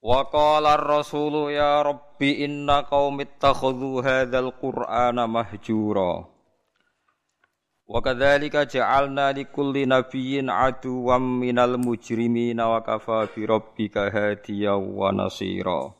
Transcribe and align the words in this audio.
Wa 0.00 0.24
qala 0.32 0.80
ar-rasulu 0.80 1.52
ya 1.52 1.84
rabbi 1.84 2.40
inna 2.40 2.88
qaumi 2.88 3.28
ittakhadhu 3.28 4.00
hadzal 4.00 4.48
qur'ana 4.56 5.28
mahjura. 5.28 6.24
Wa 7.84 8.00
kadzalika 8.00 8.64
ja'alna 8.64 9.36
likulli 9.36 9.84
nabiyyin 9.84 10.48
aduwwan 10.48 11.20
minal 11.20 11.76
mujrimina 11.76 12.72
wa 12.72 12.80
kafa 12.80 13.28
bi 13.28 13.44
rabbika 13.44 14.08
hadiyan 14.08 14.80
wa 14.80 15.12
nasira. 15.12 15.92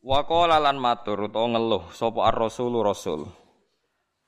Wa 0.00 0.24
qala 0.24 0.56
lan 0.56 0.80
matur 0.80 1.28
utawa 1.28 1.52
ngeluh 1.52 1.84
sapa 1.92 2.32
ar-rasulu 2.32 2.80
rasul. 2.80 3.28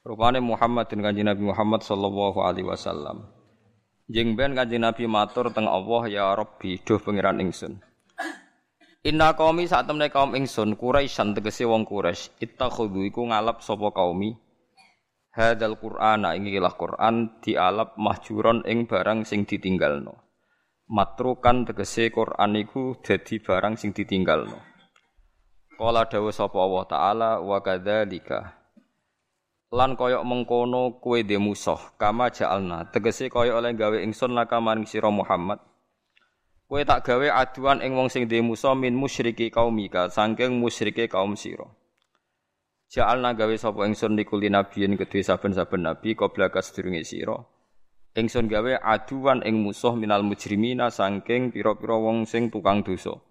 Rupane 0.04 0.44
Muhammad 0.44 0.92
dan 0.92 1.00
kanjeng 1.00 1.24
Nabi 1.24 1.40
Muhammad 1.40 1.80
sallallahu 1.80 2.36
alaihi 2.44 2.68
wasallam. 2.68 3.32
Jeng 4.12 4.36
ben 4.36 4.52
kanjeng 4.52 4.84
Nabi 4.84 5.08
matur 5.08 5.48
teng 5.56 5.64
Allah 5.64 6.04
ya 6.12 6.36
Rabbi 6.36 6.84
duh 6.84 7.00
pangeran 7.00 7.40
ingsun. 7.40 7.93
Inna 9.04 9.36
qaumi 9.36 9.68
saat 9.68 9.84
temne 9.84 10.08
kaum 10.08 10.32
ingsun 10.32 10.80
Quraisyan 10.80 11.36
tegese 11.36 11.68
wong 11.68 11.84
Quraisy 11.84 12.40
ittakhudhu 12.40 13.04
iku 13.04 13.28
ngalap 13.28 13.60
sapa 13.60 13.92
kaumi 13.92 14.32
hadzal 15.36 15.76
Qur'ana 15.76 16.32
ing 16.32 16.48
ilah 16.48 16.72
Qur'an 16.72 17.36
dialap 17.44 18.00
mahjuron 18.00 18.64
ing 18.64 18.88
barang 18.88 19.28
sing 19.28 19.44
ditinggalno. 19.44 20.16
Matrukan 20.88 21.68
tegese 21.68 22.08
Qur'an 22.08 22.56
iku 22.56 22.96
dadi 23.04 23.44
barang 23.44 23.76
sing 23.76 23.92
ditinggalno. 23.92 24.56
Kala 25.76 26.08
dawuh 26.08 26.32
sapa 26.32 26.56
Allah 26.56 26.84
taala 26.88 27.30
wa 27.44 27.60
kadzalika 27.60 28.56
lan 29.68 30.00
koyok 30.00 30.24
mengkono 30.24 30.96
kue 31.04 31.28
de 31.28 31.36
musuh 31.36 31.98
kama 32.00 32.32
ja'alna 32.32 32.88
tegese 32.88 33.28
koyok 33.28 33.58
oleh 33.58 33.76
gawe 33.76 34.00
ingsun 34.00 34.32
laka 34.32 34.64
maring 34.64 34.88
sira 34.88 35.12
Muhammad 35.12 35.60
Kowe 36.74 36.82
tak 36.82 37.06
gawe 37.06 37.30
aduan 37.30 37.86
ing 37.86 37.94
wong 37.94 38.10
sing 38.10 38.26
duwe 38.26 38.42
musa 38.42 38.74
min 38.74 38.98
musyriki 38.98 39.46
kaumika 39.46 40.10
saking 40.10 40.58
musyrike 40.58 41.06
kaum 41.06 41.38
sira. 41.38 41.70
Ja'alna 42.90 43.30
gawe 43.30 43.54
sapa 43.54 43.86
ingsun 43.86 44.18
likuli 44.18 44.50
nabiyin 44.50 44.98
kedue 44.98 45.22
saben-saben 45.22 45.86
nabi 45.86 46.18
qabla 46.18 46.50
kasedurunge 46.50 47.06
sira. 47.06 47.38
Ingsun 48.18 48.50
gawe 48.50 48.82
aduan 48.82 49.46
ing 49.46 49.62
musuh 49.62 49.94
minal 49.94 50.26
mujrimina 50.26 50.90
saking 50.90 51.54
pira-pira 51.54 51.94
wong 51.94 52.26
sing 52.26 52.50
tukang 52.50 52.82
dosa. 52.82 53.22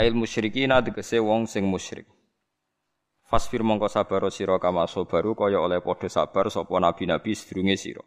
Ail 0.00 0.16
musyrikina 0.16 0.80
tegese 0.80 1.20
wong 1.20 1.44
sing 1.44 1.68
musyrik. 1.68 2.08
Fasfir 3.28 3.60
mongko 3.60 3.92
sabar 3.92 4.24
sira 4.32 4.56
kama 4.56 4.88
sabaru 4.88 5.36
kaya 5.36 5.60
oleh 5.60 5.84
padha 5.84 6.08
sabar 6.08 6.48
sapa 6.48 6.80
nabi-nabi 6.80 7.36
sedurunge 7.36 7.76
sira. 7.76 8.00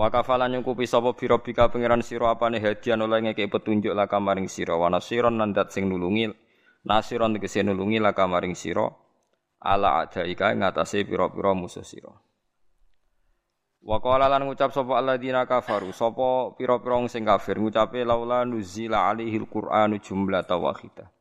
Wa 0.00 0.08
kafalan 0.08 0.48
nyukupi 0.56 0.88
sapa 0.88 1.12
biro 1.12 1.44
bika 1.44 1.68
pangeran 1.68 2.00
sira 2.00 2.32
apane 2.32 2.56
hadiah 2.56 2.96
oleh 2.96 3.20
ngeke 3.20 3.52
petunjuk 3.52 3.92
laka 3.92 4.16
maring 4.16 4.48
sira 4.48 4.72
wa 4.72 4.88
nasiron 4.88 5.36
nandat 5.36 5.76
sing 5.76 5.92
nulungi 5.92 6.32
nasiron 6.88 7.36
tegese 7.36 7.60
nulungi 7.60 8.00
laka 8.00 8.24
maring 8.24 8.56
sira 8.56 8.88
ala 9.60 10.00
adaika 10.00 10.56
ngatasé 10.56 11.04
pira-pira 11.04 11.52
musuh 11.52 11.84
sira. 11.84 12.16
Wa 13.84 14.00
qala 14.00 14.32
lan 14.32 14.48
ngucap 14.48 14.72
sapa 14.72 14.96
alladzina 14.96 15.44
kafaru 15.44 15.92
sapa 15.92 16.56
pira-pira 16.56 17.04
sing 17.04 17.28
kafir 17.28 17.60
ngucape 17.60 18.00
laula 18.00 18.48
nuzila 18.48 19.12
alaihil 19.12 19.44
qur'anu 19.52 20.00
jumlatan 20.00 20.64
wahidah. 20.64 21.12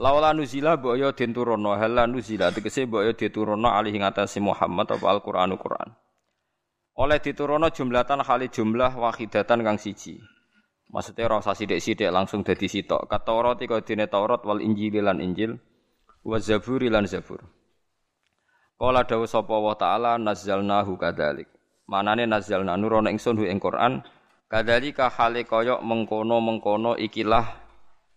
Laula 0.00 0.32
nuzila 0.32 0.80
mbok 0.80 0.96
yo 0.96 1.12
den 1.12 1.36
turunno 1.36 1.76
hal 1.76 2.00
nuzila 2.08 2.48
tegese 2.48 2.88
mbok 2.88 3.04
yo 3.04 3.12
diturunno 3.12 3.68
alaihi 3.68 4.00
ngatasi 4.00 4.40
Muhammad 4.40 4.88
apa 4.88 5.04
Al-Qur'anu 5.04 5.60
Qur'an. 5.60 5.92
Oleh 6.94 7.18
diturunno 7.18 7.74
jumlatan 7.74 8.22
kali 8.22 8.50
jumlah 8.50 8.94
wahidatan 8.94 9.66
kang 9.66 9.78
siji. 9.78 10.22
Maksudnya 10.94 11.26
rasa 11.26 11.58
sidik-sidik 11.58 12.06
langsung 12.14 12.46
dadi 12.46 12.70
sitok. 12.70 13.10
Kata 13.10 13.34
tika 13.58 13.82
dene 13.82 14.06
Taurat 14.06 14.46
wal 14.46 14.62
Injil 14.62 15.02
lan 15.02 15.18
Injil 15.18 15.58
wa 16.22 16.38
Zaburi 16.38 16.86
lan 16.86 17.10
Zabur. 17.10 17.42
Kala 18.78 19.02
dawuh 19.02 19.26
sapa 19.26 19.58
wa 19.58 19.74
taala 19.74 20.14
nazzalnahu 20.22 20.94
kadzalik. 20.94 21.50
Manane 21.90 22.30
nazzalna 22.30 22.78
nurono 22.78 23.10
ingsun 23.10 23.42
ing 23.42 23.58
Quran 23.58 24.06
kadzalika 24.46 25.10
hale 25.10 25.42
kaya 25.42 25.82
mengkono-mengkono 25.82 26.94
ikilah 26.94 27.58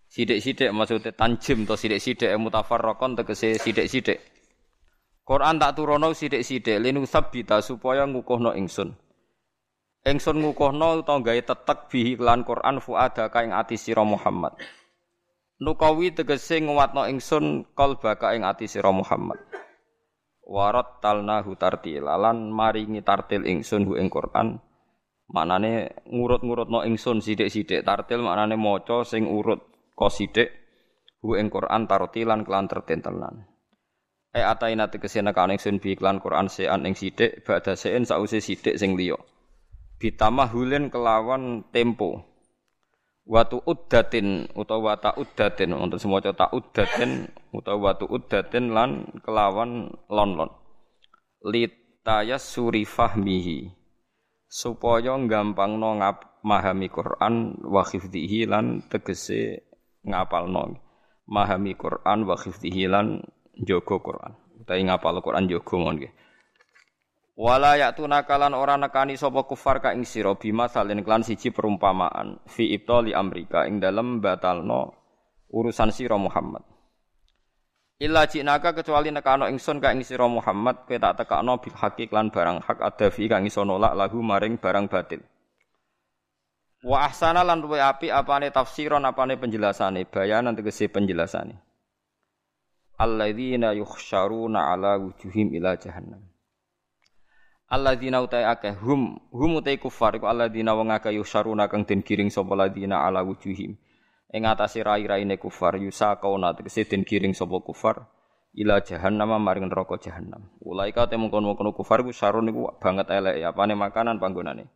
sidik-sidik 0.07 0.69
maksudnya 0.69 1.11
tanjim 1.17 1.65
to 1.65 1.73
sidik-sidik 1.73 2.29
mutafarraqon 2.37 3.17
tegese 3.17 3.57
sidik-sidik. 3.57 4.36
Quran 5.27 5.59
tak 5.59 5.75
turono 5.75 6.15
sithik-sithik 6.15 6.79
linu 6.79 7.03
sabbita 7.03 7.59
supaya 7.59 8.07
ngukuhno 8.07 8.55
ingsun. 8.55 8.95
Ingsun 10.07 10.39
ngukuhno 10.39 11.03
utawa 11.03 11.19
gawe 11.19 11.41
tetek 11.43 11.91
bihi 11.91 12.15
lan 12.15 12.47
Quran 12.47 12.79
fuada 12.79 13.27
ka 13.27 13.43
ing 13.43 13.51
ati 13.51 13.75
sira 13.75 14.07
Muhammad. 14.07 14.55
Nukawi 15.59 16.15
tegese 16.15 16.63
nguwatno 16.63 17.11
ingsun 17.11 17.75
qalbaka 17.75 18.39
ing 18.39 18.47
ati 18.47 18.71
sira 18.71 18.87
Muhammad. 18.95 19.35
Warat 20.47 21.03
talnahu 21.03 21.59
tartila 21.59 22.15
lan 22.15 22.47
maringi 22.47 23.03
tartil 23.03 23.43
ingsun 23.43 23.83
hu 23.83 23.99
ing 23.99 24.07
Quran. 24.07 24.63
Manane 25.27 26.07
ngurut-ngurutno 26.07 26.87
ingsun 26.87 27.19
sithik-sithik 27.19 27.83
tartil 27.83 28.23
maknane 28.23 28.55
maca 28.55 29.03
sing 29.03 29.27
urut 29.27 29.59
ko 29.91 30.07
sithik 30.07 30.55
hu 31.19 31.35
ing 31.35 31.51
Quran 31.51 31.83
tartilan 31.83 32.47
kelan 32.47 32.71
tertentelan. 32.71 33.56
E 34.35 34.41
ataina 34.43 34.91
tegese 34.91 35.23
nekane 35.23 35.55
ingsun 35.55 35.79
bi 35.79 35.95
iklan 35.95 36.19
Quran 36.19 36.51
sean 36.51 36.83
ing 36.83 36.93
sithik 36.93 37.47
badha 37.47 37.73
sein 37.79 38.03
sause 38.03 38.43
sithik 38.43 38.75
sing 38.75 38.99
liya. 38.99 39.17
Bitamahulin 39.97 40.93
kelawan 40.93 41.65
tempo. 41.73 42.21
Watu 43.27 43.59
uddatin 43.67 44.47
utawa 44.55 44.95
ta 45.03 45.11
uddatin 45.11 45.75
untuk 45.75 45.99
semua 45.99 46.23
ta 46.23 46.47
uddatin 46.47 47.27
utawa 47.51 47.91
watu 47.91 48.07
uddatin 48.07 48.71
lan 48.71 49.03
kelawan 49.19 49.91
lon-lon. 50.07 50.47
Litayas 51.43 52.47
suri 52.47 52.87
fahmihi 52.87 53.67
supaya 54.47 55.19
gampangno 55.27 55.99
ngap 55.99 56.39
mahami 56.47 56.87
Quran 56.87 57.59
wa 57.67 57.83
hifdhihi 57.83 58.47
lan 58.47 58.87
tegese 58.87 59.67
ngapalno 60.07 60.79
mahami 61.27 61.75
Quran 61.75 62.23
wa 62.23 62.39
hifdhihi 62.39 62.87
lan 62.87 63.27
Jogo 63.61 64.01
Quran. 64.01 64.37
Utawi 64.61 64.83
ngapal 64.85 65.21
Quran 65.21 65.49
jogo 65.49 65.79
mon 65.79 65.97
nggih. 65.97 66.11
Wala 67.37 67.77
ya'tuna 67.77 68.25
kalan 68.25 68.57
ora 68.57 68.81
nekani 68.81 69.13
sapa 69.13 69.45
kufar 69.45 69.77
ka 69.77 69.93
ing 69.93 70.09
sira 70.09 70.33
bima 70.33 70.65
salin 70.65 71.05
klan 71.05 71.21
siji 71.21 71.53
perumpamaan 71.53 72.41
fi 72.49 72.73
ibtali 72.73 73.13
amrika 73.13 73.69
ing 73.69 73.77
dalem 73.77 74.17
batalno 74.17 74.97
urusan 75.53 75.93
sira 75.93 76.17
Muhammad. 76.17 76.65
Illa 78.01 78.25
jinaka 78.25 78.73
kecuali 78.73 79.13
nekano 79.13 79.45
ingsun 79.45 79.77
ka 79.77 79.93
ing 79.93 80.01
sira 80.01 80.25
Muhammad 80.25 80.89
kowe 80.89 80.97
tak 80.97 81.21
tekakno 81.21 81.61
bil 81.61 81.77
haqi 81.77 82.09
lan 82.09 82.33
barang 82.33 82.57
hak 82.65 82.79
ada 82.81 83.07
fi 83.13 83.29
kang 83.29 83.45
iso 83.45 83.61
nolak 83.61 83.93
lahu 83.93 84.17
maring 84.17 84.57
barang 84.57 84.89
batil. 84.89 85.21
Wa 86.81 87.05
ahsana 87.05 87.45
lan 87.45 87.61
luwe 87.61 87.77
api 87.77 88.09
apane 88.09 88.49
tafsiron 88.49 89.05
apane 89.05 89.37
penjelasane 89.37 90.09
bayanan 90.09 90.57
tegese 90.57 90.89
penjelasane 90.89 91.66
alladzina 92.97 93.77
yukhsyaruna 93.77 94.73
ala 94.73 94.97
wujuhim 94.97 95.53
ila 95.53 95.77
jahannam. 95.77 96.25
Alladzina 97.69 98.25
utai 98.25 98.47
akeh 98.47 98.73
hum 98.81 99.21
hum 99.29 99.61
utai 99.61 99.77
kufar 99.77 100.17
iku 100.17 100.25
alladzina 100.25 100.73
wong 100.73 100.89
akeh 100.89 101.13
yukhsyaruna 101.13 101.69
kang 101.69 101.85
den 101.85 102.01
giring 102.01 102.33
sapa 102.33 102.57
alladzina 102.57 103.05
ala 103.05 103.21
wujuhim. 103.21 103.77
Ing 104.33 104.43
atase 104.43 104.81
rai-raine 104.83 105.37
kufar 105.37 105.77
yusaqauna 105.77 106.57
tegese 106.57 106.89
den 106.89 107.05
giring 107.05 107.37
sapa 107.37 107.61
kufar 107.61 108.09
ila 108.57 108.81
jahannam 108.81 109.37
maring 109.37 109.69
neraka 109.69 110.01
jahannam. 110.01 110.49
Ulaika 110.65 111.05
te 111.05 111.21
mungkon-mungkon 111.21 111.69
kufar 111.77 112.01
iku 112.01 112.11
sarun 112.11 112.49
niku 112.49 112.65
banget 112.81 113.13
elek 113.13 113.45
ya 113.45 113.53
apane 113.53 113.77
makanan 113.77 114.17
panggonane. 114.17 114.73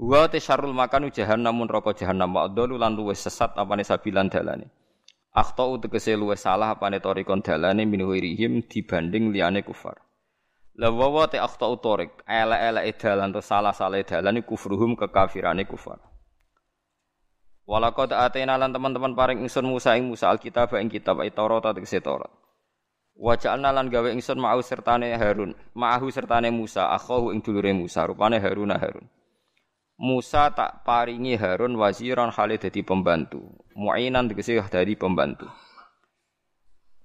Wa 0.00 0.24
te 0.32 0.40
syarul 0.40 0.72
makanu 0.72 1.12
jahannamun 1.12 1.68
neraka 1.68 1.92
jahannam 1.92 2.32
wa 2.32 2.48
dalu 2.48 2.80
lan 2.80 2.96
luwes 2.96 3.20
sesat 3.20 3.52
apane 3.60 3.84
sabilan 3.84 4.32
dalane 4.32 4.81
Akhtau 5.32 5.80
tegese 5.80 6.12
luwih 6.12 6.36
salah 6.36 6.76
apane 6.76 7.00
torikon 7.00 7.40
dalane 7.40 7.88
min 7.88 8.04
wirihim 8.04 8.68
dibanding 8.68 9.32
liyane 9.32 9.64
kufar. 9.64 9.96
La 10.76 10.92
wawa 10.92 11.24
te 11.28 11.40
akhtau 11.40 11.80
torik, 11.80 12.20
ele-ele 12.28 12.84
dalan 13.00 13.32
to 13.32 13.40
salah-salah 13.40 14.04
dalan 14.04 14.44
kufruhum 14.44 14.92
kekafirane 14.92 15.64
kufar. 15.64 16.00
Walaqad 17.64 18.12
atena 18.12 18.60
lan 18.60 18.76
teman-teman 18.76 19.16
paring 19.16 19.40
ingsun 19.40 19.64
Musa 19.64 19.96
ing 19.96 20.04
Musa 20.04 20.28
alkitab 20.28 20.76
ing 20.76 20.92
kitab 20.92 21.24
ay 21.24 21.32
Taurat 21.32 21.64
tegese 21.72 22.04
Taurat. 22.04 22.28
Wa 23.16 23.36
ja'alna 23.36 23.72
lan 23.72 23.88
gawe 23.88 24.12
ingsun 24.12 24.36
ma'u 24.36 24.60
sertane 24.60 25.16
Harun, 25.16 25.56
ma'ahu 25.72 26.12
sertane 26.12 26.52
Musa 26.52 26.92
akhahu 26.92 27.32
ing 27.32 27.40
dulure 27.40 27.72
Musa 27.72 28.04
rupane 28.04 28.36
Harun 28.36 28.72
Harun. 28.76 29.08
Musa 30.00 30.50
tak 30.52 30.84
paringi 30.86 31.36
Harun 31.36 31.76
waziran 31.76 32.32
hale 32.32 32.56
dadi 32.56 32.80
pembantu. 32.80 33.44
Mu'inan 33.76 34.28
tegese 34.30 34.60
dari 34.72 34.96
pembantu. 34.96 35.48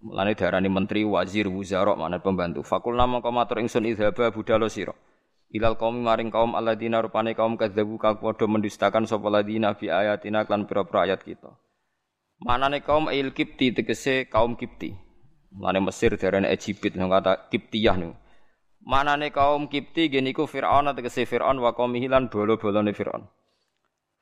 Mulane 0.03 0.37
darani 0.37 0.69
menteri 0.69 1.01
wazir 1.03 1.49
wuzara 1.49 1.97
mana 1.97 2.21
pembantu. 2.21 2.61
Fakul 2.61 2.95
nama 2.95 3.19
matur 3.19 3.59
ingsun 3.59 3.89
idhaba 3.89 4.29
budalo 4.31 4.69
sira 4.69 4.93
ilal 5.51 5.79
kaum 5.79 6.03
maring 6.03 6.27
kaum 6.27 6.59
alladzina 6.59 6.99
rupane 6.99 7.31
kaum 7.31 7.55
kadzabu 7.55 7.95
kang 7.95 8.19
padha 8.19 8.45
mendustakan 8.47 9.07
sapa 9.07 9.31
ladina 9.31 9.71
fi 9.79 9.87
ayatina 9.87 10.43
klan 10.43 10.67
pira-pira 10.67 11.07
ayat 11.07 11.23
kita. 11.23 11.55
Manane 12.43 12.83
kaum 12.83 13.07
il 13.09 13.31
kipti 13.31 13.71
tegese 13.71 14.27
kaum 14.27 14.59
kipti. 14.59 14.93
Mane 15.57 15.79
Mesir 15.79 16.13
Egypt 16.19 16.93
nang 16.99 17.09
kata 17.09 17.49
Kiptiyah 17.49 17.95
niku. 17.97 18.13
Manane 18.87 19.35
kaum 19.35 19.67
kipti 19.67 20.07
geniku 20.07 20.47
Firaun 20.47 20.87
tegese 20.95 21.27
Firaun 21.27 21.59
wa 21.59 21.75
kaum 21.75 21.91
hilan 21.91 22.31
bolo-bolone 22.31 22.95
Firaun. 22.95 23.27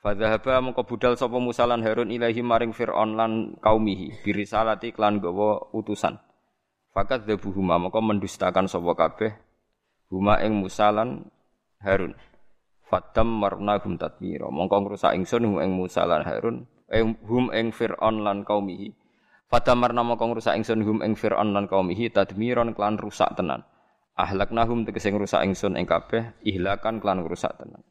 Fadzahaba 0.01 0.57
mengko 0.57 0.81
budal 0.89 1.13
sapa 1.13 1.37
Musa 1.37 1.69
lan 1.69 1.85
Harun 1.85 2.09
ilahi 2.09 2.41
maring 2.41 2.73
Firaun 2.73 3.13
lan 3.13 3.61
kaumihi 3.61 4.25
birisalati 4.25 4.89
klan 4.89 5.21
gawa 5.21 5.69
utusan. 5.69 6.17
Fakat 6.97 7.29
dzabuhuma 7.29 7.77
mengko 7.77 8.01
mendustakan 8.01 8.65
sapa 8.65 8.97
kabeh 8.97 9.37
huma 10.09 10.41
ing 10.41 10.57
Musa 10.57 10.89
lan 10.89 11.29
Harun. 11.85 12.17
Fatam 12.89 13.37
marna 13.37 13.77
hum 13.85 14.01
tatmira. 14.01 14.49
Mongko 14.49 14.81
ngrusak 14.81 15.13
ingsun 15.13 15.45
hum 15.45 15.57
ing 15.61 15.77
Musa 15.77 16.09
lan 16.09 16.25
Harun, 16.25 16.65
eh, 16.89 17.05
hum 17.05 17.53
ing 17.53 17.69
Fir'aun 17.69 18.25
lan 18.25 18.41
kaumihi. 18.41 18.93
Fatam 19.45 19.81
marna 19.81 20.01
mongko 20.01 20.25
ngrusak 20.33 20.57
ingsun 20.57 20.81
hum 20.81 21.05
ing 21.05 21.13
Fir'aun 21.13 21.53
lan 21.53 21.69
kaumihi 21.69 22.09
tadmiron 22.09 22.73
klan 22.73 22.97
rusak 22.97 23.29
tenan. 23.37 23.61
Ahlaknahum 24.15 24.87
tegese 24.87 25.11
ngrusak 25.11 25.43
ingsun 25.43 25.75
ing 25.75 25.83
kabeh, 25.83 26.39
ihlakan 26.47 27.03
klan 27.03 27.19
rusak 27.27 27.51
tenan. 27.59 27.83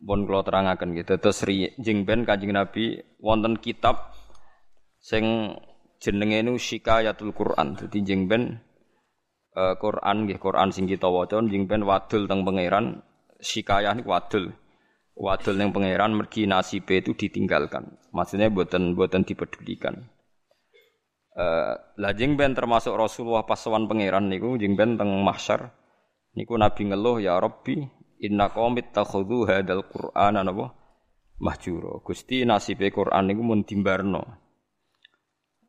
Bon 0.00 0.24
kula 0.24 0.40
terangaken 0.46 0.96
gitu. 0.96 1.18
Terus 1.20 1.44
jengben 1.76 2.24
Kanjeng 2.24 2.56
Nabi 2.56 3.02
wonten 3.20 3.60
kitab 3.60 4.16
sing 4.96 5.52
jenenge 6.00 6.40
nu 6.40 6.56
Shikayatul 6.56 7.36
Quran. 7.36 7.76
Dadi 7.76 8.00
jengben 8.00 8.64
uh, 9.58 9.76
Quran 9.76 10.24
nggih 10.24 10.40
Quran 10.40 10.72
sing 10.72 10.88
kita 10.88 11.10
waca 11.10 11.36
njing 11.44 11.68
ben 11.68 11.84
wadul 11.84 12.24
teng 12.24 12.48
pangeran 12.48 13.04
sikayah 13.44 13.92
niku 13.92 14.08
wadul. 14.08 14.56
Wadul 15.18 15.60
ning 15.60 15.74
pangeran 15.76 16.16
mergi 16.16 16.48
nasibe 16.48 17.04
itu 17.04 17.12
ditinggalkan. 17.12 18.00
Maksudnya 18.16 18.48
buatan 18.48 18.96
buatan 18.96 19.28
dipedulikan. 19.28 20.08
Uh, 21.40 21.72
lah 21.96 22.12
jing 22.12 22.36
ben 22.36 22.52
termasuk 22.52 22.92
Rasulullah 22.92 23.48
pas 23.48 23.56
sowan 23.56 23.88
pangeran 23.88 24.28
niku 24.28 24.60
jing 24.60 24.76
ben 24.76 25.00
teng 25.00 25.08
mahsyar 25.24 25.72
niku 26.36 26.52
Nabi 26.60 26.92
ngeluh 26.92 27.16
ya 27.16 27.40
Rabbi 27.40 27.80
inna 28.20 28.52
qaumit 28.52 28.92
takhudhu 28.92 29.48
hadzal 29.48 29.88
Qur'ana 29.88 30.44
napa 30.44 30.76
mahjura. 31.40 32.04
Gusti 32.04 32.44
nasibe 32.44 32.92
Quran 32.92 33.32
niku 33.32 33.40
mun 33.40 33.64
dimbarno. 33.64 34.20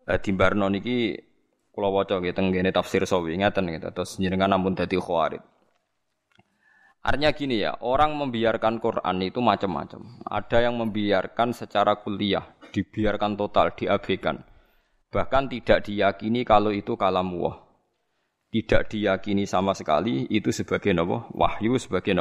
Uh, 0.03 0.19
dimbarno 0.19 0.67
niki 0.67 1.15
Kula 1.71 1.87
waca 1.87 2.19
nggih 2.19 2.35
teng 2.35 2.51
ngene 2.51 2.75
tafsir 2.75 3.07
sawi 3.07 3.39
ngaten 3.39 3.71
gitu. 3.71 3.87
Terus 3.95 4.19
jenengan 4.19 4.51
ampun 4.51 4.75
dadi 4.75 4.99
khawarid. 4.99 5.39
Artinya 7.01 7.31
gini 7.33 7.63
ya, 7.63 7.73
orang 7.81 8.13
membiarkan 8.13 8.77
Quran 8.77 9.17
itu 9.25 9.41
macam-macam. 9.41 10.21
Ada 10.21 10.69
yang 10.69 10.77
membiarkan 10.77 11.49
secara 11.55 11.97
kuliah, 11.97 12.45
dibiarkan 12.69 13.33
total, 13.39 13.73
diabaikan. 13.73 14.45
Bahkan 15.11 15.51
tidak 15.51 15.83
diyakini 15.83 16.47
kalau 16.47 16.71
itu 16.71 16.95
kalam 16.95 17.35
wah. 17.35 17.59
Tidak 18.51 18.87
diyakini 18.87 19.43
sama 19.43 19.75
sekali 19.75 20.27
itu 20.31 20.51
sebagai 20.55 20.91
nawa 20.95 21.27
wahyu 21.35 21.75
sebagai 21.75 22.15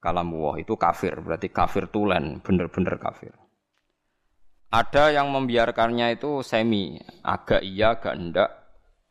kalam 0.00 0.28
wah 0.36 0.56
itu 0.60 0.76
kafir 0.76 1.16
berarti 1.20 1.48
kafir 1.48 1.88
tulen 1.88 2.40
bener-bener 2.40 2.96
kafir. 3.00 3.32
Ada 4.72 5.14
yang 5.14 5.30
membiarkannya 5.30 6.18
itu 6.18 6.42
semi 6.42 6.98
agak 7.22 7.62
iya 7.62 7.94
agak 7.94 8.14
enggak 8.16 8.50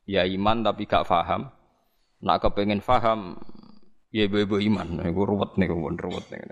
ya 0.03 0.27
iman 0.27 0.65
tapi 0.65 0.83
gak 0.89 1.07
faham. 1.07 1.49
Nak 2.23 2.39
kepengen 2.39 2.79
faham, 2.79 3.35
ya 4.07 4.23
ibu-ibu 4.27 4.55
iman. 4.71 5.03
Niku 5.03 5.27
ruwet 5.27 5.59
niku 5.59 5.75
pun 5.75 5.95
ruwet 5.99 6.23
niku. 6.31 6.47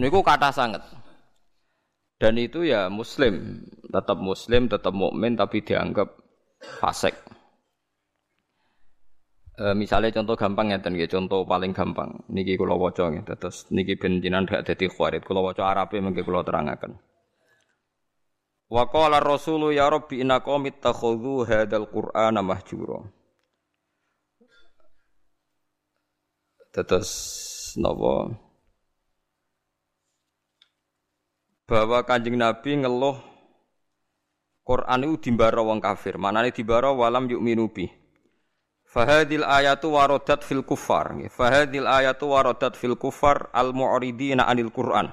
Niku 0.00 0.18
kata 0.24 0.48
sangat. 0.48 0.80
Dan 2.18 2.34
itu 2.34 2.66
ya 2.66 2.90
muslim, 2.90 3.62
tetap 3.86 4.18
muslim, 4.18 4.66
tetap 4.66 4.90
mukmin 4.90 5.38
tapi 5.38 5.62
dianggap 5.62 6.18
fasik. 6.82 7.14
E, 9.54 9.74
misalnya 9.78 10.10
contoh 10.10 10.34
gampang 10.34 10.74
ya, 10.74 10.82
ya 10.82 11.06
contoh 11.06 11.46
paling 11.46 11.70
gampang. 11.70 12.26
Niki 12.26 12.58
kula 12.58 12.74
waca 12.74 13.06
nggih, 13.14 13.22
terus 13.38 13.70
niki 13.70 13.94
ben 13.94 14.18
jinan 14.18 14.50
gak 14.50 14.66
dadi 14.66 14.90
khawarit. 14.90 15.22
Kula 15.22 15.46
waca 15.46 15.62
Arabe 15.70 16.02
mengke 16.02 16.26
kula 16.26 16.42
terangaken. 16.42 16.98
Wa 18.66 18.90
qala 18.90 19.22
Rasulu 19.22 19.70
ya 19.70 19.86
Rabbi 19.86 20.20
inna 20.20 20.42
qaumi 20.42 20.74
takhudhu 20.74 21.46
hadzal 21.46 21.86
Qur'ana 21.86 22.42
mahjura. 22.42 23.00
Bahwa 31.68 32.00
Kanjeng 32.00 32.40
Nabi 32.40 32.80
ngeluh 32.80 33.20
Quran 34.64 35.04
itu 35.04 35.28
dimbara 35.28 35.60
wong 35.60 35.80
kafir. 35.80 36.16
Manane 36.16 36.52
dimbara 36.52 36.92
walam 36.92 37.28
yu'minu 37.28 37.68
bi. 37.68 37.88
Fahadil 38.88 39.44
ayatu 39.44 39.92
waradat 39.92 40.44
fil 40.44 40.64
kufar. 40.64 41.12
Fahadil 41.28 41.84
ayatu 41.84 42.32
waradat 42.32 42.72
fil 42.76 42.96
kufar 42.96 43.52
al 43.52 43.76
mu'ridina 43.76 44.48
anil 44.48 44.72
Qur'an. 44.72 45.12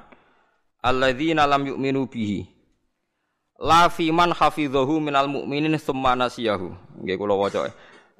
Alladzina 0.79 1.43
lam 1.43 1.67
yu'minu 1.67 2.07
bihi 2.07 2.47
La 3.55 3.87
fi 3.87 4.11
man 4.11 4.35
hafidhahu 4.35 4.99
minal 4.99 5.31
mu'minin 5.31 5.79
tsumma 5.79 6.15
nasiyahu. 6.19 6.75
Nggih 7.03 7.15
kula 7.15 7.39
waca. 7.39 7.71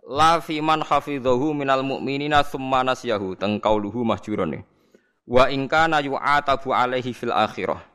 La 0.08 0.40
fi 0.40 0.64
man 0.64 0.80
hafidhahu 0.80 1.52
minal 1.52 1.84
mu'minina 1.84 2.44
tsumma 2.48 2.84
nasiyahu. 2.88 3.36
Teng 3.36 3.60
kauluhu 3.60 4.08
mahjuron. 4.08 4.64
Wa 5.28 5.52
in 5.52 5.68
kana 5.68 6.00
yu'atabu 6.00 6.72
alaihi 6.72 7.12
fil 7.12 7.36
akhirah. 7.36 7.95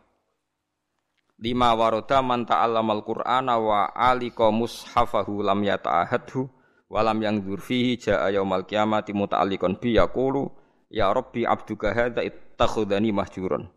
Lima 1.41 1.73
waroda 1.73 2.21
man 2.21 2.45
ta'allamal 2.45 3.01
Qur'ana 3.01 3.57
wa 3.57 3.89
alika 3.97 4.53
mushafahu 4.53 5.41
lam 5.41 5.65
yata'ahadhu 5.65 6.45
wa 6.93 7.01
lam 7.01 7.25
yangdur 7.25 7.65
fihi 7.65 7.97
ja'a 7.97 8.29
yaumal 8.29 8.69
qiyamati 8.69 9.17
muta'alliqan 9.17 9.81
bi 9.81 9.97
yaqulu 9.97 10.53
ya 10.93 11.09
rabbi 11.09 11.49
abduka 11.49 11.97
hadza 11.97 12.21
ittakhadhani 12.21 13.09
mahjuron. 13.17 13.73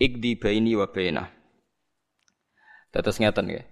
Ikdi 0.00 0.40
baini 0.40 0.72
wa 0.72 0.88
bainah. 0.88 1.28
Tetes 2.88 3.20
ngeten 3.20 3.60
ya. 3.60 3.62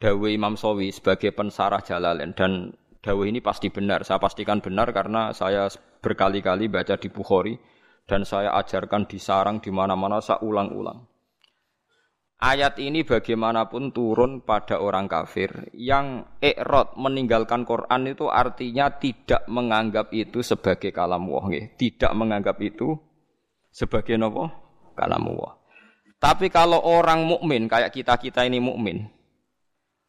Dawe 0.00 0.28
Imam 0.32 0.56
Sawi 0.56 0.90
sebagai 0.90 1.30
pensarah 1.30 1.84
Jalalain 1.84 2.32
dan 2.32 2.72
dawe 3.04 3.22
ini 3.28 3.44
pasti 3.44 3.68
benar. 3.68 4.02
Saya 4.08 4.16
pastikan 4.16 4.64
benar 4.64 4.90
karena 4.96 5.36
saya 5.36 5.68
berkali-kali 6.00 6.72
baca 6.72 6.96
di 6.96 7.12
Bukhari 7.12 7.54
dan 8.08 8.24
saya 8.24 8.56
ajarkan 8.58 9.06
di 9.06 9.20
sarang 9.20 9.60
di 9.60 9.68
mana-mana 9.68 10.24
saya 10.24 10.40
ulang-ulang. 10.40 11.11
Ayat 12.42 12.74
ini 12.82 13.06
bagaimanapun 13.06 13.94
turun 13.94 14.42
pada 14.42 14.82
orang 14.82 15.06
kafir 15.06 15.70
yang 15.78 16.26
ikrot 16.42 16.98
meninggalkan 16.98 17.62
Quran 17.62 18.10
itu 18.10 18.26
artinya 18.26 18.90
tidak 18.98 19.46
menganggap 19.46 20.10
itu 20.10 20.42
sebagai 20.42 20.90
kalam 20.90 21.30
wah, 21.30 21.46
tidak 21.78 22.10
menganggap 22.18 22.58
itu 22.58 22.98
sebagai 23.70 24.18
nopo 24.18 24.50
kalam 24.98 25.22
wah. 25.38 25.54
Tapi 26.18 26.50
kalau 26.50 26.82
orang 26.82 27.22
mukmin 27.30 27.70
kayak 27.70 27.94
kita-kita 27.94 28.42
ini 28.42 28.58
mukmin, 28.58 29.06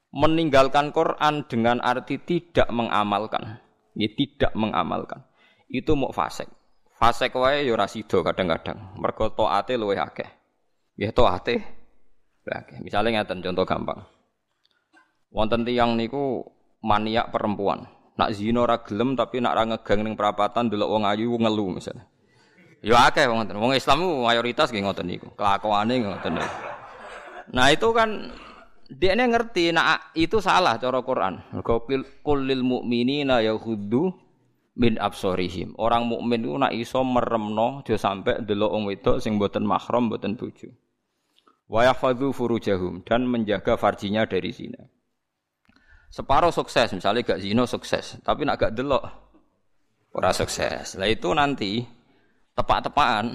meninggalkan 0.09 0.89
Quran 0.89 1.45
dengan 1.45 1.85
arti 1.85 2.17
tidak 2.17 2.65
mengamalkan, 2.73 3.61
ya 3.93 4.09
tidak 4.09 4.57
mengamalkan. 4.57 5.21
Itu 5.69 5.93
mau 5.93 6.09
fasik. 6.09 6.49
Fasik 6.97 7.37
wae 7.37 7.61
ya 7.61 7.77
ora 7.77 7.85
kadang-kadang. 7.85 8.97
Mergo 8.97 9.29
taate 9.37 9.77
luwih 9.77 10.01
akeh. 10.01 10.29
Ya 10.97 11.13
taate 11.13 11.82
akeh. 12.51 12.83
Misale 12.83 13.15
ngeten 13.15 13.39
contoh 13.39 13.63
gampang. 13.63 14.03
Wonten 15.31 15.63
tiyang 15.63 15.95
niku 15.95 16.43
maniak 16.83 17.31
perempuan. 17.31 17.87
Nak 18.19 18.29
zina 18.35 18.67
ora 18.67 18.83
gelem 18.83 19.15
tapi 19.15 19.39
nak 19.39 19.55
ra 19.55 19.63
ngegang 19.65 20.03
ning 20.03 20.13
perapatan 20.13 20.67
delok 20.67 20.89
wong 20.91 21.03
ayu 21.07 21.33
ngelu 21.39 21.79
misalnya. 21.79 22.03
Ya 22.83 23.07
akeh 23.07 23.25
wong 23.25 23.47
ngoten. 23.47 23.57
Wong 23.57 23.73
Islam 23.73 24.03
mayoritas 24.27 24.69
nggih 24.69 24.83
ngoten 24.83 25.07
niku. 25.07 25.31
Kelakuane 25.39 26.03
ngoten 26.03 26.33
niku. 26.35 26.55
Nah 27.55 27.67
itu 27.71 27.87
kan 27.95 28.09
dia 28.93 29.17
ngerti, 29.17 29.73
nah 29.73 30.13
itu 30.13 30.37
salah 30.37 30.77
cara 30.77 31.01
Quran. 31.01 31.41
Mergo 31.55 31.87
kulil 32.21 32.61
mukminina 32.61 33.41
yaghuddu 33.41 34.13
min 34.77 35.01
absorihim. 35.01 35.73
Orang 35.81 36.05
mukmin 36.05 36.45
itu 36.45 36.53
nak 36.57 36.73
iso 36.75 37.01
meremno 37.01 37.81
aja 37.81 37.97
sampai 37.97 38.45
delok 38.45 38.69
wong 38.73 38.83
wedok 38.89 39.17
sing 39.17 39.41
boten 39.41 39.65
mahram 39.65 40.13
boten 40.13 40.37
bojo. 40.37 40.69
Wa 41.67 41.87
yahfadzu 41.87 42.35
furujahum 42.35 43.01
dan 43.07 43.23
menjaga 43.25 43.79
farjinya 43.79 44.27
dari 44.27 44.51
zina. 44.51 44.83
Separuh 46.13 46.53
sukses, 46.53 46.93
misalnya 46.93 47.25
gak 47.25 47.41
zina 47.41 47.65
sukses, 47.65 48.21
tapi 48.21 48.45
nak 48.45 48.61
gak 48.61 48.77
delok 48.77 49.01
ora 50.13 50.29
sukses. 50.29 50.93
Lah 51.01 51.09
itu 51.09 51.33
nanti 51.33 51.81
tepak-tepakan 52.53 53.33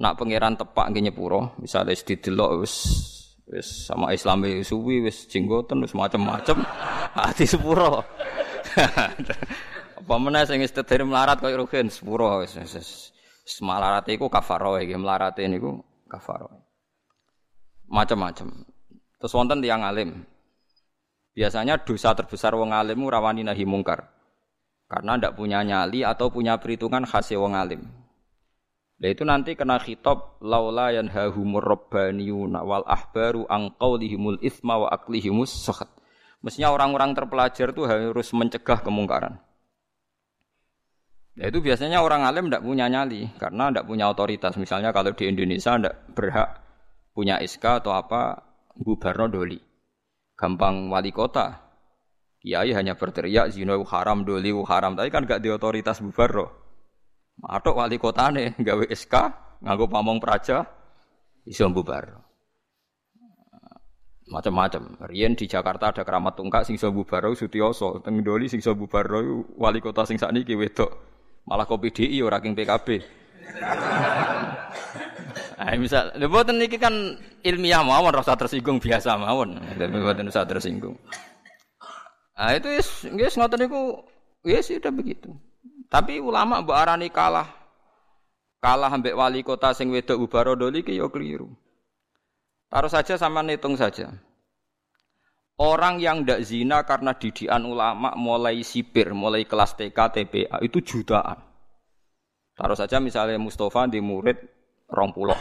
nak 0.00 0.16
pangeran 0.16 0.56
tepak 0.56 0.86
nggih 0.88 1.12
nyepuro, 1.12 1.52
misalnya 1.60 1.92
didelok 1.92 2.64
wis 2.64 2.74
wis 3.52 3.84
sama 3.84 4.16
Islam 4.16 4.48
suwi 4.64 5.04
wis 5.04 5.28
jenggoten 5.28 5.84
wis 5.84 5.92
macam-macam 5.92 6.64
hati 7.20 7.44
sepuro. 7.44 8.00
Apa 10.02 10.14
meneh 10.16 10.48
sing 10.48 10.64
wis 10.64 10.72
melarat 11.04 11.36
koyo 11.36 11.60
rugen 11.60 11.92
sepuro 11.92 12.40
wis 12.40 12.56
wis 12.56 13.12
melarat 13.60 14.08
iku 14.08 14.32
kafaro 14.32 14.80
iki 14.80 14.96
melarat 14.96 15.36
niku 15.44 15.84
kafaro. 16.08 16.61
Macam-macam. 17.92 18.64
Terus 19.20 19.32
wonten 19.36 19.60
tiyang 19.60 19.84
alim. 19.84 20.24
Biasanya 21.36 21.84
dosa 21.84 22.16
terbesar 22.16 22.56
wong 22.56 22.72
alim 22.72 23.04
rawani 23.04 23.44
nahi 23.44 23.68
mungkar. 23.68 24.08
Karena 24.88 25.20
ndak 25.20 25.36
punya 25.36 25.60
nyali 25.60 26.00
atau 26.00 26.32
punya 26.32 26.56
perhitungan 26.56 27.04
khas 27.04 27.36
wong 27.36 27.52
alim. 27.52 27.84
Nah 29.02 29.08
itu 29.10 29.28
nanti 29.28 29.58
kena 29.58 29.76
khitab 29.76 30.40
laula 30.40 30.94
yanhahumur 30.94 31.60
rabbaniyuna 31.60 32.64
wal 32.64 32.86
ahbaru 32.88 33.44
an 33.50 33.74
qaulihimul 33.76 34.40
itsma 34.40 34.78
wa 34.78 34.88
aklihimus 34.88 35.52
sakhat. 35.52 35.90
Mestinya 36.40 36.72
orang-orang 36.72 37.12
terpelajar 37.12 37.76
itu 37.76 37.82
harus 37.84 38.30
mencegah 38.30 38.78
kemungkaran. 38.80 39.42
Nah 41.34 41.44
itu 41.48 41.58
biasanya 41.58 41.98
orang 41.98 42.24
alim 42.24 42.46
tidak 42.46 42.62
punya 42.62 42.86
nyali 42.86 43.26
karena 43.42 43.74
tidak 43.74 43.84
punya 43.90 44.06
otoritas. 44.06 44.54
Misalnya 44.54 44.94
kalau 44.94 45.10
di 45.12 45.24
Indonesia 45.28 45.74
tidak 45.74 45.94
berhak 46.14 46.61
punya 47.12 47.38
SK 47.40 47.84
atau 47.84 47.92
apa 47.92 48.40
bubarno 48.76 49.28
doli. 49.28 49.60
Gampang 50.36 50.88
wali 50.88 51.12
kota. 51.12 51.60
Kiai 52.42 52.74
hanya 52.74 52.98
berteriak 52.98 53.54
zina 53.54 53.78
haram 53.78 54.26
doli 54.26 54.50
haram 54.50 54.98
tapi 54.98 55.08
kan 55.14 55.22
gak 55.28 55.44
di 55.44 55.52
otoritas 55.52 56.02
bubarno. 56.02 56.50
Matok 57.38 57.78
wali 57.78 57.96
kotane 57.96 58.56
gawe 58.66 58.84
SK 58.90 59.14
nganggo 59.62 59.86
pamong 59.86 60.18
praja 60.18 60.66
iso 61.46 61.68
bubar. 61.70 62.18
Macam-macam. 64.32 64.96
Riyen 65.12 65.36
di 65.36 65.44
Jakarta 65.44 65.92
ada 65.92 66.02
keramat 66.08 66.38
tungkak 66.40 66.64
sing 66.64 66.80
iso 66.80 66.88
bubar 66.88 67.26
Sutioso, 67.36 68.00
teng 68.00 68.24
Doli 68.24 68.48
sing 68.48 68.64
iso 68.64 68.72
bubar 68.72 69.04
wali 69.60 69.78
kota 69.84 70.08
sing 70.08 70.16
sakniki 70.16 70.56
wedok. 70.56 70.90
Malah 71.44 71.66
kopi 71.66 71.90
DI 71.92 72.22
ora 72.22 72.38
king 72.38 72.54
PKB. 72.54 73.21
Nah, 75.62 75.78
misal, 75.78 76.10
mboten 76.18 76.58
niki 76.58 76.74
kan 76.74 76.92
ilmiah 77.46 77.86
mawon 77.86 78.10
rasa 78.10 78.34
tersinggung 78.34 78.82
biasa 78.82 79.14
mawon. 79.14 79.62
Mboten 79.78 80.26
usah 80.26 80.42
tersinggung. 80.42 80.98
Ah 82.32 82.56
itu 82.56 82.66
wis 82.72 83.06
nggih 83.06 83.30
ngoten 83.30 83.58
niku 83.62 84.02
ya 84.42 84.58
sudah 84.58 84.90
begitu. 84.90 85.30
Tapi 85.86 86.18
ulama 86.18 86.64
mbok 86.64 86.74
arani 86.74 87.12
kalah. 87.12 87.46
Kalah 88.58 88.90
ambek 88.90 89.14
wali 89.14 89.46
kota 89.46 89.70
sing 89.76 89.92
wedok 89.92 90.18
Ubarodoli 90.18 90.82
ki 90.82 90.98
yo 90.98 91.12
keliru. 91.12 91.50
Taruh 92.72 92.88
saja 92.88 93.20
sama 93.20 93.44
hitung 93.44 93.76
saja. 93.76 94.08
Orang 95.60 96.00
yang 96.00 96.24
ndak 96.24 96.40
zina 96.42 96.80
karena 96.82 97.12
didikan 97.12 97.62
ulama 97.68 98.16
mulai 98.16 98.64
sipir, 98.64 99.12
mulai 99.12 99.44
kelas 99.44 99.76
TK, 99.76 99.94
TPA 99.94 100.56
itu 100.64 100.80
jutaan. 100.80 101.51
Taruh 102.62 102.78
saja 102.78 103.02
misalnya 103.02 103.42
Mustafa 103.42 103.90
di 103.90 103.98
murid 103.98 104.38
rompuloh. 104.86 105.34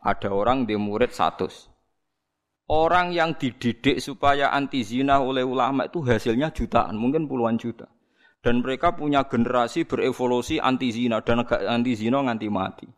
Ada 0.00 0.32
orang 0.32 0.64
di 0.64 0.72
murid 0.80 1.12
satu. 1.12 1.52
Orang 2.72 3.12
yang 3.12 3.36
dididik 3.36 4.00
supaya 4.00 4.48
anti 4.56 4.80
zina 4.80 5.20
oleh 5.20 5.44
ulama 5.44 5.84
itu 5.84 6.00
hasilnya 6.00 6.48
jutaan, 6.56 6.96
mungkin 6.96 7.28
puluhan 7.28 7.60
juta 7.60 7.92
dan 8.40 8.64
mereka 8.64 8.96
punya 8.96 9.28
generasi 9.28 9.84
berevolusi 9.84 10.56
anti 10.56 10.88
zina 10.88 11.20
dan 11.20 11.44
anti 11.44 11.92
zina 11.92 12.24
nganti 12.24 12.48
mati. 12.48 12.88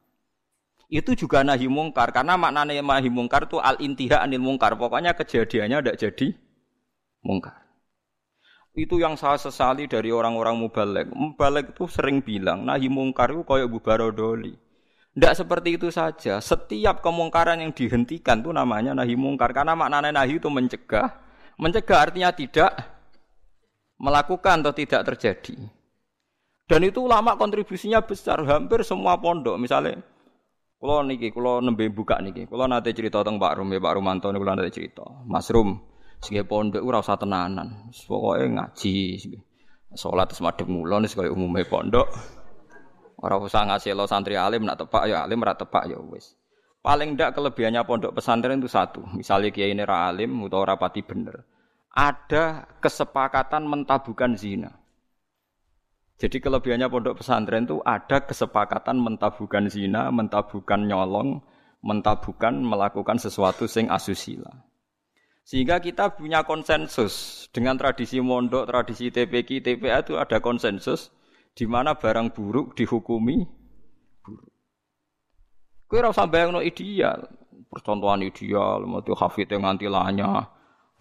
Itu 0.92 1.16
juga 1.16 1.42
nahi 1.42 1.66
mungkar 1.66 2.12
karena 2.12 2.36
maknanya 2.36 2.84
nahi 2.84 3.08
mungkar 3.08 3.48
itu 3.48 3.58
al 3.58 3.80
intiha 3.80 4.22
anil 4.22 4.44
mungkar. 4.44 4.76
Pokoknya 4.76 5.16
kejadiannya 5.16 5.78
tidak 5.82 5.96
jadi 5.98 6.26
mungkar. 7.24 7.61
Itu 8.72 8.96
yang 8.96 9.20
saya 9.20 9.36
sesali 9.36 9.84
dari 9.84 10.08
orang-orang 10.08 10.56
mubalek. 10.56 11.06
Mubalek 11.12 11.76
itu 11.76 11.84
sering 11.92 12.24
bilang 12.24 12.64
nahi 12.64 12.88
mungkar 12.88 13.28
itu 13.36 13.44
kayak 13.44 13.68
bubarodoli. 13.68 14.56
Tidak 15.12 15.34
seperti 15.36 15.76
itu 15.76 15.92
saja. 15.92 16.40
Setiap 16.40 17.04
kemungkaran 17.04 17.60
yang 17.60 17.76
dihentikan 17.76 18.40
itu 18.40 18.48
namanya 18.48 18.96
nahi 18.96 19.12
mungkar. 19.12 19.52
Karena 19.52 19.76
maknanya 19.76 20.24
nahi 20.24 20.40
itu 20.40 20.48
mencegah. 20.48 21.12
Mencegah 21.60 21.98
artinya 22.00 22.32
tidak 22.32 22.72
melakukan 24.00 24.64
atau 24.64 24.72
tidak 24.72 25.04
terjadi. 25.04 25.56
Dan 26.64 26.88
itu 26.88 27.04
ulama 27.04 27.36
kontribusinya 27.36 28.00
besar, 28.00 28.40
hampir 28.48 28.80
semua 28.88 29.20
pondok. 29.20 29.60
Misalnya, 29.60 30.00
kalau 30.80 31.04
niki, 31.04 31.28
kalau 31.28 31.60
nembe 31.60 31.84
buka 31.92 32.16
niki, 32.24 32.48
kalau 32.48 32.64
nanti 32.64 32.96
cerita 32.96 33.20
tentang 33.20 33.36
Pak 33.36 33.60
Rum, 33.60 33.68
Pak 33.76 33.92
Rumanto 33.92 34.32
nih, 34.32 34.40
kalau 34.40 34.54
nanti 34.56 34.72
cerita, 34.72 35.04
Mas 35.28 35.52
Rum, 35.52 35.76
sebagai 36.22 36.46
pondok 36.46 36.82
ora 36.86 37.02
usah 37.02 37.18
tenanan, 37.18 37.90
pokoknya 37.90 38.46
ngaji, 38.54 39.26
sholat 39.98 40.30
semadek 40.30 40.70
mulon, 40.70 41.02
sebagai 41.10 41.34
umumnya 41.34 41.66
pondok, 41.66 42.06
orang 43.18 43.42
usah 43.42 43.66
ngasih 43.66 43.98
lo 43.98 44.06
santri 44.06 44.38
alim, 44.38 44.62
nak 44.62 44.78
tepak 44.78 45.10
ya 45.10 45.26
alim, 45.26 45.42
rak 45.42 45.58
tepak 45.58 45.90
ya 45.90 45.98
wes. 45.98 46.38
Paling 46.82 47.18
ndak 47.18 47.34
kelebihannya 47.34 47.82
pondok 47.82 48.14
pesantren 48.14 48.62
itu 48.62 48.70
satu, 48.70 49.02
misalnya 49.14 49.50
kiai 49.50 49.74
ini 49.74 49.82
ra 49.82 50.10
alim, 50.10 50.30
atau 50.46 50.62
rapati 50.62 51.02
bener 51.02 51.42
ada 51.92 52.64
kesepakatan 52.80 53.68
mentabukan 53.68 54.32
zina. 54.34 54.72
Jadi 56.16 56.40
kelebihannya 56.40 56.88
pondok 56.88 57.20
pesantren 57.20 57.68
itu 57.68 57.84
ada 57.84 58.24
kesepakatan 58.24 58.96
mentabukan 58.96 59.68
zina, 59.68 60.08
mentabukan 60.08 60.80
nyolong, 60.86 61.42
mentabukan 61.84 62.54
melakukan 62.62 63.18
sesuatu 63.18 63.68
sing 63.68 63.90
asusila. 63.90 64.71
Sehingga 65.42 65.82
kita 65.82 66.14
punya 66.14 66.46
konsensus 66.46 67.46
dengan 67.50 67.74
tradisi 67.74 68.22
mondok, 68.22 68.70
tradisi 68.70 69.10
TPK, 69.10 69.58
TPA 69.60 70.06
itu 70.06 70.14
ada 70.14 70.38
konsensus 70.38 71.10
di 71.52 71.66
mana 71.66 71.98
barang 71.98 72.30
buruk 72.32 72.78
dihukumi 72.78 73.42
buruk. 74.22 74.52
Kue 75.90 76.00
rasa 76.00 76.24
bayang 76.30 76.56
no 76.56 76.64
ideal, 76.64 77.26
percontohan 77.68 78.24
ideal, 78.24 78.86
mau 78.86 79.02
tuh 79.02 79.18
hafid 79.18 79.50
yang 79.50 79.66
nganti 79.66 79.90
lanya, 79.90 80.48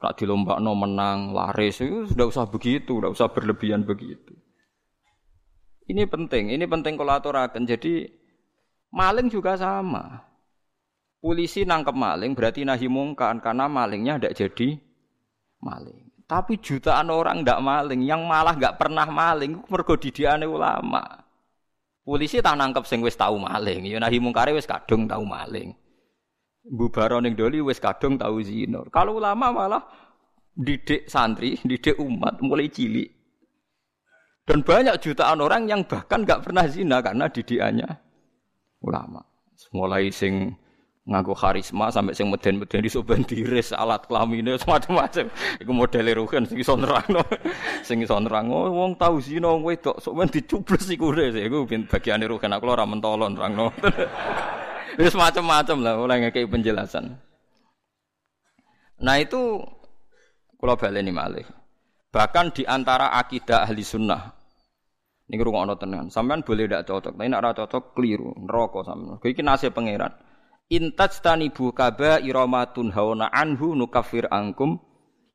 Tak 0.01 0.17
no 0.25 0.73
menang, 0.73 1.29
laris 1.29 1.77
itu 1.77 2.09
sudah 2.09 2.25
usah 2.25 2.45
begitu, 2.49 2.97
sudah 2.97 3.13
usah 3.13 3.29
berlebihan 3.29 3.85
begitu. 3.85 4.33
Ini 5.85 6.09
penting, 6.09 6.49
ini 6.49 6.65
penting 6.65 6.97
kolaborakan. 6.97 7.69
Jadi 7.69 8.09
maling 8.89 9.29
juga 9.29 9.53
sama. 9.61 10.25
Polisi 11.21 11.61
nangkep 11.69 11.93
maling 11.93 12.33
berarti 12.33 12.65
nahi 12.65 12.89
mungkan 12.89 13.37
karena 13.37 13.69
malingnya 13.69 14.17
tidak 14.17 14.33
jadi 14.41 14.69
maling. 15.61 16.09
Tapi 16.25 16.57
jutaan 16.57 17.13
orang 17.13 17.45
tidak 17.45 17.61
maling, 17.61 18.01
yang 18.01 18.25
malah 18.25 18.57
nggak 18.57 18.81
pernah 18.81 19.05
maling, 19.05 19.61
mergo 19.69 19.99
didiane 19.99 20.49
ulama. 20.49 21.03
Polisi 22.01 22.41
tak 22.41 22.57
nangkep 22.57 22.83
sing 22.89 23.05
wis 23.05 23.13
tahu 23.13 23.37
maling, 23.37 23.85
ya 23.85 24.01
nahi 24.01 24.17
mungkare 24.17 24.49
wis 24.57 24.65
kadung 24.65 25.05
tahu 25.05 25.21
maling. 25.21 25.77
Bubaro 26.65 27.21
ning 27.21 27.37
doli 27.37 27.61
wis 27.61 27.77
kadung 27.77 28.17
tahu 28.17 28.41
zina. 28.41 28.81
Kalau 28.89 29.21
ulama 29.21 29.53
malah 29.53 29.83
didik 30.57 31.05
santri, 31.05 31.61
didik 31.61 32.01
umat 32.01 32.41
mulai 32.41 32.65
cilik. 32.73 33.09
Dan 34.41 34.65
banyak 34.65 34.97
jutaan 34.97 35.37
orang 35.37 35.69
yang 35.69 35.85
bahkan 35.85 36.25
nggak 36.25 36.49
pernah 36.49 36.65
zina 36.65 36.97
karena 37.05 37.29
didikannya 37.29 37.89
ulama. 38.81 39.21
Mulai 39.69 40.09
sing 40.09 40.57
ngaku 41.01 41.33
karisma 41.33 41.89
sampai 41.89 42.13
sing 42.13 42.29
meden-meden 42.29 42.85
iso 42.85 43.01
diris 43.01 43.73
alat 43.73 44.05
kelamine 44.05 44.53
macam-macam. 44.69 45.25
Iku 45.57 45.71
modele 45.73 46.13
rugen 46.13 46.45
sing 46.45 46.61
iso 46.61 46.77
nerangno. 46.77 47.25
sing 47.87 48.05
iso 48.05 48.21
nerangno 48.21 48.69
wong 48.69 48.93
tau 49.01 49.17
zina 49.17 49.49
wong 49.49 49.65
wedok 49.65 49.97
sok 49.97 50.13
men 50.13 50.29
dicubles 50.29 50.85
iku 50.93 51.09
iku 51.17 51.65
bagiane 51.89 52.29
rugen 52.29 52.53
aku 52.53 52.65
ora 52.69 52.85
mentolon 52.85 53.33
nerangno. 53.33 53.73
Wis 54.99 55.15
macam-macam 55.15 55.77
lah 55.81 55.93
mulai 55.97 56.19
ngekei 56.27 56.45
penjelasan. 56.45 57.15
Nah 59.01 59.15
itu 59.17 59.57
kalau 60.61 60.77
baleni 60.77 61.09
malih. 61.09 61.47
Bahkan 62.11 62.45
di 62.53 62.63
antara 62.67 63.15
akidah 63.15 63.65
ahli 63.65 63.81
sunnah. 63.81 64.35
Ini 65.31 65.39
rumah 65.39 65.63
tenan. 65.79 66.11
Sampean 66.11 66.43
boleh 66.43 66.67
tidak 66.67 66.91
cocok, 66.91 67.15
tapi 67.15 67.31
nak 67.31 67.55
cocok 67.55 67.95
keliru, 67.95 68.35
neraka 68.35 68.83
sampean. 68.83 69.15
Iki 69.23 69.41
nasi 69.47 69.71
pangeran. 69.71 70.11
Intaj 70.71 71.19
tani 71.19 71.51
bu 71.51 71.75
kaba 71.75 72.23
iramatun 72.23 72.95
hauna 72.95 73.27
anhu 73.27 73.75
nukafir 73.75 74.31
angkum 74.31 74.79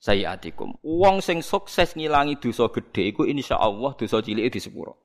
sayiatikum. 0.01 0.81
Wong 0.81 1.21
sing 1.21 1.45
sukses 1.45 1.93
ngilangi 1.93 2.41
dosa 2.41 2.73
gedhe 2.73 3.13
iku 3.13 3.29
insyaallah 3.29 4.01
dosa 4.01 4.25
di 4.25 4.33
sepuro. 4.57 4.97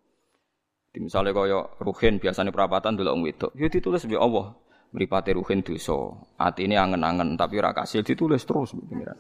Misalnya 0.95 1.35
kaya 1.35 1.59
ruhin 1.83 2.15
biasanya 2.19 2.51
perapatan 2.55 2.95
dulu 2.95 3.11
wong 3.11 3.23
wedok, 3.27 3.51
ya 3.59 3.67
ditulis 3.67 4.07
bi 4.07 4.15
Allah 4.15 4.55
mripate 4.95 5.35
ruhin 5.35 5.67
dosa. 5.67 6.15
Atine 6.39 6.79
angen-angen 6.79 7.35
tapi 7.35 7.59
ora 7.59 7.75
kasil 7.75 8.00
ditulis 8.00 8.47
terus 8.47 8.71
pengiran. 8.71 9.19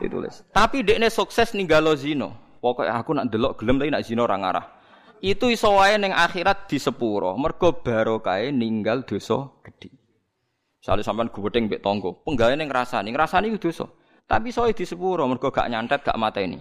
Ditulis. 0.00 0.40
Tapi 0.56 0.84
dekne 0.88 1.12
sukses 1.12 1.52
ninggalo 1.52 1.92
zino. 2.00 2.56
Pokoknya 2.64 2.96
aku 2.96 3.12
nak 3.12 3.28
delok 3.28 3.60
gelem 3.60 3.76
tapi 3.76 3.92
nak 3.92 4.04
zino 4.08 4.24
ora 4.24 4.40
ngarah. 4.40 4.66
Itu 5.20 5.52
iso 5.52 5.72
wae 5.76 6.00
ning 6.00 6.16
akhirat 6.16 6.64
di 6.68 6.80
sepuro. 6.80 7.36
Mergo 7.36 7.80
barokah 7.84 8.40
ninggal 8.48 9.04
dosa 9.04 9.52
gedhe. 9.60 10.03
Misalnya 10.84 11.00
sampean 11.00 11.32
gubedeng 11.32 11.64
mbek 11.64 11.80
tonggo, 11.80 12.20
penggawe 12.28 12.52
ning 12.60 12.68
ngrasani, 12.68 13.08
ngrasani 13.08 13.48
iku 13.48 13.72
dosa. 13.72 13.88
Tapi 14.28 14.52
soal 14.52 14.76
di 14.76 14.84
sepuro 14.84 15.24
mergo 15.24 15.48
gak 15.48 15.72
nyantet 15.72 16.04
gak 16.04 16.20
mata 16.20 16.44
ini. 16.44 16.60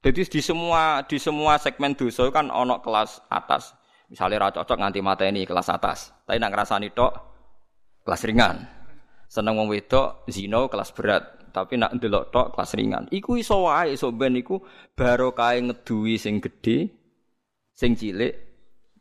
Jadi 0.00 0.24
di 0.24 0.40
semua 0.40 1.04
di 1.04 1.20
semua 1.20 1.60
segmen 1.60 1.92
dosa 1.92 2.24
kan 2.32 2.48
ono 2.48 2.80
kelas 2.80 3.28
atas. 3.28 3.76
Misalnya 4.08 4.48
ra 4.48 4.48
cocok 4.56 4.72
nganti 4.72 5.04
mata 5.04 5.28
ini 5.28 5.44
kelas 5.44 5.68
atas. 5.68 6.16
Tapi 6.24 6.40
nak 6.40 6.56
ngrasani 6.56 6.96
tok 6.96 7.12
kelas 8.08 8.24
ringan. 8.24 8.56
Seneng 9.28 9.60
wong 9.60 9.68
wedok 9.68 10.24
zino 10.32 10.72
kelas 10.72 10.96
berat, 10.96 11.52
tapi 11.52 11.76
nak 11.76 11.92
ndelok 11.92 12.32
tok 12.32 12.56
kelas 12.56 12.72
ringan. 12.72 13.04
Iku 13.12 13.36
iso 13.36 13.68
wae 13.68 13.92
iso 13.92 14.08
ben 14.16 14.32
iku 14.32 14.64
barokah 14.96 15.60
ngeduwi 15.60 16.16
sing 16.16 16.40
gedhe 16.40 16.88
sing 17.76 17.92
cilik 18.00 18.45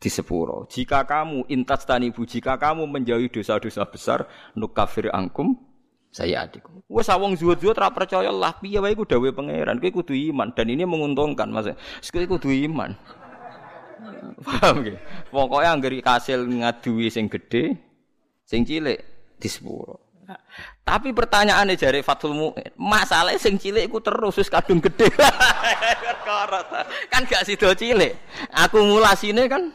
di 0.06 0.14
sepuro. 0.14 0.70
Jika 0.70 1.02
kamu 1.10 1.50
intas 1.50 1.82
tanibu, 1.82 2.30
jika 2.30 2.62
kamu 2.62 2.86
menjauhi 2.86 3.34
dosa-dosa 3.34 3.90
besar, 3.90 4.30
nukafir 4.54 5.10
angkum 5.10 5.58
saya 6.14 6.46
adik. 6.46 6.64
Wes 6.88 7.10
awong 7.10 7.36
zuwut-zuwut 7.36 7.76
ora 7.76 7.92
percaya 7.92 8.32
lah 8.32 8.56
piye 8.62 8.80
wae 8.80 8.96
iku 8.96 9.04
dawuhe 9.04 9.36
pangeran. 9.36 9.82
Kowe 9.84 10.00
kudu 10.00 10.16
iman 10.32 10.54
dan 10.56 10.72
ini 10.72 10.88
menguntungkan 10.88 11.52
Mas. 11.52 11.68
Kowe 12.08 12.24
kudu 12.24 12.54
iman. 12.70 12.96
Paham 14.46 14.86
nggih? 14.86 14.96
Pokoke 15.34 15.66
anggere 15.68 16.00
kasil 16.00 16.48
ngaduwi 16.48 17.12
sing 17.12 17.28
gedhe, 17.28 17.76
sing 18.48 18.64
cilik 18.64 19.02
di 19.36 19.50
sepuro. 19.52 20.06
Tapi 20.86 21.12
pertanyaannya 21.12 21.76
jari 21.76 22.00
Fathul 22.00 22.34
Mu'in, 22.34 22.74
masalahnya 22.80 23.42
sing 23.42 23.60
cilik 23.60 23.90
iku 23.90 24.00
terus 24.00 24.40
wis 24.40 24.48
kadung 24.48 24.80
gede. 24.80 25.12
kan 27.12 27.22
gak 27.28 27.44
sido 27.44 27.76
cilik. 27.76 28.16
Akumulasine 28.56 29.52
kan 29.52 29.74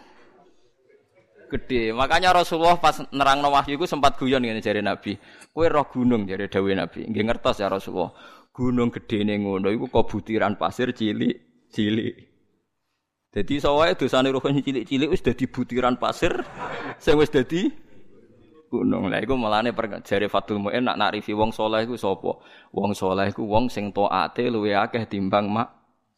gede. 1.51 1.91
Makanya 1.91 2.31
Rasulullah 2.31 2.79
pas 2.79 3.03
nerang 3.11 3.43
wahyu 3.43 3.75
itu 3.75 3.91
sempat 3.91 4.15
guyon 4.15 4.47
ngene 4.47 4.63
jare 4.63 4.79
Nabi. 4.79 5.19
Kowe 5.51 5.67
roh 5.67 5.91
gunung 5.91 6.25
jare 6.31 6.47
dawuh 6.47 6.71
Nabi. 6.71 7.11
Nggih 7.11 7.27
ngertos 7.27 7.59
ya 7.59 7.67
Rasulullah. 7.67 8.15
Gunung 8.55 8.95
gede 8.95 9.27
ning 9.27 9.43
ngono 9.43 9.69
iku 9.75 9.91
kok 9.91 10.07
butiran 10.07 10.55
pasir 10.55 10.95
cilik, 10.95 11.67
cilik. 11.75 12.15
Jadi 13.31 13.63
sawae 13.63 13.95
dosane 13.95 14.31
roh 14.31 14.43
cilik-cilik 14.43 15.11
wis 15.11 15.23
dadi 15.23 15.47
butiran 15.47 15.99
pasir 15.99 16.35
sing 17.03 17.19
wis 17.19 17.31
dadi 17.31 17.71
gunung. 18.71 19.11
Lah 19.11 19.19
iku 19.19 19.35
melane 19.35 19.75
jare 20.07 20.31
Fatul 20.31 20.63
Muin 20.63 20.87
nak 20.87 20.99
nakrifi 20.99 21.35
wong 21.35 21.51
saleh 21.51 21.87
iku 21.87 21.99
sapa? 21.99 22.39
Wong 22.71 22.95
saleh 22.95 23.31
iku 23.35 23.43
wong 23.47 23.67
sing 23.67 23.91
taate 23.91 24.47
luwe 24.51 24.75
akeh 24.75 25.07
timbang 25.11 25.51
mak 25.51 25.69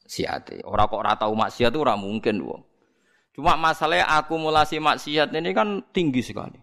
siate. 0.05 0.61
Ora 0.65 0.85
kok 0.89 1.01
ora 1.01 1.17
tau 1.17 1.33
maksiat 1.33 1.73
ora 1.77 1.97
mungkin 1.97 2.45
wong. 2.45 2.72
Cuma 3.33 3.57
masalahnya 3.57 4.05
akumulasi 4.21 4.77
maksiat 4.77 5.33
ini 5.33 5.57
kan 5.57 5.81
tinggi 5.89 6.21
sekali. 6.21 6.61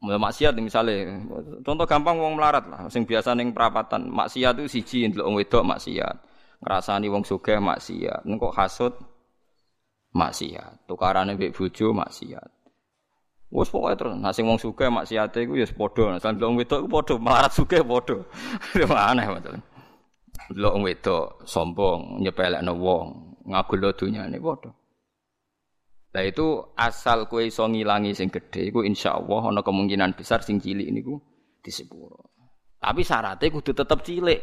Maksiat 0.00 0.56
misalnya, 0.56 1.20
contoh 1.60 1.84
gampang 1.84 2.16
wong 2.16 2.40
melarat 2.40 2.64
lah, 2.68 2.88
sing 2.88 3.04
biasa 3.04 3.36
neng 3.36 3.52
perapatan, 3.52 4.08
maksiat 4.08 4.56
itu 4.60 4.80
siji 4.80 5.08
ndelok 5.08 5.24
wong 5.28 5.36
wedok 5.40 5.64
maksiat, 5.64 6.16
ngrasani 6.64 7.08
wong 7.12 7.24
sugih 7.24 7.60
maksiat, 7.60 8.24
kok 8.24 8.56
hasud 8.56 8.92
maksiat, 10.16 10.88
tukarane 10.88 11.36
mbek 11.36 11.52
bojo 11.52 11.92
maksiat. 11.92 12.48
Wes 13.52 13.68
pokoke 13.68 13.94
terus, 13.96 14.16
nah 14.16 14.32
sing 14.32 14.48
wong 14.48 14.56
sugih 14.60 14.88
maksiate 14.88 15.44
iku 15.44 15.56
ya 15.60 15.68
padha, 15.68 16.16
nah 16.16 16.20
wong 16.20 16.56
wedok 16.56 16.84
iku 16.84 16.88
padha, 16.88 17.14
melarat 17.20 17.52
sugih 17.52 17.84
padha. 17.84 18.16
Aneh 19.12 19.28
betul. 19.28 19.56
Delok 20.52 20.72
wong 20.72 20.84
wedok 20.84 21.24
sombong, 21.44 22.24
nyepelekno 22.24 22.72
wong, 22.76 23.06
ngagul 23.48 23.92
dunyane 23.92 24.40
padha. 24.40 24.72
Nah 26.14 26.22
itu 26.22 26.62
asal 26.78 27.26
kue 27.26 27.50
iso 27.50 27.66
ngilangi 27.66 28.14
sing 28.14 28.30
gede, 28.30 28.70
iku 28.70 28.86
insya 28.86 29.18
Allah 29.18 29.50
ana 29.50 29.66
kemungkinan 29.66 30.14
besar 30.14 30.46
sing 30.46 30.62
cilik 30.62 30.86
niku 30.94 31.18
di 31.58 31.74
sepuro. 31.74 32.30
Tapi 32.78 33.02
syaratnya 33.02 33.50
kudu 33.50 33.74
tetep 33.74 33.98
cilik. 34.06 34.40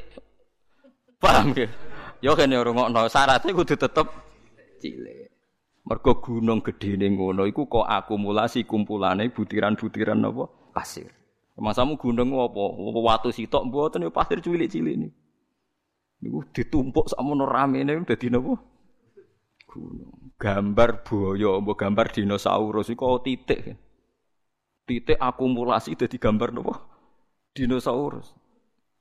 Paham 1.15 1.55
ya? 1.55 1.71
Yo 2.19 2.35
kene 2.35 2.59
rungokno 2.59 3.07
syaratnya 3.07 3.55
kudu 3.55 3.79
tetep 3.79 4.03
cilik. 4.83 5.31
Mergo 5.87 6.19
gunung 6.19 6.59
ning 6.59 7.15
ngono 7.15 7.47
iku 7.47 7.71
kok 7.71 7.87
akumulasi 7.87 8.67
kumpulane 8.67 9.31
butiran-butiran 9.31 10.27
apa 10.27 10.51
pasir. 10.75 11.07
Masamu 11.55 11.95
gunung 11.95 12.35
apa? 12.35 12.63
Watu 12.99 13.31
sitok 13.31 13.71
mboten 13.71 14.03
ya 14.03 14.11
pasir 14.11 14.43
cilik-cilik 14.43 15.07
niku. 15.07 15.15
Niku 16.19 16.39
ditumpuk 16.51 17.07
sakmono 17.07 17.47
ramene 17.47 17.95
dadi 18.03 18.27
napa? 18.27 18.59
Gunung 19.71 20.20
gambar 20.41 21.05
buaya, 21.05 21.61
mbok 21.61 21.77
gambar 21.77 22.09
dinosaurus 22.09 22.89
iku 22.89 23.21
titik. 23.21 23.77
Titik 24.89 25.21
akumulasi 25.21 25.93
dadi 25.93 26.17
gambar 26.17 26.49
nopo? 26.49 26.73
Dinosaurus. 27.53 28.33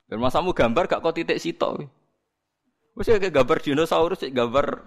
Dan 0.05 0.21
masamu 0.21 0.53
gambar 0.53 0.85
gak 0.85 1.01
kok 1.01 1.17
titik 1.17 1.41
sitok. 1.41 1.81
Wis 2.93 3.09
kayak 3.09 3.33
gambar 3.33 3.57
dinosaurus, 3.57 4.21
gambar 4.29 4.85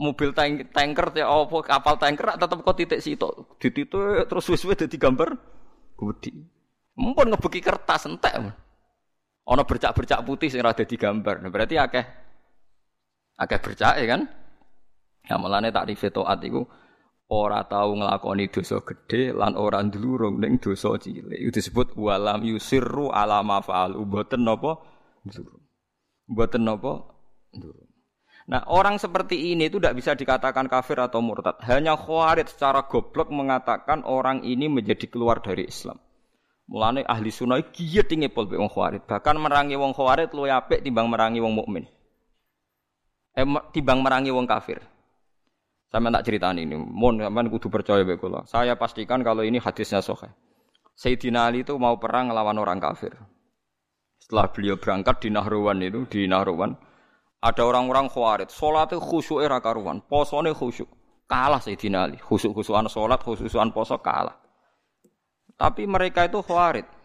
mobil 0.00 0.32
tank, 0.32 0.72
tanker 0.72 1.12
ya 1.12 1.28
apa 1.28 1.56
kapal 1.60 2.00
tanker 2.00 2.40
tetep 2.40 2.58
kok 2.64 2.76
titik 2.80 3.04
sitok. 3.04 3.60
Dititik 3.60 4.24
terus 4.32 4.48
wis-wis 4.48 4.80
dadi 4.80 4.96
gambar 4.96 5.36
gede. 6.00 6.32
Mumpun 6.96 7.36
ngebeki 7.36 7.60
kertas 7.60 8.08
entek. 8.08 8.32
Ana 9.46 9.62
bercak-bercak 9.62 10.24
putih 10.24 10.48
sing 10.48 10.64
ora 10.64 10.72
dadi 10.72 10.96
gambar. 10.96 11.44
Nah, 11.44 11.52
berarti 11.52 11.76
akeh 11.76 12.04
akeh 13.36 13.58
bercak 13.60 14.00
ya 14.00 14.06
kan? 14.16 14.45
Ya 15.26 15.36
mulane 15.36 15.74
takrife 15.74 16.14
taat 16.14 16.38
iku 16.46 16.66
ora 17.26 17.66
tau 17.66 17.98
nglakoni 17.98 18.46
dosa 18.54 18.78
gedhe 18.86 19.34
lan 19.34 19.58
ora 19.58 19.82
ndlurung 19.82 20.38
ning 20.38 20.62
dosa 20.62 20.94
cilik. 20.94 21.34
Itu 21.34 21.58
disebut 21.58 21.98
walam 21.98 22.46
yusirru 22.46 23.10
ala 23.10 23.42
ma 23.42 23.58
fa'al. 23.58 23.98
Mboten 23.98 24.46
napa 24.46 24.78
ndlurung. 25.26 25.62
Mboten 26.30 26.62
napa 26.62 26.92
ndlurung. 27.50 27.90
Nah 28.46 28.62
orang 28.70 29.02
seperti 29.02 29.50
ini 29.50 29.66
itu 29.66 29.82
tidak 29.82 29.98
bisa 29.98 30.14
dikatakan 30.14 30.70
kafir 30.70 31.02
atau 31.02 31.18
murtad. 31.18 31.58
Hanya 31.66 31.98
khawarid 31.98 32.46
secara 32.46 32.86
goblok 32.86 33.34
mengatakan 33.34 34.06
orang 34.06 34.46
ini 34.46 34.70
menjadi 34.70 35.10
keluar 35.10 35.42
dari 35.42 35.66
Islam. 35.66 35.98
Mulane 36.70 37.02
ahli 37.02 37.30
sunnah 37.34 37.58
giat 37.74 38.06
tinggi 38.06 38.30
pol 38.30 38.46
wong 38.46 38.70
khawarid. 38.70 39.02
Bahkan 39.02 39.34
merangi 39.34 39.74
wong 39.74 39.90
khawarid 39.90 40.30
luwih 40.30 40.54
apik 40.54 40.86
timbang 40.86 41.10
merangi 41.10 41.42
wong 41.42 41.58
mukmin. 41.58 41.90
Eh 43.34 43.46
timbang 43.74 43.98
merangi 43.98 44.30
wong 44.30 44.46
kafir. 44.46 44.78
Saya 45.86 46.10
tak 46.10 46.24
cerita 46.26 46.50
ini, 46.50 46.74
mohon 46.74 47.22
sampean 47.22 47.46
kudu 47.46 47.70
percaya 47.70 48.02
bae 48.02 48.18
kula. 48.18 48.42
Saya 48.50 48.74
pastikan 48.74 49.22
kalau 49.22 49.46
ini 49.46 49.62
hadisnya 49.62 50.02
sahih. 50.02 50.34
Sayyidina 50.96 51.46
Ali 51.46 51.62
itu 51.62 51.76
mau 51.78 51.94
perang 52.00 52.32
melawan 52.32 52.58
orang 52.58 52.82
kafir. 52.82 53.14
Setelah 54.18 54.50
beliau 54.50 54.80
berangkat 54.80 55.22
di 55.22 55.28
Nahrawan 55.30 55.78
itu, 55.84 56.02
di 56.10 56.26
Nahrawan, 56.26 56.74
ada 57.38 57.62
orang-orang 57.62 58.10
khawarid, 58.10 58.50
salatnya 58.50 58.98
khusyuk 58.98 59.44
era 59.44 59.62
karuan, 59.62 60.02
posone 60.02 60.50
khusyuk. 60.50 60.88
Kalah 61.30 61.62
Sayyidina 61.62 62.10
Ali, 62.10 62.18
khusyuk-khusyukan 62.18 62.90
salat, 62.90 63.22
khusyukan 63.22 63.70
poso 63.70 63.98
kalah. 64.02 64.34
Tapi 65.54 65.86
mereka 65.86 66.26
itu 66.26 66.42
khawarid. 66.42 66.95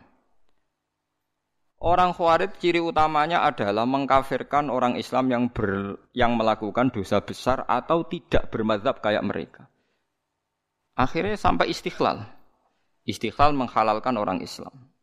Orang 1.82 2.14
Khawarij 2.14 2.62
ciri 2.62 2.78
utamanya 2.78 3.42
adalah 3.42 3.90
mengkafirkan 3.90 4.70
orang 4.70 5.02
Islam 5.02 5.34
yang 5.34 5.44
ber, 5.50 5.98
yang 6.14 6.38
melakukan 6.38 6.94
dosa 6.94 7.26
besar 7.26 7.66
atau 7.66 8.06
tidak 8.06 8.54
bermadhab 8.54 9.02
kayak 9.02 9.26
mereka. 9.26 9.66
Akhirnya 10.94 11.34
sampai 11.42 11.74
istiqlal. 11.74 12.22
Istiqlal 13.02 13.58
menghalalkan 13.58 14.14
orang 14.22 14.46
Islam. 14.46 14.94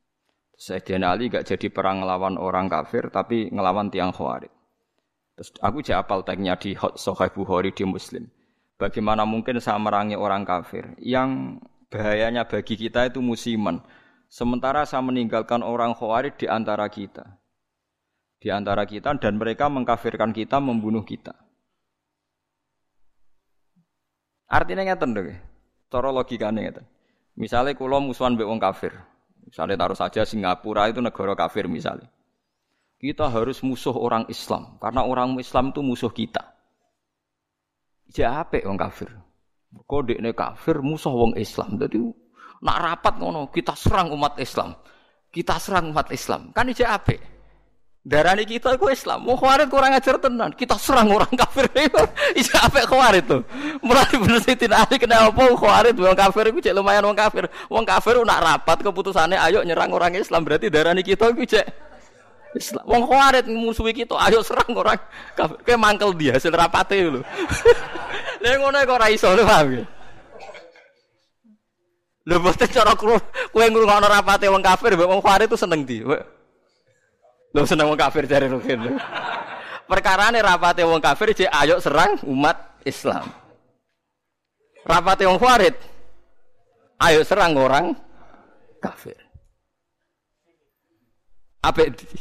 Sayyidina 0.55 1.19
Ali 1.19 1.35
gak 1.35 1.51
jadi 1.51 1.67
perang 1.67 1.99
ngelawan 1.99 2.39
orang 2.39 2.71
kafir, 2.71 3.11
tapi 3.11 3.51
ngelawan 3.51 3.91
tiang 3.91 4.15
Khawarij. 4.15 4.51
Terus 5.35 5.51
aku 5.59 5.83
jadi 5.83 5.99
apal 5.99 6.23
tagnya 6.23 6.55
di 6.55 6.79
Sahih 6.79 7.31
Bukhari 7.35 7.75
di 7.75 7.83
Muslim. 7.87 8.31
Bagaimana 8.79 9.27
mungkin 9.27 9.59
saya 9.59 9.83
merangi 9.83 10.15
orang 10.15 10.47
kafir 10.47 10.95
yang 11.03 11.59
bahayanya 11.91 12.47
bagi 12.47 12.79
kita 12.79 13.11
itu 13.11 13.19
musiman 13.19 13.83
Sementara 14.29 14.85
saya 14.85 15.01
meninggalkan 15.01 15.65
orang 15.65 15.97
khawarij 15.97 16.37
di 16.37 16.47
antara 16.47 16.85
kita. 16.93 17.41
Di 18.39 18.53
antara 18.53 18.85
kita 18.85 19.17
dan 19.17 19.41
mereka 19.41 19.67
mengkafirkan 19.73 20.31
kita, 20.37 20.61
membunuh 20.61 21.03
kita. 21.03 21.35
Artinya 24.49 24.85
ngeten 24.85 25.13
dong, 25.13 25.33
cara 25.93 26.09
logikanya 26.09 26.61
ngeten. 26.65 26.85
Misalnya 27.37 27.77
kulo 27.77 28.01
musuhan 28.01 28.37
be 28.37 28.45
wong 28.45 28.61
kafir. 28.61 28.97
Misalnya 29.45 29.81
taruh 29.81 29.97
saja 29.97 30.25
Singapura 30.29 30.93
itu 30.93 31.01
negara 31.01 31.33
kafir 31.33 31.69
misalnya. 31.69 32.09
Kita 32.99 33.31
harus 33.31 33.63
musuh 33.63 33.95
orang 33.95 34.27
Islam 34.29 34.77
karena 34.83 35.07
orang 35.07 35.39
Islam 35.41 35.71
itu 35.73 35.81
musuh 35.81 36.11
kita. 36.13 36.43
Jadi 38.09 38.65
wong 38.65 38.77
kafir. 38.77 39.09
Kode 39.85 40.17
ini 40.17 40.33
kafir 40.33 40.81
musuh 40.81 41.13
wong 41.13 41.33
Islam. 41.37 41.77
Jadi 41.79 42.01
nak 42.63 42.77
rapat 42.83 43.15
ngono 43.19 43.51
kita 43.51 43.75
serang 43.79 44.11
umat 44.15 44.39
Islam. 44.43 44.75
Kita 45.29 45.61
serang 45.61 45.93
umat 45.93 46.11
Islam. 46.11 46.51
Kan 46.51 46.73
ije 46.73 46.83
apik. 46.83 47.39
Darani 48.09 48.49
kita 48.49 48.73
itu 48.73 48.89
Islam. 48.89 49.21
Mau 49.21 49.37
khawarit 49.37 49.69
kurang 49.69 49.93
ajar 49.93 50.17
tenan. 50.17 50.49
Kita 50.57 50.81
serang 50.81 51.13
orang 51.13 51.29
kafir. 51.29 51.69
Ije 52.41 52.57
apik 52.57 52.89
khawarit 52.89 53.29
tuh. 53.29 53.45
Mulai 53.85 54.09
bener 54.17 54.41
sih 54.41 54.57
ada 54.57 54.97
kenapa 54.97 55.45
khawarit 55.53 55.93
wong 55.93 56.17
kafir 56.17 56.49
itu 56.49 56.65
cek 56.65 56.73
lumayan 56.73 57.05
wong 57.05 57.13
kafir. 57.13 57.45
Wong 57.69 57.85
kafir 57.85 58.17
nak 58.25 58.41
rapat 58.41 58.81
keputusannya 58.81 59.37
ayo 59.37 59.61
nyerang 59.61 59.93
orang 59.93 60.17
Islam 60.17 60.41
berarti 60.41 60.73
darani 60.73 61.05
kita 61.05 61.37
itu 61.37 61.59
cek 61.59 61.67
Islam. 62.57 62.85
Wong 62.89 63.05
khawarit 63.05 63.45
musuhi 63.45 63.93
kita 63.93 64.17
ayo 64.25 64.41
serang 64.41 64.73
orang 64.73 64.97
kafir. 65.37 65.61
Kayak 65.69 65.81
mangkel 65.85 66.17
dia 66.17 66.41
hasil 66.41 66.55
rapate 66.55 66.97
lho. 67.05 67.21
Lha 68.43 68.57
ngono 68.57 68.79
kok 68.89 68.97
ora 68.97 69.13
iso 69.13 69.29
lho 69.37 69.45
paham 69.45 69.69
ya. 69.75 69.98
Lho 72.29 72.37
boten 72.45 72.69
cara 72.69 72.93
kowe 72.93 73.65
ngrungokno 73.65 74.05
rapate 74.05 74.53
wong 74.53 74.61
kafir 74.61 74.93
mbek 74.93 75.09
wong 75.09 75.25
khawarij 75.25 75.49
itu 75.49 75.57
seneng 75.57 75.81
di. 75.89 76.05
Lho 76.05 77.63
seneng 77.65 77.89
wong 77.89 77.97
kafir 77.97 78.29
jare 78.29 78.53
Rukin. 78.53 78.85
Perkarane 79.89 80.37
rapate 80.45 80.85
wong 80.85 81.01
kafir 81.01 81.33
jek 81.33 81.49
ayo 81.49 81.81
serang 81.81 82.21
umat 82.29 82.85
Islam. 82.85 83.33
Rapate 84.85 85.25
wong 85.25 85.41
khawarij 85.41 85.73
ayo 87.01 87.25
serang 87.25 87.57
orang 87.57 87.97
kafir. 88.77 89.17
Apik 91.65 91.97
di. 91.97 92.13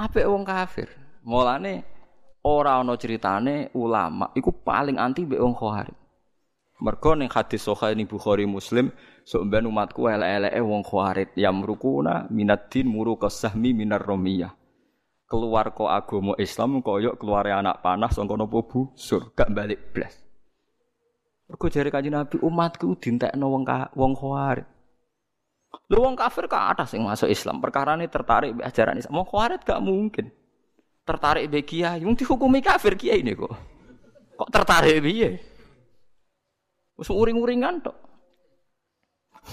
Apik 0.00 0.24
wong 0.24 0.48
kafir. 0.48 0.88
Mulane 1.28 1.84
ora 2.40 2.80
ana 2.80 2.96
ceritane 2.96 3.68
ulama 3.76 4.32
iku 4.32 4.48
paling 4.48 4.96
anti 4.96 5.28
mbek 5.28 5.44
wong 5.44 5.52
khawarij. 5.52 6.07
Mergo 6.78 7.18
ning 7.18 7.26
hadis 7.26 7.66
sahih 7.66 7.98
ning 7.98 8.06
Bukhari 8.06 8.46
Muslim, 8.46 8.94
sok 9.26 9.50
ben 9.50 9.66
umatku 9.66 10.06
elek-eleke 10.06 10.62
wong 10.62 10.86
khawarit 10.86 11.34
yamrukuna 11.34 12.30
minaddin 12.30 12.86
muru 12.86 13.18
kasahmi 13.18 13.74
minar 13.74 13.98
romiyah. 13.98 14.54
Keluar 15.26 15.74
kok 15.74 15.90
agama 15.90 16.38
Islam 16.38 16.78
koyok 16.78 17.18
keluar 17.18 17.50
anak 17.50 17.82
panah 17.82 18.08
sangka 18.14 18.38
napa 18.38 18.62
busur, 18.62 19.34
gak 19.34 19.50
balik 19.50 19.90
blas. 19.90 20.22
Mergo 21.50 21.66
jare 21.66 21.90
Kanjeng 21.90 22.14
Nabi 22.14 22.38
umatku 22.38 22.94
dintekno 22.94 23.50
wong 23.50 23.66
wong 23.98 24.12
khawarit. 24.14 24.68
Lu 25.90 25.98
wong 25.98 26.14
kafir 26.14 26.46
ke 26.46 26.56
atas 26.56 26.94
yang 26.94 27.10
masuk 27.10 27.26
Islam, 27.26 27.58
perkara 27.58 27.98
ini 27.98 28.06
tertarik 28.06 28.54
be 28.54 28.62
ajaran 28.62 29.02
Islam. 29.02 29.18
Wong 29.18 29.26
khawarit 29.26 29.66
gak 29.66 29.82
mungkin. 29.82 30.30
Tertarik 31.02 31.50
be 31.50 31.66
kiai, 31.66 32.06
mung 32.06 32.14
dihukumi 32.14 32.62
kafir 32.62 32.94
kiai 32.94 33.18
ini 33.18 33.34
kok. 33.34 33.50
Kok 34.38 34.50
tertarik 34.54 35.02
piye? 35.02 35.57
Wis 36.98 37.08
uring-uringan 37.14 37.86
tok. 37.86 37.96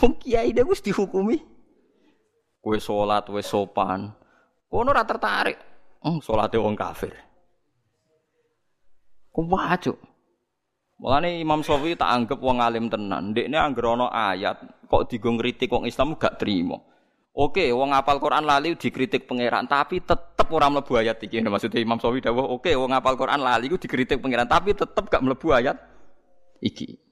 Wong 0.01 0.17
kiai 0.17 0.49
dia 0.49 0.65
wis 0.65 0.81
dihukumi. 0.81 1.38
Kowe 2.60 2.77
salat 2.81 3.29
wis 3.29 3.45
sopan. 3.45 4.10
Kono 4.65 4.89
ora 4.89 5.05
tertarik. 5.05 5.62
Hmm, 6.01 6.17
salate 6.19 6.58
wong 6.58 6.73
kafir. 6.73 7.13
Kuwacuk. 9.29 9.97
Mulane 10.95 11.43
Imam 11.43 11.60
Syafi'i 11.62 11.93
tak 11.93 12.10
anggap 12.10 12.39
wong 12.41 12.63
alim 12.63 12.89
tenan. 12.89 13.36
Ndekne 13.36 13.58
anggere 13.60 13.93
ana 13.93 14.08
ayat 14.10 14.88
kok 14.88 15.12
digo 15.12 15.29
ngritik 15.29 15.69
wong 15.69 15.86
Islam 15.86 16.15
gak 16.17 16.39
terima. 16.39 16.79
Oke, 17.36 17.67
wong 17.75 17.91
apal 17.91 18.15
Quran 18.23 18.47
lali 18.47 18.79
dikritik 18.79 19.27
pangeran, 19.27 19.67
tapi 19.67 19.99
tetep 19.99 20.47
ora 20.47 20.71
mlebu 20.71 20.95
ayat 20.95 21.19
iki. 21.19 21.43
Maksudnya 21.43 21.84
Imam 21.84 21.99
Syafi'i 21.99 22.23
dawuh, 22.23 22.47
oke 22.47 22.71
wong 22.71 22.95
apal 22.95 23.19
Quran 23.19 23.43
lali 23.43 23.67
ku 23.67 23.75
dikritik 23.75 24.23
pangeran, 24.23 24.47
tapi 24.47 24.71
tetep 24.71 25.03
gak 25.12 25.19
mlebu 25.19 25.51
ayat 25.51 25.75
iki. 26.63 27.04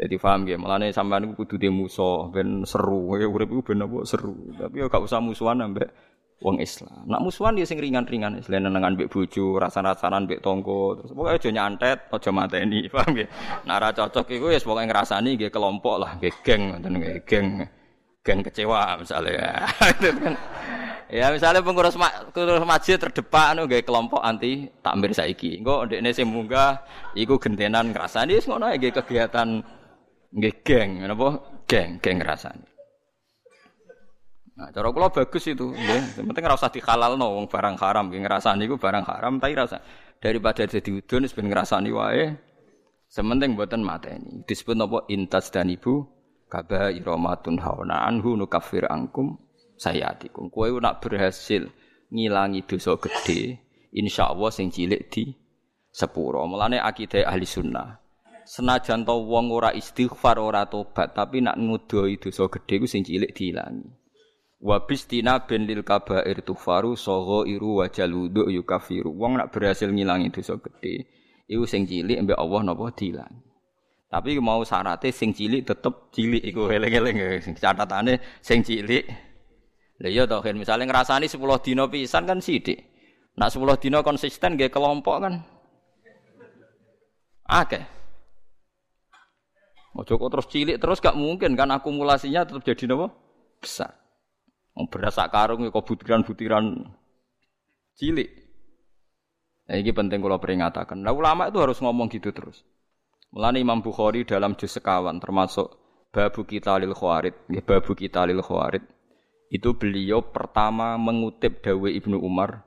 Jadi 0.00 0.16
paham 0.16 0.48
ya, 0.48 0.56
malah 0.56 0.80
nih 0.80 0.96
sampean 0.96 1.28
iku 1.28 1.44
kudu 1.44 1.68
musuh 1.68 2.32
ben 2.32 2.64
seru, 2.64 3.20
ya 3.20 3.28
urip 3.28 3.52
iku 3.52 3.60
ben 3.60 3.84
apa 3.84 4.00
seru. 4.08 4.32
Tapi 4.56 4.80
ya 4.80 4.88
gak 4.88 5.04
usah 5.04 5.20
musuhan 5.20 5.60
ambek 5.60 5.92
wong 6.40 6.56
Islam. 6.56 7.04
Nak 7.04 7.20
musuhan 7.20 7.52
dia 7.52 7.68
sing 7.68 7.76
ringan-ringan, 7.76 8.40
selain 8.40 8.64
nenengan 8.64 8.96
mbek 8.96 9.12
bojo, 9.12 9.60
rasa-rasanan 9.60 10.24
mbek 10.24 10.40
tonggo, 10.40 10.96
terus 10.96 11.12
pokoke 11.12 11.36
aja 11.36 11.48
nyantet, 11.52 12.08
aja 12.08 12.30
mateni, 12.32 12.88
paham 12.92 13.12
ya. 13.12 13.26
Nak 13.68 13.76
ora 13.76 13.90
cocok 13.92 14.26
iku 14.32 14.48
wis 14.48 14.64
pokoke 14.64 14.88
ngrasani 14.88 15.36
nggih 15.36 15.52
kelompok 15.52 15.96
lah, 16.00 16.16
nggih 16.16 16.34
geng 16.40 16.62
ngoten 16.72 16.92
nggih 16.96 17.16
geng. 17.28 17.48
Geng 18.24 18.40
kecewa 18.40 18.96
misalnya. 18.96 19.68
Ya 21.10 21.26
misalnya 21.34 21.58
pengurus, 21.58 21.98
ma 21.98 22.06
pengurus 22.30 22.62
masjid 22.62 22.94
terdepan 22.94 23.58
anu 23.58 23.66
nggih 23.66 23.82
kelompok 23.82 24.22
anti 24.22 24.70
takmir 24.78 25.10
saiki. 25.10 25.58
Engko 25.58 25.90
ndekne 25.90 26.14
sing 26.14 26.30
munggah 26.30 26.86
iku 27.18 27.34
gentenan 27.34 27.90
ngrasani 27.90 28.38
wis 28.38 28.46
ngono 28.46 28.70
kegiatan 28.70 29.58
Nggih 30.30 30.54
geng, 30.62 30.90
napa? 31.02 31.42
Geng, 31.66 31.98
geng 31.98 32.22
rasane. 32.22 32.70
Nah, 34.60 34.68
cara 34.70 34.92
kula 34.92 35.08
bagus 35.08 35.48
itu, 35.48 35.72
nggih. 35.72 36.20
Penting 36.20 36.44
ora 36.44 36.54
usah 36.54 36.68
dihalalno 36.68 37.32
wong 37.32 37.48
barang 37.48 37.80
haram, 37.80 38.12
nggih 38.12 38.28
ngrasani 38.28 38.68
iku 38.68 38.76
barang 38.76 39.08
haram 39.08 39.40
tapi 39.40 39.56
rasa 39.56 39.80
daripada 40.20 40.68
jadi 40.68 41.00
udun 41.00 41.24
wis 41.24 41.32
ben 41.32 41.48
ngrasani 41.48 41.90
wae. 41.90 42.36
Sementing 43.10 43.58
mboten 43.58 43.82
mateni. 43.82 44.46
Disebut 44.46 44.78
napa 44.78 45.02
intas 45.10 45.50
dan 45.50 45.66
ibu 45.66 46.06
kaba 46.46 46.94
iromatun 46.94 47.58
hauna 47.58 48.06
anhu 48.06 48.38
nukafir 48.38 48.86
angkum 48.86 49.34
sayatikum. 49.80 50.46
Kowe 50.52 50.70
nak 50.78 51.02
berhasil 51.02 51.66
ngilangi 52.12 52.62
dosa 52.68 52.94
gede, 53.00 53.58
insya 53.90 54.30
Allah 54.30 54.50
sing 54.54 54.70
cilik 54.70 55.10
di 55.10 55.34
sepuro. 55.90 56.44
Mulane 56.46 56.78
akidah 56.78 57.26
ahli 57.26 57.48
sunnah 57.48 57.99
senajan 58.50 59.06
to 59.06 59.14
wong 59.30 59.54
ora 59.54 59.70
istighfar 59.70 60.42
ora 60.42 60.66
tobat 60.66 61.14
tapi 61.14 61.38
nak 61.38 61.54
ngudoi 61.54 62.18
dosa 62.18 62.50
gedhe 62.50 62.82
ku 62.82 62.86
sing 62.90 63.06
cilik 63.06 63.30
diilangi. 63.30 63.86
Wa 64.58 64.82
bistina 64.82 65.46
ben 65.46 65.70
lil 65.70 65.86
kabair 65.86 66.42
tufaru 66.42 66.98
sogo 66.98 67.46
iru 67.46 67.78
wa 67.80 67.86
jaludu 67.86 68.50
yukafiru. 68.50 69.14
Wong 69.14 69.38
nak 69.38 69.54
berhasil 69.54 69.86
ngilangi 69.86 70.34
dosa 70.34 70.58
gedhe 70.58 71.06
iku 71.46 71.62
sing 71.62 71.86
cilik 71.86 72.18
mbek 72.26 72.34
Allah 72.34 72.60
napa 72.66 72.90
diilangi. 72.90 73.38
Tapi 74.10 74.42
mau 74.42 74.66
syaratnya 74.66 75.14
sing 75.14 75.30
cilik 75.30 75.62
tetep 75.62 76.10
cilik 76.10 76.42
iku 76.42 76.66
eling-eling 76.66 77.38
sing 77.38 77.54
catatane 77.54 78.18
sing 78.42 78.66
cilik. 78.66 79.06
Lha 80.02 80.08
iya 80.10 80.26
to 80.26 80.42
kan 80.42 80.58
misale 80.58 80.82
ngrasani 80.90 81.30
10 81.30 81.38
dina 81.62 81.86
pisan 81.86 82.26
kan 82.26 82.42
sithik. 82.42 82.82
Nak 83.38 83.54
10 83.54 83.78
dina 83.78 84.02
konsisten 84.02 84.58
nggih 84.58 84.74
kelompok 84.74 85.16
kan. 85.22 85.34
Akeh. 87.46 87.78
okay. 87.78 87.99
Ojo 90.00 90.16
kok 90.16 90.30
terus 90.32 90.48
cilik 90.48 90.76
terus 90.80 91.04
gak 91.04 91.12
mungkin 91.12 91.52
kan 91.52 91.68
akumulasinya 91.76 92.48
tetap 92.48 92.64
jadi 92.64 92.88
nopo 92.88 93.12
besar. 93.60 93.92
Mau 94.72 94.88
beras 94.88 95.20
sak 95.20 95.28
karung 95.28 95.68
kok 95.68 95.84
butiran-butiran 95.84 96.88
cilik. 98.00 98.30
Nah, 99.68 99.76
ini 99.76 99.92
penting 99.92 100.24
kalau 100.24 100.40
peringatakan. 100.40 100.98
Nah, 100.98 101.12
ulama 101.12 101.52
itu 101.52 101.60
harus 101.60 101.78
ngomong 101.78 102.08
gitu 102.10 102.32
terus. 102.32 102.64
Mulane 103.30 103.62
Imam 103.62 103.78
Bukhari 103.84 104.26
dalam 104.26 104.58
juz 104.58 104.72
sekawan 104.74 105.22
termasuk 105.22 105.70
babu 106.10 106.42
kita 106.42 106.74
lil 106.82 106.90
khawarid, 106.90 107.46
ya, 107.46 107.62
babu 107.62 107.94
kita 107.94 108.26
lil 108.26 108.42
khawarid. 108.42 108.82
Itu 109.46 109.78
beliau 109.78 110.26
pertama 110.26 110.98
mengutip 110.98 111.62
dawe 111.62 111.86
Ibnu 111.86 112.18
Umar 112.18 112.66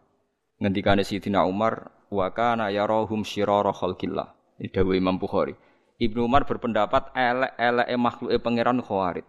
ngendikane 0.64 1.04
Sayyidina 1.04 1.44
Umar 1.44 1.92
wa 2.08 2.32
kana 2.32 2.72
yarahum 2.72 3.28
syirara 3.28 3.76
khalqillah. 3.76 4.32
Dawe 4.64 4.94
Imam 4.96 5.20
Bukhari. 5.20 5.60
Ibnu 6.04 6.28
Umar 6.28 6.44
berpendapat 6.44 7.16
elek-elek 7.16 7.88
makhluk 7.96 8.32
pangeran 8.44 8.80
khawarid. 8.84 9.26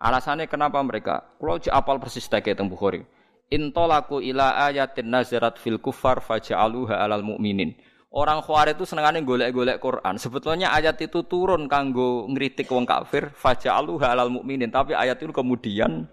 Alasannya 0.00 0.48
kenapa 0.48 0.80
mereka? 0.80 1.36
Kalau 1.36 1.60
apal 1.60 2.00
persis 2.00 2.24
teke 2.24 2.56
teng 2.56 2.72
Bukhari. 2.72 3.04
Intolaku 3.50 4.22
ila 4.24 4.56
ayatin 4.70 5.10
nazarat 5.12 5.58
fil 5.58 5.76
kufar 5.82 6.24
faja'aluha 6.24 7.02
alal 7.02 7.26
mu'minin. 7.26 7.76
Orang 8.10 8.42
khawarid 8.42 8.78
itu 8.78 8.86
senengannya 8.86 9.22
golek-golek 9.22 9.78
Quran. 9.78 10.18
Sebetulnya 10.18 10.74
ayat 10.74 10.98
itu 11.02 11.22
turun 11.26 11.66
kanggo 11.70 12.26
ngritik 12.30 12.70
wong 12.70 12.86
kafir 12.86 13.30
faja'aluha 13.34 14.06
alal 14.14 14.30
mu'minin, 14.30 14.70
tapi 14.70 14.94
ayat 14.94 15.18
itu 15.20 15.34
kemudian 15.34 16.06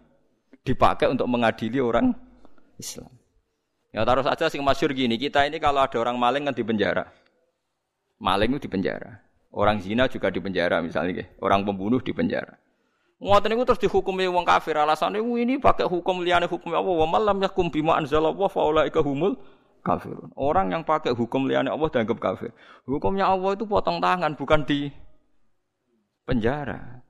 dipakai 0.66 1.08
untuk 1.08 1.26
mengadili 1.30 1.80
orang 1.80 2.12
Islam. 2.78 3.10
Ya 3.96 4.04
taruh 4.04 4.22
saja 4.22 4.52
sing 4.52 4.62
masyur 4.62 4.92
gini, 4.94 5.18
kita 5.18 5.48
ini 5.48 5.58
kalau 5.58 5.82
ada 5.82 5.98
orang 5.98 6.20
maling 6.20 6.46
kan 6.46 6.54
di 6.54 6.62
penjara. 6.62 7.08
Maling 8.20 8.58
itu 8.58 8.66
di 8.66 8.70
penjara. 8.70 9.27
Orang 9.52 9.80
zina 9.80 10.06
juga 10.12 10.28
di 10.30 10.44
penjara 10.44 10.84
misalnya, 10.84 11.24
orang 11.40 11.64
pembunuh 11.64 12.04
di 12.04 12.12
penjara. 12.12 12.60
Ngoten 13.18 13.50
niku 13.50 13.66
terus 13.66 13.82
dihukumi 13.82 14.30
wong 14.30 14.46
kafir 14.46 14.78
alasannya 14.78 15.26
ini 15.42 15.58
pakai 15.58 15.90
hukum 15.90 16.22
liane 16.22 16.46
hukum 16.46 16.70
Allah 16.70 16.94
wa 17.02 17.08
malam 17.10 17.42
yakum 17.42 17.74
bima 17.74 17.98
anzalallah 17.98 18.46
fa 18.46 18.62
ulaika 18.62 19.02
humul 19.02 19.34
kafirun. 19.82 20.30
Orang 20.38 20.70
yang 20.70 20.86
pakai 20.86 21.18
hukum 21.18 21.50
liane 21.50 21.74
Allah 21.74 21.90
dianggap 21.90 22.22
kafir. 22.22 22.54
Hukumnya 22.86 23.26
Allah 23.26 23.58
itu 23.58 23.66
potong 23.66 23.98
tangan 23.98 24.38
bukan 24.38 24.62
di 24.70 24.94
penjara. 26.30 27.02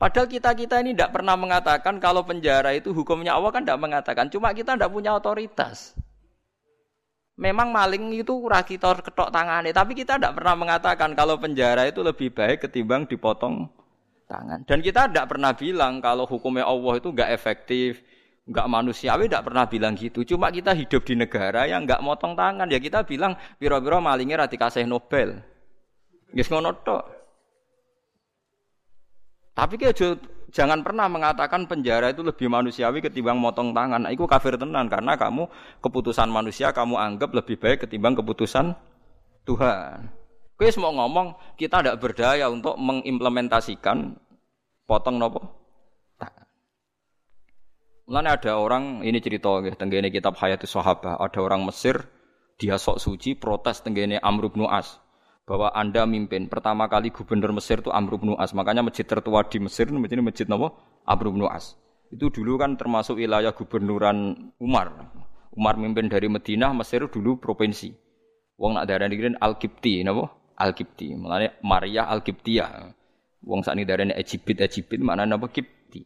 Padahal 0.00 0.26
kita-kita 0.26 0.80
ini 0.80 0.96
tidak 0.96 1.14
pernah 1.14 1.36
mengatakan 1.36 2.00
kalau 2.00 2.24
penjara 2.24 2.72
itu 2.72 2.96
hukumnya 2.96 3.36
Allah 3.36 3.52
kan 3.52 3.62
tidak 3.68 3.84
mengatakan. 3.84 4.32
Cuma 4.32 4.50
kita 4.56 4.80
tidak 4.80 4.90
punya 4.90 5.12
otoritas. 5.12 5.92
Memang 7.40 7.72
maling 7.72 8.12
itu 8.12 8.36
kita 8.44 9.00
ketok 9.00 9.32
tangannya. 9.32 9.72
Tapi 9.72 9.96
kita 9.96 10.20
tidak 10.20 10.36
pernah 10.36 10.52
mengatakan 10.52 11.16
kalau 11.16 11.40
penjara 11.40 11.88
itu 11.88 12.04
lebih 12.04 12.28
baik 12.28 12.68
ketimbang 12.68 13.08
dipotong 13.08 13.72
tangan. 14.28 14.60
Dan 14.68 14.84
kita 14.84 15.08
tidak 15.08 15.32
pernah 15.32 15.56
bilang 15.56 16.00
kalau 16.04 16.28
hukumnya 16.28 16.68
Allah 16.68 17.00
itu 17.00 17.08
nggak 17.08 17.30
efektif, 17.32 18.04
nggak 18.44 18.66
manusiawi, 18.68 19.32
tidak 19.32 19.48
pernah 19.48 19.64
bilang 19.64 19.94
gitu. 19.96 20.24
Cuma 20.28 20.52
kita 20.52 20.76
hidup 20.76 21.08
di 21.08 21.14
negara 21.16 21.64
yang 21.64 21.88
nggak 21.88 22.04
motong 22.04 22.36
tangan. 22.36 22.68
Ya 22.68 22.76
kita 22.76 23.04
bilang 23.08 23.36
biro-biro 23.56 24.00
malingnya 24.04 24.44
rati 24.44 24.60
kasih 24.60 24.84
Nobel. 24.84 25.40
Gak 26.32 26.48
ngono 26.48 26.72
tapi 29.52 29.76
kita 29.76 30.16
jangan 30.52 30.80
pernah 30.80 31.08
mengatakan 31.08 31.68
penjara 31.68 32.12
itu 32.12 32.24
lebih 32.24 32.48
manusiawi 32.48 33.04
ketimbang 33.04 33.36
motong 33.36 33.76
tangan. 33.76 34.08
Nah, 34.08 34.12
itu 34.12 34.24
kafir 34.24 34.56
tenan 34.56 34.88
karena 34.88 35.16
kamu 35.16 35.48
keputusan 35.80 36.28
manusia 36.28 36.72
kamu 36.72 36.96
anggap 36.96 37.32
lebih 37.36 37.60
baik 37.60 37.88
ketimbang 37.88 38.16
keputusan 38.16 38.76
Tuhan. 39.44 40.12
Kue 40.56 40.68
semua 40.70 40.94
ngomong 40.94 41.34
kita 41.58 41.82
tidak 41.82 41.98
berdaya 41.98 42.46
untuk 42.48 42.78
mengimplementasikan 42.78 44.14
potong 44.86 45.18
nopo. 45.18 45.40
Mulanya 48.06 48.36
ada 48.36 48.52
orang 48.60 49.00
ini 49.06 49.18
cerita 49.24 49.48
ya, 49.64 49.72
tenggene 49.72 50.12
kitab 50.12 50.36
Hayatus 50.36 50.74
Sahabah, 50.74 51.16
ada 51.16 51.38
orang 51.40 51.64
Mesir 51.64 52.02
dia 52.60 52.78
sok 52.78 53.02
suci 53.02 53.34
protes 53.34 53.82
tenggene 53.82 54.22
Amr 54.22 54.52
bin 54.52 54.68
As 54.70 55.01
bahwa 55.46 55.74
Anda 55.74 56.06
mimpin. 56.06 56.46
Pertama 56.46 56.86
kali 56.86 57.10
gubernur 57.10 57.50
Mesir 57.54 57.82
itu 57.82 57.90
Amr 57.90 58.18
bin 58.18 58.34
As. 58.38 58.54
Makanya 58.54 58.82
masjid 58.86 59.06
tertua 59.06 59.42
di 59.46 59.58
Mesir 59.58 59.90
masjid 59.90 60.18
masjid 60.22 60.46
nama 60.46 60.70
Amr 61.06 61.26
bin 61.34 61.42
As. 61.50 61.74
Itu 62.12 62.28
dulu 62.28 62.60
kan 62.60 62.76
termasuk 62.76 63.18
wilayah 63.18 63.56
gubernuran 63.56 64.50
Umar. 64.60 65.10
Umar 65.52 65.76
mimpin 65.76 66.08
dari 66.08 66.28
Madinah, 66.28 66.72
Mesir 66.72 67.04
dulu 67.08 67.36
provinsi. 67.36 67.92
Wong 68.56 68.76
nak 68.76 68.88
darah 68.88 69.08
dikirin 69.08 69.36
Al-Kipti, 69.40 70.04
napa? 70.04 70.32
Al-Kipti. 70.56 71.16
Mulane 71.16 71.60
Maria 71.64 72.08
Al-Kiptiyah. 72.08 72.92
Wong 73.42 73.60
sakniki 73.66 73.88
darane 73.88 74.14
Egypt 74.14 74.60
Egypt 74.60 75.00
mana 75.02 75.26
napa 75.26 75.50
Kipti. 75.50 76.04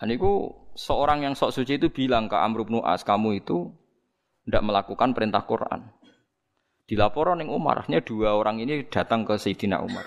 Aniku 0.00 0.56
seorang 0.74 1.22
yang 1.22 1.36
sok 1.36 1.52
suci 1.52 1.76
itu 1.76 1.92
bilang 1.92 2.26
ke 2.26 2.36
Amr 2.36 2.64
bin 2.64 2.80
As, 2.80 3.04
kamu 3.04 3.44
itu 3.44 3.70
tidak 4.48 4.64
melakukan 4.64 5.12
perintah 5.12 5.44
Quran. 5.44 5.92
Dilaporan 6.90 7.38
yang 7.38 7.54
Umar, 7.54 7.86
dua 7.86 8.34
orang 8.34 8.58
ini 8.58 8.82
datang 8.90 9.22
ke 9.22 9.38
Sayyidina 9.38 9.78
Umar. 9.78 10.02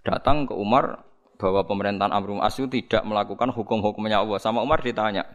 Datang 0.00 0.48
ke 0.48 0.56
Umar 0.56 1.04
bahwa 1.36 1.68
pemerintahan 1.68 2.16
Amr 2.16 2.40
As 2.40 2.56
itu 2.56 2.72
tidak 2.72 3.04
melakukan 3.04 3.52
hukum-hukumnya 3.52 4.24
Allah. 4.24 4.40
Sama 4.40 4.64
Umar 4.64 4.80
ditanya, 4.80 5.28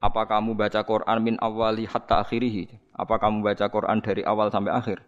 apa 0.00 0.24
kamu 0.24 0.56
baca 0.56 0.80
Quran 0.88 1.18
min 1.20 1.36
awali 1.36 1.84
hatta 1.84 2.24
akhirihi? 2.24 2.96
Apa 2.96 3.20
kamu 3.20 3.44
baca 3.44 3.68
Quran 3.68 4.00
dari 4.00 4.24
awal 4.24 4.48
sampai 4.48 4.72
akhir? 4.72 5.04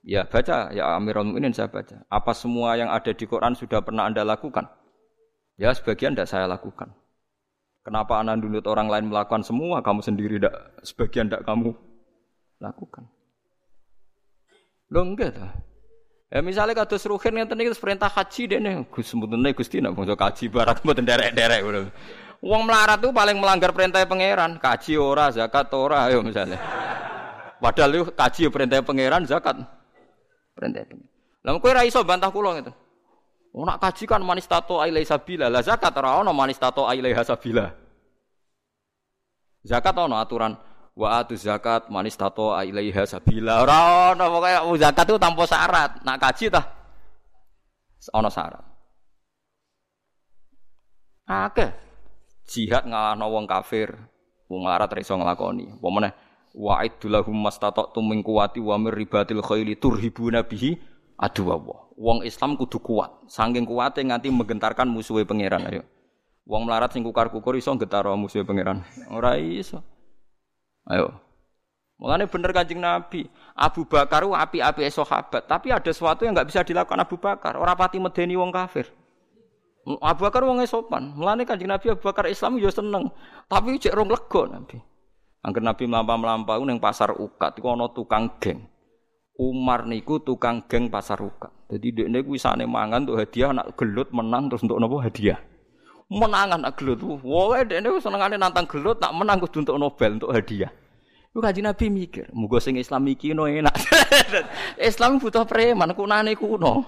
Ya 0.00 0.24
baca, 0.24 0.72
ya 0.72 0.96
Amirul 0.96 1.28
Mukminin 1.28 1.52
saya 1.52 1.68
baca. 1.68 2.08
Apa 2.08 2.32
semua 2.32 2.80
yang 2.80 2.88
ada 2.88 3.12
di 3.12 3.28
Quran 3.28 3.52
sudah 3.52 3.84
pernah 3.84 4.08
Anda 4.08 4.24
lakukan? 4.24 4.64
Ya 5.60 5.68
sebagian 5.76 6.16
tidak 6.16 6.32
saya 6.32 6.48
lakukan. 6.48 6.96
Kenapa 7.84 8.16
Anda 8.24 8.40
dulu 8.40 8.64
orang 8.64 8.88
lain 8.88 9.12
melakukan 9.12 9.44
semua, 9.44 9.84
kamu 9.84 10.00
sendiri 10.00 10.40
tidak, 10.40 10.80
sebagian 10.80 11.28
tidak 11.28 11.44
kamu 11.44 11.76
lakukan. 12.60 13.08
Lo 14.92 15.00
enggak 15.02 15.34
ta? 15.34 15.48
Ya 16.30 16.38
misalnya 16.46 16.78
kados 16.78 17.02
ruhin 17.10 17.34
ngeten 17.34 17.58
iki 17.58 17.74
perintah 17.74 18.06
haji 18.06 18.42
dene 18.46 18.86
Gus 18.86 19.10
mutune 19.18 19.50
Gusti 19.50 19.82
nek 19.82 19.98
bangsa 19.98 20.14
kaji 20.14 20.46
barat 20.46 20.78
mboten 20.86 21.02
derek-derek 21.02 21.60
ngono. 21.66 21.90
Wong 22.40 22.62
melarat 22.64 23.02
tuh 23.02 23.12
paling 23.12 23.36
melanggar 23.36 23.74
perintah 23.74 24.00
pangeran, 24.06 24.56
kaji 24.56 24.96
ora, 24.96 25.28
zakat 25.28 25.68
ora 25.76 26.08
ayo 26.08 26.24
misalnya. 26.24 26.56
Padahal 27.60 27.90
lu 27.92 28.00
kaji 28.14 28.48
perintah 28.48 28.80
pangeran, 28.80 29.26
zakat 29.26 29.60
perintah 30.54 30.86
pangeran. 30.86 31.08
Lah 31.44 31.50
kowe 31.58 31.68
ora 31.68 31.82
iso 31.84 32.00
bantah 32.06 32.30
kula 32.30 32.56
ngeten. 32.56 32.72
Oh 33.50 33.66
nak 33.66 33.82
kaji 33.82 34.06
kan 34.06 34.22
manis 34.22 34.46
tato 34.46 34.78
ailai 34.78 35.02
sabila, 35.02 35.50
lah 35.50 35.60
zakat 35.60 35.90
ora 35.98 36.22
ono 36.22 36.30
manis 36.30 36.56
tato 36.56 36.86
ailai 36.86 37.10
hasabila. 37.12 37.74
Zakat 39.66 39.92
ono 39.98 40.16
aturan 40.16 40.54
wa 41.00 41.16
atu 41.16 41.32
zakat 41.32 41.88
manis 41.88 42.12
tato 42.12 42.52
ilaiha 42.52 43.08
sabila. 43.08 43.64
Ora 43.64 44.12
ono 44.12 44.24
pokoke 44.28 44.76
zakat 44.76 45.08
itu 45.08 45.16
tanpa 45.16 45.48
syarat. 45.48 45.90
Nak 46.04 46.16
kaji 46.20 46.52
tah 46.52 46.64
ono 48.12 48.28
syarat. 48.28 48.64
Akeh. 51.24 51.70
Jihad 52.50 52.84
ngalahno 52.84 53.30
wong 53.32 53.46
kafir 53.48 53.96
wong 54.50 54.68
larat 54.68 54.92
iso 55.00 55.16
nglakoni. 55.16 55.80
Apa 55.80 55.88
meneh? 55.88 56.12
Wa 56.50 56.82
idulahum 56.82 57.46
mastata'tum 57.46 58.04
min 58.04 58.26
quwati 58.26 58.58
wa 58.58 58.74
mir 58.76 58.92
ribatil 58.92 59.38
khaili 59.38 59.78
turhibuna 59.78 60.42
bihi 60.42 60.74
adu 61.14 61.46
wong 61.94 62.26
Islam 62.26 62.58
kudu 62.58 62.82
kuat. 62.82 63.24
Saking 63.30 63.64
kuate 63.64 64.02
nganti 64.02 64.28
menggentarkan 64.28 64.90
musuhe 64.90 65.22
pangeran 65.22 65.64
ayo. 65.70 65.86
Wong 66.50 66.66
melarat 66.66 66.90
sing 66.90 67.06
kukar-kukur 67.06 67.54
iso 67.54 67.70
getaro 67.78 68.10
musuhe 68.18 68.42
pangeran. 68.42 68.82
Ora 69.14 69.38
iso 69.38 69.86
Ayo. 70.88 71.12
Mulane 72.00 72.24
bener 72.24 72.50
kancing 72.56 72.80
Nabi. 72.80 73.28
Abu 73.52 73.84
Bakar 73.84 74.24
api-api 74.24 74.88
sahabat, 74.88 75.44
tapi 75.44 75.68
ada 75.68 75.92
sesuatu 75.92 76.24
yang 76.24 76.32
nggak 76.32 76.48
bisa 76.48 76.64
dilakukan 76.64 76.96
Abu 76.96 77.20
Bakar. 77.20 77.60
Orang 77.60 77.76
pati 77.76 78.00
medeni 78.00 78.40
wong 78.40 78.48
kafir. 78.48 78.88
Abu 80.00 80.24
Bakar 80.24 80.40
wong 80.48 80.64
sopan. 80.64 81.12
Mulane 81.12 81.44
kancing 81.44 81.68
Nabi 81.68 81.92
Abu 81.92 82.00
Bakar 82.00 82.24
Islam 82.32 82.56
yo 82.56 82.72
seneng, 82.72 83.12
tapi 83.52 83.76
cek 83.76 83.92
rong 83.92 84.08
lego 84.08 84.48
Nabi. 84.48 84.80
Angger 85.40 85.64
Nabi 85.64 85.84
melampau-melampau 85.88 86.60
neng 86.68 86.80
pasar 86.80 87.16
ukat 87.16 87.56
iku 87.56 87.72
ana 87.72 87.88
tukang 87.92 88.36
geng. 88.40 88.64
Umar 89.40 89.88
niku 89.88 90.20
tukang 90.20 90.68
geng 90.68 90.92
pasar 90.92 91.16
ukat. 91.16 91.48
Jadi 91.72 92.04
dekne 92.04 92.20
kuwi 92.20 92.36
sane 92.36 92.68
mangan 92.68 93.08
untuk 93.08 93.24
hadiah 93.24 93.56
anak 93.56 93.72
gelut 93.72 94.12
menang 94.12 94.52
terus 94.52 94.60
untuk 94.68 94.76
nopo 94.76 95.00
hadiah. 95.00 95.40
Menangan 96.10 96.58
nak 96.58 96.74
gelut. 96.74 97.22
Wah, 97.22 97.62
dekne 97.62 97.94
senengane 98.02 98.34
nantang 98.34 98.66
gelut 98.66 98.98
tak 98.98 99.14
menang 99.14 99.38
kudu 99.38 99.62
untuk 99.62 99.78
Nobel 99.78 100.18
untuk 100.18 100.34
hadiah. 100.34 100.74
Lu 101.30 101.38
kaji 101.38 101.62
Nabi 101.62 101.86
mikir, 101.86 102.26
muga 102.34 102.58
sing 102.58 102.74
Islam 102.74 103.06
iki 103.06 103.30
no 103.30 103.46
enak. 103.46 103.70
Islam 104.90 105.22
butuh 105.22 105.46
preman, 105.46 105.94
kunane 105.94 106.34
kuno. 106.34 106.82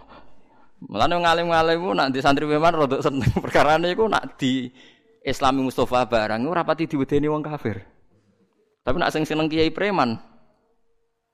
Mulane 0.83 1.15
ngalim-ngalim 1.15 1.79
ku 1.79 1.95
nak 1.95 2.11
di 2.11 2.19
santri 2.19 2.43
preman 2.43 2.75
rada 2.75 2.99
seneng 2.99 3.31
perkara 3.45 3.79
niku 3.79 4.11
nak 4.11 4.35
di 4.35 4.67
Islami 5.23 5.63
Mustafa 5.63 6.03
barang 6.11 6.43
ora 6.43 6.67
pati 6.67 6.91
diwedeni 6.91 7.31
wong 7.31 7.47
kafir. 7.47 7.79
Tapi 8.83 8.97
nak 8.99 9.15
sing 9.15 9.23
seneng 9.23 9.47
kiai 9.47 9.71
preman, 9.71 10.19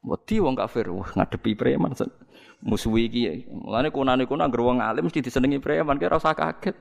wedi 0.04 0.36
wong 0.36 0.52
kafir, 0.52 0.92
wah 0.92 1.08
ngadepi 1.16 1.56
preman 1.56 1.96
musuhi 2.60 3.08
iki. 3.08 3.48
Mulane 3.48 3.88
kunane 3.88 4.28
kuno 4.28 4.44
anggere 4.44 4.60
wong 4.60 4.84
alim 4.84 5.08
mesti 5.08 5.24
disenengi 5.24 5.56
preman, 5.56 5.96
kira 5.96 6.20
usah 6.20 6.36
kaget. 6.36 6.76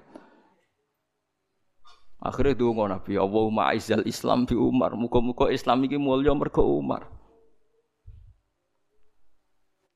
Akhirnya 2.17 2.58
donga 2.58 2.97
Nabi, 2.97 3.13
Allahumma 3.13 3.69
aizal 3.69 4.01
Islam 4.10 4.49
bi 4.49 4.58
Umar. 4.58 4.97
Muka-muka 4.97 5.53
Islam 5.53 5.86
ini 5.86 6.01
mulia 6.01 6.34
mergo 6.34 6.65
Umar. 6.65 7.06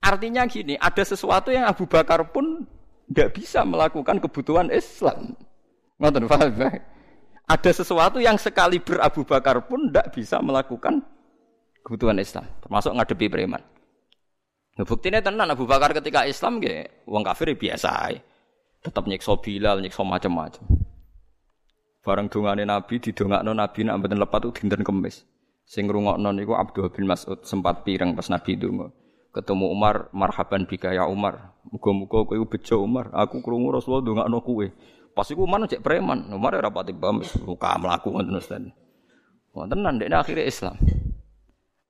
Artinya 0.02 0.46
gini, 0.46 0.78
ada 0.78 1.02
sesuatu 1.02 1.50
yang 1.50 1.66
Abu 1.66 1.86
Bakar 1.86 2.22
pun 2.30 2.66
tidak 3.10 3.38
bisa 3.38 3.66
melakukan 3.66 4.22
kebutuhan 4.22 4.70
Islam. 4.70 5.34
Ngoten 5.98 6.26
paham 6.26 6.50
Ada 7.46 7.70
sesuatu 7.70 8.18
yang 8.22 8.38
sekali 8.38 8.78
ber 8.78 9.02
Abu 9.02 9.26
Bakar 9.26 9.62
pun 9.66 9.90
tidak 9.90 10.14
bisa 10.14 10.38
melakukan 10.42 11.02
kebutuhan 11.82 12.18
Islam, 12.18 12.46
termasuk 12.62 12.94
ngadepi 12.94 13.26
preman. 13.30 13.62
Nah, 14.78 14.86
buktinya 14.88 15.20
tenan 15.20 15.50
Abu 15.50 15.68
Bakar 15.68 15.92
ketika 15.92 16.24
Islam 16.24 16.62
ge 16.62 16.88
wong 17.04 17.22
kafir 17.26 17.52
ya 17.52 17.56
biasa 17.58 17.90
Tetap 18.82 19.06
nyiksa 19.06 19.38
Bilal, 19.38 19.78
nyiksa 19.78 20.02
macam-macam. 20.02 20.81
Barang 22.02 22.26
dongane 22.26 22.66
Nabi 22.66 22.98
didongakno 22.98 23.54
Nabi 23.54 23.86
nak 23.86 24.02
mboten 24.02 24.18
lepat 24.18 24.42
dinten 24.58 24.82
kemis. 24.82 25.22
Sing 25.62 25.86
ngrungokno 25.86 26.34
niku 26.34 26.58
Abdul 26.58 26.90
bin 26.90 27.06
Mas'ud 27.06 27.46
sempat 27.46 27.86
pireng 27.86 28.18
pas 28.18 28.26
Nabi 28.26 28.58
donga. 28.58 28.90
Ketemu 29.32 29.70
Umar, 29.72 30.12
marhaban 30.12 30.66
bika 30.68 30.92
ya 30.92 31.08
Umar. 31.08 31.56
Muga-muga 31.70 32.26
kowe 32.26 32.36
bejo 32.44 32.82
Umar. 32.82 33.08
Aku 33.16 33.40
krungu 33.40 33.72
Rasulullah 33.72 34.04
dongakno 34.04 34.44
kowe. 34.44 34.66
Pas 35.14 35.24
iku 35.30 35.46
Umar 35.46 35.64
cek 35.64 35.80
preman. 35.80 36.28
Umar 36.34 36.58
ora 36.58 36.68
pati 36.68 36.92
paham 36.92 37.24
muka 37.46 37.70
mlaku 37.78 38.12
ngoten 38.12 38.36
Ustaz. 38.36 38.66
Wonten 39.54 39.80
nang 39.80 39.96
akhirnya 39.96 40.44
Islam. 40.44 40.76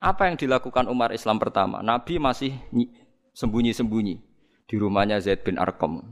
Apa 0.03 0.29
yang 0.29 0.37
dilakukan 0.37 0.91
Umar 0.91 1.15
Islam 1.15 1.39
pertama? 1.39 1.79
Nabi 1.79 2.19
masih 2.19 2.59
sembunyi-sembunyi 3.33 4.19
di 4.67 4.75
rumahnya 4.77 5.23
Zaid 5.23 5.47
bin 5.47 5.57
Arkom. 5.57 6.03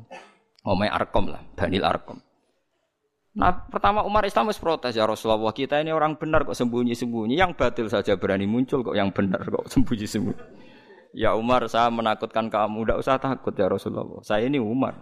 Omai 0.63 0.87
Arkom 0.87 1.27
lah, 1.27 1.43
Banil 1.59 1.83
Arkom. 1.83 2.23
Nah, 3.31 3.55
pertama 3.71 4.03
Umar 4.03 4.27
Islam 4.27 4.51
harus 4.51 4.59
protes 4.59 4.99
ya 4.99 5.07
Rasulullah 5.07 5.55
kita 5.55 5.79
ini 5.79 5.95
orang 5.95 6.19
benar 6.19 6.43
kok 6.43 6.59
sembunyi-sembunyi, 6.59 7.39
yang 7.39 7.55
batil 7.55 7.87
saja 7.87 8.19
berani 8.19 8.51
muncul 8.51 8.83
kok 8.83 8.99
yang 8.99 9.15
benar 9.15 9.47
kok 9.47 9.71
sembunyi-sembunyi. 9.71 10.43
Ya 11.15 11.35
Umar, 11.35 11.67
saya 11.71 11.91
menakutkan 11.91 12.51
kamu, 12.51 12.87
tidak 12.87 12.99
usah 13.03 13.19
takut 13.19 13.55
ya 13.55 13.67
Rasulullah. 13.67 14.23
Saya 14.23 14.47
ini 14.47 14.59
Umar. 14.59 14.95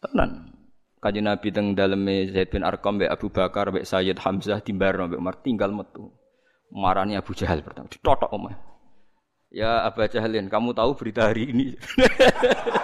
Tenan. 0.00 0.52
Kanjeng 0.98 1.30
Nabi 1.30 1.48
teng 1.54 1.78
daleme 1.78 2.26
Zaid 2.34 2.50
bin 2.50 2.66
Arqam 2.66 2.98
mbek 2.98 3.12
Abu 3.12 3.30
Bakar 3.30 3.70
mbek 3.70 3.86
Sayyid 3.86 4.18
Hamzah 4.18 4.58
timbar 4.60 4.98
mbek 4.98 5.20
Umar 5.20 5.36
tinggal 5.40 5.70
metu. 5.70 6.10
Marani 6.74 7.16
Abu 7.16 7.32
Jahal 7.32 7.64
pertama 7.64 7.88
ditotok 7.88 8.28
omah. 8.34 8.56
Ya 9.48 9.80
Abu 9.80 10.04
Jahalin, 10.04 10.52
kamu 10.52 10.76
tahu 10.76 10.92
berita 10.92 11.32
hari 11.32 11.48
ini? 11.48 11.66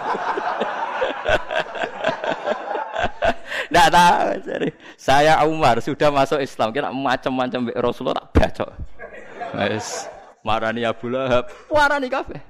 Tahu. 3.94 4.74
Saya 4.98 5.38
Umar 5.46 5.78
sudah 5.78 6.10
masuk 6.10 6.42
Islam. 6.42 6.74
Kira 6.74 6.90
macam-macam 6.90 7.70
Rasulullah 7.78 8.18
tak 8.18 8.28
baca. 8.34 8.66
Wes 9.54 10.10
marani 10.44 10.82
Abu 10.84 11.08
Lahab, 11.08 11.48
marani 11.72 12.10
kafir. 12.12 12.42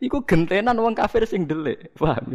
Iku 0.00 0.24
gentenan 0.24 0.80
wong 0.80 0.96
kafir 0.96 1.28
sing 1.28 1.44
delik. 1.44 1.92
Paham? 1.92 2.32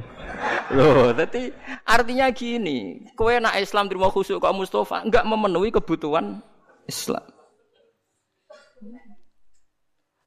Loh, 0.70 1.10
dadi 1.18 1.50
artinya 1.82 2.30
gini, 2.30 3.10
kowe 3.18 3.34
nak 3.42 3.58
Islam 3.58 3.90
terima 3.90 4.14
khusuk 4.14 4.38
kok 4.38 4.54
Mustafa 4.54 5.02
enggak 5.02 5.26
memenuhi 5.26 5.74
kebutuhan 5.74 6.46
Islam. 6.86 7.26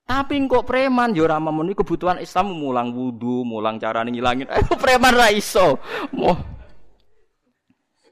Tapi 0.08 0.34
kok 0.48 0.66
preman 0.66 1.14
yo 1.14 1.28
ora 1.28 1.38
memenuhi 1.38 1.78
kebutuhan 1.78 2.18
Islam 2.18 2.58
mulang 2.58 2.90
wudu, 2.90 3.46
mulang 3.46 3.78
cara 3.78 4.02
ngilangin. 4.02 4.50
Eh 4.50 4.64
preman 4.82 5.14
ra 5.14 5.30
iso. 5.30 5.78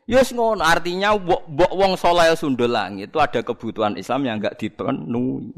Yes 0.06 0.30
ngono, 0.30 0.62
artinya 0.62 1.18
mbok 1.18 1.72
wong 1.74 1.98
soleh 1.98 2.30
sundul 2.38 2.70
itu 2.94 3.18
ada 3.18 3.42
kebutuhan 3.42 3.98
Islam 3.98 4.22
yang 4.22 4.38
enggak 4.38 4.54
dipenuhi. 4.54 5.50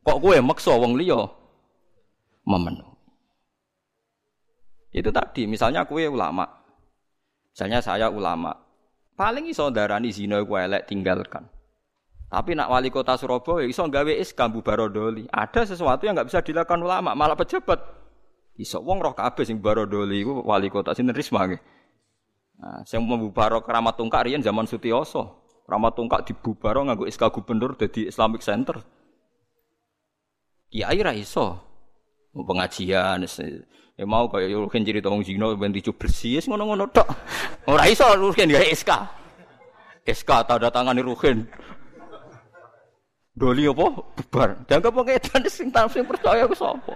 Kok 0.00 0.18
kowe 0.18 0.36
maksa 0.40 0.72
wong 0.72 0.96
liya 0.96 1.28
memenuhi. 2.48 2.92
Itu 4.92 5.12
tadi, 5.12 5.44
misalnya 5.44 5.84
kue 5.84 6.08
ulama. 6.08 6.44
Misalnya 7.52 7.84
saya 7.84 8.08
ulama. 8.08 8.52
Paling 9.12 9.52
iso 9.52 9.68
darani 9.68 10.08
zina 10.08 10.40
iku 10.40 10.56
elek 10.56 10.88
tinggalkan. 10.88 11.48
Tapi 12.32 12.56
nak 12.56 12.72
wali 12.72 12.88
kota 12.88 13.20
Surabaya 13.20 13.68
iso 13.68 13.84
gawe 13.84 14.08
iskambu 14.08 14.64
barodoli. 14.64 15.28
Ada 15.28 15.68
sesuatu 15.68 16.08
yang 16.08 16.16
nggak 16.16 16.32
bisa 16.32 16.40
dilakukan 16.40 16.80
ulama, 16.80 17.12
malah 17.12 17.36
pejabat. 17.36 17.76
Iso 18.56 18.80
wong 18.80 19.04
roh 19.04 19.12
kabeh 19.12 19.44
sing 19.44 19.60
barodoli 19.60 20.24
iku 20.24 20.40
wali 20.44 20.72
kota 20.72 20.96
sinten 20.96 21.12
Risma 21.12 21.44
nggih. 21.44 21.60
Nah, 22.62 22.86
sing 22.86 23.02
membubaro 23.02 23.58
keramat 23.66 23.98
tungkak 23.98 24.30
riyen 24.30 24.38
zaman 24.38 24.70
Sutioso. 24.70 25.42
Keramat 25.66 25.98
tungkak 25.98 26.22
dibubaro 26.22 26.86
nganggo 26.86 27.10
SK 27.10 27.34
gubernur 27.34 27.74
dadi 27.74 28.06
Islamic 28.06 28.38
Center. 28.38 28.78
Kiai 30.70 31.02
ra 31.02 31.10
iso. 31.10 31.58
Pengajian 32.32 33.26
ya 33.92 34.04
mau 34.08 34.30
kaya 34.30 34.48
Ruhin 34.48 34.86
cerita 34.86 35.12
wong 35.12 35.20
Zina 35.20 35.52
ben 35.52 35.74
dicu 35.74 35.92
bersih 35.92 36.40
ngono-ngono 36.46 36.86
tok. 36.88 37.04
Ora 37.66 37.90
iso 37.90 38.06
Ruhin 38.14 38.54
ya 38.54 38.62
SK. 38.62 38.90
SK 40.06 40.30
tanda 40.46 40.70
tangani 40.70 41.02
Ruhin. 41.02 41.42
Doli 43.34 43.66
apa? 43.66 43.86
Bubar. 43.90 44.62
Dianggap 44.70 44.92
wong 44.94 45.10
edan 45.10 45.42
sing 45.50 45.74
sing 45.74 46.04
percaya 46.06 46.46
ku 46.46 46.54
sapa? 46.54 46.94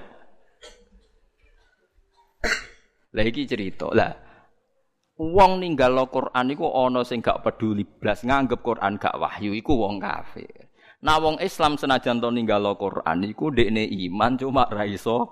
Lah 3.11 3.25
iki 3.27 3.49
cerita. 3.51 3.91
Lah 3.91 4.26
Wong 5.17 5.65
ninggal 5.65 5.97
Quran 6.13 6.53
iku 6.53 6.69
ana 6.77 7.01
sing 7.01 7.25
gak 7.25 7.41
peduli 7.41 7.89
blas 7.89 8.21
nganggep 8.21 8.61
Quran 8.61 9.01
gak 9.01 9.17
wahyu 9.17 9.57
iku 9.57 9.73
wong 9.73 9.97
kafir. 9.97 10.69
Nah 11.01 11.17
wong 11.17 11.41
Islam 11.41 11.81
senajan 11.81 12.21
to 12.21 12.29
ninggal 12.29 12.77
Quran 12.77 13.25
iku 13.25 13.49
ndekne 13.49 13.89
iman 13.89 14.37
cuma 14.37 14.69
ra 14.69 14.85
iso 14.85 15.25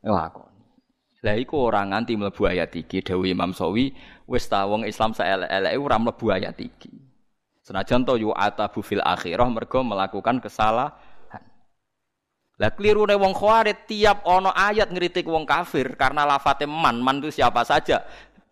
lakoni. 0.00 0.64
Lah 1.20 1.36
iku 1.36 1.68
ora 1.68 1.84
nganti 1.84 2.16
mlebu 2.16 2.46
ayat 2.48 2.72
iki 2.72 3.04
dawuh 3.04 3.28
Imam 3.28 3.52
Sawi 3.52 3.92
wis 4.24 4.48
ta 4.48 4.64
wong 4.64 4.88
Islam 4.88 5.12
saelek-eleke 5.12 5.76
ora 5.76 5.96
mlebu 6.00 6.26
ayat 6.32 6.56
iki. 6.56 6.88
Senajan 7.60 8.08
to 8.08 8.16
yu 8.16 8.32
atabu 8.32 8.80
fil 8.80 9.04
akhirah 9.04 9.44
mergo 9.52 9.84
melakukan 9.84 10.40
kesalahan. 10.40 10.96
Lah 12.58 12.74
klirune 12.74 13.14
wong 13.14 13.38
Khawarij 13.38 13.86
tiap 13.86 14.26
ana 14.26 14.50
ayat 14.50 14.90
ngritik 14.90 15.22
wong 15.30 15.46
kafir 15.46 15.94
karena 15.94 16.26
lafate 16.26 16.66
man, 16.66 16.98
man 16.98 17.22
itu 17.22 17.30
siapa 17.30 17.62
saja 17.62 18.02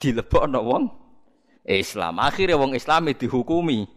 dilebokno 0.01 0.61
wong 0.63 0.85
Islam. 1.67 2.23
Akhirnya 2.23 2.57
wong 2.57 2.79
Islam 2.79 3.11
dihukumi 3.11 3.91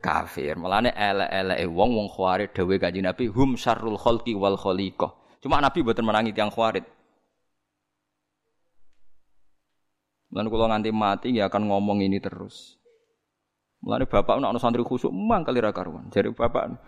kafir. 0.00 0.56
Mulane 0.56 0.94
elek-eleke 0.94 1.66
wong 1.68 1.90
wong 1.96 2.08
khawarij 2.08 2.50
dawuh 2.54 2.78
Kanjeng 2.80 3.04
Nabi 3.04 3.28
hum 3.28 3.58
syarrul 3.58 3.98
khalqi 4.00 4.32
wal 4.38 4.56
khaliqah. 4.56 5.12
Cuma 5.40 5.60
Nabi 5.60 5.80
boten 5.84 6.04
menangi 6.04 6.32
tiang 6.32 6.52
khawarij. 6.52 6.84
Mulane 10.30 10.46
kula 10.46 10.70
nganti 10.70 10.90
mati 10.94 11.28
ya 11.34 11.50
akan 11.50 11.66
ngomong 11.66 12.06
ini 12.06 12.22
terus. 12.22 12.78
Mulane 13.82 14.06
bapak 14.06 14.38
ana 14.38 14.60
santri 14.62 14.84
khusuk 14.86 15.10
mang 15.10 15.42
kali 15.42 15.58
ra 15.58 15.74
karuan. 15.74 16.06
Jare 16.14 16.30
bapak 16.30 16.78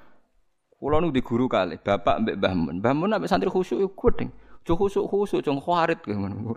kula 0.79 0.99
nu 1.03 1.11
di 1.11 1.23
guru 1.23 1.47
kali, 1.47 1.79
bapak 1.79 2.23
mbek 2.23 2.37
Mbah 2.39 2.55
Mun. 2.55 2.77
Mbah 2.79 2.95
Mun 2.95 3.11
ambek 3.15 3.31
santri 3.31 3.51
khusuk 3.51 3.83
yo 3.83 3.91
gedeng. 3.91 4.31
Jo 4.63 4.79
khusuk-khusuk 4.79 5.43
jong 5.43 5.59
khawarij 5.59 6.07
ngono. 6.07 6.55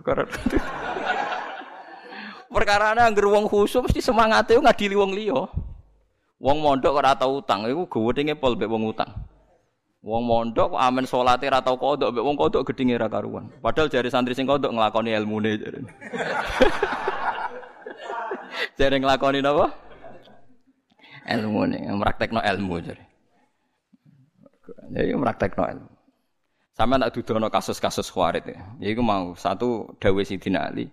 Ana 2.64 3.12
anggar 3.12 3.28
wong 3.28 3.44
khusuk 3.44 3.84
mesti 3.84 4.00
semangate 4.00 4.56
ngadili 4.56 4.96
wong 4.96 5.12
liya. 5.12 5.44
Wong 6.36 6.60
mondok 6.60 7.00
ora 7.00 7.16
tau 7.16 7.40
utang, 7.40 7.64
iku 7.64 7.88
gedenge 7.88 8.36
pol 8.36 8.56
mbek 8.56 8.68
wong 8.68 8.92
utang. 8.92 9.08
Wong 10.04 10.22
mondok 10.24 10.76
kok 10.76 10.80
amen 10.80 11.04
salate 11.08 11.48
ora 11.48 11.64
tau 11.64 11.76
kodok 11.76 12.12
mbek 12.12 12.24
wong 12.24 12.36
kodok 12.36 12.64
gedenge 12.68 12.96
ra 12.96 13.08
karuan. 13.08 13.48
Padahal 13.60 13.88
jari 13.88 14.08
santri 14.12 14.36
sing 14.36 14.48
kodok 14.48 14.72
nglakoni 14.72 15.16
ilmune 15.16 15.56
jare. 15.56 15.80
jare 18.78 18.96
nglakoni 19.00 19.40
napa? 19.40 19.72
Ilmune, 21.26 21.80
praktekno 21.98 22.40
ilmu 22.40 22.74
jare. 22.84 23.04
Jadi 24.92 25.12
praktekno 25.18 25.64
ilmu. 25.66 25.88
Sampe 26.76 27.00
tak 27.00 27.12
dudono 27.16 27.48
kasus-kasus 27.48 28.12
khawarit 28.12 28.44
ya. 28.44 28.60
Iku 28.92 29.00
mau 29.00 29.32
satu 29.32 29.96
dawuh 29.96 30.20
Sidina 30.20 30.68
Ali 30.68 30.92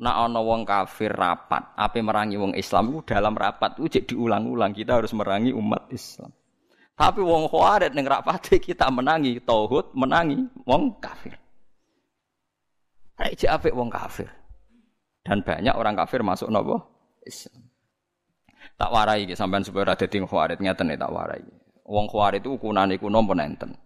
nak 0.00 0.14
ana 0.28 0.40
wong 0.40 0.64
kafir 0.64 1.12
rapat, 1.12 1.76
ape 1.76 2.00
merangi 2.00 2.40
wong 2.40 2.56
Islam 2.56 2.96
itu 2.96 3.12
dalam 3.12 3.36
rapat 3.36 3.76
jadi 3.76 4.08
diulang-ulang 4.08 4.72
kita 4.72 5.02
harus 5.02 5.12
merangi 5.12 5.52
umat 5.52 5.92
Islam. 5.92 6.32
Tapi 6.96 7.20
wong 7.20 7.48
khawarit 7.48 7.92
ning 7.92 8.08
rapat 8.08 8.40
kita 8.60 8.88
menangi 8.88 9.40
tauhid, 9.44 9.92
menangi 9.92 10.48
wong 10.64 10.96
kafir. 11.00 11.36
Rek 13.20 13.44
apik 13.44 13.74
wong 13.76 13.92
kafir. 13.92 14.28
Dan 15.22 15.46
banyak 15.46 15.74
orang 15.76 15.94
kafir 15.94 16.24
masuk 16.24 16.50
nopo 16.50 16.82
Islam. 17.22 17.62
Tak 18.74 18.90
warai 18.90 19.22
iki 19.26 19.38
sampean 19.38 19.62
supaya 19.62 19.92
ora 19.92 19.94
dadi 19.94 20.18
khawarit 20.18 20.58
ngeten 20.58 20.94
tak 20.98 21.12
warai. 21.12 21.42
Wong 21.86 22.06
khawarit 22.10 22.42
itu 22.42 22.58
ukunane 22.58 22.98
kuno 22.98 23.22
nenten. 23.34 23.78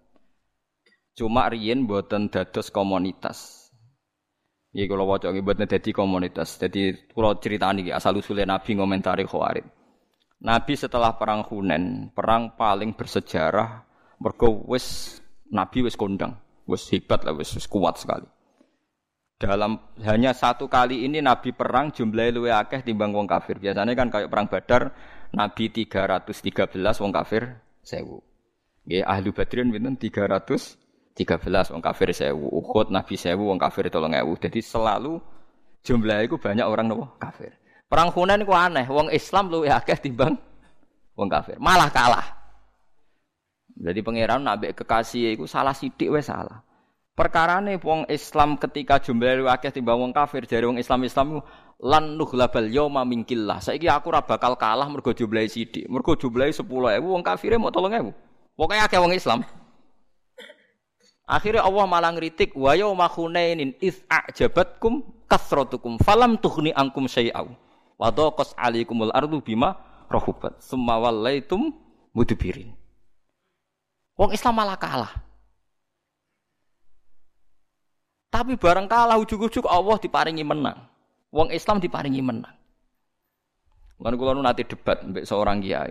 Cuma 1.17 1.49
riyen 1.49 1.89
boten 1.89 2.29
dados 2.29 2.69
komunitas. 2.69 3.66
Iki 4.77 4.93
kula 4.93 5.09
waca 5.09 5.33
nggih 5.33 5.41
mboten 5.41 5.65
dadi 5.65 5.89
komunitas. 5.97 6.61
Dadi 6.61 6.93
kula 7.09 7.41
critani 7.41 7.81
iki 7.89 7.97
asal 7.97 8.21
usule 8.21 8.45
Nabi 8.45 8.77
ngomentari 8.77 9.25
Khawarij. 9.25 9.65
Nabi 10.45 10.73
setelah 10.77 11.17
perang 11.17 11.49
Hunen, 11.49 12.13
perang 12.13 12.61
paling 12.61 12.93
bersejarah 12.93 13.89
mergo 14.21 14.69
wis 14.69 15.17
Nabi 15.49 15.81
wis 15.81 15.97
kondang, 15.97 16.37
wis 16.69 16.93
hebat 16.93 17.25
lah, 17.25 17.33
wis, 17.33 17.57
wis 17.57 17.65
kuat 17.65 17.97
sekali. 17.97 18.29
Dalam 19.41 19.97
hanya 20.05 20.37
satu 20.37 20.69
kali 20.69 21.09
ini 21.09 21.25
Nabi 21.25 21.57
perang 21.57 21.89
jumlahnya 21.89 22.37
luwih 22.37 22.53
akeh 22.53 22.85
timbang 22.85 23.17
wong 23.17 23.25
kafir. 23.25 23.57
Biasanya 23.57 23.97
kan 23.97 24.13
kayak 24.13 24.29
perang 24.29 24.49
Badar 24.53 24.93
Nabi 25.33 25.73
313 25.73 27.01
wong 27.01 27.13
kafir 27.17 27.65
1000. 27.81 28.85
Nggih 28.85 29.03
ahli 29.09 29.29
Badrin 29.33 29.73
pinten 29.73 29.97
300 29.97 30.86
13 31.17 31.73
wong 31.73 31.81
kafir 31.81 32.13
sewu, 32.13 32.45
Uhud 32.53 32.93
Nabi 32.93 33.17
sewu 33.17 33.49
wong 33.49 33.57
kafir 33.57 33.89
tolong 33.89 34.13
ewu. 34.13 34.37
Jadi 34.37 34.61
selalu 34.61 35.17
jumlah 35.81 36.29
itu 36.29 36.37
banyak 36.37 36.67
orang 36.69 36.93
nopo 36.93 37.17
kafir. 37.17 37.57
Perang 37.89 38.13
Hunain 38.13 38.45
ku 38.45 38.53
aneh, 38.53 38.85
wong 38.85 39.09
Islam 39.09 39.49
lu 39.49 39.65
akeh 39.65 39.97
timbang 39.97 40.37
wong 41.17 41.29
kafir. 41.33 41.57
Malah 41.57 41.89
kalah. 41.89 42.27
Jadi 43.77 44.05
pangeran 44.05 44.45
nabi 44.45 44.77
kekasih 44.77 45.41
itu 45.41 45.49
salah 45.49 45.73
sidik 45.73 46.13
wes 46.13 46.29
salah. 46.29 46.61
Perkara 47.17 47.65
nih 47.65 47.81
wong 47.81 48.05
Islam 48.13 48.61
ketika 48.61 49.01
jumlah 49.01 49.41
lu 49.41 49.47
akeh 49.49 49.73
timbang 49.73 49.97
wong 49.97 50.13
kafir 50.13 50.45
dari 50.45 50.69
wong 50.69 50.77
Islam 50.77 51.01
Islam 51.09 51.41
lan 51.81 52.21
nughlabal 52.21 52.69
yauma 52.69 53.09
minkillah. 53.09 53.65
Saiki 53.65 53.89
aku 53.89 54.13
ora 54.13 54.21
bakal 54.21 54.53
kalah 54.61 54.85
mergo 54.93 55.17
jumlah 55.17 55.49
sidik. 55.49 55.89
Mergo 55.89 56.13
jumlah 56.13 56.53
10.000 56.53 57.01
wong 57.01 57.25
kafire 57.25 57.57
mau 57.57 57.73
3.000. 57.73 58.13
Pokoke 58.53 58.77
akeh 58.77 59.01
wong 59.01 59.17
Islam. 59.17 59.41
Akhirnya 61.27 61.67
Allah 61.67 61.91
malah 61.91 62.15
ngritik 62.15 62.55
wa 62.55 62.71
yauma 62.79 63.11
khunainin 63.11 63.75
iz 63.83 63.99
a'jabatkum 64.07 65.03
kasratukum 65.27 65.99
falam 65.99 66.39
tughni 66.39 66.71
ankum 66.71 67.11
syai'au 67.11 67.51
wa 67.99 68.09
daqas 68.15 68.55
'alaikumul 68.55 69.11
ardu 69.11 69.43
bima 69.43 69.75
rahubat 70.07 70.63
summa 70.63 71.03
wallaitum 71.03 71.75
mudbirin. 72.15 72.71
Wong 74.15 74.31
Islam 74.31 74.55
malah 74.55 74.79
kalah. 74.79 75.13
Tapi 78.31 78.55
barang 78.55 78.87
kalah 78.87 79.19
ujug-ujug 79.19 79.67
Allah 79.67 79.99
diparingi 79.99 80.47
menang. 80.47 80.79
Wong 81.35 81.51
Islam 81.51 81.83
diparingi 81.83 82.23
menang. 82.23 82.55
Lan 83.99 84.15
kula 84.15 84.37
nanti 84.37 84.63
debat 84.63 85.03
mbek 85.03 85.27
seorang 85.27 85.59
kiai. 85.59 85.91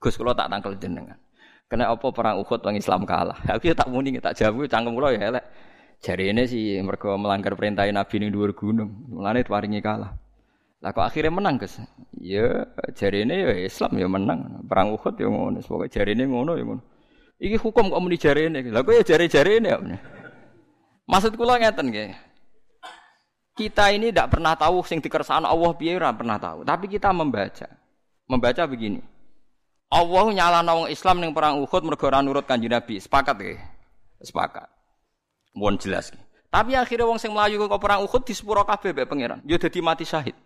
Gus 0.00 0.16
kula 0.16 0.32
tak 0.32 0.48
tangkel 0.48 0.78
jenengan. 0.80 1.18
Kena 1.70 1.86
apa 1.94 2.10
perang 2.10 2.42
Uhud 2.42 2.58
wong 2.66 2.74
Islam 2.74 3.06
kalah. 3.06 3.38
Aku 3.54 3.70
ya 3.70 3.78
tak 3.78 3.86
muni 3.86 4.18
tak 4.18 4.34
jawab 4.34 4.66
cangkem 4.66 4.90
kula 4.90 5.14
ya 5.14 5.30
elek. 5.30 5.44
Jari 6.02 6.34
ini 6.34 6.42
sih 6.50 6.82
mereka 6.82 7.14
melanggar 7.14 7.54
perintah 7.54 7.86
Nabi 7.86 8.14
ini 8.18 8.26
dua 8.34 8.50
gunung. 8.50 9.06
Mulane 9.06 9.46
paringi 9.46 9.78
kalah. 9.78 10.10
Lah 10.82 10.90
kok 10.90 11.06
akhirnya 11.06 11.30
menang 11.30 11.62
guys? 11.62 11.78
Ya 12.18 12.66
jari 12.96 13.22
ini 13.22 13.34
ya 13.46 13.54
Islam 13.54 13.92
ya 13.94 14.10
menang. 14.10 14.66
Perang 14.66 14.98
Uhud 14.98 15.14
ya 15.14 15.30
ngono. 15.30 15.62
Pokoknya 15.62 15.94
jari 15.94 16.18
ini 16.18 16.24
ngono 16.26 16.58
ya 16.58 16.64
ngono. 16.66 16.82
Iki 17.38 17.56
hukum 17.62 17.94
kok 17.94 18.00
muni 18.02 18.18
jari 18.18 18.50
ini. 18.50 18.66
Lah 18.66 18.82
kok 18.82 18.90
ya 18.90 19.04
jari-jari 19.06 19.62
ini 19.62 19.68
ya. 19.70 19.78
Maksud 21.06 21.38
kula 21.38 21.62
ngeten 21.62 21.86
nggih. 21.94 22.10
Kita 23.54 23.92
ini 23.92 24.10
tidak 24.10 24.32
pernah 24.34 24.56
tahu 24.56 24.80
sing 24.82 25.04
dikersakno 25.04 25.44
Allah 25.44 25.70
piye 25.76 25.92
ora 25.92 26.10
pernah 26.16 26.40
tahu, 26.40 26.64
tapi 26.64 26.88
kita 26.88 27.12
membaca. 27.12 27.68
Membaca 28.24 28.62
begini. 28.64 29.09
Allah 29.90 30.24
nyalano 30.30 30.72
wong 30.82 30.88
Islam 30.88 31.18
ning 31.18 31.34
perang 31.34 31.58
Uhud 31.58 31.82
mergo 31.82 32.06
nurut 32.22 32.46
Kanjeng 32.46 32.70
Nabi. 32.70 33.02
Sepakat 33.02 33.34
nggih? 33.34 33.58
Sepakat. 34.22 34.70
Mohon 35.50 35.82
jelas. 35.82 36.14
Tapi 36.46 36.78
akhirnya 36.78 37.10
wong 37.10 37.18
sing 37.18 37.34
melayu 37.34 37.58
ke 37.58 37.78
perang 37.82 38.06
Uhud 38.06 38.22
di 38.22 38.30
sepuro 38.30 38.62
kabeh 38.62 38.94
mbek 38.94 39.10
pangeran. 39.10 39.42
Ya 39.42 39.58
dadi 39.58 39.82
mati 39.82 40.06
syahid. 40.06 40.38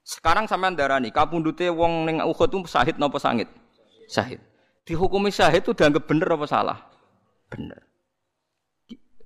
Sekarang 0.00 0.48
sampean 0.48 0.76
darani 0.76 1.12
kapundute 1.12 1.68
wong 1.68 2.08
ning 2.08 2.24
Uhud 2.24 2.48
itu 2.48 2.64
syahid 2.64 2.96
napa 2.96 3.20
sangit? 3.20 3.52
Syahid. 4.08 4.40
Dihukumi 4.88 5.28
syahid 5.28 5.64
itu 5.64 5.76
dianggap 5.76 6.08
bener 6.08 6.28
apa 6.32 6.44
salah? 6.48 6.78
Bener. 7.52 7.84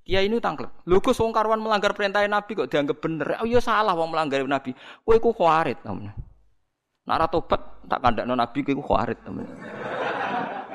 Kiai 0.03 0.26
ini 0.26 0.43
tangklep. 0.43 0.70
Lho 0.89 0.99
Gus 0.99 1.18
wong 1.20 1.30
karuan 1.30 1.61
melanggar 1.61 1.95
perintah 1.95 2.24
Nabi 2.26 2.59
kok 2.59 2.70
dianggap 2.70 2.99
bener. 2.99 3.39
Oh 3.39 3.47
iya 3.47 3.62
salah 3.62 3.95
wong 3.95 4.14
melanggar 4.14 4.43
Nabi. 4.43 4.74
Kowe 5.07 5.14
iku 5.14 5.30
khawarit 5.30 5.78
temen. 5.84 6.11
Nara 7.09 7.24
tobat 7.24 7.88
tak 7.88 8.04
kandakno 8.04 8.36
Nabi 8.36 8.61
kowe 8.61 8.72
iku 8.76 8.82
khawarit 8.84 9.16
temen. 9.24 9.48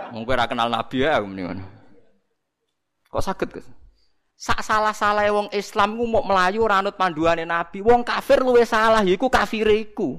Kowe 0.09 0.33
ora 0.33 0.49
kenal 0.49 0.65
Nabi 0.65 1.05
ya 1.05 1.21
mendingan. 1.21 1.61
Kok 3.13 3.21
sakit 3.21 3.47
Gus? 3.53 3.69
Sak 4.33 4.65
salah-salah 4.65 5.29
wong 5.29 5.53
Islam 5.53 5.93
ku 5.93 6.09
mau 6.09 6.25
melayu 6.25 6.65
ora 6.65 6.81
anut 6.81 6.97
panduane 6.97 7.45
Nabi. 7.45 7.85
Wong 7.85 8.01
kafir 8.01 8.41
luwe 8.41 8.65
salah 8.65 9.05
yaiku 9.05 9.29
kafire 9.29 9.77
iku. 9.77 10.17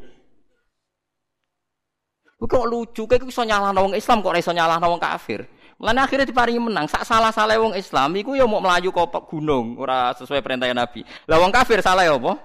Kok 2.45 2.67
lucu, 2.69 3.09
kayak 3.11 3.27
iso 3.27 3.43
nyalahno 3.43 3.91
wong 3.91 3.95
Islam 3.99 4.23
kok 4.23 4.31
ora 4.31 4.39
iso 4.39 4.55
wong 4.55 5.03
kafir. 5.03 5.51
Lan 5.83 5.99
akhirnya 5.99 6.29
diparingi 6.29 6.63
menang. 6.63 6.87
Sak 6.87 7.03
salah 7.03 7.35
salah 7.35 7.59
wong 7.59 7.75
Islam 7.75 8.15
iku 8.15 8.39
ya 8.39 8.47
mau 8.47 8.63
melaju 8.63 8.95
ke 8.95 9.21
gunung, 9.27 9.75
ora 9.83 10.15
sesuai 10.15 10.47
perintah 10.47 10.71
Nabi. 10.71 11.03
Lah 11.27 11.43
wong 11.43 11.51
kafir 11.51 11.83
salah 11.83 12.07
ya 12.07 12.15
apa? 12.15 12.39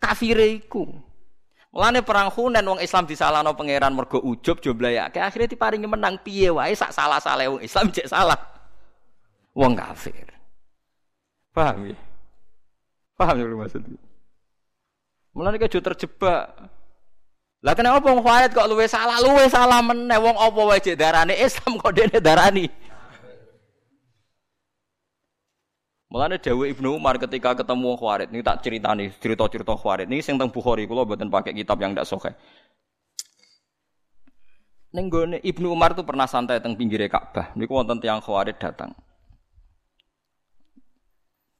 Kafire 0.00 0.48
iku. 0.48 0.88
Mulane 1.76 2.00
perang 2.00 2.32
Hunain 2.32 2.64
wong 2.64 2.80
Islam 2.80 3.04
disalahno 3.04 3.52
pangeran 3.52 3.92
mergo 3.92 4.16
ujub 4.24 4.64
jomblahake. 4.64 5.20
Akhirnya 5.20 5.52
diparingi 5.52 5.84
menang 5.84 6.16
piye 6.24 6.48
wae 6.48 6.72
sak 6.72 6.88
salah 6.88 7.20
salah 7.20 7.44
wong 7.52 7.60
Islam 7.60 7.92
cek 7.92 8.08
salah. 8.08 8.40
Wong 9.52 9.76
kafir. 9.76 10.24
Paham 11.52 11.92
ya? 11.92 11.96
Paham 13.12 13.36
ya 13.36 13.44
maksudnya? 13.52 14.00
Mulane 15.36 15.60
kejo 15.60 15.84
terjebak. 15.84 16.48
Lah 17.60 17.76
kenapa 17.76 18.00
wong 18.08 18.24
khawarit 18.24 18.56
kok 18.56 18.72
luwe 18.72 18.88
salah, 18.88 19.20
luwe 19.20 19.44
salah 19.52 19.84
meneh 19.84 20.16
wong 20.16 20.32
apa 20.32 20.60
wae 20.64 20.80
cek 20.80 20.96
darane 20.96 21.36
Islam 21.36 21.76
kok 21.76 21.92
dene 21.92 22.24
darani. 22.24 22.72
Mulane 26.06 26.38
Dewi 26.38 26.70
Ibnu 26.70 27.02
Umar 27.02 27.18
ketika 27.18 27.58
ketemu 27.58 27.98
Khawarid, 27.98 28.30
ini 28.30 28.38
tak 28.38 28.62
ceritani, 28.62 29.10
cerita-cerita 29.18 29.74
Khawarid. 29.74 30.06
Ini 30.06 30.22
sing 30.22 30.38
teng 30.38 30.54
Bukhari 30.54 30.86
kula 30.86 31.02
mboten 31.02 31.26
pakai 31.26 31.50
kitab 31.50 31.82
yang 31.82 31.98
ndak 31.98 32.06
sahih. 32.06 32.30
Ning 34.94 35.10
Ibnu 35.42 35.66
Umar 35.74 35.98
tuh 35.98 36.06
pernah 36.06 36.30
santai 36.30 36.62
teng 36.62 36.78
pinggir 36.78 37.02
Ka'bah. 37.10 37.50
Niku 37.58 37.74
wonten 37.74 37.98
tiyang 37.98 38.22
Khawarid 38.22 38.54
datang. 38.54 38.94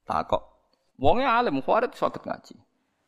Takok. 0.07 0.43
Wongnya 0.97 1.43
alim 1.43 1.59
Khawarid 1.59 1.93
sakit 1.99 2.23
ngaji. 2.23 2.55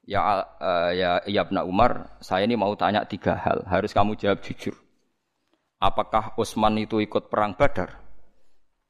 Ya, 0.08 0.42
uh, 0.42 0.90
ya, 0.90 1.22
Ibnu 1.22 1.62
Umar, 1.68 2.18
saya 2.18 2.42
ini 2.48 2.58
mau 2.58 2.74
tanya 2.74 3.06
tiga 3.06 3.38
hal. 3.38 3.62
Harus 3.70 3.94
kamu 3.94 4.18
jawab 4.18 4.42
jujur. 4.42 4.74
Apakah 5.78 6.34
Utsman 6.34 6.74
itu 6.82 6.98
ikut 6.98 7.30
perang 7.30 7.54
Badar? 7.54 8.02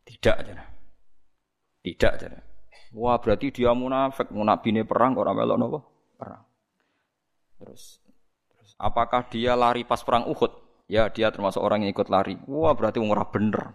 Tidak, 0.08 0.36
jana. 0.40 0.77
Tidak, 1.88 2.12
jana. 2.20 2.40
Wah, 2.92 3.16
berarti 3.16 3.52
dia 3.52 3.72
munafik, 3.72 4.28
munafik 4.28 4.72
perang 4.84 5.16
orang 5.16 5.36
melok 5.36 5.56
nopo? 5.56 5.78
Perang. 6.20 6.44
Terus, 7.60 8.00
terus 8.52 8.72
apakah 8.76 9.24
dia 9.32 9.56
lari 9.56 9.88
pas 9.88 10.04
perang 10.04 10.28
Uhud? 10.28 10.52
Ya, 10.88 11.08
dia 11.08 11.32
termasuk 11.32 11.60
orang 11.60 11.84
yang 11.84 11.92
ikut 11.92 12.08
lari. 12.08 12.36
Wah, 12.48 12.72
berarti 12.76 13.00
ora 13.00 13.24
bener. 13.28 13.72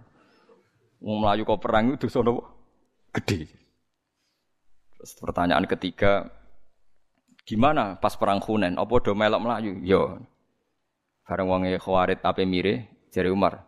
Mau 1.02 1.22
melayu 1.22 1.46
perang 1.58 1.94
itu 1.94 2.10
sono 2.10 2.42
gede. 3.14 3.50
Terus 4.98 5.12
pertanyaan 5.20 5.68
ketiga, 5.68 6.32
Gimana 7.44 8.00
pas 8.00 8.16
perang 8.16 8.40
Hunain? 8.40 8.80
Apa 8.80 9.04
do 9.04 9.12
melok 9.12 9.44
melayu? 9.44 9.76
Yo. 9.84 10.16
Bareng 11.28 11.48
wonge 11.52 11.76
Khawarid 11.76 12.24
ape 12.24 12.48
mire 12.48 12.88
jari 13.12 13.28
Umar. 13.28 13.68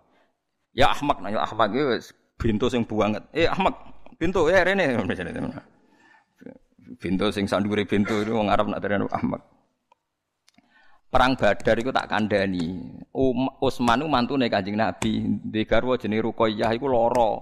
Ya 0.75 0.91
Ahmad, 0.91 1.23
nah, 1.23 1.31
ya 1.31 1.43
Ahmad 1.43 1.71
iki 1.71 2.11
bintu 2.39 2.67
sing 2.67 2.83
banget. 2.87 3.23
Eh 3.31 3.47
Ahmad, 3.47 3.75
bintu 4.15 4.47
ya 4.49 4.63
rene. 4.63 4.95
Bintu 7.01 7.25
sing 7.33 7.49
sandure 7.49 7.83
bintu 7.83 8.21
itu 8.21 8.31
wong 8.31 8.47
Arab 8.47 8.69
nak 8.69 8.79
terene 8.79 9.09
Ahmad. 9.09 9.41
Perang 11.09 11.39
Badar 11.39 11.79
iku 11.79 11.95
tak 11.95 12.11
kandhani. 12.11 12.91
Um, 13.15 13.47
Utsman 13.63 14.03
ku 14.03 14.09
mantune 14.11 14.51
Kanjeng 14.51 14.75
Nabi. 14.75 15.23
Di 15.47 15.63
garwa 15.63 15.95
jenenge 15.95 16.27
Ruqayyah 16.27 16.75
iku 16.75 16.91
lara. 16.91 17.39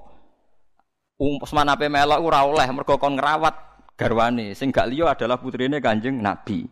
Um, 1.17 1.41
Utsman 1.41 1.73
ape 1.73 1.89
melok 1.89 2.21
ora 2.21 2.45
oleh 2.45 2.69
mergo 2.69 3.01
kon 3.01 3.17
garwane. 3.17 4.53
Sing 4.53 4.69
gak 4.69 4.93
liya 4.93 5.17
adalah 5.17 5.41
putrine 5.41 5.81
Kanjeng 5.81 6.21
Nabi. 6.21 6.69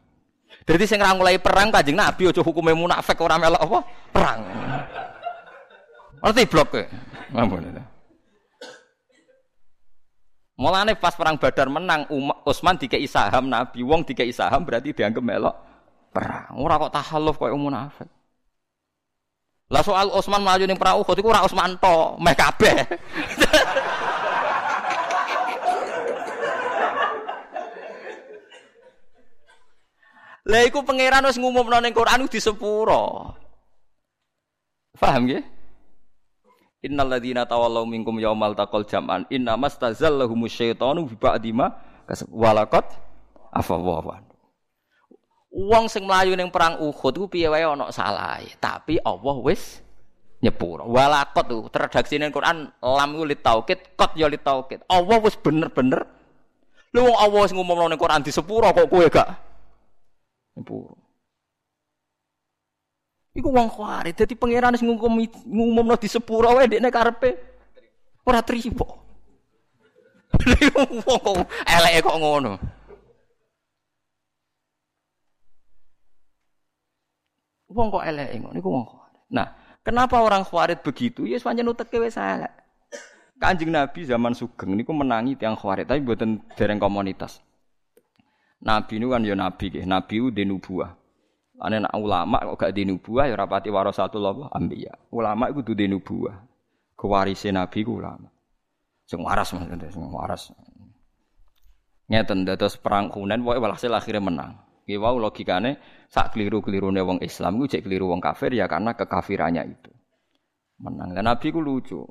Jadi 0.61 0.83
sing 0.85 1.01
ra 1.01 1.17
mulai 1.17 1.41
perang 1.41 1.73
Kanjeng 1.73 1.97
Nabi 1.97 2.29
aja 2.29 2.45
hukume 2.45 2.77
munafik 2.77 3.17
ora 3.17 3.41
melok 3.41 3.61
apa? 3.65 3.79
Perang. 4.13 4.39
Ngerti 6.21 6.43
blok 6.45 6.67
kowe? 6.69 6.83
Mampun. 7.33 7.90
Mulane 10.59 10.93
pas 10.99 11.15
perang 11.15 11.39
Badar 11.39 11.71
menang 11.71 12.05
Utsman 12.45 12.75
dikei 12.77 13.07
saham 13.07 13.47
Nabi, 13.47 13.81
wong 13.81 14.03
dikei 14.03 14.29
saham 14.29 14.67
berarti 14.67 14.91
dianggap 14.91 15.23
melok 15.23 15.55
perang. 16.11 16.59
Ora 16.59 16.75
kok 16.77 16.93
tahalluf 16.93 17.39
koyo 17.39 17.55
munafik. 17.55 18.09
Lah 19.71 19.79
soal 19.79 20.11
Utsman 20.11 20.43
maju 20.43 20.63
ning 20.67 20.75
perang 20.75 20.99
Uhud 20.99 21.15
iku 21.15 21.31
ora 21.31 21.47
Utsman 21.47 21.79
to, 21.79 22.19
meh 22.19 22.35
kabeh. 22.35 22.75
Lah 30.41 30.65
iku 30.65 30.81
pangeran 30.81 31.23
wis 31.29 31.37
ngumumno 31.37 31.79
ning 31.79 31.93
Quran 31.95 32.27
di 32.27 32.41
sepuro. 32.41 33.31
Paham 34.97 35.29
nggih? 35.29 35.60
Innal 36.81 37.13
ladzina 37.13 37.45
tawallaw 37.45 37.85
minkum 37.85 38.17
yaumal 38.17 38.57
taqal 38.57 38.81
jam'an 38.89 39.29
inna 39.29 39.53
mastazallahum 39.53 40.49
syaitanu 40.49 41.05
bi 41.05 41.13
ba'di 41.13 41.53
ma 41.53 41.69
walaqat 42.33 42.89
afa 43.53 43.75
wa 43.77 44.17
Wong 45.51 45.91
sing 45.91 46.07
mlayu 46.07 46.33
ning 46.39 46.47
perang 46.47 46.79
Uhud 46.79 47.13
ku 47.19 47.27
piye 47.27 47.51
wae 47.51 47.67
ana 47.67 47.91
salah, 47.91 48.39
tapi 48.63 48.95
Allah 49.03 49.35
wis 49.43 49.83
nyepuro. 50.39 50.87
Walaqat 50.87 51.43
tuh 51.51 51.67
terredaksi 51.67 52.15
ning 52.15 52.31
Quran 52.31 52.71
lam 52.79 53.09
ku 53.19 53.27
litaukid, 53.27 53.99
qad 53.99 54.15
ya 54.15 54.31
litaukid. 54.31 54.79
Allah 54.87 55.19
wis 55.19 55.35
bener-bener 55.35 56.07
Lu 56.91 57.07
wong 57.07 57.17
Allah 57.19 57.39
wis 57.47 57.55
ngumumno 57.55 57.87
ning 57.87 57.99
Quran 57.99 58.23
di 58.23 58.31
sepuro 58.35 58.67
kok 58.75 58.87
kowe 58.91 59.07
gak 59.07 59.29
Nyepuro. 60.59 61.00
Iku 63.31 63.47
wong 63.47 63.71
khawarij 63.71 64.11
dadi 64.11 64.35
pangeran 64.35 64.75
sing 64.75 64.91
ngumum 64.91 65.23
ngumumno 65.47 65.95
di 65.95 66.11
sepuro 66.11 66.51
wae 66.51 66.67
dekne 66.67 66.91
karepe 66.91 67.29
ora 68.27 68.43
trimo. 68.43 68.99
Wong 71.07 71.43
eleke 71.67 71.99
kok 72.07 72.17
ngono. 72.17 72.51
Wong 77.71 77.87
kok 77.87 78.03
eleke 78.03 78.35
ngono 78.39 78.55
iku 78.59 78.69
wong 78.71 78.85
khawarij. 78.87 79.19
Nah, 79.31 79.47
kenapa 79.83 80.19
orang 80.19 80.43
khawarij 80.43 80.83
begitu? 80.83 81.23
Ya 81.23 81.39
pancen 81.39 81.71
uteke 81.71 82.03
wis 82.03 82.19
elek. 82.19 82.51
Kanjeng 83.39 83.71
Nabi 83.71 84.05
zaman 84.05 84.35
Sugeng 84.35 84.75
niku 84.75 84.91
menangi 84.91 85.39
tiang 85.39 85.55
khawarij 85.55 85.87
tapi 85.87 86.03
mboten 86.03 86.43
dereng 86.59 86.83
komunitas. 86.83 87.39
Nabi 88.61 89.01
ini 89.01 89.09
kan 89.09 89.25
ya 89.25 89.33
nabi, 89.33 89.73
nabi 89.81 90.13
itu 90.21 90.29
di 90.29 90.45
nubuah. 90.45 91.00
Ane 91.61 91.77
nak 91.77 91.93
ulama 91.93 92.41
kok 92.41 92.57
gak 92.57 92.73
di 92.73 92.89
nubuah 92.89 93.29
ya 93.29 93.37
rapati 93.37 93.69
warasatul 93.69 94.25
Allah 94.25 94.49
ambiya. 94.49 95.13
Ulama 95.13 95.53
itu 95.53 95.77
di 95.77 95.85
nubuah. 95.85 96.33
Kewarisi 96.97 97.53
nabi 97.53 97.85
ku 97.85 98.01
ulama. 98.01 98.25
Sing 99.05 99.21
waras 99.21 99.53
maksudnya, 99.53 99.89
sing 99.93 100.05
waras. 100.09 100.49
Ngeten 102.09 102.49
dados 102.49 102.81
perang 102.81 103.13
Hunain 103.13 103.45
pokoke 103.45 103.61
walhasil 103.61 103.93
akhirnya 103.93 104.25
menang. 104.25 104.51
Ki 104.81 104.97
wau 104.97 105.21
logikane 105.21 105.77
sak 106.09 106.33
keliru-kelirune 106.33 107.05
wong 107.05 107.21
Islam 107.21 107.61
iku 107.61 107.77
cek 107.77 107.85
keliru 107.85 108.09
wong 108.09 108.19
kafir 108.19 108.51
ya 108.57 108.65
karena 108.65 108.97
kekafirannya 108.97 109.63
itu. 109.69 109.91
Menang. 110.81 111.13
Dan 111.13 111.29
Nabi 111.29 111.47
ku 111.53 111.61
lucu. 111.61 112.01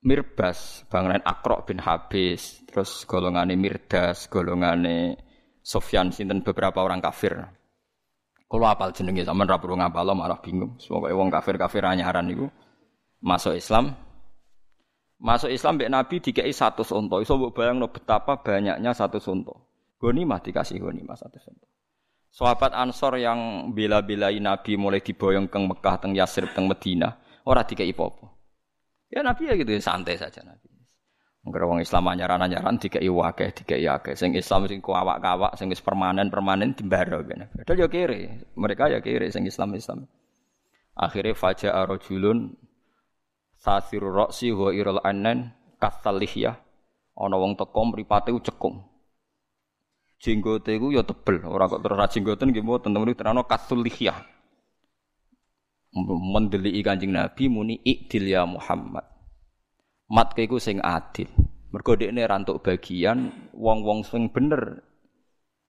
Mirbas, 0.00 0.88
bangunan 0.88 1.20
Akrok 1.20 1.68
bin 1.68 1.76
Habis, 1.76 2.64
terus 2.64 3.04
golongane 3.04 3.52
Mirdas, 3.52 4.32
golongane 4.32 5.20
Sofyan 5.60 6.08
sinten 6.08 6.40
beberapa 6.40 6.80
orang 6.80 7.04
kafir. 7.04 7.36
Kalau 8.50 8.66
apal 8.66 8.90
jenenge 8.90 9.22
sampean 9.22 9.46
ra 9.46 9.62
perlu 9.62 9.78
ngapal 9.78 10.10
malah 10.10 10.42
bingung. 10.42 10.74
Pokoke 10.74 11.14
wong 11.14 11.30
kafir-kafir 11.30 11.86
anyaran 11.86 12.26
niku 12.26 12.50
masuk 13.22 13.54
Islam. 13.54 13.94
Masuk 15.22 15.54
Islam 15.54 15.78
mbek 15.78 15.92
Nabi 15.92 16.18
dikei 16.18 16.50
satu 16.50 16.82
sonto. 16.82 17.22
Iso 17.22 17.38
mbok 17.38 17.54
bayangno 17.54 17.86
betapa 17.94 18.42
banyaknya 18.42 18.90
satu 18.90 19.22
sonto. 19.22 19.70
mah 20.02 20.40
dikasih 20.42 20.82
mah 20.82 21.14
satu 21.14 21.38
sonto. 21.38 21.70
Sahabat 22.30 22.74
Ansor 22.74 23.18
yang 23.18 23.70
bela-belai 23.74 24.38
Nabi 24.38 24.78
mulai 24.78 25.02
diboyong 25.02 25.50
ke 25.50 25.58
Mekah, 25.58 25.98
teng 25.98 26.14
Yasrib, 26.14 26.54
teng 26.54 26.70
Medina, 26.70 27.18
ora 27.42 27.66
dikei 27.66 27.90
apa 27.90 28.06
Ya 29.10 29.26
Nabi 29.26 29.50
ya 29.50 29.58
gitu 29.58 29.74
santai 29.82 30.14
saja 30.14 30.46
Nabi. 30.46 30.69
Mungkin 31.40 31.60
wong 31.64 31.80
Islam 31.80 32.04
anyaran-anyaran 32.12 32.76
tiga 32.76 33.00
iwake, 33.00 33.48
tiga 33.56 33.76
iwake. 33.80 34.12
Sing 34.12 34.36
Islam 34.36 34.68
sing 34.68 34.84
kawak-kawak, 34.84 35.56
sing 35.56 35.72
is 35.72 35.80
permanen-permanen 35.80 36.76
timbaro 36.76 37.24
kene. 37.24 37.48
Padahal 37.48 37.80
ya 37.80 37.88
kiri, 37.88 38.28
mereka 38.60 38.92
ya 38.92 39.00
kiri 39.00 39.32
sing 39.32 39.48
Islam 39.48 39.72
Islam. 39.72 40.04
Akhirnya 40.92 41.32
faja 41.32 41.72
arojulun 41.72 42.52
sasir 43.56 44.04
roksi 44.04 44.52
wa 44.52 44.68
irul 44.68 45.00
anen 45.00 45.56
kasalihya. 45.80 46.60
Ana 47.16 47.36
wong 47.40 47.56
teko 47.56 47.88
mripate 47.88 48.36
cekung. 48.44 48.84
Jenggote 50.20 50.76
iku 50.76 50.92
ya 50.92 51.00
tebel, 51.00 51.40
ora 51.48 51.64
kok 51.64 51.80
terus 51.80 51.96
jenggoten 52.12 52.52
nggih 52.52 52.60
mboten 52.60 52.92
temen 52.92 53.16
terano 53.16 53.48
kasulihya 53.48 54.12
mendeliki 55.96 56.86
Kanjeng 56.86 57.10
Nabi 57.10 57.50
muni 57.50 57.82
ikdil 57.82 58.30
ya 58.30 58.46
Muhammad. 58.46 59.09
Mat 60.10 60.34
iku 60.34 60.58
sing 60.58 60.82
adil. 60.82 61.30
Mergo 61.70 61.94
dekne 61.94 62.26
rantuk 62.26 62.66
bagian 62.66 63.30
wong-wong 63.54 64.02
sing 64.02 64.26
bener 64.34 64.82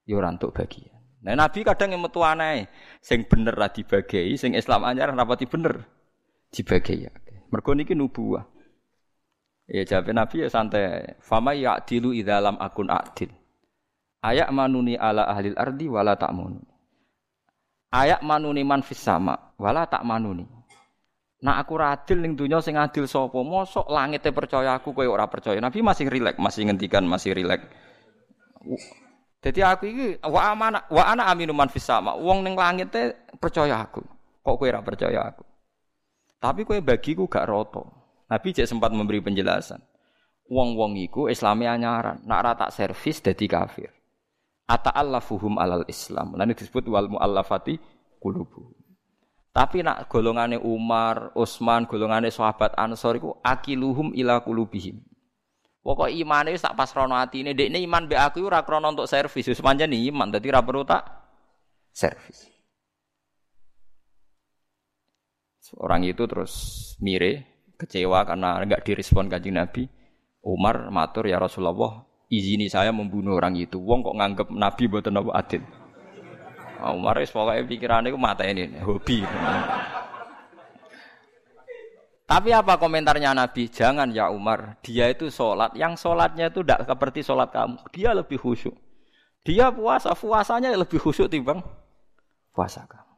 ya 0.02 0.18
rantuk 0.18 0.50
bagian. 0.50 0.98
Nah 1.22 1.38
Nabi 1.38 1.62
kadang 1.62 1.94
yang 1.94 2.02
metu 2.02 2.26
aneh, 2.26 2.66
sing 2.98 3.22
bener 3.30 3.54
ra 3.54 3.70
dibagi, 3.70 4.34
sing 4.34 4.58
Islam 4.58 4.82
anyar 4.82 5.14
rapati 5.14 5.46
bener 5.46 5.86
dibagi 6.50 7.06
ya. 7.06 7.12
Mergo 7.54 7.70
niki 7.78 7.94
nubuah. 7.94 8.42
Ya 9.70 9.86
jawab 9.86 10.10
Nabi 10.10 10.42
ya 10.42 10.48
santai. 10.50 11.14
Fama 11.22 11.54
ya'dilu 11.54 12.10
idza 12.10 12.42
lam 12.42 12.58
akun 12.58 12.90
adil. 12.90 13.30
Ayak 14.26 14.50
manuni 14.50 14.98
ala 14.98 15.30
ahlil 15.30 15.54
ardi 15.54 15.86
wala 15.86 16.18
ta'mun. 16.18 16.58
Ayak 17.94 18.26
manuni 18.26 18.66
man 18.66 18.82
fis 18.82 18.98
sama 18.98 19.54
wala 19.54 19.86
tak 19.86 20.02
manuni. 20.02 20.48
Nah 21.42 21.58
aku 21.58 21.74
adil 21.82 22.22
ning 22.22 22.38
dunya 22.38 22.62
sing 22.62 22.78
adil 22.78 23.10
sapa? 23.10 23.34
Mosok 23.42 23.90
langite 23.90 24.30
percaya 24.30 24.78
aku 24.78 24.94
kowe 24.94 25.06
ora 25.06 25.26
percaya. 25.26 25.58
Nabi 25.58 25.82
masih 25.82 26.06
rilek, 26.06 26.38
masih 26.38 26.70
ngendikan 26.70 27.02
masih 27.02 27.34
rilek. 27.34 27.66
Jadi 29.42 29.58
aku 29.58 29.84
iki 29.90 30.06
wa 30.22 30.54
amana 30.54 30.86
wa 30.86 31.02
ana 31.02 31.26
aminu 31.26 31.50
man 31.50 31.66
fis 31.66 31.82
sama. 31.82 32.14
Wong 32.14 32.46
ning 32.46 32.54
langit 32.54 32.94
percaya 33.42 33.82
aku. 33.82 34.06
Kok 34.46 34.54
kowe 34.54 34.68
ora 34.70 34.86
percaya 34.86 35.34
aku? 35.34 35.42
Tapi 36.38 36.62
kowe 36.62 36.78
bagiku 36.78 37.26
gak 37.26 37.46
roto. 37.50 37.86
Nabi 38.30 38.50
cek 38.50 38.66
sempat 38.66 38.90
memberi 38.90 39.22
penjelasan. 39.22 39.78
Wong-wong 40.50 40.98
iku 40.98 41.30
Islami 41.30 41.64
anyaran, 41.70 42.26
nak 42.26 42.40
rata 42.42 42.66
servis 42.68 43.22
dadi 43.22 43.46
kafir. 43.46 43.88
Ata'allafuhum 44.66 45.56
alal 45.56 45.86
Islam. 45.86 46.34
Lan 46.34 46.50
disebut 46.50 46.90
wal 46.90 47.08
muallafati 47.08 47.78
qulubuhum. 48.18 48.81
Tapi 49.52 49.84
nak 49.84 50.08
golongane 50.08 50.56
Umar, 50.56 51.36
Utsman, 51.36 51.84
golongane 51.84 52.32
sahabat 52.32 52.72
Ansor 52.72 53.20
iku 53.20 53.36
akiluhum 53.44 54.16
ila 54.16 54.40
qulubihim. 54.40 55.04
Pokok 55.84 56.08
imane 56.08 56.56
sak 56.56 56.72
pas 56.72 56.88
rono 56.96 57.18
atine, 57.20 57.52
dekne 57.52 57.82
iman 57.84 58.08
be 58.08 58.16
aku 58.16 58.46
ora 58.48 58.64
krana 58.64 58.88
untuk 58.88 59.04
servis, 59.04 59.50
wis 59.50 59.60
pancen 59.60 59.92
iman 59.92 60.32
dadi 60.32 60.48
ora 60.48 60.64
perlu 60.64 60.86
tak 60.88 61.04
servis. 61.92 62.48
Orang 65.76 66.04
itu 66.04 66.24
terus 66.28 66.52
mire, 67.00 67.64
kecewa 67.80 68.24
karena 68.28 68.60
enggak 68.60 68.84
direspon 68.84 69.28
kanjeng 69.32 69.56
Nabi. 69.56 69.88
Umar 70.42 70.90
matur 70.92 71.24
ya 71.28 71.40
Rasulullah, 71.40 72.02
izini 72.28 72.68
saya 72.68 72.92
membunuh 72.92 73.38
orang 73.38 73.56
itu. 73.56 73.80
Wong 73.80 74.04
kok 74.04 74.16
nganggep 74.16 74.48
Nabi 74.52 74.82
mboten 74.90 75.18
apa 75.18 75.30
adil. 75.32 75.62
Umar 76.90 77.22
wis 77.22 77.30
pokoke 77.30 77.62
pikirane 77.70 78.10
iku 78.10 78.18
mata 78.18 78.42
ini 78.42 78.66
hobi. 78.82 79.22
Tapi 82.26 82.48
apa 82.48 82.80
komentarnya 82.80 83.36
Nabi? 83.36 83.68
Jangan 83.68 84.08
ya 84.08 84.32
Umar, 84.32 84.80
dia 84.80 85.12
itu 85.12 85.28
sholat. 85.28 85.76
Yang 85.76 86.00
sholatnya 86.00 86.48
itu 86.48 86.64
tidak 86.64 86.88
seperti 86.88 87.20
sholat 87.20 87.52
kamu. 87.52 87.76
Dia 87.92 88.16
lebih 88.16 88.40
khusyuk. 88.40 88.72
Dia 89.44 89.68
puasa, 89.68 90.16
puasanya 90.16 90.72
lebih 90.72 90.96
khusyuk 90.96 91.28
timbang 91.28 91.60
puasa 92.56 92.88
kamu. 92.88 93.12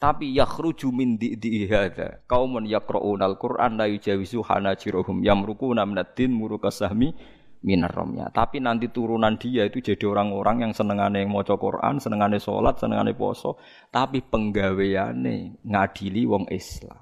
Tapi 0.00 0.32
yakhruju 0.32 0.88
min 0.90 1.20
di'di 1.20 1.68
hadza 1.68 2.24
qaumun 2.24 2.64
yaqra'una 2.64 3.28
al-Qur'an 3.28 3.76
la 3.76 3.84
yujawizu 3.84 4.40
hanajiruhum 4.42 5.20
yamrukuna 5.20 5.84
minad 5.84 6.16
din 6.16 6.32
murukasahmi 6.32 7.12
minaromnya. 7.60 8.32
Tapi 8.32 8.60
nanti 8.60 8.88
turunan 8.88 9.36
dia 9.36 9.68
itu 9.68 9.84
jadi 9.84 10.04
orang-orang 10.08 10.68
yang 10.68 10.72
senengane 10.72 11.28
maca 11.28 11.56
Quran, 11.60 12.00
senengane 12.00 12.40
sholat, 12.40 12.80
senengane 12.80 13.12
poso, 13.12 13.60
tapi 13.92 14.24
penggaweane 14.24 15.60
ngadili 15.64 16.24
wong 16.24 16.48
Islam. 16.48 17.00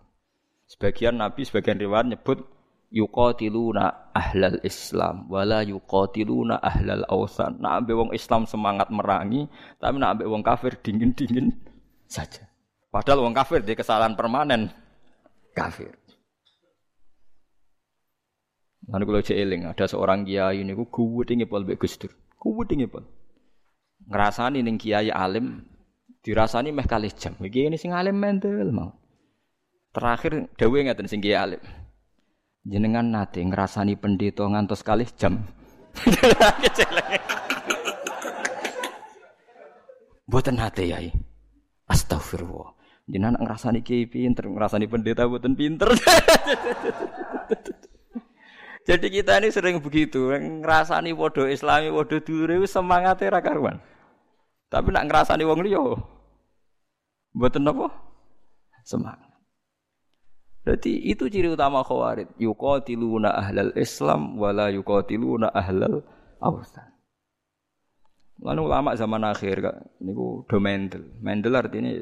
Sebagian 0.69 1.17
Nabi, 1.17 1.47
sebagian 1.49 1.81
riwayat 1.81 2.07
nyebut 2.13 2.45
yuqatiluna 2.89 4.17
ahlal 4.17 4.65
Islam 4.65 5.29
wala 5.29 5.61
yuqatiluna 5.65 6.61
ahlal 6.61 7.05
ausan. 7.09 7.61
Nak 7.61 7.85
ambil 7.85 7.95
wong 8.05 8.11
Islam 8.13 8.45
semangat 8.45 8.89
merangi, 8.93 9.49
tapi 9.81 9.97
nak 9.97 10.19
ambil 10.19 10.27
wong 10.37 10.43
kafir 10.45 10.77
dingin-dingin 10.81 11.55
saja. 12.09 12.49
Padahal 12.89 13.25
wong 13.25 13.37
kafir 13.37 13.61
dia 13.61 13.77
kesalahan 13.77 14.17
permanen 14.17 14.73
kafir. 15.53 15.93
Lalu 18.89 19.05
kalau 19.05 19.21
eling 19.21 19.69
ada 19.69 19.85
seorang 19.85 20.25
kiai 20.25 20.65
ini 20.65 20.73
kuwut 20.73 21.29
tinggi 21.29 21.45
pol 21.45 21.61
mbek 21.69 21.77
Gus 21.77 22.01
Dur. 22.01 22.09
Kuwut 22.41 22.73
tinggi 22.73 22.89
pol. 22.89 23.05
Ngrasani 24.09 24.65
ning 24.65 24.81
kiai 24.81 25.13
alim 25.13 25.61
dirasani 26.25 26.73
meh 26.73 26.89
kali 26.89 27.13
jam. 27.13 27.37
Iki 27.37 27.69
ini 27.69 27.77
sing 27.77 27.93
alim 27.93 28.17
mental 28.17 28.73
mau. 28.73 28.97
Terakhir 29.93 30.49
dawuhe 30.57 30.89
ngaten 30.89 31.05
sing 31.05 31.21
kiai 31.21 31.37
alim. 31.37 31.61
Jenengan 32.65 33.13
nate 33.13 33.45
ngrasani 33.45 34.01
pendeta 34.01 34.49
ngantos 34.49 34.81
kali 34.81 35.05
jam. 35.21 35.45
Buatan 40.33 40.57
nate 40.57 40.89
yai. 40.89 41.13
Astagfirullah. 41.93 42.73
Jenengan 43.05 43.37
ngrasani 43.37 43.85
kiai 43.85 44.09
pinter, 44.09 44.49
ngrasani 44.49 44.89
pendeta 44.89 45.29
buatan 45.29 45.53
pinter. 45.57 45.93
Jadi 48.89 49.07
kita 49.13 49.37
ini 49.37 49.53
sering 49.53 49.85
begitu, 49.85 50.33
ngerasani 50.33 51.13
wodo 51.13 51.45
Islami, 51.45 51.93
wodo 51.93 52.17
dure 52.25 52.57
semangatnya 52.65 53.37
ra 53.37 53.45
karuan. 53.45 53.77
Tapi 54.73 54.89
nak 54.89 55.05
ngerasani 55.05 55.45
wong 55.45 55.61
liya 55.61 55.85
mboten 57.37 57.69
napa? 57.69 57.93
Semangat. 58.89 59.29
Jadi 60.65 61.05
itu 61.09 61.29
ciri 61.29 61.49
utama 61.53 61.85
khawarij. 61.85 62.29
Yuqatiluna 62.41 63.33
ahlal 63.33 63.73
Islam 63.77 64.37
wala 64.41 64.73
yuqatiluna 64.73 65.53
ahlal 65.53 66.05
awsan. 66.41 66.89
Lalu 68.41 68.61
ulama 68.65 68.97
zaman 68.97 69.25
akhir 69.29 69.65
kak, 69.65 69.77
niku 70.01 70.45
do 70.49 70.57
mendel. 70.61 71.05
Mendel 71.21 71.57
artinya 71.57 71.93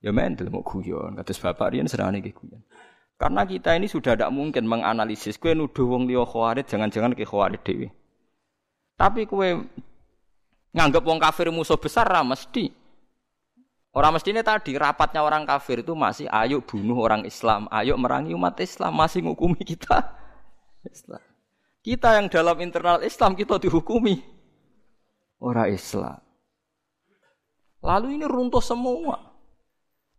ya 0.00 0.10
mendel 0.12 0.48
mau 0.48 0.64
guyon. 0.64 1.16
Kados 1.20 1.40
bapak 1.40 1.76
riyen 1.76 1.88
serane 1.88 2.20
guyon. 2.20 2.64
Karena 3.24 3.48
kita 3.48 3.72
ini 3.72 3.88
sudah 3.88 4.20
tidak 4.20 4.28
mungkin 4.36 4.68
menganalisis. 4.68 5.40
Kue 5.40 5.56
nuduh 5.56 5.88
wong 5.88 6.04
liya 6.04 6.28
jangan-jangan 6.60 7.16
ke 7.16 7.24
khawarid 7.24 7.64
dewi. 7.64 7.88
Tapi 9.00 9.24
kue 9.24 9.64
nganggap 10.76 11.00
wong 11.00 11.16
kafir 11.16 11.48
musuh 11.48 11.80
besar 11.80 12.04
lah 12.04 12.20
mesti. 12.20 12.68
Orang 13.96 14.20
mesti 14.20 14.28
ini 14.28 14.44
tadi 14.44 14.76
rapatnya 14.76 15.24
orang 15.24 15.48
kafir 15.48 15.80
itu 15.80 15.96
masih 15.96 16.28
ayo 16.28 16.60
bunuh 16.60 17.00
orang 17.00 17.24
Islam, 17.24 17.64
ayo 17.72 17.96
merangi 17.96 18.36
umat 18.36 18.60
Islam, 18.60 18.92
masih 18.92 19.24
ngukumi 19.24 19.64
kita 19.64 20.04
Islam. 20.84 21.24
Kita 21.80 22.20
yang 22.20 22.28
dalam 22.28 22.60
internal 22.60 23.00
Islam 23.00 23.32
kita 23.32 23.56
dihukumi 23.56 24.20
orang 25.40 25.72
Islam. 25.72 26.20
Lalu 27.80 28.20
ini 28.20 28.28
runtuh 28.28 28.60
semua. 28.60 29.33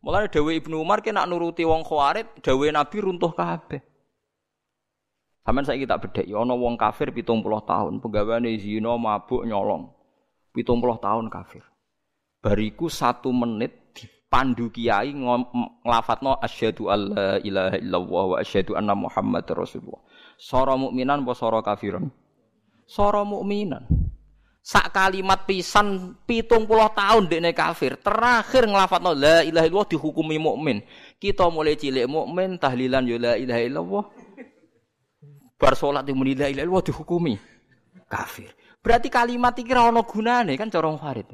Mulai 0.05 0.29
Dewi 0.29 0.61
Ibnu 0.61 0.85
Umar 0.85 1.01
kena 1.01 1.25
nuruti 1.25 1.65
wong 1.65 1.81
khawarid, 1.81 2.29
Dewi 2.45 2.69
Nabi 2.69 3.01
runtuh 3.01 3.33
kabeh. 3.33 3.81
Sampeyan 5.41 5.65
saiki 5.65 5.89
tak 5.89 6.05
bedheki 6.05 6.33
ana 6.37 6.53
wong 6.53 6.77
kafir 6.77 7.09
70 7.09 7.41
tahun, 7.41 7.93
penggaweane 8.05 8.53
zina, 8.61 8.93
mabuk, 9.01 9.41
nyolong. 9.49 9.89
70 10.53 11.01
tahun 11.01 11.25
kafir. 11.33 11.65
Bariku 12.37 12.85
satu 12.85 13.33
menit 13.33 13.97
dipandu 13.97 14.69
kiai 14.69 15.09
nglafatno 15.81 16.37
asyhadu 16.37 16.93
alla 16.93 17.41
ilaha 17.41 17.77
illallah 17.81 18.23
wa 18.29 18.37
asyhadu 18.37 18.77
anna 18.77 18.93
muhammad 18.93 19.45
rasulullah. 19.49 20.05
Sora 20.37 20.77
mukminan 20.77 21.25
apa 21.25 21.33
sora 21.33 21.65
kafiran? 21.65 22.13
Sora 22.85 23.25
mukminan. 23.25 23.89
Sak 24.65 24.97
kalimat 24.97 25.45
pisan 25.45 26.17
pitung 26.25 26.65
puluh 26.65 26.89
tahun 26.89 27.29
dekne 27.29 27.53
kafir. 27.53 28.01
Terakhir 28.01 28.65
nglafadzno 28.65 29.13
la 29.13 29.45
ilaha 29.45 29.69
illallah 29.69 29.89
dihukumi 29.93 30.41
mukmin. 30.41 30.81
Kita 31.21 31.53
mulai 31.53 31.77
cilik 31.77 32.09
mukmin 32.09 32.57
tahlilan 32.57 33.05
ya 33.05 33.17
la 33.21 33.33
ilaha 33.37 33.61
illallah. 33.61 34.03
Bar 35.61 35.77
salat 35.77 36.09
muni 36.09 36.33
la 36.33 36.49
ilaha 36.49 36.65
illallah 36.65 36.81
dihukumi 36.81 37.37
kafir. 38.09 38.49
Berarti 38.81 39.13
kalimat 39.13 39.53
iki 39.53 39.69
ora 39.69 39.93
ana 39.93 40.01
gunane 40.01 40.57
kan 40.57 40.73
cara 40.73 40.89
Farid. 40.97 41.29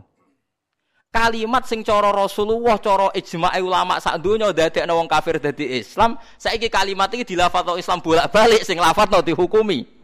Kalimat 1.11 1.63
sing 1.67 1.87
cara 1.87 2.11
Rasulullah, 2.11 2.79
cara 2.83 3.15
ijma' 3.15 3.55
ulama 3.63 3.99
sak 3.99 4.19
donya 4.19 4.51
dadekno 4.51 4.95
wong 4.95 5.07
kafir 5.07 5.39
dadi 5.39 5.79
Islam, 5.79 6.19
saiki 6.35 6.67
kalimat 6.67 7.07
iki 7.15 7.23
dilafadzno 7.23 7.79
Islam 7.79 8.03
bolak-balik 8.03 8.63
sing 8.67 8.75
lafadzno 8.75 9.23
dihukumi. 9.23 10.00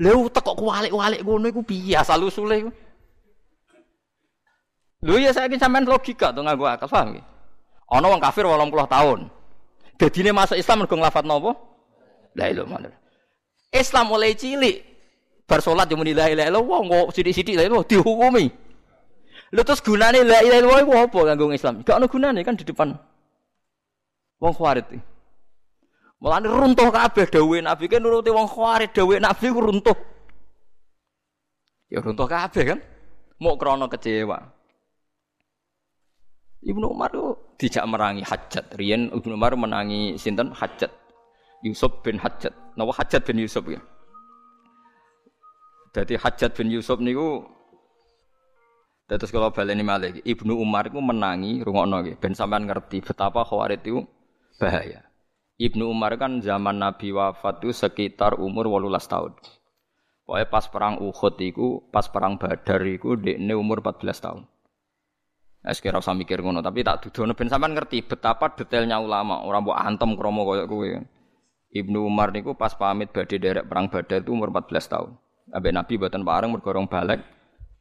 Lha 0.00 0.16
teko 0.32 0.56
kualik-walik 0.56 1.20
ngono 1.20 1.46
iku 1.52 1.60
piye 1.60 2.00
asal 2.00 2.24
usule 2.24 2.64
iku? 2.64 2.70
Lho 5.04 5.16
ya 5.20 5.36
saiki 5.36 5.60
sampean 5.60 5.84
logika 5.84 6.32
to 6.32 6.40
nganggo 6.40 6.64
akal 6.64 6.88
paham 6.88 7.12
nggih. 7.12 7.24
Ana 7.92 8.06
wong 8.08 8.20
kafir 8.20 8.48
80 8.48 8.72
tahun. 8.88 9.20
Dadine 10.00 10.30
masuk 10.32 10.56
Islam 10.56 10.76
mergo 10.84 10.96
nglafadzno 10.96 11.34
apa? 11.36 11.52
La 12.32 12.48
ilaha 12.48 12.88
Islam 13.76 14.04
mulai 14.08 14.32
cilik 14.32 14.90
Bar 15.50 15.58
salat 15.58 15.90
yo 15.90 15.98
muni 15.98 16.14
la 16.14 16.30
ilaha 16.30 16.46
illallah 16.46 16.80
kok 16.86 17.06
sithik-sithik 17.10 17.58
la 17.58 17.66
ilaha 17.66 17.82
dihukumi. 17.82 18.46
Lha 19.50 19.62
terus 19.66 19.82
gunane 19.82 20.22
la 20.22 20.46
ilaha 20.46 20.58
illallah 20.62 20.80
iku 20.86 20.92
apa 20.94 21.18
kanggo 21.26 21.50
Islam? 21.50 21.82
Gak 21.82 21.98
ono 21.98 22.06
gunane 22.06 22.40
kan 22.46 22.54
di 22.54 22.62
depan 22.62 22.94
wong 24.38 24.54
Khawarij. 24.54 25.09
Mulane 26.20 26.52
runtuh 26.52 26.92
kabeh 26.92 27.24
dawuhe 27.32 27.64
Nabi 27.64 27.88
kan 27.88 28.04
nuruti 28.04 28.28
wong 28.28 28.44
Khawarij 28.44 28.92
dawuhe 28.92 29.16
Nabi 29.16 29.46
ku 29.48 29.60
runtuh. 29.64 29.96
Ya 31.88 32.04
runtuh 32.04 32.28
kabeh 32.28 32.76
kan. 32.76 32.78
Mau 33.40 33.56
krana 33.56 33.88
kecewa. 33.88 34.36
Ibnu 36.60 36.92
Umar 36.92 37.08
itu 37.08 37.40
dijak 37.56 37.88
merangi 37.88 38.20
Hajat. 38.20 38.76
Rian 38.76 39.08
Ibnu 39.16 39.32
Umar 39.32 39.56
menangi 39.56 40.20
sinten 40.20 40.52
Hajat. 40.52 40.92
Yusuf 41.64 42.04
bin 42.04 42.20
Hajat. 42.20 42.52
Nawa 42.76 42.92
Hajat 42.92 43.24
bin 43.24 43.40
Yusuf 43.40 43.64
ya. 43.64 43.80
Jadi 45.96 46.20
Hajat 46.20 46.52
bin 46.52 46.68
Yusuf 46.68 47.00
niku 47.00 47.48
Terus 49.10 49.34
kalau 49.34 49.50
baleni 49.50 49.82
malih, 49.82 50.22
Ibnu 50.22 50.54
Umar 50.54 50.86
itu 50.86 51.02
menangi 51.02 51.66
rungokno 51.66 51.98
nggih 51.98 52.14
ben 52.22 52.30
sampean 52.30 52.62
ngerti 52.62 53.02
betapa 53.02 53.42
Khawarij 53.42 53.82
itu 53.82 54.06
bahaya. 54.54 55.09
Ibnu 55.60 55.92
Umar 55.92 56.16
kan 56.16 56.40
zaman 56.40 56.80
Nabi 56.80 57.12
wafat 57.12 57.60
itu 57.60 57.76
sekitar 57.76 58.40
umur 58.40 58.64
18 58.64 58.96
tahun. 59.04 59.36
Pokoknya 60.24 60.46
pas 60.48 60.64
perang 60.72 60.96
Uhud 61.04 61.36
itu, 61.36 61.84
pas 61.92 62.08
perang 62.08 62.40
Badar 62.40 62.80
itu 62.88 63.12
dekne 63.20 63.52
umur 63.52 63.84
14 63.84 64.24
tahun. 64.24 64.48
Nah, 65.60 65.72
sekira 65.76 66.00
usah 66.00 66.16
mikir 66.16 66.40
ngono, 66.40 66.64
tapi 66.64 66.80
tak 66.80 67.04
dudono 67.04 67.36
ben 67.36 67.52
sampean 67.52 67.76
ngerti 67.76 68.08
betapa 68.08 68.56
detailnya 68.56 68.96
ulama, 69.04 69.44
orang 69.44 69.60
mbok 69.60 69.76
antem 69.76 70.16
kromo 70.16 70.48
koyo 70.48 70.64
kowe. 70.64 70.88
Ibnu 71.76 72.08
Umar 72.08 72.32
niku 72.32 72.56
pas 72.56 72.72
pamit 72.72 73.12
badhe 73.12 73.36
derek 73.36 73.68
perang 73.68 73.92
Badar 73.92 74.24
itu 74.24 74.32
umur 74.32 74.48
14 74.48 74.88
tahun. 74.88 75.12
Abe 75.52 75.76
Nabi 75.76 76.00
buatan 76.00 76.24
bareng 76.24 76.56
bergorong 76.56 76.88
balik. 76.88 77.20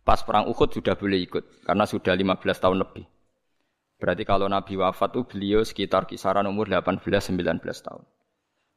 Pas 0.04 0.20
perang 0.20 0.52
Uhud 0.52 0.68
sudah 0.68 1.00
boleh 1.00 1.24
ikut 1.24 1.64
karena 1.64 1.88
sudah 1.88 2.12
15 2.12 2.44
tahun 2.60 2.76
lebih. 2.84 3.08
Berarti 4.00 4.24
kalau 4.24 4.48
Nabi 4.48 4.80
wafat 4.80 5.12
itu 5.12 5.22
beliau 5.28 5.62
sekitar 5.62 6.08
kisaran 6.08 6.48
umur 6.48 6.72
18-19 6.72 7.60
tahun. 7.60 8.04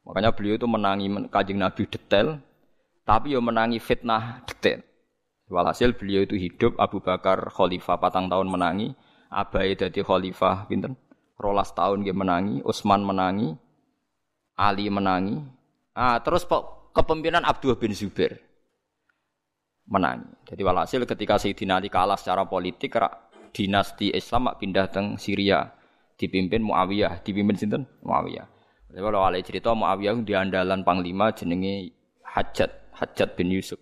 Makanya 0.03 0.35
beliau 0.35 0.59
itu 0.59 0.67
menangi 0.67 1.07
kajing 1.31 1.63
Nabi 1.63 1.87
detail, 1.87 2.43
tapi 3.07 3.31
yo 3.31 3.39
menangi 3.39 3.79
fitnah 3.79 4.43
detail. 4.43 4.83
Walhasil 5.47 5.95
beliau 5.95 6.27
itu 6.27 6.35
hidup 6.35 6.75
Abu 6.75 6.99
Bakar 6.99 7.47
khalifah 7.55 7.95
patang 8.03 8.27
tahun 8.27 8.51
menangi, 8.51 8.91
Abai 9.31 9.79
jadi 9.79 10.03
khalifah 10.03 10.67
pinten 10.67 10.99
rolas 11.39 11.71
tahun 11.71 12.03
dia 12.03 12.11
menangi, 12.11 12.59
Utsman 12.67 13.07
menangi, 13.07 13.55
Ali 14.59 14.91
menangi. 14.91 15.39
Ah, 15.95 16.19
terus 16.19 16.43
kepemimpinan 16.91 17.47
Abdullah 17.47 17.79
bin 17.79 17.95
Zubair 17.95 18.43
menang. 19.87 20.35
Jadi 20.47 20.61
walhasil 20.63 21.03
ketika 21.03 21.35
Sayyidina 21.39 21.79
Ali 21.79 21.91
kalah 21.91 22.15
secara 22.15 22.47
politik, 22.47 22.95
dinasti 23.53 24.09
Islam 24.09 24.49
pindah 24.57 24.89
teng 24.89 25.15
Syria 25.21 25.69
dipimpin 26.17 26.65
Muawiyah, 26.65 27.21
dipimpin 27.21 27.55
sinten? 27.55 27.85
Muawiyah. 28.01 28.49
Kalau 28.93 29.21
Ali 29.25 29.41
cerita 29.45 29.73
Muawiyah 29.73 30.21
di 30.25 30.33
andalan 30.33 30.81
panglima 30.81 31.33
jenenge 31.33 31.93
Hajat, 32.25 32.93
Hajat 32.97 33.37
bin 33.37 33.53
Yusuf. 33.53 33.77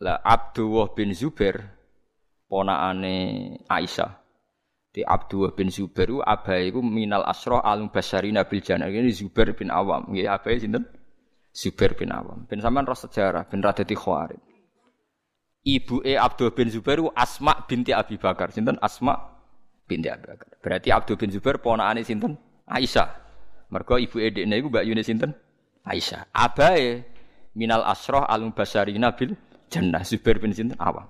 Lah 0.00 0.18
Abdullah 0.24 0.92
bin 0.96 1.12
Zubair 1.12 1.62
ponakane 2.48 3.16
Aisyah. 3.68 4.20
Di 4.92 5.00
Abdullah 5.00 5.56
bin 5.56 5.72
Zubair 5.72 6.12
itu 6.12 6.20
abai 6.20 6.68
itu 6.68 6.84
minal 6.84 7.24
asroh 7.24 7.64
alum 7.64 7.88
basari 7.88 8.28
nabil 8.28 8.60
jannah. 8.60 8.92
Ini 8.92 9.08
Zubair 9.08 9.56
bin 9.56 9.72
Awam. 9.72 10.12
Nggih 10.12 10.28
abai 10.28 10.60
sinten? 10.60 10.84
Zubair 11.48 11.96
bin 11.96 12.12
Awam. 12.12 12.44
Ben 12.44 12.60
sampean 12.60 12.84
roh 12.84 12.96
sejarah, 12.96 13.48
ben 13.48 13.64
ra 13.64 13.72
khawarij. 13.72 14.51
Ibuke 15.62 16.18
Abdul 16.18 16.50
bin 16.50 16.66
Zubair 16.66 16.98
Asma 17.14 17.54
binti 17.70 17.94
Abi 17.94 18.18
Bakar. 18.18 18.50
Sinten 18.50 18.74
Asma 18.82 19.14
binti 19.86 20.10
Abi 20.10 20.26
Bakar. 20.26 20.50
Berarti 20.58 20.90
Abdul 20.90 21.14
bin 21.14 21.30
Zubair 21.30 21.62
ponakane 21.62 22.02
sinten? 22.02 22.34
Aisyah. 22.66 23.08
Mergo 23.70 23.96
ibuke 23.96 24.34
dekne 24.34 24.58
iku 24.58 24.68
Mbak 24.68 24.84
Yuni 24.90 25.02
sinten? 25.06 25.30
Aisyah. 25.86 26.26
Abae 26.34 27.06
minal 27.54 27.86
asroh 27.86 28.26
alum 28.26 28.50
basari 28.50 28.98
nabil 28.98 29.38
jannah 29.70 30.02
Zubair 30.02 30.42
bin 30.42 30.50
sinten 30.50 30.74
Awam. 30.82 31.06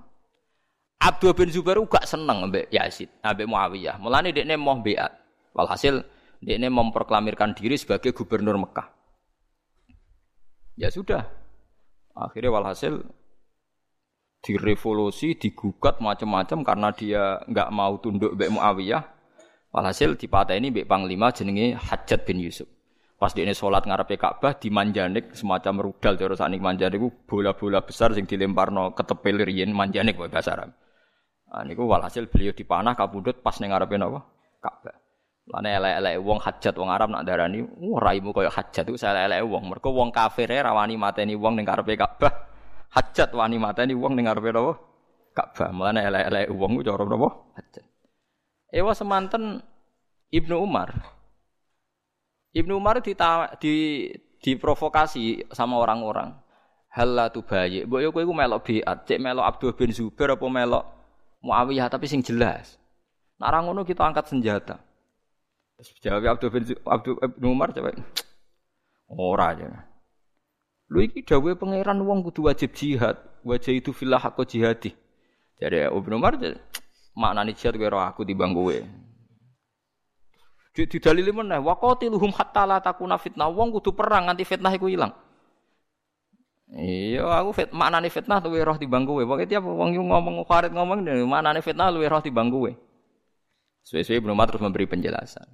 Abdul 1.02 1.32
bin 1.34 1.48
Zubair 1.50 1.80
gak 1.88 2.06
seneng 2.06 2.46
mbek 2.46 2.70
Yazid, 2.70 3.10
mbek 3.24 3.46
Muawiyah. 3.48 3.98
Mulane 3.98 4.30
dekne 4.30 4.54
mau 4.60 4.78
beat. 4.78 5.10
Walhasil 5.56 6.04
dekne 6.38 6.68
memproklamirkan 6.68 7.56
diri 7.56 7.74
sebagai 7.74 8.14
gubernur 8.14 8.54
Mekah. 8.60 8.86
Ya 10.76 10.92
sudah. 10.92 11.26
Akhirnya 12.12 12.52
walhasil 12.52 13.02
direvolusi, 14.42 15.38
digugat 15.38 16.02
macam-macam 16.02 16.66
karena 16.66 16.88
dia 16.90 17.38
nggak 17.46 17.68
mau 17.70 17.96
tunduk 18.02 18.34
Mbak 18.34 18.50
Muawiyah. 18.58 19.04
Walhasil 19.72 20.18
ini 20.20 20.68
Mbak 20.68 20.86
Panglima 20.90 21.32
jenenge 21.32 21.78
Hajat 21.78 22.28
bin 22.28 22.42
Yusuf. 22.42 22.68
Pas 23.16 23.30
dia 23.30 23.46
ini 23.46 23.54
sholat 23.54 23.86
ngarepe 23.86 24.18
Ka'bah 24.18 24.58
di 24.58 24.66
Manjanik 24.68 25.30
semacam 25.38 25.88
rudal 25.88 26.18
terus 26.18 26.42
anik 26.42 26.58
Manjanik 26.58 26.98
bola-bola 27.24 27.78
besar 27.86 28.10
sing 28.18 28.26
dilemparno 28.26 28.98
ketepil 28.98 29.46
riyen 29.46 29.70
Manjanik 29.70 30.18
bahasa 30.18 30.58
Arab. 30.58 30.74
Nah, 31.46 31.62
niku 31.62 31.86
walhasil 31.86 32.26
beliau 32.26 32.50
dipanah 32.50 32.98
kabudut 32.98 33.38
pas 33.38 33.54
ning 33.62 33.70
ngarepe 33.70 33.94
napa? 33.94 34.26
Ka'bah. 34.58 34.98
Lane 35.54 35.70
elek-elek 35.70 36.14
wong 36.18 36.38
hajat 36.42 36.74
wong 36.74 36.90
Arab 36.90 37.14
nak 37.14 37.22
darani, 37.22 37.62
"Wah, 37.62 37.98
raimu 38.02 38.34
kaya 38.34 38.50
hajat 38.50 38.90
iku 38.90 38.98
elek-elek 38.98 39.40
wong." 39.46 39.64
Mergo 39.70 39.90
wong 39.94 40.10
kafir 40.10 40.50
e 40.50 40.58
rawani 40.58 40.98
mateni 40.98 41.38
wong 41.38 41.54
ning 41.54 41.66
karepe 41.66 41.94
Ka'bah. 41.94 42.51
Hajat 42.92 43.32
wani 43.32 43.56
mateni 43.56 43.96
wong 43.96 44.12
ning 44.12 44.28
karepe 44.28 44.52
napa? 44.52 44.76
Ka'bah. 45.32 45.72
Mulane 45.72 46.04
elek-elek 46.04 46.52
wong 46.52 46.70
ku 46.76 46.82
cara 46.84 47.04
napa? 47.08 47.28
Hajat. 47.56 47.84
Ewa 48.72 48.92
semanten 48.92 49.64
Ibnu 50.28 50.60
Umar. 50.60 50.92
Ibnu 52.52 52.76
Umar 52.76 53.00
di, 53.00 53.16
di 53.60 53.74
diprovokasi 54.44 55.48
sama 55.56 55.80
orang-orang. 55.80 56.36
Hal 56.92 57.16
tu 57.32 57.40
bayi. 57.40 57.88
Mbok 57.88 58.00
yo 58.04 58.08
kowe 58.12 58.24
melok 58.28 58.68
biat, 58.68 59.08
cek 59.08 59.16
melok 59.16 59.48
Abdul 59.48 59.72
bin 59.72 59.96
Zubair 59.96 60.36
apa 60.36 60.44
melok 60.44 60.84
Muawiyah 61.42 61.88
tapi 61.88 62.06
sing 62.06 62.20
jelas. 62.22 62.78
Ngono 63.40 63.82
kita 63.82 64.06
angkat 64.06 64.30
senjata. 64.30 64.78
Jawab 65.98 66.38
Abdul 66.38 66.50
bin 66.54 66.62
Abdul 66.86 67.14
bin 67.18 67.44
Umar 67.48 67.74
coba. 67.74 67.90
Ora 69.10 69.56
aja. 69.56 69.91
Lu 70.92 71.00
iki 71.00 71.24
dawuhe 71.24 71.56
pangeran 71.56 71.96
wong 72.04 72.20
kudu 72.28 72.52
wajib 72.52 72.76
jihad. 72.76 73.16
Wajah 73.48 73.72
itu 73.72 73.96
filah 73.96 74.20
aku 74.20 74.44
jihadi. 74.44 74.92
Jadi 75.56 75.88
Ibnu 75.88 76.20
Umar 76.20 76.36
maknane 77.16 77.56
jihad 77.56 77.80
kowe 77.80 77.88
aku 77.96 78.28
timbang 78.28 78.52
kowe. 78.52 78.76
Di 80.76 80.84
dalil 81.00 81.32
meneh 81.32 81.60
wa 81.64 81.80
qatiluhum 81.80 82.36
hatta 82.36 82.68
la 82.68 82.84
takuna 82.84 83.16
fitnah. 83.16 83.48
Wong 83.48 83.72
kudu 83.72 83.96
perang 83.96 84.28
nganti 84.28 84.44
fitnah 84.44 84.68
iku 84.76 84.92
ilang. 84.92 85.16
Iya, 86.72 87.24
aku 87.24 87.56
fit 87.56 87.72
maknane 87.72 88.12
fitnah 88.12 88.44
luwe 88.44 88.60
roh 88.60 88.76
timbang 88.76 89.08
kowe. 89.08 89.24
Pokoke 89.24 89.48
tiap 89.48 89.64
wong 89.64 89.96
ngomong 89.96 90.44
Khalid 90.44 90.76
ngomong 90.76 91.08
maknane 91.24 91.64
fitnah 91.64 91.88
luwe 91.88 92.04
roh 92.04 92.20
timbang 92.20 92.52
kowe. 92.52 92.68
Suwe-suwe 93.80 94.20
Ibnu 94.20 94.36
Umar 94.36 94.52
terus 94.52 94.60
memberi 94.60 94.84
penjelasan. 94.84 95.48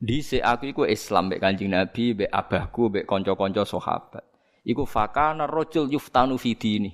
Di 0.00 0.22
aku 0.40 0.64
iku 0.70 0.82
Islam 0.88 1.28
mbek 1.28 1.42
Kanjeng 1.44 1.76
Nabi, 1.76 2.16
mbek 2.16 2.32
abahku, 2.32 2.88
mbek 2.88 3.04
kanca-kanca 3.04 3.68
sahabat. 3.68 4.29
Iku 4.64 4.84
fakana 4.84 5.48
rajul 5.48 5.88
yuftanu 5.88 6.36
fi 6.36 6.52
dini. 6.56 6.92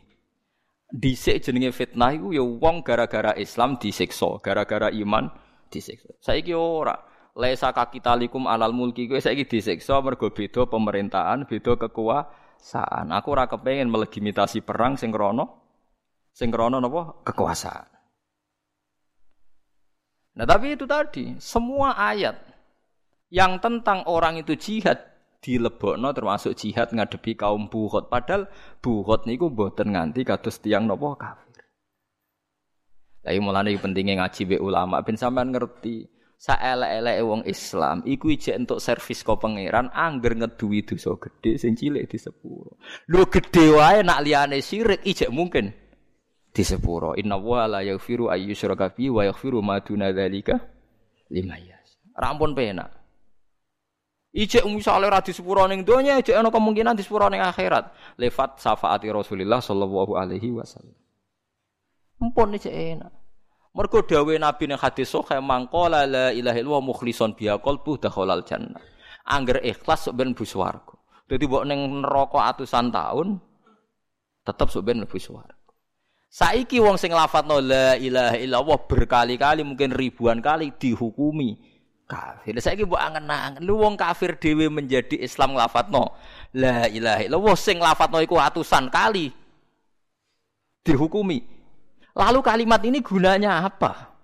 Dhisik 0.87 1.43
jenenge 1.43 1.75
fitnah 1.75 2.15
iku 2.15 2.31
ya 2.31 2.47
wong 2.47 2.87
gara-gara 2.87 3.35
Islam 3.35 3.75
disiksa, 3.75 4.39
gara-gara 4.39 4.87
iman 4.95 5.27
disiksa. 5.67 6.15
Saiki 6.23 6.55
ora. 6.55 6.95
Laisa 7.37 7.69
kakitalikum 7.69 8.49
alal 8.49 8.73
mulki 8.73 9.05
kowe 9.11 9.21
saiki 9.21 9.45
disiksa 9.45 10.01
mergo 10.01 10.33
beda 10.33 10.65
pemerintahan, 10.71 11.45
beda 11.45 11.77
kekuasaan. 11.77 13.13
Aku 13.13 13.37
ora 13.37 13.45
kepengin 13.45 13.93
melegitimasi 13.93 14.65
perang 14.65 14.97
sing 14.97 15.13
krana 15.13 15.45
sing 16.33 16.49
krana 16.49 16.81
napa 16.81 17.21
kekuasaan. 17.29 17.97
Nah, 20.37 20.45
tapi 20.45 20.77
itu 20.77 20.85
tadi, 20.85 21.33
semua 21.41 21.97
ayat 21.97 22.37
yang 23.33 23.57
tentang 23.57 24.05
orang 24.05 24.37
itu 24.37 24.53
jihad 24.53 25.01
dilebokno 25.47 26.11
termasuk 26.11 26.59
jihad 26.59 26.91
ngadepi 26.91 27.39
kaum 27.39 27.71
buhot. 27.71 28.11
Padahal 28.11 28.51
buhot 28.83 29.31
niku 29.31 29.55
mboten 29.55 29.95
nganti 29.95 30.27
kados 30.27 30.59
tiang 30.59 30.91
nopo 30.91 31.15
kafir. 31.15 31.63
Tapi 33.23 33.39
mulane 33.39 33.79
pentingnya 33.79 34.27
ngaji 34.27 34.43
be 34.51 34.57
ulama 34.59 35.07
ben 35.07 35.15
sampean 35.15 35.55
ngerti 35.55 36.11
saelek-eleke 36.37 37.23
wong 37.25 37.43
Islam 37.49 38.05
iku 38.05 38.29
ijek 38.29 38.55
entuk 38.55 38.83
servis 38.83 39.25
kok 39.25 39.41
pangeran 39.41 39.89
angger 39.95 40.37
ngeduwi 40.37 40.85
dosa 40.85 41.15
gedhe 41.17 41.57
sing 41.63 41.79
cilik 41.79 42.11
di 42.11 42.19
sepuro. 42.19 42.79
Lho 43.07 43.31
gedhe 43.31 43.71
wae 43.71 44.03
nak 44.03 44.27
liyane 44.27 44.59
syirik 44.59 45.07
ijek 45.07 45.31
mungkin 45.31 45.71
di 46.51 46.63
sepuro. 46.67 47.15
Inna 47.15 47.39
wa 47.39 47.71
la 47.71 47.81
yaghfiru 47.87 48.29
ayyusyraka 48.29 48.99
wa 48.99 49.23
yaghfiru 49.23 49.63
ma 49.63 49.79
duna 49.79 50.11
dzalika 50.11 50.59
limayas. 51.31 52.03
Rampun 52.15 52.55
penak. 52.55 53.06
Ijek 54.35 54.67
misale 54.69 55.07
ora 55.07 55.23
di 55.23 55.33
sepuro 55.33 55.65
ning 55.65 55.87
donya, 55.87 56.19
ijek 56.21 56.37
ana 56.37 56.51
kemungkinan 56.51 56.99
di 56.99 57.03
sepuro 57.07 57.31
ning 57.31 57.41
akhirat. 57.41 58.17
Lewat 58.21 58.61
syafaati 58.61 59.09
Rasulullah 59.09 59.63
sallallahu 59.63 60.13
alaihi 60.19 60.53
wasallam. 60.53 60.97
Mumpun 62.21 62.57
ijek 62.57 62.73
enak. 62.73 63.13
Mergo 63.77 64.01
dawuh 64.01 64.41
Nabi 64.41 64.73
ning 64.73 64.81
hadis 64.81 65.13
sahih 65.13 65.37
mangqala 65.45 66.09
la 66.09 66.27
ilaha 66.33 66.57
illallah 66.57 66.85
mukhlishon 66.85 67.37
biha 67.37 67.61
qalbu 67.61 68.01
dakhalal 68.01 68.41
jannah. 68.41 68.81
Angger 69.29 69.61
ikhlas 69.61 70.09
sok 70.09 70.17
ben 70.17 70.33
mlebu 70.33 70.49
swarga. 70.49 70.97
Dadi 71.29 71.45
ning 71.45 72.01
neraka 72.01 72.57
atusan 72.57 72.89
tahun 72.89 73.37
tetep 74.49 74.69
sok 74.73 74.81
ben 74.81 75.05
mlebu. 75.05 75.21
Saiki 76.33 76.81
wong 76.81 76.97
sing 76.97 77.13
lafadzno 77.13 77.61
la 77.61 78.01
ilaha 78.01 78.37
illallah 78.37 78.79
berkali-kali 78.85 79.65
mungkin 79.65 79.93
ribuan 79.93 80.41
kali 80.45 80.73
dihukumi 80.77 81.76
kafir. 82.07 82.55
Saiki 82.63 82.87
mbok 82.87 83.03
angen-angen, 83.03 83.61
lu 83.67 83.83
wong 83.83 83.99
kafir 83.99 84.39
dhewe 84.39 84.71
menjadi 84.71 85.19
Islam 85.21 85.59
lafadzno 85.59 86.15
la 86.55 86.87
ilaha 86.87 87.23
illallah 87.27 87.57
sing 87.59 87.83
lafadzno 87.83 88.23
iku 88.23 88.39
atusan 88.39 88.89
kali 88.89 89.35
dihukumi. 90.87 91.43
Lalu 92.17 92.41
kalimat 92.41 92.81
ini 92.87 93.05
gunanya 93.05 93.67
apa? 93.67 94.17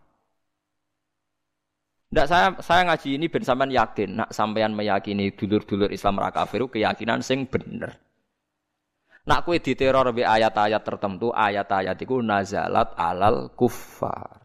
Ndak 2.12 2.26
saya 2.28 2.46
saya 2.60 2.80
ngaji 2.88 3.08
ini 3.20 3.26
ben 3.28 3.44
sampean 3.44 3.72
yakin, 3.72 4.20
nak 4.20 4.30
sampean 4.32 4.72
meyakini 4.72 5.32
dulur-dulur 5.32 5.88
Islam 5.92 6.20
ra 6.20 6.32
kafir 6.32 6.64
keyakinan 6.68 7.20
sing 7.20 7.48
bener. 7.48 7.96
Nak 9.22 9.46
kue 9.46 9.62
diteror 9.62 10.10
be 10.10 10.26
ayat-ayat 10.26 10.82
tertentu, 10.82 11.30
ayat-ayat 11.30 11.94
itu 11.94 12.18
nazalat 12.20 12.90
alal 12.98 13.54
kufar. 13.54 14.42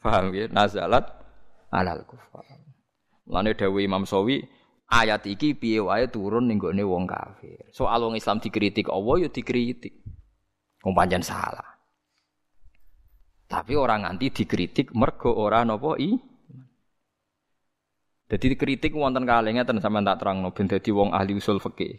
Paham 0.00 0.32
ya? 0.32 0.48
Nazalat 0.48 1.19
alal 1.70 2.02
kufar. 2.06 2.44
Lane 3.30 3.54
Dewi 3.54 3.86
Imam 3.86 4.02
Sawi 4.02 4.42
ayat 4.90 5.22
iki 5.30 5.54
piye 5.54 5.78
wae 5.78 6.10
turun 6.10 6.50
ning 6.50 6.58
gone 6.58 6.82
wong 6.82 7.06
kafir. 7.06 7.70
Soal 7.70 8.02
wong 8.02 8.18
Islam 8.18 8.42
dikritik 8.42 8.90
Allah 8.90 9.26
ya 9.26 9.28
dikritik. 9.30 9.94
Wong 10.82 10.92
pancen 10.92 11.22
salah. 11.22 11.78
Tapi 13.46 13.74
orang 13.74 14.06
nganti 14.06 14.42
dikritik 14.42 14.94
mergo 14.94 15.30
ora 15.34 15.62
napa 15.62 15.94
i. 15.98 16.14
Jadi 18.30 18.54
dikritik 18.54 18.94
wonten 18.94 19.26
kalih 19.26 19.50
ngeten 19.50 19.82
sampean 19.82 20.06
tak 20.06 20.22
terangno 20.22 20.54
ben 20.54 20.70
dadi 20.70 20.90
wong 20.94 21.10
ahli 21.10 21.34
usul 21.34 21.58
fikih. 21.58 21.98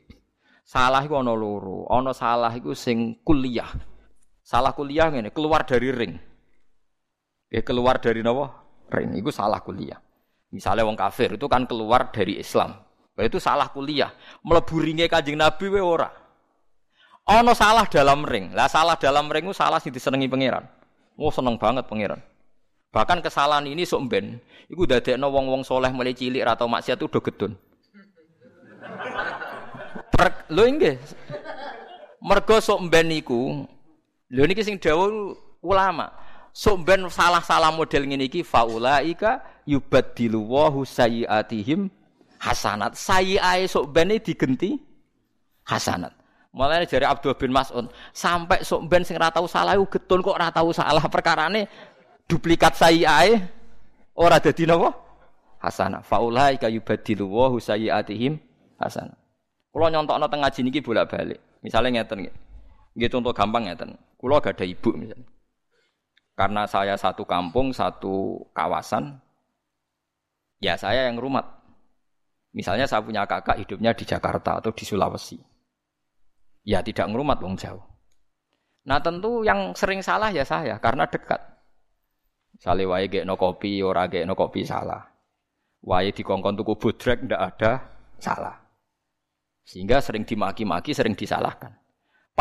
Salah 0.63 1.03
iku 1.03 1.19
ana 1.19 1.36
loro. 1.36 1.84
Ana 1.91 2.15
salah 2.15 2.55
iku 2.55 2.72
sing 2.72 3.19
kuliah. 3.28 3.67
Salah 4.41 4.72
kuliah 4.72 5.11
ngene, 5.11 5.36
keluar 5.36 5.67
dari 5.67 5.91
ring. 5.91 6.15
Ya 7.51 7.61
keluar 7.67 7.99
dari 7.99 8.24
napa? 8.24 8.61
Ring. 8.92 9.16
Iku 9.16 9.32
salah 9.32 9.64
kuliah. 9.64 9.98
Misalnya 10.52 10.84
wong 10.84 11.00
kafir 11.00 11.39
itu 11.39 11.48
kan 11.48 11.64
keluar 11.64 12.12
dari 12.12 12.44
Islam. 12.44 12.76
Itu 13.16 13.39
salah 13.39 13.72
kuliah. 13.72 14.12
Melebu 14.44 14.76
ringe 14.84 15.08
Kanjeng 15.08 15.39
Nabi 15.39 15.72
we 15.72 15.80
ora. 15.80 16.12
Ono 17.32 17.54
salah 17.56 17.88
dalam 17.88 18.28
ring. 18.28 18.52
Lah 18.52 18.68
salah 18.68 19.00
dalam 19.00 19.32
ring 19.32 19.48
itu 19.48 19.56
salah 19.56 19.80
sing 19.80 19.96
disenengi 19.96 20.28
pangeran. 20.28 20.68
Oh 21.16 21.32
seneng 21.32 21.56
banget 21.56 21.88
pangeran. 21.88 22.20
Bahkan 22.92 23.24
kesalahan 23.24 23.64
ini 23.72 23.88
sok 23.88 24.12
ben 24.12 24.36
iku 24.68 24.84
dadekno 24.84 25.32
wong-wong 25.32 25.64
soleh 25.64 25.88
mulai 25.96 26.12
cilik 26.12 26.44
atau 26.44 26.68
maksiat 26.68 27.00
itu 27.00 27.08
udah 27.08 27.22
gedun. 27.24 27.52
Per, 30.12 30.28
lho 30.52 30.64
nggih. 30.68 30.96
Mergo 32.20 32.60
sok 32.60 32.84
ben 32.92 33.08
iku 33.16 33.64
lho 34.28 34.44
niki 34.44 34.66
ulama. 35.62 36.12
Sok 36.52 36.84
ben 36.84 37.08
salah-salah 37.08 37.72
model 37.72 38.12
ngene 38.12 38.28
iki 38.28 38.43
faulaika 38.43 39.39
yubaddilu 39.64 40.43
wahu 40.52 40.84
sayyiatihim 40.84 41.88
hasanat. 42.43 42.99
Sayyi'ae 42.99 43.72
sok 43.72 43.95
ben 43.95 44.12
digenti 44.20 44.76
hasanat. 45.64 46.12
Mulane 46.52 46.84
jari 46.84 47.08
Abdul 47.08 47.32
bin 47.39 47.56
Mas'ud, 47.56 47.88
sampai 48.12 48.68
sok 48.68 48.84
ben 48.91 49.08
sing 49.08 49.16
ora 49.16 49.32
tau 49.32 49.47
salah 49.47 49.80
iku 49.80 49.88
getun 49.95 50.20
kok 50.20 50.36
ora 50.36 50.52
tau 50.52 50.68
salah 50.76 50.99
perkarane 51.08 51.64
duplikat 52.28 52.76
sayyi'ae 52.76 53.39
ora 54.20 54.36
dadi 54.36 54.68
napa? 54.68 54.91
Hasanah. 55.64 56.04
Faulaika 56.04 56.68
yubaddilu 56.68 57.24
wahu 57.32 57.64
sayyiatihim 57.64 58.36
hasanat. 58.76 59.16
Kula 59.72 59.88
nyontokno 59.88 60.28
teng 60.28 60.43
ngaji 60.43 60.60
niki 60.68 60.80
bolak-balik. 60.84 61.39
Misalnya 61.64 62.04
ngeten 62.04 62.28
nggih. 62.28 62.36
Nggih 62.99 63.10
contoh 63.16 63.32
gampang 63.32 63.72
ngeten. 63.72 63.95
Kula 64.20 64.43
gak 64.43 64.60
ada 64.60 64.68
ibu 64.68 64.91
misalnya. 64.99 65.30
Karena 66.36 66.63
saya 66.65 66.95
satu 66.95 67.27
kampung, 67.27 67.75
satu 67.75 68.45
kawasan, 68.55 69.19
ya 70.61 70.77
saya 70.79 71.11
yang 71.11 71.19
rumat. 71.19 71.43
Misalnya 72.51 72.88
saya 72.88 73.03
punya 73.03 73.23
kakak 73.23 73.63
hidupnya 73.63 73.95
di 73.95 74.03
Jakarta 74.03 74.59
atau 74.59 74.71
di 74.75 74.84
Sulawesi. 74.84 75.39
Ya 76.67 76.84
tidak 76.84 77.09
ngerumat 77.09 77.39
wong 77.41 77.55
jauh. 77.57 77.82
Nah 78.86 78.99
tentu 79.01 79.45
yang 79.45 79.73
sering 79.73 80.01
salah 80.05 80.29
ya 80.29 80.45
saya 80.45 80.77
karena 80.77 81.07
dekat. 81.07 81.39
Misalnya 82.57 82.86
wae 82.93 83.07
no 83.25 83.39
kopi, 83.39 83.82
ora 83.82 84.05
no 84.05 84.38
kopi 84.38 84.61
salah. 84.61 85.01
Wae 85.82 86.13
dikongkon 86.13 86.53
tuku 86.61 86.73
budrek 86.77 87.25
ndak 87.25 87.41
ada 87.41 87.71
salah. 88.21 88.53
Sehingga 89.65 89.97
sering 89.97 90.27
dimaki-maki, 90.27 90.93
sering 90.93 91.17
disalahkan. 91.17 91.80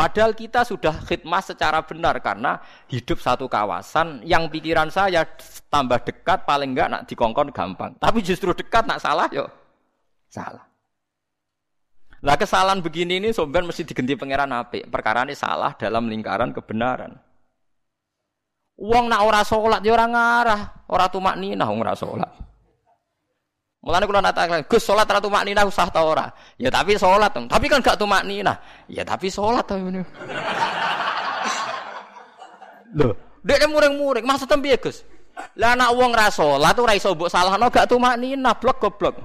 Padahal 0.01 0.33
kita 0.33 0.65
sudah 0.65 0.97
khidmah 1.05 1.45
secara 1.45 1.77
benar 1.85 2.17
karena 2.25 2.57
hidup 2.89 3.21
satu 3.21 3.45
kawasan 3.45 4.25
yang 4.25 4.49
pikiran 4.49 4.89
saya 4.89 5.29
tambah 5.69 6.01
dekat 6.01 6.41
paling 6.41 6.73
enggak 6.73 6.89
nak 6.89 7.05
dikongkon 7.05 7.53
gampang. 7.53 7.93
Tapi 8.01 8.25
justru 8.25 8.49
dekat 8.49 8.89
nak 8.89 8.97
salah 8.97 9.29
yo 9.29 9.45
salah. 10.25 10.65
Lah 12.25 12.33
kesalahan 12.33 12.81
begini 12.81 13.21
ini 13.21 13.29
sobat 13.29 13.61
mesti 13.61 13.85
diganti 13.85 14.17
pangeran 14.17 14.49
api. 14.49 14.89
Perkara 14.89 15.21
ini 15.21 15.37
salah 15.37 15.77
dalam 15.77 16.09
lingkaran 16.09 16.49
kebenaran. 16.49 17.21
Uang 18.81 19.05
nak 19.05 19.21
ora 19.21 19.45
sholat 19.45 19.85
ya 19.85 19.93
orang 19.93 20.17
ngarah, 20.17 20.61
ora 20.89 21.05
tumak 21.13 21.37
nina 21.37 21.69
ora 21.69 21.93
sholat. 21.93 22.50
Mulane 23.81 24.05
kula 24.05 24.21
natakan, 24.21 24.61
Gus 24.69 24.85
salat 24.85 25.09
ra 25.09 25.17
tumak 25.17 25.41
nina 25.41 25.65
usah 25.65 25.89
ta 25.89 26.05
ora? 26.05 26.29
Ya 26.61 26.69
tapi 26.69 27.01
salat, 27.01 27.33
tapi 27.33 27.65
kan 27.65 27.81
gak 27.81 27.97
tumak 27.97 28.21
nina. 28.21 28.61
Ya 28.85 29.01
tapi 29.01 29.33
salat 29.33 29.65
ta 29.65 29.73
ngene. 29.73 30.05
Lho, 32.97 33.17
dek 33.41 33.65
muring-muring, 33.65 34.21
maksud 34.21 34.53
piye 34.61 34.77
Gus? 34.77 35.01
Lah 35.57 35.73
anak 35.73 35.97
wong 35.97 36.13
ra 36.13 36.29
salat 36.29 36.77
ora 36.77 36.93
iso 36.93 37.17
mbok 37.17 37.33
salahno 37.33 37.73
gak 37.73 37.89
tumak 37.89 38.21
nina, 38.21 38.53
blok 38.53 38.77
goblok. 38.77 39.17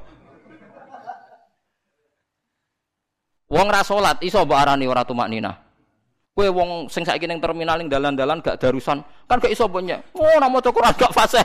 Wong 3.53 3.69
ra 3.69 3.85
salat 3.85 4.25
iso 4.25 4.41
mbok 4.41 4.57
arani 4.57 4.89
ora 4.89 5.05
tumak 5.05 5.29
nina. 5.29 5.53
Kowe 6.33 6.49
wong 6.49 6.89
sing 6.89 7.05
saiki 7.05 7.29
ning 7.29 7.45
terminal 7.45 7.77
ning 7.77 7.93
dalan-dalan 7.93 8.41
gak 8.41 8.57
darusan, 8.57 9.05
kan 9.29 9.37
gak 9.37 9.53
iso 9.53 9.69
mbok 9.69 9.85
Oh, 10.17 10.41
namo 10.41 10.65
Quran 10.65 10.97
gak 10.97 11.13
fasih. 11.13 11.45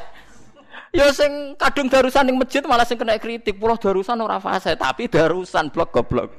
Ya 0.92 1.08
sing 1.16 1.56
kadung 1.56 1.88
darusan 1.88 2.28
ning 2.28 2.36
masjid 2.36 2.60
malah 2.68 2.84
sing 2.84 3.00
kena 3.00 3.16
kritik. 3.16 3.56
Pulau 3.56 3.80
darusan 3.80 4.20
ora 4.20 4.44
fase, 4.44 4.76
tapi 4.76 5.08
darusan 5.08 5.72
blok 5.72 5.96
goblok. 5.96 6.30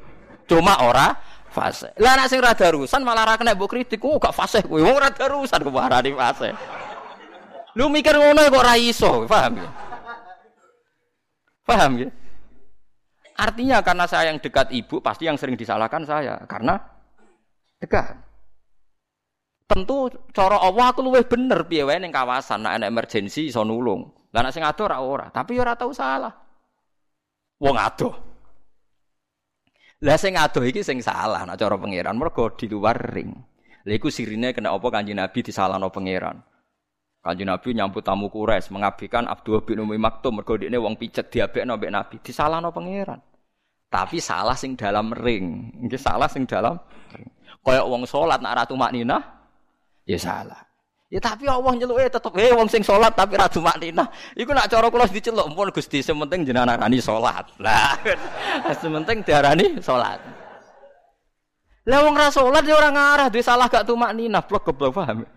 Cuma 0.44 0.76
ora 0.84 1.16
fase. 1.48 1.88
Lah 1.96 2.20
nek 2.20 2.28
sing 2.28 2.36
ora 2.36 2.52
darusan 2.52 3.00
malah 3.00 3.24
ora 3.24 3.40
kena 3.40 3.56
mbok 3.56 3.72
kritik. 3.72 4.04
Oh, 4.04 4.20
gak 4.20 4.36
fase 4.36 4.60
kowe. 4.60 4.76
Wong 4.76 4.92
ora 4.92 5.08
darusan 5.08 5.56
kok 5.64 5.72
arani 5.72 6.12
fase. 6.12 6.52
Lu 7.80 7.88
mikir 7.88 8.12
ngono 8.12 8.44
kok 8.44 8.60
ora 8.60 8.76
iso, 8.76 9.24
paham 9.24 9.56
ya? 9.56 9.68
Paham 11.64 11.92
ya? 12.04 12.08
Artinya 13.32 13.80
karena 13.80 14.04
saya 14.04 14.28
yang 14.28 14.36
dekat 14.36 14.68
ibu, 14.68 15.00
pasti 15.00 15.24
yang 15.24 15.40
sering 15.40 15.56
disalahkan 15.56 16.04
saya 16.04 16.36
karena 16.44 16.76
dekat. 17.80 18.12
tentu 19.72 20.12
cara 20.36 20.60
Allah 20.60 20.92
aku 20.92 21.00
luwih 21.00 21.24
bener 21.24 21.64
piye 21.64 21.80
wae 21.80 21.96
ning 21.96 22.12
kawasan 22.12 22.60
nek 22.60 22.84
emergensi 22.84 23.48
iso 23.48 23.64
nulung. 23.64 24.21
Lah 24.32 24.40
nek 24.40 24.52
sing 24.52 24.64
ado 24.64 24.88
ora 24.88 24.98
ora, 25.04 25.26
tapi 25.28 25.60
ora 25.60 25.76
tau 25.76 25.92
salah. 25.92 26.32
Wong 27.60 27.76
ado. 27.76 28.10
Lah 30.02 30.18
sing 30.18 30.34
ado 30.34 30.64
iki 30.64 30.80
sing 30.80 31.04
salah 31.04 31.44
nek 31.44 31.60
cara 31.60 31.76
pangeran 31.76 32.16
mergo 32.16 32.48
di 32.56 32.66
luar 32.66 32.96
ring. 32.96 33.30
Lha 33.82 33.98
iku 33.98 34.08
sirine 34.08 34.54
kena 34.54 34.72
apa 34.72 34.88
Kanjeng 34.88 35.18
Nabi 35.18 35.42
disalahno 35.42 35.90
pangeran. 35.90 36.38
Kanjeng 37.22 37.50
Nabi 37.50 37.68
nyambut 37.74 38.02
tamu 38.02 38.30
Quraisy 38.30 38.74
mengabdikan 38.74 39.26
Abdul 39.26 39.62
bin 39.62 39.82
Umi 39.82 39.98
Maktum 39.98 40.38
mergo 40.38 40.58
dekne 40.58 40.78
wong 40.78 40.94
picet 40.98 41.30
diabekno 41.30 41.78
mbek 41.78 41.92
Nabi, 41.92 42.16
disalahno 42.22 42.70
pangeran. 42.70 43.20
Tapi 43.92 44.18
salah 44.24 44.56
sing 44.56 44.72
dalam 44.72 45.12
ring. 45.12 45.68
Nggih 45.84 46.00
salah 46.00 46.30
sing 46.30 46.48
dalam 46.48 46.80
ring. 47.12 47.28
Kayak 47.60 47.84
wong 47.86 48.02
salat 48.08 48.40
nak 48.40 48.64
ratu 48.64 48.74
maknina 48.74 49.20
ya 50.08 50.18
salah. 50.18 50.71
Ya 51.12 51.20
tapi 51.20 51.44
Allah 51.44 51.76
nyeluke 51.76 52.08
tetep 52.08 52.32
eh 52.40 52.56
wong 52.56 52.72
sing 52.72 52.80
salat 52.80 53.12
tapi 53.12 53.36
ratu 53.36 53.60
maknina. 53.60 54.08
Iku 54.32 54.56
nak 54.56 54.72
cara 54.72 54.88
kula 54.88 55.04
diceluk 55.04 55.44
pun 55.52 55.68
Gusti 55.68 56.00
sementing 56.00 56.48
jenengan 56.48 56.72
arani 56.72 57.04
salat. 57.04 57.52
Lah 57.60 58.00
sementing 58.80 59.20
diarani 59.20 59.76
salat. 59.84 60.16
Lah 61.84 62.00
wong 62.08 62.16
ra 62.16 62.32
salat 62.32 62.64
ya 62.64 62.80
ora 62.80 62.88
ngarah 62.88 63.28
duwe 63.28 63.44
salah 63.44 63.68
gak 63.68 63.84
tumak 63.84 64.16
nina 64.16 64.40
blok 64.40 64.72
goblok 64.72 64.96
paham. 64.96 65.28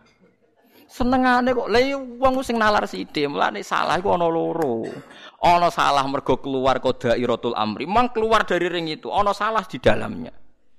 Senengane 0.88 1.52
kok 1.52 1.68
lha 1.68 1.80
iya 1.84 2.00
wong 2.00 2.40
sing 2.40 2.56
nalar 2.56 2.88
sithik, 2.88 3.28
mulane 3.28 3.60
salah 3.60 4.00
iku 4.00 4.16
ana 4.16 4.32
loro. 4.32 4.88
Ana 5.44 5.68
salah 5.68 6.08
mergo 6.08 6.40
keluar 6.40 6.80
qadairatul 6.80 7.52
amri, 7.52 7.84
mang 7.84 8.16
keluar 8.16 8.48
dari 8.48 8.72
ring 8.72 8.88
itu, 8.88 9.12
ana 9.12 9.36
salah 9.36 9.68
di 9.68 9.76
dalamnya. 9.76 10.32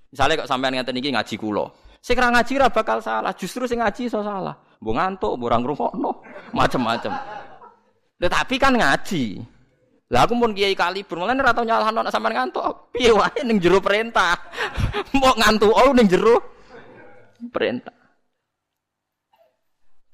Misalnya 0.09 0.41
kok 0.41 0.49
sampean 0.49 0.73
ngeten 0.73 0.97
iki 0.97 1.13
ngaji 1.13 1.37
kula. 1.37 1.69
Sing 2.01 2.17
ra 2.17 2.33
ngaji 2.33 2.65
ra 2.65 2.73
bakal 2.73 3.05
salah, 3.05 3.37
justru 3.37 3.69
sing 3.69 3.85
ngaji 3.85 4.09
iso 4.09 4.25
salah. 4.25 4.66
Mbok 4.81 4.95
ngantuk, 4.95 5.33
mbok 5.41 5.49
ora 5.49 5.59
ngrungokno, 5.59 6.11
macem-macem. 6.53 7.13
Tetapi 8.21 8.55
kan 8.61 8.77
ngaji. 8.77 9.25
Lah 10.07 10.23
aku 10.23 10.39
pun 10.39 10.55
kiai 10.55 10.79
kali 10.79 11.03
mulane 11.03 11.43
ora 11.43 11.51
tau 11.51 11.67
nyalahno 11.67 12.07
nek 12.07 12.15
ngantuk. 12.15 12.95
Piye 12.95 13.11
wae 13.11 13.43
jero 13.59 13.83
perintah. 13.83 14.39
Mbok 15.17 15.35
ngantuk 15.43 15.73
oh 15.75 15.91
ning 15.91 16.07
jero 16.07 16.39
perintah. 17.51 17.97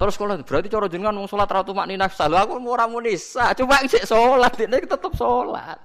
Terus 0.01 0.19
kalau 0.19 0.35
berarti 0.43 0.67
cara 0.67 0.91
jenengan 0.91 1.15
mau 1.15 1.31
sholat 1.31 1.47
ratu 1.47 1.71
mak 1.71 1.87
nina 1.87 2.11
aku 2.11 2.59
mau 2.59 2.75
ramu 2.75 2.99
nisa, 2.99 3.55
coba 3.55 3.87
cek 3.87 4.03
sholat 4.03 4.51
ini 4.59 4.83
tetap 4.83 5.15
sholat. 5.15 5.79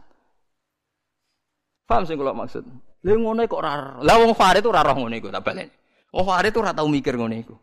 Paham 1.86 2.02
sih 2.02 2.18
kalau 2.18 2.34
maksud? 2.34 2.66
Lalu 3.06 3.20
ngono 3.22 3.42
kok 3.46 3.62
rar, 3.62 4.02
lah 4.02 4.18
wong 4.18 4.34
Farid 4.34 4.66
itu 4.66 4.74
rarah 4.74 4.98
ngono 4.98 5.14
iku 5.14 5.30
tak 5.30 5.46
balen. 5.46 5.70
Wong 6.10 6.26
Farid 6.26 6.50
itu 6.50 6.60
tau 6.66 6.88
mikir 6.90 7.14
ngono 7.14 7.36
iku. 7.38 7.56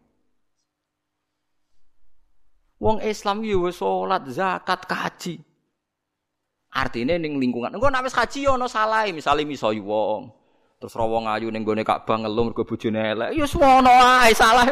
Wong 2.82 2.98
Islam 3.00 3.46
yo 3.46 3.70
sholat, 3.70 4.26
zakat, 4.28 4.84
kaji. 4.84 5.38
Artinya 6.74 7.14
ning 7.14 7.38
lingkungan. 7.38 7.70
Engko 7.70 7.86
nek 7.86 8.02
wis 8.02 8.14
kaji 8.14 8.50
yo 8.50 8.58
ono 8.58 8.66
salah, 8.66 9.06
misale 9.14 9.46
misoi 9.46 9.78
wong. 9.78 10.26
Terus 10.82 10.98
rawong 10.98 11.30
ayu 11.30 11.48
ning 11.54 11.62
gone 11.62 11.86
Ka'bah 11.86 12.18
ngelum 12.18 12.50
mergo 12.50 12.66
bojone 12.66 12.98
elek. 12.98 13.30
Ya 13.38 13.46
semono 13.46 13.94
ae 13.94 14.34
salah. 14.34 14.66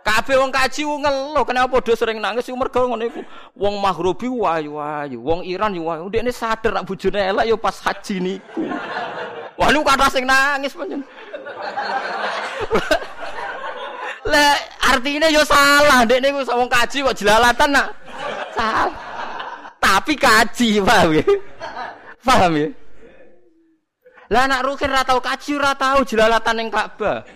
Kabeh 0.00 0.38
wong 0.38 0.54
kaji 0.54 0.86
ngeluh, 0.86 1.44
kenapa 1.44 1.74
padha 1.74 1.92
sering 1.98 2.22
nangis 2.22 2.46
mergo 2.54 2.86
ngono 2.86 3.02
iku. 3.02 3.20
Wong 3.58 3.82
Mahrubi 3.82 4.30
wayu-wayu, 4.30 5.18
wong 5.20 5.42
Iran 5.42 5.74
yo 5.74 5.90
wayu. 5.90 6.06
Ndekne 6.06 6.30
sadar 6.30 6.70
nek 6.70 6.86
bojone 6.86 7.18
elek 7.18 7.50
yo 7.50 7.58
pas 7.58 7.82
haji 7.82 8.22
niku. 8.22 8.64
Wah 9.58 9.68
lu 9.74 9.82
kata 9.82 10.06
sing 10.08 10.22
nangis 10.22 10.72
panjen. 10.72 11.02
Lah 14.28 14.52
artinya 14.92 15.32
yo 15.32 15.40
salah, 15.48 16.04
ndekne 16.04 16.36
ku 16.36 16.44
wong 16.44 16.68
kaji 16.68 17.00
kok 17.00 17.16
jelalatan 17.16 17.70
nak. 17.72 17.88
Salah. 18.52 18.92
Tapi 19.80 20.12
kaji, 20.12 20.84
paham 20.84 21.16
ya? 21.16 21.24
Paham 22.20 22.52
ya? 22.52 22.68
Lah 24.30 24.46
anak 24.46 24.62
rukin 24.62 24.92
ora 24.94 25.02
tau 25.02 25.18
kaji 25.18 25.58
ora 25.58 25.74
tau 25.74 26.06
jelalatan 26.06 26.54
ning 26.54 26.68
Ka'bah. 26.70 27.26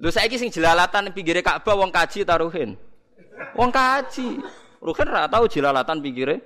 Lho 0.00 0.08
saiki 0.08 0.40
sing 0.40 0.48
jelalatan 0.48 1.12
pinggire 1.12 1.44
Ka'bah 1.44 1.76
wong 1.76 1.92
kaji 1.92 2.24
taruhin. 2.24 2.72
Wong 3.52 3.68
kaji. 3.68 4.40
Ruhin 4.80 5.08
ora 5.12 5.28
tau 5.28 5.44
jelalatan 5.44 6.00
pinggire 6.00 6.40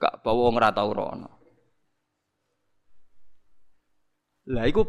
Ka'bah 0.00 0.34
wong 0.34 0.58
ora 0.58 0.74
tau 0.74 0.90
rono. 0.90 1.30
Lah 4.50 4.66
iku 4.66 4.82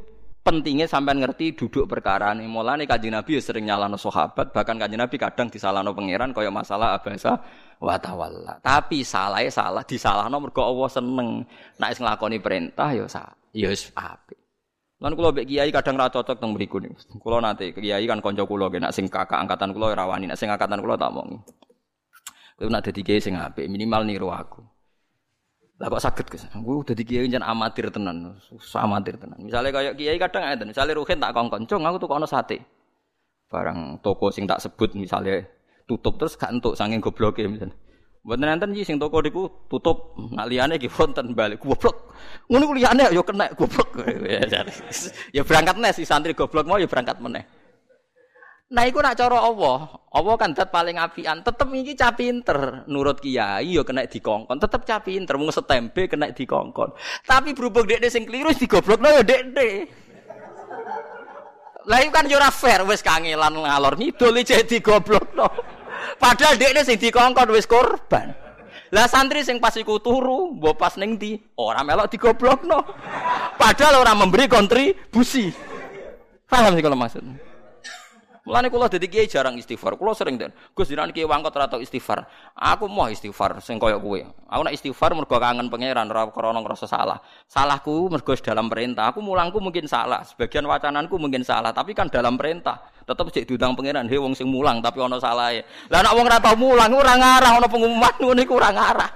pentingnya 0.44 0.86
sampean 0.86 1.24
ngerti 1.24 1.56
duduk 1.56 1.88
perkara 1.88 2.36
ini. 2.36 2.46
Mulane 2.46 2.84
kanjeng 2.84 3.16
Nabi 3.16 3.40
ya 3.40 3.42
sering 3.42 3.66
nyalano 3.66 3.96
sahabat, 3.96 4.52
bahkan 4.52 4.76
kanjeng 4.76 5.00
Nabi 5.00 5.16
kadang 5.16 5.48
disalahno 5.48 5.96
pangeran 5.96 6.36
kaya 6.36 6.52
masalah 6.52 7.00
abasa 7.00 7.40
wa 7.80 7.96
tawalla. 7.96 8.60
Tapi 8.60 9.02
salahnya 9.02 9.50
salah, 9.50 9.84
disalahno 9.88 10.38
mergo 10.44 10.62
Allah 10.62 10.90
seneng. 10.92 11.48
Nek 11.80 11.90
wis 11.96 12.00
nglakoni 12.04 12.38
perintah 12.44 12.92
ya 12.92 13.08
sa, 13.08 13.32
ya 13.56 13.72
wis 13.72 13.90
apik. 13.96 14.38
Lan 15.00 15.20
kula 15.20 15.36
kiai 15.36 15.72
kadang 15.72 16.00
ra 16.00 16.12
cocok 16.12 16.38
teng 16.40 16.52
mriku 16.56 16.80
niku. 16.84 17.20
Kula 17.24 17.40
nate 17.40 17.72
kiai 17.72 18.04
kan 18.04 18.20
kanca 18.20 18.44
kula 18.44 18.68
nek 18.68 18.92
sing 18.92 19.08
kakak 19.08 19.40
angkatan 19.40 19.72
kula 19.72 19.96
ora 19.96 20.06
wani, 20.06 20.28
nek 20.28 20.38
sing 20.38 20.52
angkatan 20.52 20.84
kula 20.84 21.00
tak 21.00 21.12
omongi. 21.12 21.40
Kowe 22.60 22.68
nek 22.70 22.84
dadi 22.92 23.02
kiai 23.02 23.20
sing 23.24 23.40
minimal 23.68 24.04
niru 24.04 24.28
aku. 24.32 24.73
Lah 25.84 25.92
kok 25.92 26.00
saged 26.00 26.28
Gus? 26.32 26.48
Aku 26.56 26.80
dadi 26.88 27.04
kiai 27.04 27.28
jan 27.28 27.44
amatir 27.44 27.92
tenan, 27.92 28.40
susah 28.40 28.88
amatir 28.88 29.20
tenan. 29.20 29.36
Misalnya 29.36 29.76
kayak 29.76 30.00
kiai 30.00 30.16
kadang 30.16 30.48
ngeten, 30.48 30.72
misalnya 30.72 30.96
Ruhin 30.96 31.20
tak 31.20 31.36
kongkon, 31.36 31.68
"Cung, 31.68 31.84
aku 31.84 32.00
tuh 32.00 32.08
kono 32.08 32.24
sate." 32.24 32.64
Barang 33.52 34.00
toko 34.00 34.32
sing 34.32 34.48
tak 34.48 34.64
sebut 34.64 34.96
misalnya 34.96 35.44
tutup 35.84 36.16
terus 36.16 36.40
gak 36.40 36.56
entuk 36.56 36.80
saking 36.80 37.04
gobloke 37.04 37.44
misalnya. 37.44 37.76
Mboten 38.24 38.48
nenten 38.48 38.72
iki 38.72 38.88
sing 38.88 38.96
toko 38.96 39.20
niku 39.20 39.68
tutup, 39.68 40.16
nak 40.32 40.48
liyane 40.48 40.80
iki 40.80 40.88
wonten 40.88 41.36
balik 41.36 41.60
goblok. 41.60 42.16
Ngono 42.48 42.64
ku 42.64 42.74
liyane 42.80 43.12
ya 43.12 43.20
kena 43.20 43.52
goblok. 43.52 44.08
ya 45.36 45.44
berangkat 45.44 45.76
meneh 45.76 45.92
si 45.92 46.08
santri 46.08 46.32
goblok 46.32 46.64
mau 46.64 46.80
ya 46.80 46.88
berangkat 46.88 47.20
meneh. 47.20 47.44
Nah 48.74 48.90
iku 48.90 49.06
nak 49.06 49.14
cara 49.14 49.38
Allah, 49.38 49.86
Allah 50.10 50.34
kan 50.34 50.50
dat 50.58 50.74
paling 50.74 50.98
apian, 50.98 51.46
tetep 51.46 51.70
iki 51.78 51.94
cah 51.94 52.10
pinter. 52.18 52.82
Nurut 52.90 53.22
kiai 53.22 53.78
ya 53.78 53.86
kena 53.86 54.10
dikongkon, 54.10 54.58
tetep 54.58 54.82
cah 54.82 54.98
pinter 54.98 55.38
mung 55.38 55.54
setempe 55.54 56.10
kena 56.10 56.34
dikongkon. 56.34 56.90
Tapi 57.22 57.54
berhubung 57.54 57.86
dekne 57.86 58.10
sing 58.10 58.26
keliru 58.26 58.50
digoblokno 58.50 59.14
ya 59.14 59.22
dekne. 59.22 59.70
Lah 61.86 62.02
iku 62.02 62.12
kan 62.18 62.26
yo 62.26 62.42
ora 62.42 62.50
fair 62.50 62.82
wis 62.90 63.06
kangelan 63.06 63.62
ngalor 63.62 63.94
ngidul 63.94 64.42
iki 64.42 64.66
digoblokno. 64.66 65.46
Padahal 66.18 66.58
dekne 66.58 66.82
sing 66.82 66.98
dikongkon 66.98 67.54
wis 67.54 67.70
korban. 67.70 68.34
Lah 68.90 69.06
santri 69.06 69.46
sing 69.46 69.62
pas 69.62 69.78
iku 69.78 70.02
turu, 70.02 70.50
mbok 70.58 70.82
pas 70.82 70.98
ning 70.98 71.22
ndi? 71.22 71.38
Ora 71.62 71.86
melok 71.86 72.10
digoblokno. 72.10 72.82
Padahal 73.54 74.02
ora 74.02 74.18
memberi 74.18 74.50
kontribusi. 74.50 75.54
Paham 76.50 76.74
sih 76.74 76.82
kalau 76.82 76.98
maksud. 76.98 77.53
Mulane 78.44 78.68
kula 78.68 78.92
dadi 78.92 79.08
kiai 79.08 79.24
jarang 79.24 79.56
istighfar. 79.56 79.96
Kula 79.96 80.12
sering 80.12 80.36
den. 80.36 80.52
Gus 80.76 80.92
jenengan 80.92 81.16
kiai 81.16 81.24
wangkot 81.24 81.56
ora 81.56 81.72
istighfar. 81.80 82.28
Aku 82.60 82.92
mau 82.92 83.08
istighfar 83.08 83.64
sing 83.64 83.80
kaya 83.80 83.96
kowe. 83.96 84.20
Aku 84.20 84.62
nek 84.68 84.76
istighfar 84.76 85.16
mergo 85.16 85.40
kangen 85.40 85.72
pangeran 85.72 86.12
ora 86.12 86.28
krana 86.28 86.60
ngrasa 86.60 86.84
salah. 86.84 87.24
Salahku 87.48 88.12
mergo 88.12 88.36
dalam 88.36 88.68
perintah. 88.68 89.16
Aku 89.16 89.24
mulangku 89.24 89.64
mungkin 89.64 89.88
salah, 89.88 90.28
sebagian 90.28 90.68
wacananku 90.68 91.16
mungkin 91.16 91.48
salah, 91.48 91.72
tapi 91.72 91.96
kan 91.96 92.12
dalam 92.12 92.36
perintah. 92.36 92.84
Tetep 93.08 93.32
cek 93.32 93.44
diundang 93.48 93.80
pangeran, 93.80 94.12
he 94.12 94.20
wong 94.20 94.36
sing 94.36 94.52
mulang 94.52 94.84
tapi 94.84 95.00
ana 95.00 95.24
salahe. 95.24 95.64
Lah 95.88 96.04
nek 96.04 96.12
wong 96.12 96.28
ora 96.28 96.40
tau 96.44 96.60
mulang 96.60 96.92
ora 96.92 97.16
ngarah 97.16 97.52
ana 97.64 97.68
pengumuman 97.72 98.12
ngono 98.20 98.44
iku 98.44 98.60
ora 98.60 98.76
ngarah. 98.76 99.12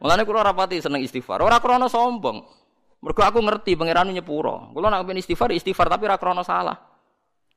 Mulane 0.00 0.24
kula 0.24 0.40
ora 0.40 0.56
pati 0.56 0.80
seneng 0.80 1.04
istighfar. 1.04 1.44
Ora 1.44 1.60
krana 1.60 1.84
sombong. 1.84 2.40
Mergo 3.04 3.20
aku 3.20 3.44
ngerti 3.44 3.76
pangeran 3.76 4.08
nyepuro. 4.08 4.72
Kula 4.72 4.88
nek 4.88 5.04
istighfar 5.04 5.52
istighfar 5.52 5.92
tapi 5.92 6.08
ora 6.08 6.16
krana 6.16 6.40
salah. 6.40 6.89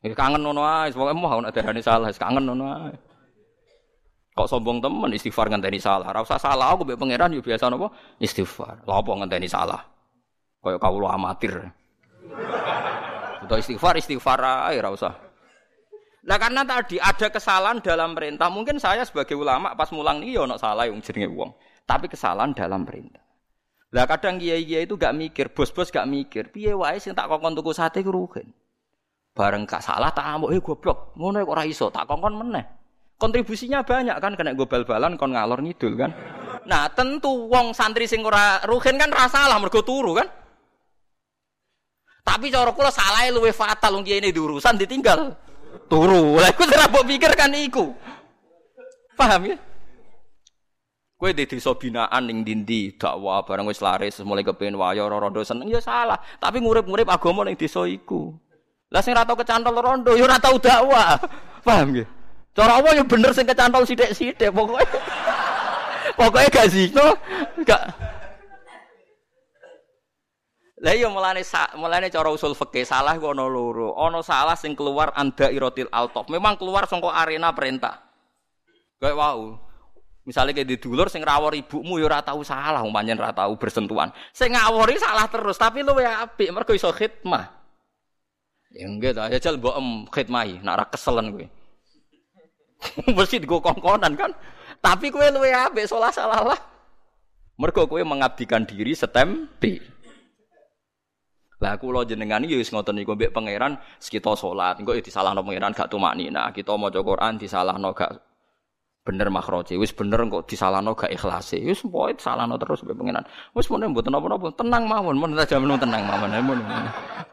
Ya 0.03 0.11
kangen 0.11 0.43
ngono 0.43 0.67
ae, 0.67 0.91
pokoke 0.91 1.15
mau 1.15 1.39
nek 1.39 1.55
salah, 1.79 2.11
kangen 2.11 2.43
ngono 2.43 2.65
ae. 2.67 2.93
Kok 4.33 4.49
sombong 4.49 4.81
temen 4.81 5.13
istighfar 5.13 5.47
ngenteni 5.47 5.77
salah. 5.77 6.09
Ora 6.09 6.25
salah 6.25 6.73
aku 6.73 6.83
mbek 6.83 6.97
pangeran 6.97 7.37
yo 7.37 7.45
biasa 7.45 7.69
napa 7.69 7.93
istighfar. 8.17 8.81
Lha 8.83 8.95
apa 8.97 9.11
ngenteni 9.13 9.47
salah? 9.47 9.79
Kaya 10.57 10.81
kawula 10.81 11.13
amatir. 11.13 11.53
Untuk 13.45 13.57
istighfar 13.61 13.95
istighfar 14.01 14.41
ae 14.41 14.75
ora 14.81 14.89
usah. 14.89 15.13
Nah 16.23 16.37
karena 16.39 16.65
tadi 16.65 16.97
ada 16.97 17.27
kesalahan 17.29 17.77
dalam 17.83 18.15
perintah, 18.17 18.47
mungkin 18.47 18.79
saya 18.81 19.05
sebagai 19.05 19.37
ulama 19.37 19.75
pas 19.77 19.91
mulang 19.93 20.23
nih 20.23 20.39
ono 20.39 20.57
salah 20.57 20.89
yang 20.89 20.97
jenenge 20.99 21.29
wong. 21.29 21.51
Tapi 21.85 22.09
kesalahan 22.09 22.55
dalam 22.55 22.87
perintah. 22.87 23.21
Lah 23.93 24.09
kadang 24.09 24.41
kiai-kiai 24.41 24.89
itu 24.89 24.97
gak 24.97 25.13
mikir, 25.13 25.53
bos-bos 25.53 25.93
gak 25.93 26.09
mikir, 26.09 26.49
piye 26.49 26.73
wae 26.73 26.97
sing 26.97 27.13
tak 27.13 27.29
kokon 27.29 27.53
tuku 27.53 27.69
sate 27.75 28.01
ku 28.01 28.09
rugen. 28.09 28.49
Bareng 29.34 29.65
gak 29.65 29.81
salah 29.81 30.13
tak 30.13 30.29
amuk, 30.29 30.53
eh 30.53 30.61
goblok, 30.61 31.17
ngono 31.17 31.41
kok 31.41 31.53
ora 31.57 31.65
iso, 31.65 31.89
tak 31.89 32.05
kongkon 32.05 32.38
meneh. 32.38 32.65
Kontribusinya 33.17 33.81
banyak 33.81 34.17
kan 34.21 34.38
kena 34.38 34.53
gue 34.53 34.69
bal-balan 34.69 35.17
kon 35.17 35.34
ngalor 35.34 35.57
ngidul 35.65 35.97
kan. 35.97 36.13
Nah, 36.69 36.86
tentu 36.93 37.49
wong 37.49 37.73
santri 37.73 38.05
sing 38.05 38.21
ora 38.21 38.61
rugen 38.67 38.99
kan 39.01 39.09
rasa 39.09 39.49
salah 39.49 39.57
mergo 39.57 39.81
turu 39.81 40.13
kan. 40.13 40.27
Tapi 42.23 42.53
cara 42.53 42.71
kula 42.71 42.93
salahe 42.93 43.34
luwe 43.34 43.51
fatal 43.51 43.99
wong 43.99 44.05
ini 44.07 44.29
diurusan 44.29 44.79
ditinggal. 44.79 45.36
turu. 45.91 46.39
Lah 46.39 46.53
iku 46.53 46.63
ora 46.69 46.88
mbok 46.88 47.03
pikir 47.09 47.31
kan 47.34 47.51
iku. 47.51 47.91
Paham 49.17 49.49
ya? 49.49 49.57
Kowe 51.19 51.31
di 51.31 51.47
desa 51.47 51.71
binaan 51.75 52.27
ning 52.27 52.43
dindi 52.43 52.99
dakwah 52.99 53.47
bareng 53.47 53.63
wis 53.71 53.79
laris 53.79 54.19
mulai 54.27 54.43
kepengin 54.43 54.75
wayo 54.75 55.07
rondo 55.07 55.39
seneng 55.41 55.71
ya 55.71 55.79
salah. 55.79 56.19
Tapi 56.39 56.59
ngurip-ngurip 56.59 57.07
agama 57.07 57.47
ning 57.47 57.55
desa 57.55 57.88
iku. 57.88 58.36
Lah 58.93 59.01
sing 59.01 59.17
ora 59.17 59.25
tau 59.25 59.33
kecantol 59.33 59.73
rondo 59.81 60.13
ya 60.13 60.29
ora 60.29 60.37
tau 60.37 60.61
dakwah. 60.61 61.17
Paham 61.65 61.97
ya? 61.97 62.05
Cara 62.53 62.77
apa 62.77 62.93
ya 62.93 63.01
bener 63.01 63.33
sing 63.33 63.49
kecantol 63.49 63.89
sithik-sithik 63.89 64.53
pokoke. 64.53 64.85
Pokoke 66.17 66.45
gak 66.53 66.69
zino, 66.69 67.17
gak 67.65 67.89
Lah 70.83 70.93
iya 70.93 71.07
mulane 71.07 71.41
mulane 71.79 72.11
cara 72.13 72.27
usul 72.29 72.53
fikih 72.53 72.85
salah 72.85 73.17
ku 73.17 73.33
ana 73.33 73.47
loro. 73.49 73.97
Ana 73.97 74.21
salah 74.21 74.53
sing 74.53 74.77
keluar 74.77 75.15
anda 75.17 75.49
irotil 75.49 75.89
altop. 75.89 76.29
Memang 76.29 76.59
keluar 76.59 76.85
saka 76.85 77.09
arena 77.17 77.55
perintah. 77.55 78.03
Kayak 79.01 79.15
wau. 79.15 79.57
Misalnya 80.27 80.51
kayak 80.51 80.69
di 80.69 80.77
dulur 80.77 81.07
sing 81.07 81.23
rawor 81.23 81.55
ibumu 81.55 81.97
ya 81.97 82.07
ora 82.11 82.19
tau 82.19 82.43
salah, 82.43 82.83
umpamanya 82.83 83.15
ora 83.15 83.31
tau 83.31 83.55
bersentuhan. 83.55 84.11
Sing 84.35 84.51
ngawori 84.51 84.99
salah 84.99 85.27
terus, 85.31 85.55
tapi 85.55 85.87
lu 85.87 85.95
ya 85.99 86.27
apik 86.27 86.51
mergo 86.51 86.75
iso 86.75 86.91
khidmah. 86.91 87.62
Ya 88.74 88.89
enggak 88.89 89.13
ta, 89.13 89.30
ya 89.30 89.38
jal 89.38 89.61
mbok 89.61 89.78
em 89.78 89.88
khidmahi, 90.09 90.65
nak 90.65 90.74
ora 90.82 90.86
keselen 90.89 91.30
kowe. 91.30 91.45
Mesti 93.15 93.38
digo 93.38 93.61
kongkonan 93.61 94.17
kan. 94.17 94.34
Tapi 94.82 95.13
kowe 95.13 95.24
luwe 95.30 95.53
apik 95.53 95.86
salah 95.86 96.09
salah 96.09 96.41
lah. 96.41 96.59
Mergo 97.61 97.86
kowe 97.86 98.01
mengabdikan 98.01 98.65
diri 98.65 98.97
setempe. 98.97 99.78
Lah 101.61 101.78
kula 101.78 102.01
jenengan 102.03 102.41
iki 102.43 102.57
wis 102.57 102.74
ngoten 102.74 102.97
niku 102.97 103.13
mbek 103.13 103.32
pangeran 103.32 103.78
sekita 104.01 104.34
salat, 104.34 104.82
engko 104.82 104.97
ya 104.97 105.05
disalahno 105.05 105.45
pangeran 105.45 105.71
gak 105.71 105.88
tumaknina. 105.88 106.49
Kita 106.49 106.74
maca 106.76 106.99
Quran 106.99 107.38
disalahno 107.38 107.93
gak 107.93 108.11
bener 109.03 109.27
makroje 109.27 109.75
wis 109.75 109.91
bener 109.91 110.23
kok 110.31 110.47
disalahno 110.47 110.95
gak 110.95 111.11
ikhlas 111.11 111.51
wis 111.59 111.83
pokoke 111.83 112.23
salahno 112.23 112.55
terus 112.55 112.87
mbek 112.87 112.95
pengenan 112.95 113.23
wis 113.51 113.67
mun 113.67 113.83
mboten 113.91 114.15
napa-napa 114.15 114.47
tenang 114.55 114.83
mawon. 114.87 115.15
Men 115.19 115.35
tenang 115.75 116.03
mawon. 116.07 116.29
Mun 116.39 116.59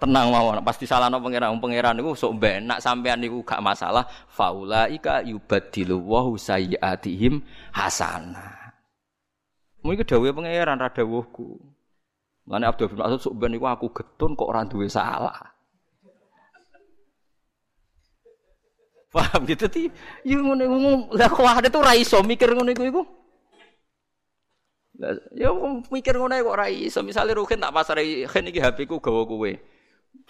tenang 0.02 0.26
mawon. 0.34 0.58
Pas 0.66 0.74
disalahno 0.74 1.22
pangeran 1.22 1.62
pangeran 1.62 1.94
niku 1.94 2.18
sok 2.18 2.42
benak 2.42 2.82
sampean 2.82 3.22
niku 3.22 3.46
gak 3.46 3.62
masalah. 3.62 4.02
Faulaika 4.26 5.22
yubaddilu 5.22 6.02
wa 6.02 6.26
sayyiatihim 6.34 7.38
hasanah 7.70 8.74
Mungkin 9.80 10.04
dawuhe 10.04 10.34
pangeran 10.34 10.76
ra 10.76 10.90
dawuhku. 10.90 11.56
Mane 12.50 12.66
Abdul 12.66 12.90
bin 12.92 12.98
Mas'ud 12.98 13.22
sok 13.22 13.34
ben 13.38 13.54
niku 13.54 13.70
aku 13.70 13.94
getun 13.94 14.34
kok 14.34 14.50
ora 14.50 14.66
duwe 14.66 14.90
salah. 14.90 15.54
Paham 19.10 19.42
gitu 19.42 19.66
ti? 19.66 19.90
Ya 20.22 20.38
ngono 20.38 20.62
iku 20.62 20.78
lah 21.18 21.26
kok 21.26 21.42
ada 21.42 21.66
tuh 21.66 21.82
ra 21.82 21.98
iso 21.98 22.22
mikir 22.22 22.54
ngono 22.54 22.70
iku 22.70 22.84
iku. 22.86 23.02
Ya 25.34 25.50
mikir 25.90 26.14
ngono 26.14 26.38
kok 26.38 26.54
ra 26.56 26.70
iso. 26.70 27.02
Misale 27.02 27.34
Ruhin 27.34 27.58
tak 27.58 27.74
pasare 27.74 28.06
Ruhin 28.06 28.50
iki 28.54 28.62
HP 28.62 28.86
ku 28.86 29.02
gawa 29.02 29.26
kowe. 29.26 29.50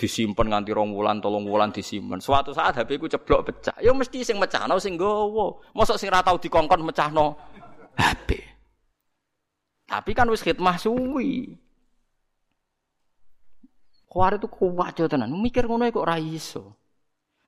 Disimpen 0.00 0.48
nganti 0.48 0.72
rong 0.72 0.96
wulan, 0.96 1.20
tolong 1.20 1.44
wulan 1.44 1.68
disimpen. 1.76 2.24
Suatu 2.24 2.56
saat 2.56 2.72
HP 2.80 2.96
ku 2.96 3.04
ceblok 3.04 3.52
pecah. 3.52 3.76
Ya 3.84 3.92
mesti 3.92 4.24
sing 4.24 4.40
mecahno 4.40 4.80
sing 4.80 4.96
gawa. 4.96 5.60
Mosok 5.76 6.00
sing 6.00 6.08
ra 6.08 6.24
tau 6.24 6.40
dikongkon 6.40 6.80
mecahno 6.80 7.36
HP. 8.00 8.40
Tapi 9.84 10.10
kan 10.16 10.24
wis 10.32 10.40
khidmah 10.40 10.80
suwi. 10.80 11.52
Kuwar 14.08 14.40
itu 14.40 14.48
kuat 14.48 14.96
tenan. 14.96 15.36
Mikir 15.36 15.68
ngono 15.68 15.84
kok 15.92 16.08
ra 16.08 16.16
iso. 16.16 16.79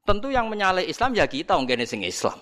Tentu 0.02 0.34
yang 0.34 0.50
menyalai 0.50 0.90
Islam 0.90 1.14
ya 1.14 1.30
kita 1.30 1.54
wong 1.54 1.70
sing 1.86 2.02
Islam. 2.02 2.34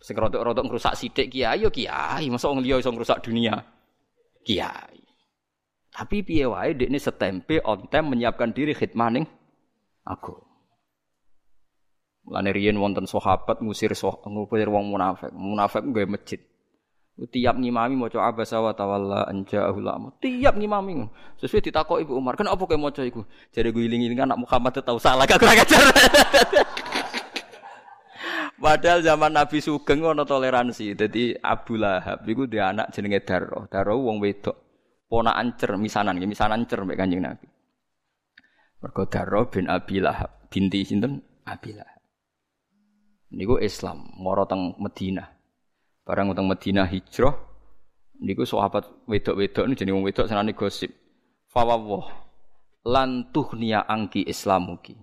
Sing 0.00 0.16
rodok-rodok 0.16 0.64
ngrusak 0.68 0.96
sithik 0.96 1.32
kiai 1.32 1.60
yo 1.60 1.72
kiai, 1.72 2.28
masa 2.28 2.48
wong 2.52 2.60
liya 2.64 2.80
iso 2.80 2.92
ngrusak 2.92 3.24
dunia. 3.24 3.56
Kiai. 4.44 5.00
Tapi 5.92 6.24
piye 6.24 6.48
wae 6.48 6.72
dekne 6.76 6.96
setempe 6.96 7.60
on 7.64 7.88
time 7.92 8.16
menyiapkan 8.16 8.52
diri 8.56 8.72
khidmah 8.72 9.08
ning 9.12 9.24
aku. 10.04 10.36
Mulane 12.28 12.50
riyen 12.52 12.76
wonten 12.76 13.08
sahabat 13.08 13.64
ngusir 13.64 13.96
ngusir 13.96 14.68
wong 14.68 14.84
munafik. 14.92 15.32
Munafik 15.32 15.84
nggawe 15.84 16.06
masjid. 16.08 16.40
Tiap 17.28 17.60
ngimami 17.60 17.98
maca 17.98 18.16
abasa 18.24 18.62
wa 18.62 18.72
tawalla 18.72 19.28
anja 19.28 19.68
ulama 19.68 20.14
tiap 20.22 20.56
ngimami 20.56 21.04
sesuai 21.36 21.68
ditakok 21.68 22.00
ibu 22.00 22.16
Umar 22.16 22.38
kenapa 22.38 22.64
kowe 22.64 22.78
maca 22.80 23.04
iku 23.04 23.26
jare 23.52 23.68
gue 23.74 23.84
iling-iling 23.84 24.24
anak 24.24 24.40
Muhammad 24.40 24.80
tahu 24.80 24.96
salah 24.96 25.28
gak 25.28 25.36
kurang 25.36 25.60
ajar 25.60 25.82
Padahal 28.60 29.00
zaman 29.00 29.32
Nabi 29.32 29.56
Sugeng 29.64 30.04
ono 30.04 30.28
toleransi. 30.28 30.92
Jadi 30.92 31.32
Abu 31.32 31.80
Lahab 31.80 32.28
iku 32.28 32.44
dia 32.44 32.68
anak 32.68 32.92
jenenge 32.92 33.24
Darro. 33.24 33.64
Darro 33.72 34.04
wong 34.04 34.20
wedok. 34.20 34.52
Ponakan 35.08 35.56
cer 35.56 35.80
misanan, 35.80 36.20
misanan 36.20 36.68
cer 36.68 36.84
mbek 36.84 37.00
Kanjeng 37.00 37.24
Nabi. 37.24 37.48
Mergo 38.84 39.08
Darro 39.08 39.48
bin 39.48 39.64
Abi 39.64 40.04
Lahab, 40.04 40.44
binti 40.52 40.84
sinten? 40.84 41.24
Abi 41.48 41.72
Lahab. 41.72 42.04
Niku 43.32 43.56
Islam, 43.64 44.12
moro 44.20 44.44
teng 44.44 44.76
Madinah. 44.76 45.39
Barang 46.10 46.34
utang 46.34 46.50
Madinah 46.50 46.90
hijrah 46.90 47.38
niku 48.18 48.42
sahabat 48.42 48.82
wedok-wedok 49.06 49.62
ini 49.62 49.78
jenenge 49.78 49.94
wong 49.94 50.04
wedok 50.10 50.26
senane 50.26 50.58
gosip. 50.58 50.90
Fawwah 51.46 52.10
lan 52.82 53.30
tuhniya 53.30 53.86
angki 53.86 54.26
islamuki. 54.26 54.98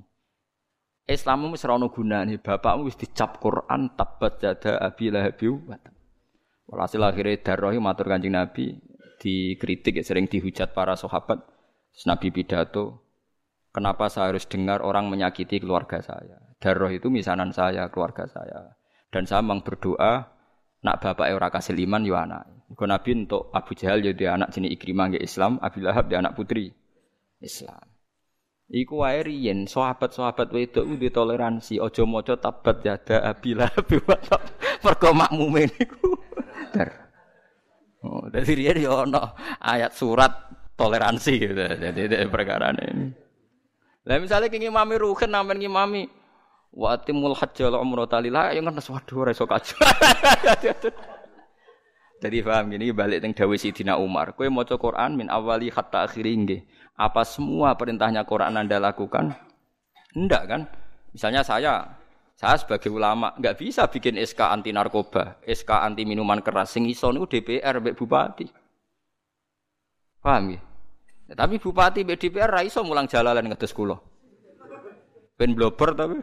Islammu 1.08 1.56
wis 1.56 1.64
ora 1.64 1.80
ono 1.80 1.88
gunane, 1.88 2.44
bapakmu 2.44 2.92
wis 2.92 3.00
dicap 3.00 3.40
Quran 3.40 3.96
tabat 3.96 4.44
jada 4.44 4.84
abi 4.84 5.08
lahabi 5.08 5.48
wa 5.48 5.80
Walhasil 6.68 7.00
akhirnya 7.00 7.40
darrohi 7.40 7.80
matur 7.80 8.12
kanjeng 8.12 8.36
Nabi 8.36 8.76
dikritik 9.24 9.96
ya, 9.96 10.04
sering 10.04 10.28
dihujat 10.28 10.76
para 10.76 11.00
sahabat. 11.00 11.40
Nabi 12.04 12.36
pidato, 12.36 13.08
kenapa 13.72 14.12
saya 14.12 14.36
harus 14.36 14.44
dengar 14.44 14.84
orang 14.84 15.08
menyakiti 15.08 15.64
keluarga 15.64 16.04
saya? 16.04 16.44
Darroh 16.60 16.92
itu 16.92 17.08
misanan 17.08 17.56
saya, 17.56 17.88
keluarga 17.88 18.28
saya. 18.28 18.76
Dan 19.08 19.24
saya 19.24 19.40
memang 19.40 19.64
berdoa 19.64 20.37
Nak 20.88 21.04
bapak 21.04 21.28
ora 21.36 21.52
kasih 21.52 21.76
liman 21.76 22.08
yo 22.08 22.16
anak. 22.16 22.48
Iku 22.72 22.88
Nabi 22.88 23.28
untuk 23.28 23.52
Abu 23.52 23.76
Jahal 23.76 24.00
jadi 24.00 24.40
anak 24.40 24.56
jenis 24.56 24.72
Ikrimah 24.80 25.12
nggih 25.12 25.24
Islam, 25.24 25.60
Abi 25.60 25.84
Lahab 25.84 26.08
dia 26.08 26.24
anak 26.24 26.40
putri 26.40 26.72
Islam. 27.44 27.84
Iku 28.72 29.04
wae 29.04 29.20
riyen 29.20 29.68
sahabat-sahabat 29.68 30.48
wedok 30.52 30.88
ku 30.88 30.96
toleransi, 31.12 31.84
aja 31.84 32.04
maca 32.08 32.40
tabat 32.40 32.88
yada 32.88 33.20
Abi 33.20 33.52
Lahab 33.52 33.84
mergo 34.80 35.12
makmume 35.12 35.68
niku. 35.76 36.16
Ter. 36.72 36.88
Oh, 38.08 38.32
dadi 38.32 38.56
riyen 38.56 38.80
yo 38.88 39.04
ana 39.04 39.36
ayat 39.60 39.92
surat 39.92 40.32
toleransi 40.80 41.34
gitu. 41.36 41.64
Jadi 41.84 42.16
perkara 42.32 42.72
ini. 42.72 43.12
Lah 44.08 44.24
misalnya 44.24 44.48
kenging 44.48 44.72
mami 44.72 44.96
ruhen 44.96 45.36
nampen 45.36 45.60
ngimami 45.60 46.08
Wa 46.74 47.00
atimul 47.00 47.36
hajja 47.36 47.72
la 47.72 47.80
umrata 47.82 48.20
lillah 48.22 48.54
ya 48.54 48.62
ngerti 48.62 48.92
waduh 48.92 49.18
ora 49.24 49.32
iso. 49.32 49.46
Jadi 52.18 52.38
paham 52.42 52.74
gini 52.74 52.90
balik 52.90 53.22
teng 53.22 53.34
dawuh 53.38 53.58
Sidina 53.62 54.02
Umar. 54.02 54.34
Kowe 54.34 54.50
maca 54.50 54.74
Quran 54.74 55.18
min 55.18 55.30
awali 55.30 55.70
hatta 55.70 56.10
akhiri 56.10 56.34
nggih. 56.34 56.62
Apa 56.98 57.22
semua 57.22 57.78
perintahnya 57.78 58.26
Quran 58.26 58.58
Anda 58.58 58.82
lakukan? 58.82 59.38
Enggak 60.18 60.44
kan? 60.50 60.62
Misalnya 61.14 61.46
saya 61.46 61.94
saya 62.34 62.58
sebagai 62.58 62.90
ulama 62.90 63.38
nggak 63.38 63.58
bisa 63.62 63.86
bikin 63.86 64.18
SK 64.18 64.50
anti 64.50 64.74
narkoba, 64.74 65.38
SK 65.46 65.70
anti 65.70 66.10
minuman 66.10 66.42
keras. 66.42 66.74
Sing 66.74 66.90
iso 66.90 67.14
niku 67.14 67.30
DPR 67.30 67.78
mbek 67.82 67.94
bupati. 67.94 68.50
Paham 70.18 70.58
ya 70.58 70.62
tapi 71.36 71.60
bupati 71.60 72.08
mbek 72.08 72.24
DPR 72.24 72.48
ra 72.48 72.62
iso 72.64 72.80
mulang 72.88 73.12
jalalan 73.12 73.52
ngedes 73.52 73.76
kula. 73.76 74.00
Ben 75.36 75.52
blober 75.52 75.92
tapi. 75.92 76.18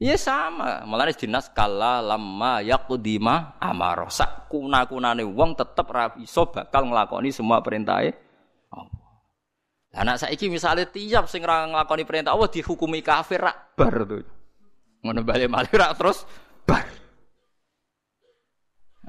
Iya 0.00 0.16
sama, 0.16 0.80
malah 0.88 1.12
dinas 1.12 1.52
kala 1.52 2.00
lama 2.00 2.64
yakudima 2.64 3.60
amaro 3.60 4.08
sak 4.08 4.48
kuna 4.48 4.88
kunane 4.88 5.20
wong 5.28 5.52
tetep 5.52 5.84
rapi 5.92 6.24
so 6.24 6.48
bakal 6.48 6.88
ngelakoni 6.88 7.28
semua 7.28 7.60
perintah 7.60 8.00
Allah. 8.72 9.00
Anak 9.92 10.24
saiki 10.24 10.48
misalnya 10.48 10.88
tiap 10.88 11.28
sing 11.28 11.44
ra 11.44 11.68
nglakoni 11.68 12.08
perintah 12.08 12.32
Allah 12.32 12.48
dihukumi 12.48 13.04
kafir 13.04 13.44
rak 13.44 13.76
bar 13.76 14.08
tuh. 14.08 14.24
Ngono 15.04 15.20
bali 15.20 15.44
malih 15.44 15.74
rak 15.76 15.92
terus 16.00 16.24
bar. 16.64 16.88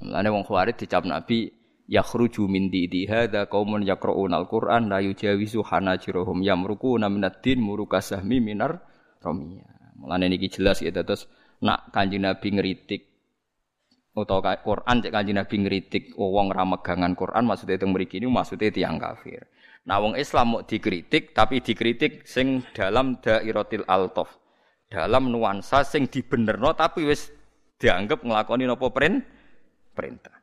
Mulane 0.04 0.28
wong 0.28 0.44
khawarij 0.44 0.76
dicap 0.76 1.08
Nabi 1.08 1.61
yakhruju 1.92 2.48
min 2.48 2.72
didi 2.72 3.04
hadza 3.04 3.52
qaumun 3.52 3.84
yaqra'una 3.84 4.40
al-Qur'an 4.40 4.88
la 4.88 5.04
yujawizu 5.04 5.60
hanajirahum 5.68 6.40
yamrukuna 6.40 7.12
minad 7.12 7.44
din 7.44 7.60
murukasahmi 7.60 8.40
minar 8.40 8.80
romiyah. 9.20 10.00
Mulane 10.00 10.32
niki 10.32 10.48
jelas 10.48 10.80
ya 10.80 10.90
terus 10.96 11.28
nak 11.62 11.92
Kanjeng 11.94 12.26
Nabi 12.26 12.58
ngeritik 12.58 13.12
utawa 14.18 14.58
Quran 14.64 15.04
cek 15.04 15.12
Kanjeng 15.14 15.38
Nabi 15.38 15.56
ngritik 15.68 16.04
wong 16.18 16.50
ra 16.50 16.64
megangan 16.66 17.14
Quran 17.14 17.44
maksudnya 17.46 17.78
teng 17.78 17.94
mriki 17.94 18.18
ini 18.18 18.32
maksudnya 18.32 18.72
tiang 18.72 18.98
kafir. 18.98 19.46
Nah 19.86 20.02
wong 20.02 20.18
Islam 20.18 20.58
mau 20.58 20.62
dikritik 20.66 21.38
tapi 21.38 21.62
dikritik 21.62 22.26
sing 22.26 22.66
dalam 22.74 23.22
dairatil 23.22 23.86
altof. 23.86 24.42
Dalam 24.90 25.30
nuansa 25.30 25.86
sing 25.86 26.10
dibenerno 26.10 26.74
tapi 26.74 27.06
wis 27.06 27.30
dianggap 27.78 28.26
nglakoni 28.26 28.66
napa 28.66 28.90
perintah. 28.90 30.41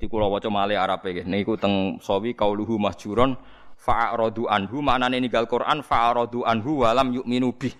Di 0.00 0.08
kula 0.08 0.32
waca 0.32 0.48
male 0.48 0.80
Arab 0.80 1.04
iki 1.04 1.28
niku 1.28 1.60
teng 1.60 2.00
sawi 2.00 2.32
kauluhu 2.32 2.80
mahjuron 2.80 3.36
fa'aradu 3.76 4.48
anhu 4.48 4.80
maknane 4.80 5.20
ninggal 5.20 5.44
Quran 5.44 5.84
fa'aradu 5.84 6.40
anhu 6.48 6.88
walam 6.88 7.12
yu'minu 7.12 7.52
bih. 7.52 7.76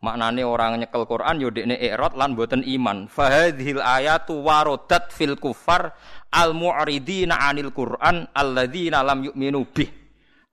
Maknane 0.00 0.40
orang 0.40 0.80
nyekel 0.80 1.04
Quran 1.04 1.36
yo 1.44 1.52
dekne 1.52 1.76
i'rad 1.76 2.16
lan 2.16 2.32
boten 2.32 2.64
iman. 2.64 3.12
Fahadhil 3.12 3.84
ayatu 3.84 4.40
warodat 4.40 5.12
fil 5.12 5.36
kufar 5.36 5.92
al 6.32 6.56
mu'ridina 6.56 7.36
'anil 7.36 7.68
Quran 7.76 8.24
alladzina 8.32 9.04
lam 9.04 9.28
yu'minu 9.28 9.60
bih. 9.68 9.92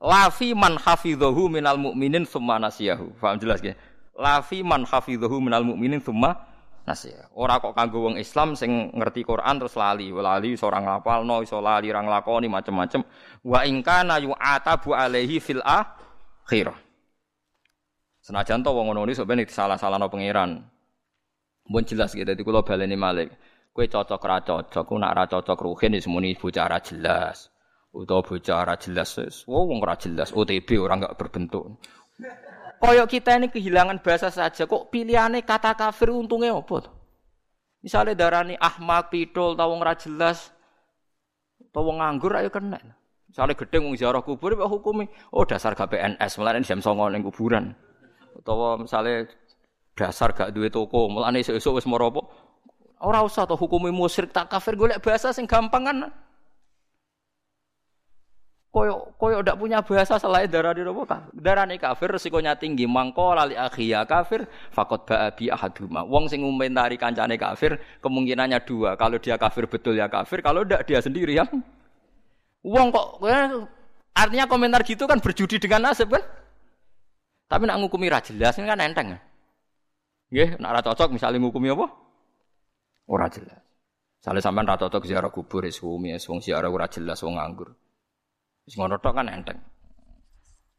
La 0.03 0.27
fi 0.27 0.51
man 0.51 0.75
hafidhahu 0.75 1.47
minal 1.47 1.79
mu'minin 1.79 2.27
tsumma 2.27 2.59
nasiyahu. 2.59 3.15
Paham 3.15 3.39
jelas 3.39 3.63
ya? 3.63 3.79
La 4.11 4.43
fi 4.43 4.59
man 4.59 4.83
hafidhahu 4.83 5.39
minal 5.39 5.63
mu'minin 5.63 6.03
tsumma 6.03 6.35
nasiyahu. 6.87 7.35
Ora 7.35 7.59
kok 7.59 7.75
kanggo 7.75 8.07
wong 8.07 8.15
Islam 8.15 8.55
sing 8.55 8.95
ngerti 8.95 9.27
Quran 9.27 9.59
terus 9.59 9.75
lali, 9.75 10.07
lali 10.09 10.55
iso 10.55 10.71
ora 10.71 10.79
ngapalno, 10.79 11.43
iso 11.43 11.59
lali 11.59 11.91
ora 11.91 11.99
nglakoni 11.99 12.47
macem-macem. 12.47 13.03
Wa 13.43 13.67
in 13.67 13.83
kana 13.83 14.23
yu'atabu 14.23 14.95
alaihi 14.95 15.43
fil 15.43 15.59
akhirah. 15.59 16.79
Senajan 18.23 18.63
to 18.63 18.71
wong 18.71 18.91
ngono 18.91 19.07
iki 19.07 19.19
sebenarnya 19.19 19.47
disalah-salahno 19.47 20.07
pangeran. 20.07 20.63
Jelas 21.67 22.15
gitu 22.15 22.23
dadi 22.23 22.41
kula 22.47 22.63
baleni 22.63 22.95
malik. 22.95 23.35
Kowe 23.75 23.85
cocok 23.85 24.23
ra 24.23 24.41
cocok, 24.41 24.83
ku 24.87 24.95
nak 24.97 25.13
ra 25.13 25.23
cocok 25.29 25.59
ruhin 25.61 25.93
wis 25.93 26.07
muni 26.09 26.33
bocah 26.33 26.65
ra 26.65 26.79
jelas. 26.81 27.51
Utawa 27.93 28.25
bocah 28.25 28.63
ra 28.65 28.75
jelas 28.79 29.13
wis. 29.19 29.45
Wong 29.45 29.83
ra 29.83 29.93
jelas, 29.99 30.33
OTB 30.33 30.79
orang 30.79 31.03
enggak 31.03 31.15
berbentuk. 31.19 31.77
Koyok 32.77 33.07
kita 33.09 33.41
ini 33.41 33.49
kehilangan 33.49 33.99
bahasa 34.05 34.29
saja 34.29 34.69
kok 34.69 34.93
pilihannya 34.93 35.41
kata 35.41 35.73
kafir 35.73 36.13
untungnya 36.13 36.53
apa? 36.53 36.93
Misalnya 37.81 38.13
darani 38.13 38.53
ahmak, 38.57 39.09
pidol, 39.09 39.57
tawong 39.57 39.81
ra 39.81 39.97
jelas, 39.97 40.53
tawong 41.73 41.97
nganggur 41.97 42.37
ayo 42.37 42.53
kena. 42.53 42.77
Misalnya 43.27 43.57
gedeng 43.57 43.89
wong 43.89 43.95
ziarah 43.97 44.21
kubur, 44.21 44.53
hukumi, 44.57 45.09
oh 45.33 45.45
dasar 45.45 45.73
gak 45.73 45.89
malah 45.89 46.57
jam 46.61 46.81
songo 46.81 47.09
ning 47.09 47.25
kuburan 47.25 47.77
utawa 48.37 48.77
misalnya 48.77 49.25
dasar 49.97 50.29
gak 50.37 50.53
duwe 50.53 50.69
toko, 50.69 51.09
mulane 51.09 51.41
esuk-esuk 51.41 51.81
wis 51.81 51.89
moro 51.89 52.13
apa? 52.13 52.21
Ora 53.01 53.25
usah 53.25 53.45
to 53.45 53.57
hukumi 53.57 53.89
musyrik 53.93 54.33
tak 54.33 54.49
kafir 54.49 54.77
golek 54.77 55.01
bahasa 55.01 55.33
sing 55.33 55.49
gampang 55.49 55.85
kan. 55.85 55.97
Koyo 58.77 59.09
koyo 59.17 59.41
ndak 59.41 59.57
punya 59.57 59.81
bahasa 59.81 60.21
selain 60.21 60.45
darah 60.45 60.69
di 60.69 60.85
nopo 60.85 61.01
kafir. 61.09 61.33
Darane 61.33 61.81
kafir 61.81 62.13
resikonya 62.13 62.53
tinggi. 62.53 62.85
Mangko 62.85 63.33
lali 63.33 63.57
akhiya 63.57 64.05
kafir 64.05 64.45
fakot 64.69 65.09
ba'abi 65.09 65.49
ahaduma. 65.49 66.05
Wong 66.05 66.29
sing 66.29 66.45
ngomentari 66.45 66.93
kancane 66.93 67.41
kafir 67.41 67.81
kemungkinannya 68.05 68.61
dua. 68.61 68.93
Kalau 68.93 69.17
dia 69.17 69.33
kafir 69.41 69.65
betul 69.65 69.97
ya 69.97 70.05
kafir, 70.05 70.45
kalau 70.45 70.61
ndak 70.61 70.85
dia 70.85 71.01
sendiri 71.01 71.33
yang 71.33 71.49
Wong 72.61 72.93
kok 72.93 73.23
artinya 74.13 74.45
komentar 74.45 74.85
gitu 74.85 75.09
kan 75.09 75.17
berjudi 75.17 75.57
dengan 75.57 75.89
nasib 75.89 76.13
kan? 76.13 76.21
Tapi 77.47 77.63
nak 77.65 77.79
ngukumi 77.81 78.11
ra 78.11 78.19
jelas 78.21 78.59
ini 78.59 78.67
kan 78.67 78.81
enteng. 78.83 79.15
Nggih, 80.29 80.59
nak 80.59 80.71
ra 80.75 80.81
cocok 80.83 81.15
misalnya 81.15 81.39
ngukumi 81.39 81.71
apa? 81.71 81.87
Ora 83.07 83.31
jelas. 83.31 83.57
Misalnya 84.19 84.41
sampean 84.43 84.67
ra 84.67 84.75
cocok 84.75 85.07
ziarah 85.07 85.31
kubur 85.31 85.63
wis 85.63 85.79
ngukumi 85.79 86.13
wong 86.19 86.43
ziarah 86.43 86.67
ora 86.67 86.85
jelas 86.91 87.23
wong 87.23 87.39
nganggur. 87.39 87.71
Wis 88.67 88.75
ngono 88.75 88.99
tok 88.99 89.15
kan 89.15 89.31
enteng. 89.31 89.55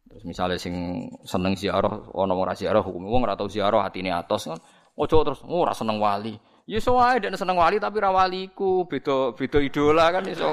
Terus 0.08 0.24
misalnya 0.28 0.60
sing 0.60 1.08
seneng 1.24 1.56
ziarah 1.56 2.12
ana 2.12 2.34
ora 2.36 2.52
ziarah 2.52 2.84
hukum 2.84 3.08
wong 3.08 3.24
ora 3.24 3.36
tau 3.36 3.48
ziarah 3.48 3.88
atine 3.88 4.12
atos 4.12 4.52
kan. 4.52 4.60
Ojo 4.98 5.24
terus 5.24 5.40
oh, 5.48 5.64
ora 5.64 5.72
seneng 5.72 5.96
wali. 5.96 6.36
Ya 6.68 6.84
iso 6.84 7.00
wae 7.00 7.16
nek 7.16 7.40
seneng 7.40 7.56
wali 7.56 7.80
tapi 7.80 7.96
ra 7.96 8.12
waliku, 8.12 8.84
beda 8.84 9.32
beda 9.32 9.58
idola 9.64 10.12
kan 10.12 10.24
iso. 10.28 10.52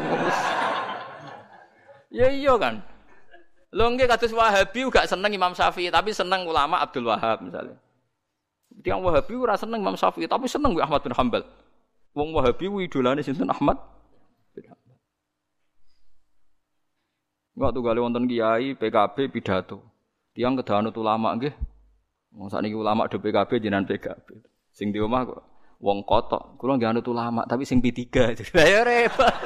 ya 2.18 2.32
iya 2.32 2.56
kan. 2.56 2.80
Lho 3.76 3.92
nggih 3.92 4.08
kados 4.08 4.32
Wahabi 4.32 4.88
gak 4.88 5.12
seneng 5.12 5.36
Imam 5.36 5.52
Syafi'i, 5.52 5.92
tapi 5.92 6.16
seneng 6.16 6.48
ulama 6.48 6.80
Abdul 6.80 7.12
Wahab 7.12 7.44
misalnya. 7.44 7.76
Tiang 8.80 9.04
Wahabi 9.04 9.36
ora 9.36 9.60
seneng 9.60 9.84
Imam 9.84 10.00
Syafi'i, 10.00 10.24
tapi 10.24 10.48
seneng 10.48 10.80
Ahmad 10.80 11.04
bin 11.04 11.12
Hambal. 11.12 11.44
Wong 12.16 12.32
Wahabi 12.32 12.72
idolane 12.88 13.20
sinten 13.20 13.52
Ahmad 13.52 13.76
bin 14.56 14.64
Hambal. 14.72 14.96
Waktu 17.56 17.80
kali 17.80 18.00
wonten 18.04 18.28
kiai 18.28 18.76
PKB 18.76 19.32
pidato. 19.32 19.80
Tiang 20.36 20.60
kedanut 20.60 20.92
ulama 21.00 21.32
nggih. 21.40 21.56
Wong 22.36 22.52
sakniki 22.52 22.76
ulama 22.76 23.08
do 23.08 23.16
PKB 23.16 23.64
jenengan 23.64 23.88
PKB. 23.88 24.44
Sing 24.76 24.92
di 24.92 25.00
omah 25.00 25.24
kok 25.24 25.40
wong 25.80 26.04
kotok. 26.04 26.60
Kula 26.60 26.76
nggih 26.76 26.92
anut 26.92 27.08
ulama, 27.08 27.48
tapi 27.48 27.64
sing 27.64 27.80
P3. 27.80 28.36
Ya 28.60 28.84
repot. 28.84 29.36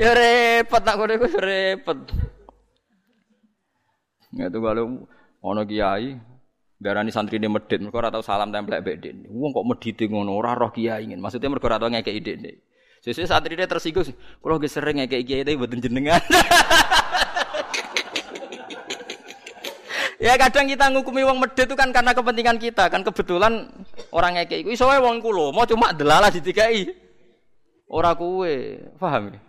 Ya 0.00 0.14
repot 0.14 0.82
nak 0.86 0.94
kono 0.94 1.12
iku 1.12 1.26
repot. 1.42 1.98
Ngatu 4.30 4.58
kalau 4.62 5.10
ana 5.42 5.62
kiai 5.66 6.14
darani 6.78 7.10
santri 7.10 7.42
ini 7.42 7.50
medit, 7.50 7.82
mereka 7.82 7.98
ora 7.98 8.14
tau 8.14 8.22
salam 8.22 8.54
mbek 8.54 9.02
dekne. 9.02 9.26
Wong 9.26 9.50
kok 9.50 9.66
medite 9.66 10.06
ngono 10.06 10.38
ora 10.38 10.54
roh 10.54 10.70
kiai 10.70 11.02
ingin. 11.10 11.18
Maksudnya 11.18 11.50
mereka 11.50 11.66
ora 11.66 11.82
tau 11.82 11.90
ngekeki 11.90 12.22
dekne. 12.22 12.69
Sesuk 13.00 13.24
santri 13.24 13.56
ini 13.56 13.64
tersinggung, 13.64 14.04
kalau 14.44 14.60
ge 14.60 14.68
sering 14.68 15.00
ngekeki 15.00 15.24
kiai 15.24 15.40
tapi 15.40 15.56
mboten 15.56 15.80
jenengan. 15.80 16.20
ya 20.20 20.36
kadang 20.36 20.68
kita 20.68 20.92
ngukumi 20.92 21.24
wong 21.24 21.40
medit 21.40 21.64
itu 21.64 21.72
kan 21.72 21.88
karena 21.96 22.12
kepentingan 22.12 22.60
kita, 22.60 22.92
kan 22.92 23.00
kebetulan 23.00 23.72
orang 24.12 24.36
ngekeki 24.36 24.68
iku 24.68 24.70
iso 24.76 24.84
wong 24.84 25.24
kulo, 25.24 25.48
mau 25.48 25.64
cuma 25.64 25.96
delalah 25.96 26.28
ditikai. 26.28 26.92
Ora 27.88 28.12
kuwe, 28.12 28.84
paham 29.00 29.32
ya? 29.32 29.40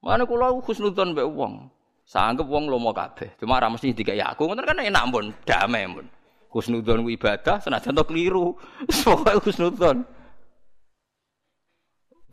Mana 0.00 0.24
kula 0.24 0.56
husnudzon 0.56 1.12
mbek 1.12 1.28
wong. 1.28 1.68
Sanggep 2.08 2.48
wong 2.48 2.72
lomo 2.72 2.96
kabeh. 2.96 3.36
Cuma 3.36 3.60
ora 3.60 3.68
mesti 3.68 3.92
dikai 3.92 4.16
aku, 4.16 4.48
ngoten 4.48 4.64
kan 4.64 4.80
enak 4.80 5.04
pun, 5.12 5.28
damai 5.44 5.84
pun. 5.92 6.08
Husnudzon 6.48 7.04
ku 7.04 7.12
ibadah 7.12 7.60
senajan 7.60 7.92
to 7.92 8.06
keliru. 8.08 8.56
Pokoke 9.04 9.44
husnudzon. 9.44 10.15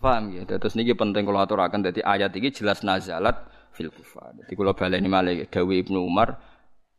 Paham 0.04 0.36
ya? 0.36 0.43
Terus 0.43 0.76
niki 0.76 0.91
penting 0.91 1.24
kalau 1.24 1.39
aturaken 1.39 1.80
dadi 1.80 2.04
ayat 2.04 2.36
iki 2.36 2.51
jelas 2.51 2.84
nazalat 2.84 3.39
fil 3.72 3.88
kufar. 3.88 4.36
Dadi 4.36 4.51
kula 4.51 4.76
baleni 4.76 5.08
malih 5.08 5.47
dawuh 5.47 5.72
Ibnu 5.80 6.04
Umar 6.04 6.43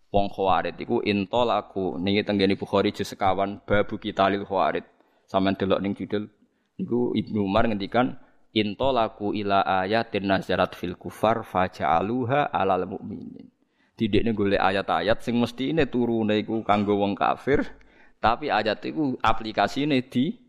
wong 0.09 0.33
khawarid 0.33 0.81
iku 0.81 1.05
intol 1.05 1.53
aku 1.53 2.01
niki 2.01 2.25
tenggene 2.25 2.57
Bukhari 2.57 2.97
juz 2.97 3.13
sekawan 3.13 3.61
babu 3.69 4.01
kitalil 4.01 4.49
khawarid. 4.49 4.89
Sampeyan 5.29 5.53
delok 5.53 5.81
ning 5.85 5.93
judul 5.93 6.33
niku 6.81 7.13
Ibnu 7.13 7.45
Umar 7.45 7.68
ngendikan 7.68 8.17
intolaku 8.57 9.37
ila 9.37 9.61
ayatin 9.85 10.25
nazarat 10.25 10.72
fil 10.72 10.97
kufar 10.97 11.45
faja'aluha 11.45 12.57
alal 12.57 12.89
mukminin. 12.89 13.53
Didekne 14.01 14.33
golek 14.33 14.64
ayat-ayat 14.64 15.21
sing 15.21 15.37
mesti 15.37 15.76
ini 15.76 15.85
turune 15.87 16.41
iku 16.41 16.64
kanggo 16.64 16.97
wong 16.99 17.13
kafir, 17.13 17.68
tapi 18.17 18.49
ayat 18.49 18.81
iku 18.81 19.21
aplikasine 19.21 20.03
di 20.09 20.41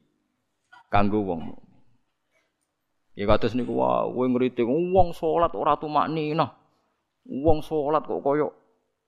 kanggo 0.88 1.20
wong. 1.20 1.65
Ya 3.16 3.24
kados 3.32 3.56
niku 3.56 3.80
wae 3.80 4.28
ngritik 4.28 4.68
wong 4.68 5.16
salat 5.16 5.56
ora 5.56 5.80
tumakninah. 5.80 6.52
Wong 7.26 7.64
salat 7.64 8.04
kok 8.04 8.20
koyo 8.20 8.52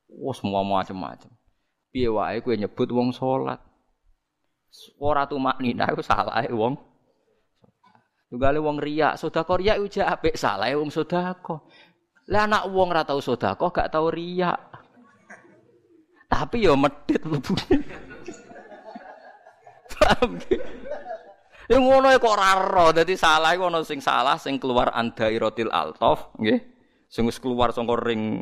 wis 0.08 0.40
semua 0.40 0.64
macam-macam. 0.64 1.28
Piye 1.92 2.08
wae 2.08 2.40
kowe 2.40 2.56
nyebut 2.56 2.88
wong 2.88 3.12
salat. 3.12 3.60
Ora 4.96 5.28
tumakninah 5.28 5.92
iku 5.92 6.04
salah 6.04 6.40
wong 6.48 6.80
Tunggal 8.28 8.60
wong 8.60 8.84
riak, 8.84 9.16
sedekah 9.16 9.56
riak 9.56 9.80
uja 9.80 10.12
apik 10.12 10.36
salah 10.36 10.68
wong 10.76 10.92
sedekah. 10.92 11.64
Lah 12.28 12.44
anak 12.44 12.68
wong 12.76 12.92
ora 12.92 13.08
tau 13.08 13.24
sedekah 13.24 13.72
gak 13.72 13.88
tau 13.88 14.12
riak. 14.12 14.60
Tapi 16.28 16.68
ya 16.68 16.76
medit 16.76 17.24
mlebune. 17.24 17.88
Paham 19.96 20.36
Ya 21.72 21.84
ngono 21.84 22.16
kok 22.16 22.32
ora 22.32 22.56
ro, 22.64 22.96
dadi 22.96 23.20
salah 23.20 23.52
iku 23.52 23.68
ana 23.68 23.84
sing 23.84 24.00
salah 24.00 24.40
sing 24.40 24.56
keluar 24.56 24.88
andairotil 24.96 25.68
altof, 25.68 26.32
nggih. 26.40 26.64
Sing 27.12 27.28
wis 27.28 27.44
keluar 27.44 27.76
saka 27.76 27.92
ring 28.00 28.40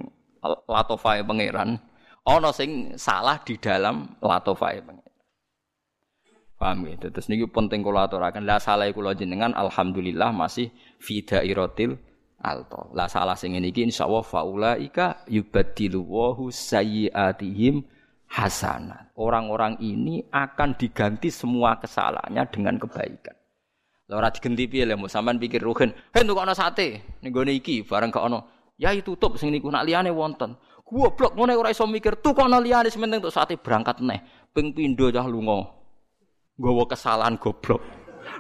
latofae 0.70 1.26
pangeran. 1.26 1.82
Ana 2.22 2.54
sing 2.54 2.94
salah 3.02 3.42
di 3.42 3.58
dalam 3.58 4.14
latofae 4.22 4.78
pangeran. 4.86 5.14
Paham 6.56 6.86
ya? 6.86 6.96
Terus 7.02 7.28
niki 7.28 7.50
penting 7.50 7.82
kula 7.82 8.06
aturaken. 8.06 8.46
Lah 8.46 8.62
salah 8.62 8.88
kula 8.94 9.18
jenengan 9.18 9.52
alhamdulillah 9.58 10.30
masih 10.30 10.70
fi 11.02 11.26
dairatil 11.26 11.98
alto. 12.40 12.94
Lah 12.94 13.10
salah 13.10 13.34
sing 13.34 13.58
ngene 13.58 13.74
iki 13.74 13.84
insyaallah 13.90 14.22
faulaika 14.22 15.26
yubaddilu 15.28 16.00
wa 16.06 16.38
sayyiatihim 16.48 17.84
hasanat. 18.30 19.14
Orang-orang 19.16 19.80
ini 19.80 20.26
akan 20.30 20.76
diganti 20.76 21.32
semua 21.32 21.80
kesalahannya 21.80 22.44
dengan 22.52 22.76
kebaikan. 22.82 23.36
Lah 24.06 24.22
ora 24.22 24.30
digenti 24.30 24.70
piye 24.70 24.86
lho, 24.86 25.10
sampean 25.10 25.42
pikir 25.42 25.62
rugen. 25.62 25.90
Hen 26.14 26.30
tukokno 26.30 26.54
sate 26.54 27.18
ning 27.26 27.34
gone 27.34 27.50
iki 27.58 27.82
bareng 27.82 28.14
gak 28.14 28.26
ono. 28.30 28.72
Ya 28.78 28.94
tutup 29.02 29.40
sing 29.40 29.50
niku 29.50 29.72
nak 29.74 29.88
liyane 29.88 30.14
wonten. 30.14 30.54
Goblok 30.86 31.34
ngene 31.34 31.58
ora 31.58 31.74
iso 31.74 31.90
mikir 31.90 32.22
tukokno 32.22 32.62
liyane 32.62 32.94
sementing 32.94 33.24
untuk 33.26 33.34
sate 33.34 33.58
berangkat 33.58 34.04
neh. 34.06 34.22
Ping 34.54 34.78
pindho 34.78 35.10
cah 35.10 35.26
lunga. 35.26 35.66
Nggawa 36.62 36.84
kesalahan 36.86 37.42
goblok. 37.42 37.82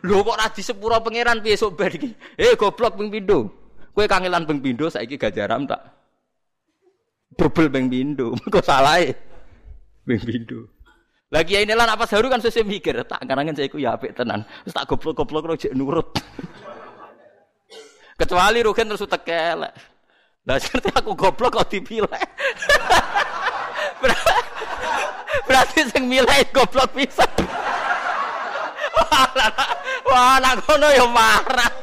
Lho 0.06 0.22
kok 0.22 0.38
ora 0.38 0.48
disepuro 0.54 1.02
pangeran 1.02 1.42
piye 1.42 1.58
sok 1.58 1.74
bar 1.74 1.90
iki? 1.90 2.14
Eh 2.38 2.54
goblok 2.54 2.94
ping 2.94 3.10
pindho. 3.10 3.50
Kowe 3.90 4.06
kangelan 4.06 4.46
ping 4.46 4.62
pindho 4.62 4.86
saiki 4.92 5.18
gajaram 5.18 5.66
tak 5.66 5.96
double 7.38 7.70
ping 7.70 7.92
pindho. 7.92 8.36
Kok 8.54 8.64
salah 8.64 9.04
e? 9.04 9.12
Ping 10.06 10.22
pindho. 10.22 10.70
Lagi 11.34 11.58
ini 11.58 11.74
lah 11.74 11.90
apa 11.90 12.06
seharu 12.06 12.30
kan 12.30 12.38
sesuai 12.38 12.64
mikir, 12.64 13.02
tak 13.10 13.26
karangan 13.26 13.58
saya 13.58 13.68
ya 13.76 13.98
apik 13.98 14.14
tenan. 14.14 14.46
Terus 14.64 14.74
tak 14.78 14.86
goblok-goblok 14.86 15.44
lo 15.50 15.58
jek 15.58 15.74
nurut. 15.74 16.14
Kecuali 18.22 18.62
Rugen 18.62 18.94
terus 18.94 19.04
tekel. 19.04 19.66
Lah 20.46 20.58
seperti 20.62 20.94
aku 20.94 21.18
goblok 21.18 21.58
kok 21.60 21.68
dipilih. 21.74 22.08
Berarti 25.50 25.90
sing 25.90 26.06
milih 26.06 26.46
goblok 26.54 26.94
bisa. 26.94 27.26
Wah, 30.06 30.38
anak 30.40 30.64
kono 30.64 30.88
ya 30.94 31.10
marah. 31.10 31.74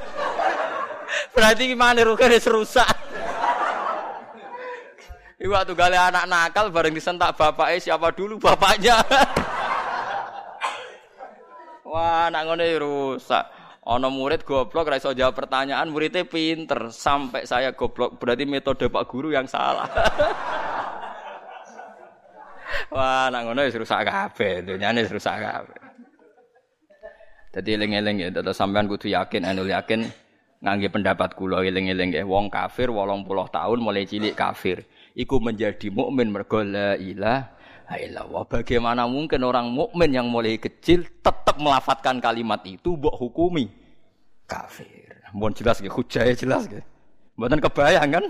Berarti 1.34 1.74
gimana 1.74 2.06
Rugen 2.06 2.38
rusak. 2.38 3.11
Iwa 5.42 5.66
tuh 5.66 5.74
gale 5.74 5.98
anak 5.98 6.30
nakal 6.30 6.70
bareng 6.70 6.94
disentak 6.94 7.34
bapaknya 7.34 7.82
siapa 7.82 8.14
dulu 8.14 8.38
bapaknya. 8.38 9.02
Wah, 11.90 12.30
anak 12.30 12.46
ngono 12.46 12.62
rusak. 12.78 13.42
Ono 13.90 14.06
murid 14.14 14.46
goblok 14.46 14.86
ra 14.86 15.02
iso 15.02 15.10
jawab 15.10 15.34
pertanyaan, 15.34 15.90
muridnya 15.90 16.22
pinter 16.22 16.94
sampai 16.94 17.42
saya 17.42 17.74
goblok. 17.74 18.22
Berarti 18.22 18.46
metode 18.46 18.86
Pak 18.86 19.02
Guru 19.10 19.34
yang 19.34 19.50
salah. 19.50 19.90
Wah, 22.94 23.26
anak 23.26 23.50
ngono 23.50 23.66
wis 23.66 23.74
rusak 23.74 24.06
kabeh, 24.06 24.62
dunyane 24.62 25.02
rusak 25.10 25.42
kabeh. 25.42 25.78
Dadi 27.50 27.74
eling-eling 27.74 28.16
ya, 28.22 28.30
tetep 28.30 28.54
sampean 28.54 28.86
kudu 28.86 29.10
yakin, 29.10 29.42
anu 29.42 29.66
yakin 29.66 30.06
ngangge 30.62 30.86
pendapat 30.86 31.34
kula 31.34 31.66
eling-eling 31.66 32.14
ya. 32.14 32.22
Wong 32.22 32.46
kafir 32.46 32.94
80 32.94 33.26
tahun 33.26 33.78
mulai 33.82 34.06
cilik 34.06 34.38
kafir 34.38 34.86
iku 35.12 35.38
menjadi 35.38 35.92
mukmin 35.92 36.32
mergo 36.32 36.64
la 36.64 36.96
ilaha 36.96 37.96
illallah. 38.00 38.42
Bagaimana 38.48 39.04
mungkin 39.08 39.44
orang 39.44 39.68
mukmin 39.68 40.12
yang 40.12 40.28
mulai 40.28 40.56
kecil 40.56 41.04
tetap 41.20 41.56
melafatkan 41.60 42.18
kalimat 42.18 42.60
itu 42.64 42.96
mbok 42.96 43.16
hukumi 43.20 43.68
kafir. 44.48 45.20
Mohon 45.32 45.52
jelas 45.56 45.80
nggih, 45.80 45.92
hujae 45.92 46.32
jelas 46.36 46.68
nggih. 46.68 46.84
Mboten 47.40 47.60
kebayang 47.60 48.10
kan? 48.12 48.24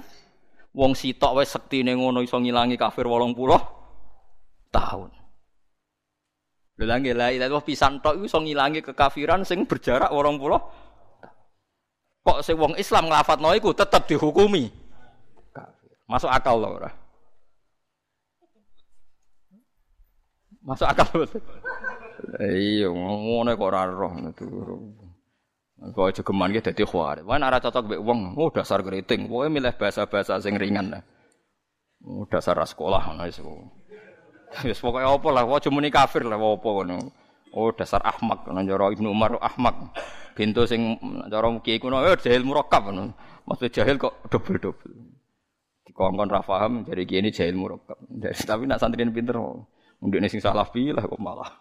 Wong 0.72 0.96
sitok 0.96 1.42
wis 1.42 1.52
sektine 1.52 1.92
ngono 1.98 2.22
iso 2.24 2.38
ngilangi 2.38 2.78
kafir 2.80 3.04
80 3.04 3.36
tahun. 4.72 5.10
Lha 6.80 6.96
la 6.96 6.98
ilaha 6.98 7.30
illallah 7.30 7.62
pisan 7.62 8.00
tok 8.00 8.24
iso 8.24 8.40
ngilangi 8.40 8.80
kekafiran 8.80 9.44
sing 9.44 9.68
berjarak 9.68 10.08
80 10.08 10.40
Kok 12.22 12.38
sing 12.40 12.56
wong 12.56 12.78
Islam 12.78 13.10
nglafatno 13.10 13.50
iku 13.58 13.74
tetep 13.74 14.06
dihukumi 14.06 14.81
Masuk 16.12 16.28
akal 16.28 16.60
loh 16.60 16.76
ora? 16.76 16.92
Masuk 20.60 20.84
akal 20.84 21.08
betul. 21.16 21.40
Iya, 22.36 22.92
ngono 22.92 23.56
kok 23.56 23.68
ora 23.72 23.88
roh 23.88 24.12
itu. 24.20 24.44
Kok 25.80 26.12
aja 26.12 26.20
geman 26.20 26.52
ki 26.52 26.60
dadi 26.60 26.84
khawarit. 26.84 27.24
Wah 27.24 27.40
ora 27.40 27.56
cocok 27.64 27.88
mbek 27.88 28.00
wong, 28.04 28.36
oh 28.36 28.52
dasar 28.52 28.84
keriting. 28.84 29.24
Pokoke 29.24 29.48
milih 29.48 29.72
bahasa-bahasa 29.72 30.36
sing 30.44 30.60
ringan. 30.60 31.00
Oh 32.04 32.28
dasar 32.28 32.60
sekolah 32.60 33.08
ngono 33.08 33.24
wis. 33.24 33.40
Wis 34.68 34.84
pokoke 34.84 35.08
apa 35.08 35.28
lah, 35.32 35.48
aja 35.48 35.72
muni 35.72 35.88
kafir 35.88 36.28
lah 36.28 36.36
apa 36.36 36.68
ngono. 36.68 37.08
Oh 37.56 37.72
dasar 37.72 38.04
ahmak, 38.04 38.52
nang 38.52 38.68
cara 38.68 38.92
Ibnu 38.92 39.08
Umar 39.08 39.40
ahmak. 39.40 39.96
Bintu 40.36 40.68
sing 40.68 41.00
cara 41.32 41.48
kiai 41.64 41.80
kuno, 41.80 42.04
eh 42.04 42.20
jahil 42.20 42.44
murakkab 42.44 42.92
ngono. 42.92 43.16
Maksud 43.48 43.72
jahil 43.72 43.96
kok 43.96 44.28
double-double. 44.28 45.21
Dikongkon 46.02 46.34
ra 46.34 46.42
paham 46.42 46.82
jadi 46.82 47.06
gini 47.06 47.30
jahil 47.30 47.54
murakkab. 47.54 47.94
Tapi 48.50 48.66
nak 48.66 48.82
santri 48.82 49.06
pinter 49.06 49.38
undine 50.02 50.26
sing 50.26 50.42
salah 50.42 50.66
pilah 50.66 51.06
kok 51.06 51.22
malah. 51.22 51.46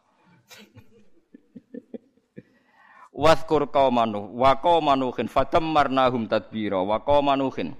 Waskur 3.22 3.70
qaumanu 3.70 4.34
wa 4.34 4.58
qaumanuhin 4.58 5.30
fatammarnahum 5.30 6.26
tadbira 6.26 6.82
wa 6.82 7.06
qaumanuhin. 7.06 7.78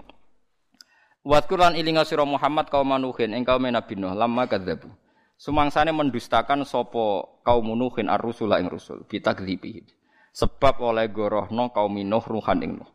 Waskur 1.26 1.58
lan 1.58 1.74
ilinga 1.74 2.06
sira 2.06 2.22
Muhammad 2.22 2.70
qaumanuhin 2.70 3.34
ing 3.34 3.42
kaum 3.42 3.66
Nabi 3.66 3.98
Nuh 3.98 4.14
lamma 4.14 4.46
kadzabu. 4.46 4.86
Sumangsane 5.34 5.90
mendustakan 5.90 6.62
sapa 6.62 7.26
kaum 7.42 7.74
Nuhin 7.74 8.06
ar-rusula 8.06 8.62
ing 8.62 8.70
rusul 8.70 9.02
bitakdzibihi. 9.10 9.82
Sebab 10.30 10.78
oleh 10.78 11.10
gorohno 11.10 11.74
kaum 11.74 11.98
Nuh 11.98 12.22
ruhan 12.22 12.62
ing 12.62 12.78
Nuh. 12.78 12.90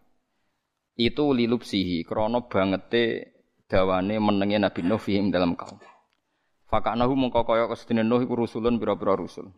Itu 0.95 1.35
lilupsihi 1.35 2.07
krana 2.07 2.48
bangete 2.48 3.35
dawane 3.68 4.15
menenge 4.18 4.57
Nabi 4.57 4.81
Nuh 4.88 4.99
fihim 4.99 5.30
dalam 5.30 5.53
kaum. 5.53 5.77
Fakanahu 6.68 7.15
mongko 7.15 7.44
kaya 7.48 7.68
kesedene 7.68 8.03
Nuh 8.03 8.23
iku 8.23 8.35
rusulun 8.39 8.80
pira-pira 8.80 9.15
rusul. 9.15 9.52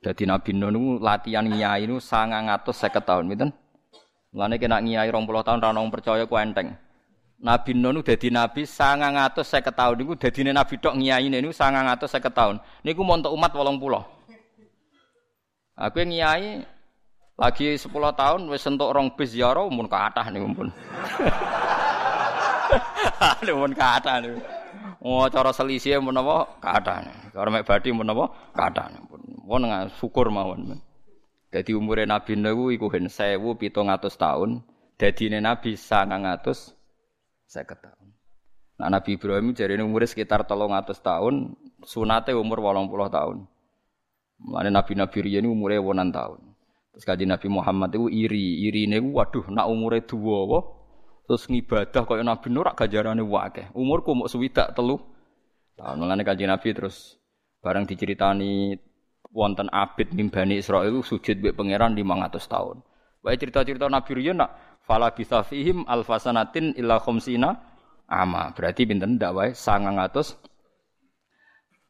Dadi 0.00 0.24
Nabi 0.24 0.56
Nuh 0.56 0.72
niku 0.72 0.88
latihan 1.00 1.44
ngiyai 1.44 1.84
niku 1.84 2.00
950 2.00 3.04
tahun, 3.04 3.24
pinten? 3.28 3.50
Mulane 4.32 4.56
kena 4.56 4.80
ngiyai 4.80 5.12
20 5.12 5.44
tahun 5.44 5.58
ra 5.60 5.68
ono 5.72 5.80
percaya 5.92 6.24
ku 6.24 6.36
enteng. 6.40 6.72
Nabi 7.40 7.72
Nuh 7.76 7.92
niku 7.96 8.04
dadi 8.04 8.28
nabi 8.32 8.62
950 8.64 9.76
tahun 9.76 9.94
niku 9.96 10.12
dadine 10.16 10.52
nabi 10.52 10.74
tok 10.76 10.96
ngiyaine 10.96 11.36
niku 11.40 11.52
950 11.52 12.36
tahun. 12.36 12.56
Niku 12.84 13.00
montok 13.04 13.32
umat 13.32 13.52
80. 13.52 14.20
Aku 15.80 15.96
ngiyai 16.04 16.64
lagi 17.40 17.64
10 17.76 17.88
tahun 17.92 18.40
wis 18.52 18.68
entuk 18.68 18.92
rong 18.92 19.16
bis 19.16 19.32
ziarah 19.32 19.64
mun 19.68 19.88
kathah 19.88 20.28
niku 20.28 20.48
pun. 20.52 20.68
Mun 23.60 23.72
kathah 23.74 24.22
niku. 24.22 24.40
Oh 25.00 25.24
cara 25.32 25.50
selisih 25.50 25.98
mun 25.98 26.16
apa 26.20 26.60
kathah. 26.60 27.04
Cara 27.32 27.48
mek 27.48 27.64
badhe 27.64 27.90
mun 27.90 28.08
apa 28.10 28.52
kathah. 28.52 28.86
Pun 29.46 29.66
syukur 29.98 30.30
mawon. 30.30 30.78
Jadi 31.50 31.74
umure 31.74 32.06
Nabi 32.06 32.38
Nuh 32.38 32.70
iku 32.70 32.86
hen 32.94 33.10
1700 33.10 33.74
tahun, 34.14 34.62
dadine 34.94 35.42
Nabi 35.42 35.74
900 35.74 36.78
50 37.50 37.82
tahun. 37.82 38.06
Nah, 38.78 38.88
Nabi 38.88 39.18
Ibrahim 39.18 39.50
jadi 39.52 39.74
umurnya 39.82 40.06
sekitar 40.06 40.46
300 40.46 41.02
tahun, 41.02 41.58
sunate 41.82 42.32
umur 42.38 42.62
80 42.62 43.10
tahun. 43.10 43.36
Mulane 44.40 44.70
Nabi-nabi 44.72 45.18
riyen 45.20 45.50
umure 45.50 45.76
8 45.76 46.14
tahun. 46.14 46.40
Terus 46.94 47.04
kaji 47.04 47.24
Nabi 47.28 47.48
Muhammad 47.52 47.92
itu 47.92 48.08
iri, 48.08 48.64
iri 48.70 48.88
ini 48.88 49.02
waduh 49.02 49.44
nak 49.52 49.68
umure 49.68 50.00
dua, 50.00 50.79
terus 51.30 51.46
ngibadah 51.46 52.02
kaya 52.10 52.26
Nabi 52.26 52.50
Nur 52.50 52.66
gajarane 52.74 53.22
wae. 53.22 53.70
Umurku 53.70 54.18
mau 54.18 54.26
swidak 54.26 54.74
telu. 54.74 54.98
Tahun 55.78 55.94
mulane 55.94 56.26
kanjeng 56.26 56.50
Nabi 56.50 56.74
terus 56.74 57.22
bareng 57.62 57.86
diceritani 57.86 58.74
wonten 59.30 59.70
abid 59.70 60.10
mimbani 60.10 60.58
Israel 60.58 61.06
sujud 61.06 61.38
mbek 61.38 61.54
pangeran 61.54 61.94
500 61.94 62.34
tahun. 62.50 62.82
Wae 63.22 63.38
cerita-cerita 63.38 63.86
Nabi 63.86 64.10
riyen 64.18 64.42
nak 64.42 64.82
fala 64.82 65.14
bisa 65.14 65.46
fihim 65.46 65.86
alfasanatin 65.86 66.74
illa 66.74 66.98
khamsina 66.98 67.62
ama. 68.10 68.50
Berarti 68.50 68.90
pinten 68.90 69.14
ndak 69.14 69.30
wae 69.30 69.48
900 69.54 70.50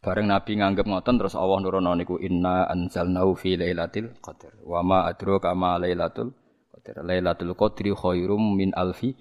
Bareng 0.04 0.28
Nabi 0.28 0.60
nganggep 0.60 0.84
ngoten 0.84 1.16
terus 1.16 1.32
Allah 1.32 1.64
nurono 1.64 1.96
niku 1.96 2.20
inna 2.20 2.68
anzalnahu 2.68 3.36
fi 3.40 3.56
lailatul 3.56 4.12
qadar. 4.20 4.52
Wa 4.68 4.84
ma 4.84 5.08
adraka 5.08 5.56
ma 5.56 5.80
lailatul 5.80 6.36
Qadar 6.80 7.04
Lailatul 7.04 7.52
Qadri 7.52 7.92
khairum 7.92 8.56
min 8.56 8.72
alfi 8.72 9.12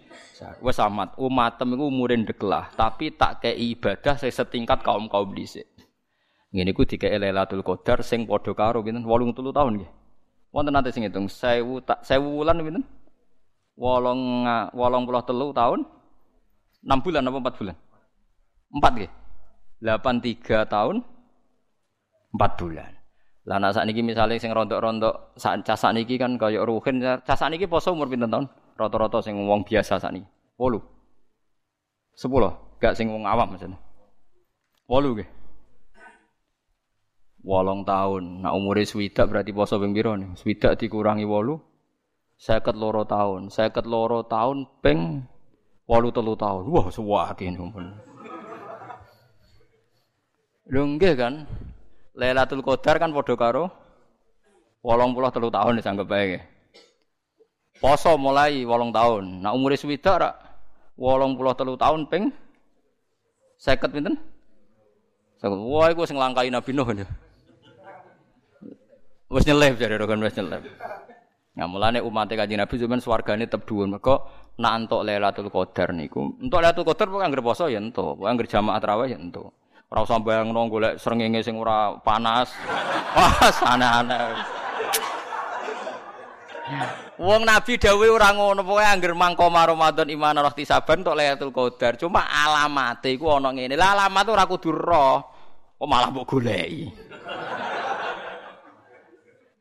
Wes 0.64 0.80
amat 0.80 1.20
umatem 1.20 1.76
iku 1.76 1.92
umure 1.92 2.16
ndeklah, 2.16 2.72
tapi 2.72 3.12
tak 3.12 3.44
kei 3.44 3.76
ibadah 3.76 4.16
sing 4.16 4.32
setingkat 4.32 4.80
kaum-kaum 4.80 5.36
dhisik. 5.36 5.68
Ngene 6.56 6.72
iku 6.72 6.88
dikei 6.88 7.20
Lailatul 7.20 7.60
Qadar 7.68 8.00
sing 8.00 8.24
padha 8.24 8.56
karo 8.56 8.80
pinten 8.80 9.04
83 9.04 9.52
tahun 9.52 9.72
nggih. 9.84 9.92
Wonten 10.56 10.72
nate 10.72 10.96
sing 10.96 11.04
ngitung 11.04 11.28
1000 11.28 11.84
tak 11.84 12.08
1000 12.08 12.24
wulan 12.24 12.64
pinten? 12.64 12.84
8 13.76 14.72
83 14.72 15.60
tahun 15.60 15.80
6 16.80 17.04
bulan 17.04 17.28
apa 17.28 17.38
4 17.44 17.60
bulan? 17.60 17.76
4 18.72 18.96
nggih. 18.96 19.12
83 19.84 20.64
tahun 20.72 20.96
4 22.32 22.60
bulan. 22.60 22.99
Lah 23.50 23.58
nek 23.58 23.74
sakniki 23.74 24.06
misale 24.06 24.38
sing 24.38 24.54
rontok-rontok 24.54 25.34
sak 25.34 25.66
cah 25.66 25.90
niki 25.90 26.22
kan 26.22 26.38
kaya 26.38 26.62
ruhin 26.62 27.02
cah 27.02 27.50
niki 27.50 27.66
poso 27.66 27.98
umur 27.98 28.06
pinten 28.06 28.30
tahun? 28.30 28.46
Rata-rata 28.78 29.26
sing 29.26 29.34
wong 29.42 29.66
biasa 29.66 29.98
sakniki. 29.98 30.30
8. 30.62 30.78
10. 32.14 32.78
Gak 32.78 32.94
sing 32.94 33.10
wong 33.10 33.26
awam 33.26 33.58
maksudnya. 33.58 33.82
8 34.86 35.02
nggih. 35.18 35.30
Wolong 37.42 37.82
tahun. 37.90 38.46
Nah 38.46 38.54
umure 38.54 38.86
swidak 38.86 39.26
berarti 39.26 39.50
poso 39.50 39.82
ping 39.82 39.98
pira 39.98 40.14
nih? 40.14 40.30
Swidak 40.38 40.78
dikurangi 40.78 41.26
wolu. 41.26 41.58
Seket 42.38 42.78
loro 42.78 43.02
tahun. 43.10 43.50
Seket 43.50 43.90
loro 43.90 44.30
tahun 44.30 44.70
ping 44.86 45.26
wolu 45.90 46.14
telu 46.14 46.38
tahun. 46.38 46.70
Wah, 46.70 46.86
suwake 46.94 47.50
numpun. 47.50 47.98
Lho 50.70 50.82
nggih 50.86 51.18
kan? 51.18 51.50
Lailatul 52.20 52.60
Qadar 52.60 53.00
kan 53.00 53.16
padha 53.16 53.34
karo 53.40 53.72
83 54.84 55.40
tahun 55.56 55.74
disanggep 55.80 56.08
bae. 56.08 56.44
Poso 57.80 58.20
mulai 58.20 58.68
8 58.68 58.92
tahun. 58.92 59.24
Nah 59.40 59.56
umure 59.56 59.80
swidak 59.80 60.16
ra 60.20 60.36
83 61.00 61.80
tahun 61.80 62.02
ping 62.12 62.28
50 63.60 63.96
pinten? 63.96 64.16
Wah, 65.40 65.88
iku 65.88 66.04
sing 66.04 66.20
langkai 66.20 66.52
Nabi 66.52 66.76
Nuh. 66.76 66.88
Wis 69.30 69.46
nyelip 69.48 69.80
jare 69.80 69.96
rokan 69.96 70.20
wis 70.20 70.36
nyelip. 70.36 70.68
Nah, 71.56 71.68
mulane 71.68 72.00
umat 72.00 72.32
Kanjeng 72.32 72.60
Nabi 72.60 72.76
zaman 72.80 73.04
swargane 73.04 73.44
tetep 73.48 73.68
dhuwur. 73.68 73.88
Mergo 73.88 74.16
nak 74.60 74.74
entuk 74.80 75.04
Lailatul 75.04 75.52
Qadar 75.52 75.92
niku. 75.92 76.40
Entuk 76.40 76.60
Lailatul 76.60 76.88
Qadar 76.88 77.08
pokoke 77.12 77.26
anggere 77.28 77.44
poso 77.44 77.68
ya 77.68 77.80
entuk, 77.84 78.16
pokoke 78.16 78.32
anggere 78.32 78.48
jamaah 78.48 78.80
tarawih 78.80 79.12
ya 79.12 79.18
entuk. 79.20 79.52
Ora 79.90 80.06
usah 80.06 80.22
bayangno 80.22 80.70
golek 80.70 81.02
srengenge 81.02 81.42
sing 81.42 81.58
ora 81.58 81.98
panas. 82.06 82.54
Wah, 83.18 83.50
aneh-aneh. 83.74 84.22
Wong 87.18 87.42
Nabi 87.42 87.82
dawuh 87.82 88.14
ora 88.14 88.30
ngono, 88.30 88.62
pokoke 88.62 88.86
anggere 88.86 89.18
mangko 89.18 89.50
Ramadan 89.50 90.14
iman 90.14 90.46
roh 90.46 90.54
tisaban 90.54 91.02
entuk 91.02 91.18
Lailatul 91.18 91.50
Qadar. 91.50 91.98
Cuma 91.98 92.22
alamate 92.22 93.18
iku 93.18 93.34
ana 93.34 93.50
ngene. 93.50 93.74
Lah 93.74 93.98
alamat 93.98 94.30
ora 94.30 94.46
kudu 94.46 94.70
roh. 94.70 95.26
Kok 95.82 95.90
malah 95.90 96.14
mbok 96.14 96.38
goleki. 96.38 96.86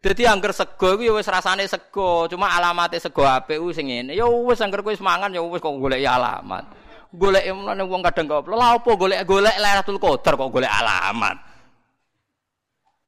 Dadi 0.04 0.22
angger 0.28 0.52
sego 0.52 0.94
iku 0.94 1.02
ya 1.08 1.12
wis 1.16 1.26
rasane 1.26 1.64
sego, 1.64 2.28
cuma 2.28 2.52
alamate 2.52 3.00
sego 3.00 3.24
apik 3.24 3.56
ku 3.56 3.72
sing 3.72 3.88
ngene. 3.88 4.12
Ya 4.12 4.28
wis 4.28 4.60
angger 4.60 4.84
kowe 4.84 4.92
wis 4.92 5.00
mangan 5.00 5.32
ya 5.32 5.40
wis 5.40 5.64
kok 5.64 5.72
golek 5.72 6.04
alamat. 6.04 6.68
Golek 7.08 7.48
menane 7.56 7.88
wong 7.88 8.04
kadang 8.04 8.28
kok 8.28 8.52
lha 8.52 8.76
apa 8.76 8.90
golek-golek 8.92 9.56
Lailatul 9.56 9.96
Qadar 9.96 10.36
kok 10.36 10.52
golek 10.52 10.68
alamat. 10.68 11.40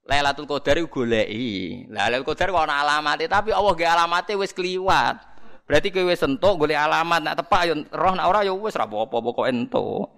Lailatul 0.08 0.48
Qadar 0.48 0.80
iku 0.80 1.04
goleki. 1.04 1.84
Lailatul 1.92 2.32
Qadar 2.32 2.48
kok 2.48 2.64
ana 2.64 3.12
tapi 3.28 3.52
Allah 3.52 3.72
ge 3.76 3.84
alamate 3.84 4.32
wis 4.40 4.56
kliwat. 4.56 5.20
Berarti 5.68 5.92
kowe 5.92 6.08
wis 6.08 6.24
entuk 6.24 6.64
golek 6.64 6.80
alamat 6.80 7.20
nak 7.20 7.36
tepak 7.44 7.62
ya 7.68 7.74
roh 7.92 8.16
nak 8.16 8.26
ora 8.26 8.40
ya 8.40 8.56
wis 8.56 8.72
ra 8.72 8.88
apa-apa 8.88 9.16
pokoke 9.20 9.52
entuk. 9.52 10.08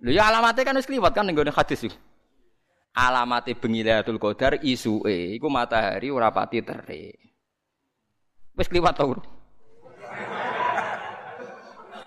Ya 0.00 0.24
alamate 0.24 0.64
kan 0.64 0.72
wis 0.80 0.88
kliwat 0.88 1.12
kan 1.12 1.28
ning 1.28 1.36
hadis 1.36 1.84
iki 1.84 1.98
alamate 2.96 3.52
bengi 3.60 3.84
Lailatul 3.84 4.16
Qadar 4.16 4.56
isuke 4.64 5.36
iku 5.36 5.52
matahari 5.52 6.08
ora 6.08 6.32
pati 6.32 6.64
terik. 6.64 7.20
Wis 8.56 8.72
kliwat 8.72 8.96
to. 8.96 9.20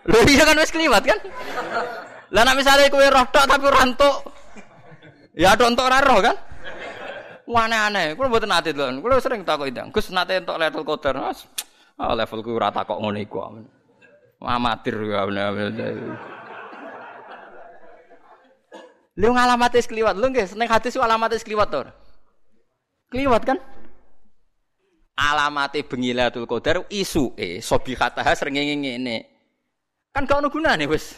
Lho 0.07 0.19
iya 0.23 0.43
kan 0.47 0.55
wis 0.55 0.71
kliwat 0.71 1.03
kan? 1.03 1.19
Lah 2.31 2.43
nek 2.47 2.55
misale 2.55 2.87
kowe 2.87 3.03
roh 3.03 3.27
tok 3.27 3.45
tapi 3.47 3.63
ora 3.67 3.83
entuk. 3.83 4.17
Ya 5.35 5.55
tok 5.59 5.75
entuk 5.75 5.87
ora 5.87 5.99
roh 5.99 6.19
kan? 6.23 6.35
Aneh-aneh, 7.47 8.15
kulo 8.15 8.27
mboten 8.27 8.51
nate 8.51 8.71
lho. 8.75 8.99
Kulo 8.99 9.19
sering 9.19 9.43
takok 9.43 9.67
itu. 9.71 9.83
Gus 9.91 10.11
nate 10.11 10.43
entuk 10.43 10.55
Qadar. 10.83 11.15
Mas, 11.31 11.47
ah, 11.99 12.15
levelku 12.15 12.55
ora 12.55 12.71
takok 12.71 12.99
ngono 12.99 13.19
iku. 13.19 13.39
Amatir 14.43 14.95
ya. 15.07 15.27
Lu 19.17 19.33
ngalamate 19.33 19.81
kliwat, 19.81 20.13
lu 20.13 20.29
nggih 20.29 20.45
seneng 20.45 20.69
hadis 20.69 20.93
ku 20.93 21.01
alamate 21.01 21.41
kliwat 21.41 21.73
to. 21.73 21.81
Kliwat 23.09 23.43
kan? 23.43 23.57
Alamate 25.17 25.81
bengi 25.81 26.13
Lailatul 26.13 26.45
Qadar 26.45 26.85
isuke 26.93 27.57
sobihataha 27.57 28.37
srengenge 28.37 28.77
ngene. 28.77 29.36
Kan 30.17 30.25
gak 30.25 30.41
ono 30.41 30.49
gunane 30.49 30.89
wis. 30.89 31.13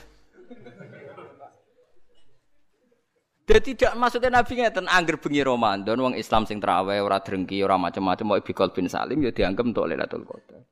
Jadi 3.47 3.71
tidak 3.71 3.95
maksudnya 3.95 4.27
Nabi 4.27 4.59
ngeten 4.59 4.91
angger 4.91 5.15
bengi 5.15 5.39
Ramadan 5.39 5.95
wong 6.03 6.19
Islam 6.19 6.43
sing 6.43 6.59
traweh 6.59 6.99
ora 6.99 7.23
drengki 7.23 7.63
ora 7.63 7.79
macam-macam 7.79 8.25
mau 8.27 8.43
bikol 8.43 8.75
bin 8.75 8.91
Salim 8.91 9.23
ya 9.23 9.31
dianggap 9.31 9.71
untuk 9.71 9.87
Lailatul 9.87 10.27
Qadar. 10.27 10.67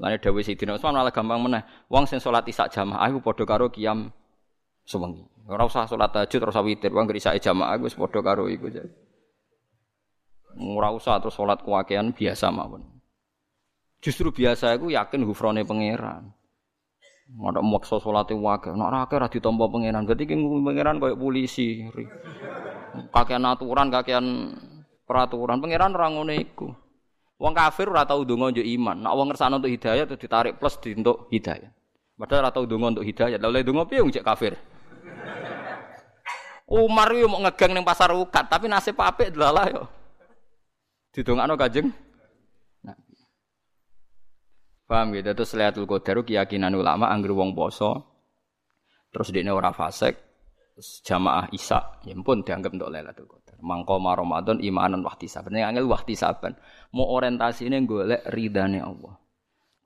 Lane 0.00 0.16
dawuh 0.16 0.40
Sidina 0.40 0.80
Utsman 0.80 0.96
malah 0.96 1.12
gampang 1.12 1.36
meneh. 1.36 1.68
Wong 1.92 2.08
sing 2.08 2.16
salat 2.16 2.48
isak 2.48 2.72
jamaah 2.72 3.12
iku 3.12 3.20
padha 3.20 3.44
karo 3.44 3.68
kiam 3.68 4.08
sewengi. 4.88 5.28
Ora 5.44 5.68
usah 5.68 5.84
salat 5.84 6.16
tahajud, 6.16 6.48
ora 6.48 6.52
usah 6.56 6.64
witir, 6.64 6.96
wong 6.96 7.04
gerisake 7.12 7.44
jamaah 7.44 7.76
wis 7.76 7.92
padha 7.92 8.24
karo 8.24 8.48
iku. 8.48 8.72
Ora 10.56 10.96
usah 10.96 11.20
terus 11.20 11.36
salat 11.36 11.60
kuwakean 11.60 12.16
biasa 12.16 12.48
mawon. 12.48 12.88
Justru 14.00 14.32
biasa 14.32 14.72
iku 14.80 14.88
yakin 14.88 15.28
hufrone 15.28 15.60
pangeran. 15.60 16.32
Ada 17.26 17.58
maksa 17.58 17.98
salate 17.98 18.38
wae, 18.38 18.70
nek 18.70 18.86
ora 18.86 19.02
akeh 19.02 19.18
ora 19.18 19.26
ditampa 19.26 19.66
pangeran. 19.66 20.06
Berarti 20.06 20.30
ki 20.30 20.34
pangeran 20.38 21.02
koyo 21.02 21.18
polisi. 21.18 21.82
Kakean 23.10 23.42
aturan, 23.42 23.90
kakean 23.90 24.54
peraturan 25.02 25.58
pangeran 25.58 25.90
ora 25.98 26.06
ngono 26.06 26.30
iku. 26.30 26.70
Wong 27.36 27.52
kafir 27.52 27.90
ora 27.90 28.06
tau 28.06 28.22
ndonga 28.22 28.54
njuk 28.54 28.64
iman. 28.78 28.96
Nek 29.02 29.12
wong 29.12 29.28
untuk 29.34 29.68
hidayah 29.68 30.06
terus 30.06 30.22
ditarik 30.22 30.56
plus 30.56 30.78
di 30.80 30.94
untuk 30.94 31.26
hidayah. 31.28 31.68
Padahal 32.16 32.46
ora 32.46 32.50
tau 32.54 32.64
ndonga 32.64 32.86
untuk 32.96 33.04
hidayah. 33.04 33.36
Lah 33.42 33.50
oleh 33.50 33.60
ndonga 33.66 33.84
piye 33.90 34.06
cek 34.06 34.24
kafir? 34.24 34.54
Umar 36.66 37.10
yo 37.14 37.30
mau 37.30 37.42
ngegang 37.42 37.74
ning 37.74 37.86
pasar 37.86 38.10
ukat, 38.10 38.50
tapi 38.50 38.66
nasib 38.66 38.98
apik 38.98 39.34
delalah 39.34 39.66
yo. 39.70 39.82
Didongakno 41.14 41.54
Kanjeng. 41.54 42.05
Paham 44.86 45.18
gitu, 45.18 45.34
terus 45.34 45.50
Lailatul 45.58 45.90
Qadar 45.90 46.22
keyakinan 46.22 46.70
ulama 46.78 47.10
anggere 47.10 47.34
wong 47.34 47.58
poso 47.58 48.14
terus 49.10 49.34
dekne 49.34 49.50
ora 49.50 49.74
fasik 49.74 50.14
terus 50.74 51.02
jamaah 51.02 51.50
Isa 51.50 51.98
ya 52.06 52.14
pun 52.22 52.46
dianggap 52.46 52.70
untuk 52.70 52.94
Lailatul 52.94 53.26
Qadar. 53.26 53.58
Mangko 53.66 53.98
Ramadan 53.98 54.60
imanan 54.60 55.02
wahtisaban. 55.02 55.50
Nek 55.56 55.74
angel 55.74 55.88
wahtisaban, 55.88 56.54
mau 56.92 57.08
orientasine 57.08 57.82
golek 57.88 58.22
ridane 58.30 58.78
Allah. 58.84 59.16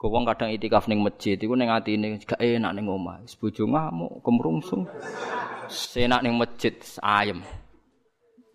Kau 0.00 0.08
wong 0.08 0.24
kadang 0.24 0.48
itikaf 0.48 0.88
ning 0.88 1.04
masjid 1.04 1.36
iku 1.36 1.52
ning 1.52 1.68
atine 1.68 2.16
gak 2.24 2.40
enak 2.40 2.72
ning 2.72 2.88
omah. 2.88 3.20
Wis 3.20 3.36
bojo 3.36 3.68
ngamuk, 3.68 4.24
kemrungsung. 4.24 4.88
Senak 5.68 6.24
ning 6.24 6.40
masjid 6.40 6.72
ayem. 7.04 7.44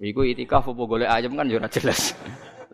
Iku 0.01 0.25
itikaf 0.25 0.65
apa 0.65 0.81
golek 0.89 1.05
ayem 1.05 1.37
kan 1.37 1.45
ora 1.45 1.69
jelas. 1.69 2.17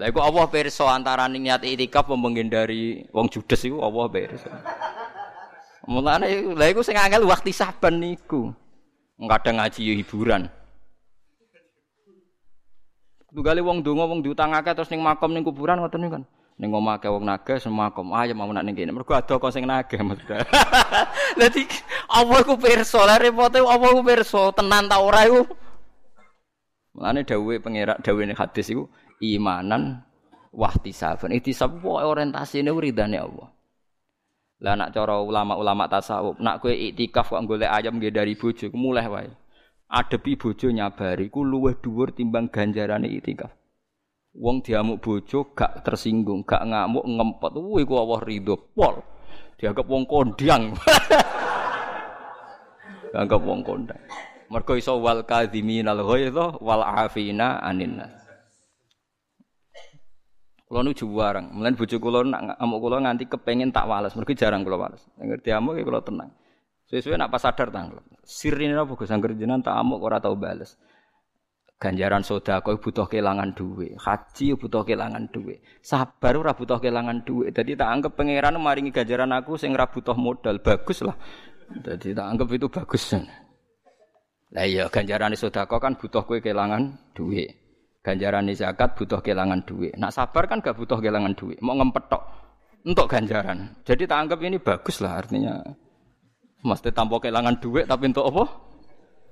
Lah 0.01 0.09
iku 0.09 0.17
Allah 0.17 0.49
pirsa 0.49 0.89
antarané 0.89 1.37
niat 1.37 1.61
itikaf 1.61 2.09
menghindari 2.09 3.05
wong 3.13 3.29
judes 3.29 3.61
iku 3.61 3.85
Allah 3.85 4.09
pirsa. 4.09 4.49
Mulane 5.85 6.57
lha 6.57 6.65
iku 6.73 6.81
sing 6.81 6.97
angel 6.97 7.29
waktu 7.29 7.53
saban 7.53 8.01
niku. 8.01 8.49
Kadang 9.21 9.61
ngaji 9.61 10.01
hiburan. 10.01 10.49
Tugale 13.29 13.61
wong 13.61 13.85
donga 13.85 14.09
wong 14.09 14.25
diutangake 14.25 14.73
terus 14.73 14.89
ning 14.89 15.05
makam 15.05 15.37
ning 15.37 15.45
kuburan 15.45 15.77
ngoten 15.77 16.01
niku 16.01 16.17
kan. 16.17 16.25
Ning 16.57 16.73
omah 16.73 16.97
wong 16.97 17.21
naga 17.21 17.61
semua 17.61 17.93
kom 17.93 18.09
ayam 18.17 18.41
mau 18.41 18.49
nak 18.49 18.65
ning 18.65 18.73
kene. 18.73 18.89
Mergo 18.89 19.13
ada 19.13 19.37
kok 19.37 19.53
sing 19.53 19.69
naga 19.69 20.01
maksudnya. 20.01 20.41
Dadi 21.37 21.61
apa 22.09 22.33
iku 22.41 22.57
pirsa, 22.57 23.05
lha 23.05 23.21
repote 23.21 23.61
apa 23.61 23.85
iku 23.85 24.01
pirsa, 24.01 24.49
tenan 24.57 24.89
ta 24.89 24.97
ora 24.97 25.29
iku. 25.29 25.45
Mulane 26.97 27.21
dawuhe 27.21 27.61
pengerak 27.61 28.01
dawuhe 28.01 28.33
hadis 28.33 28.73
iku 28.73 28.89
imanan 29.21 30.01
wahtisaban. 30.51 31.37
Ihtisab 31.37 31.79
wae 31.79 32.03
orientasine 32.03 32.73
ridane 32.73 33.21
Allah. 33.21 33.53
Lah 34.61 34.77
nak 34.77 34.93
cara 34.93 35.17
ulama-ulama 35.17 35.89
tasawuf, 35.89 36.37
nak 36.37 36.61
kowe 36.61 36.69
iktikaf 36.69 37.33
kok 37.33 37.41
golek 37.49 37.69
ayam 37.69 37.97
nggih 37.97 38.13
dari 38.13 38.37
bojo, 38.37 38.69
mulai 38.77 39.09
wae. 39.09 39.29
Adepi 39.89 40.37
bojo 40.37 40.69
nyabari 40.69 41.33
ku 41.33 41.41
luwih 41.41 41.81
dhuwur 41.81 42.13
timbang 42.13 42.53
ganjarane 42.53 43.09
iktikaf. 43.09 43.49
Wong 44.37 44.63
diamuk 44.63 45.03
bojo 45.03 45.51
gak 45.57 45.83
tersinggung, 45.83 46.45
gak 46.45 46.63
ngamuk 46.63 47.03
ngempet. 47.03 47.51
Wuh 47.57 47.83
iku 47.83 47.99
Allah 47.99 48.21
ridho 48.21 48.55
pol. 48.71 49.01
Dianggap 49.59 49.85
wong 49.89 50.07
kondang. 50.07 50.71
Dianggap 53.11 53.41
wong 53.43 53.59
kondang. 53.65 53.99
Mergo 54.47 54.77
iso 54.77 55.01
wal 55.01 55.25
kadhiminal 55.25 56.05
ghaidha 56.05 56.61
wal 56.63 56.85
afina 56.85 57.59
anin 57.59 57.99
nas. 57.99 58.20
Kula 60.71 60.87
nu 60.87 60.95
juwareng, 60.95 61.51
mlen 61.51 61.75
bojo 61.75 61.99
kula 61.99 62.23
nak 62.23 62.55
ngamuk 62.55 62.79
kula 62.79 63.03
nganti 63.03 63.27
kepengin 63.27 63.75
tak 63.75 63.91
wales, 63.91 64.15
mergo 64.15 64.31
jarang 64.31 64.63
kula 64.63 64.79
wales. 64.79 65.03
Ngerti 65.19 65.51
amuk 65.51 65.75
kula 65.83 65.99
tenang. 65.99 66.31
Sesuai 66.87 67.19
nak 67.19 67.27
pas 67.27 67.43
sadar 67.43 67.67
tanggal. 67.67 67.99
Sirine 68.23 68.79
apa 68.79 68.95
Gus 68.95 69.11
angger 69.11 69.35
jenengan 69.35 69.59
tak 69.59 69.75
amuk 69.75 69.99
ora 69.99 70.23
tau 70.23 70.39
bales. 70.39 70.79
Ganjaran 71.75 72.23
soda 72.23 72.63
kau 72.63 72.79
butuh 72.79 73.03
kehilangan 73.03 73.51
duit, 73.51 73.99
haji 73.99 74.55
butuh 74.55 74.87
kehilangan 74.87 75.27
duit, 75.27 75.59
sabar 75.83 76.39
ora 76.39 76.55
butuh 76.55 76.79
kehilangan 76.79 77.27
duit. 77.27 77.51
Jadi 77.51 77.75
tak 77.75 77.91
anggap 77.91 78.15
pangeran 78.15 78.55
maringi 78.55 78.95
ganjaran 78.95 79.35
aku 79.35 79.59
sing 79.59 79.75
ora 79.75 79.91
butuh 79.91 80.15
modal, 80.15 80.55
bagus 80.63 81.03
lah. 81.03 81.19
Jadi 81.83 82.15
tak 82.15 82.27
anggap 82.31 82.47
itu 82.47 82.71
bagus. 82.71 83.03
Lah 84.55 84.63
iya 84.63 84.87
ganjaran 84.87 85.35
soda 85.35 85.67
kan 85.67 85.99
butuh 85.99 86.23
kue 86.23 86.39
kehilangan 86.39 87.11
duit. 87.11 87.60
Ganjaran 88.01 88.49
zakat 88.57 88.97
butuh 88.97 89.21
kelangan 89.21 89.61
duit. 89.61 89.93
Nak 89.93 90.09
sabar 90.09 90.49
kan 90.49 90.57
gak 90.57 90.73
butuh 90.73 90.97
kelangan 90.97 91.37
duit. 91.37 91.61
Mau 91.61 91.77
ngempet 91.77 92.09
tok. 92.09 92.23
Untuk 92.81 93.05
ganjaran. 93.05 93.77
Jadi 93.85 94.09
tak 94.09 94.25
anggap 94.25 94.41
ini 94.41 94.57
bagus 94.57 95.05
lah 95.05 95.21
artinya. 95.21 95.61
Mesti 96.65 96.89
tanpa 96.89 97.21
kelangan 97.21 97.61
duit 97.61 97.85
tapi 97.85 98.09
untuk 98.09 98.25
apa? 98.25 98.43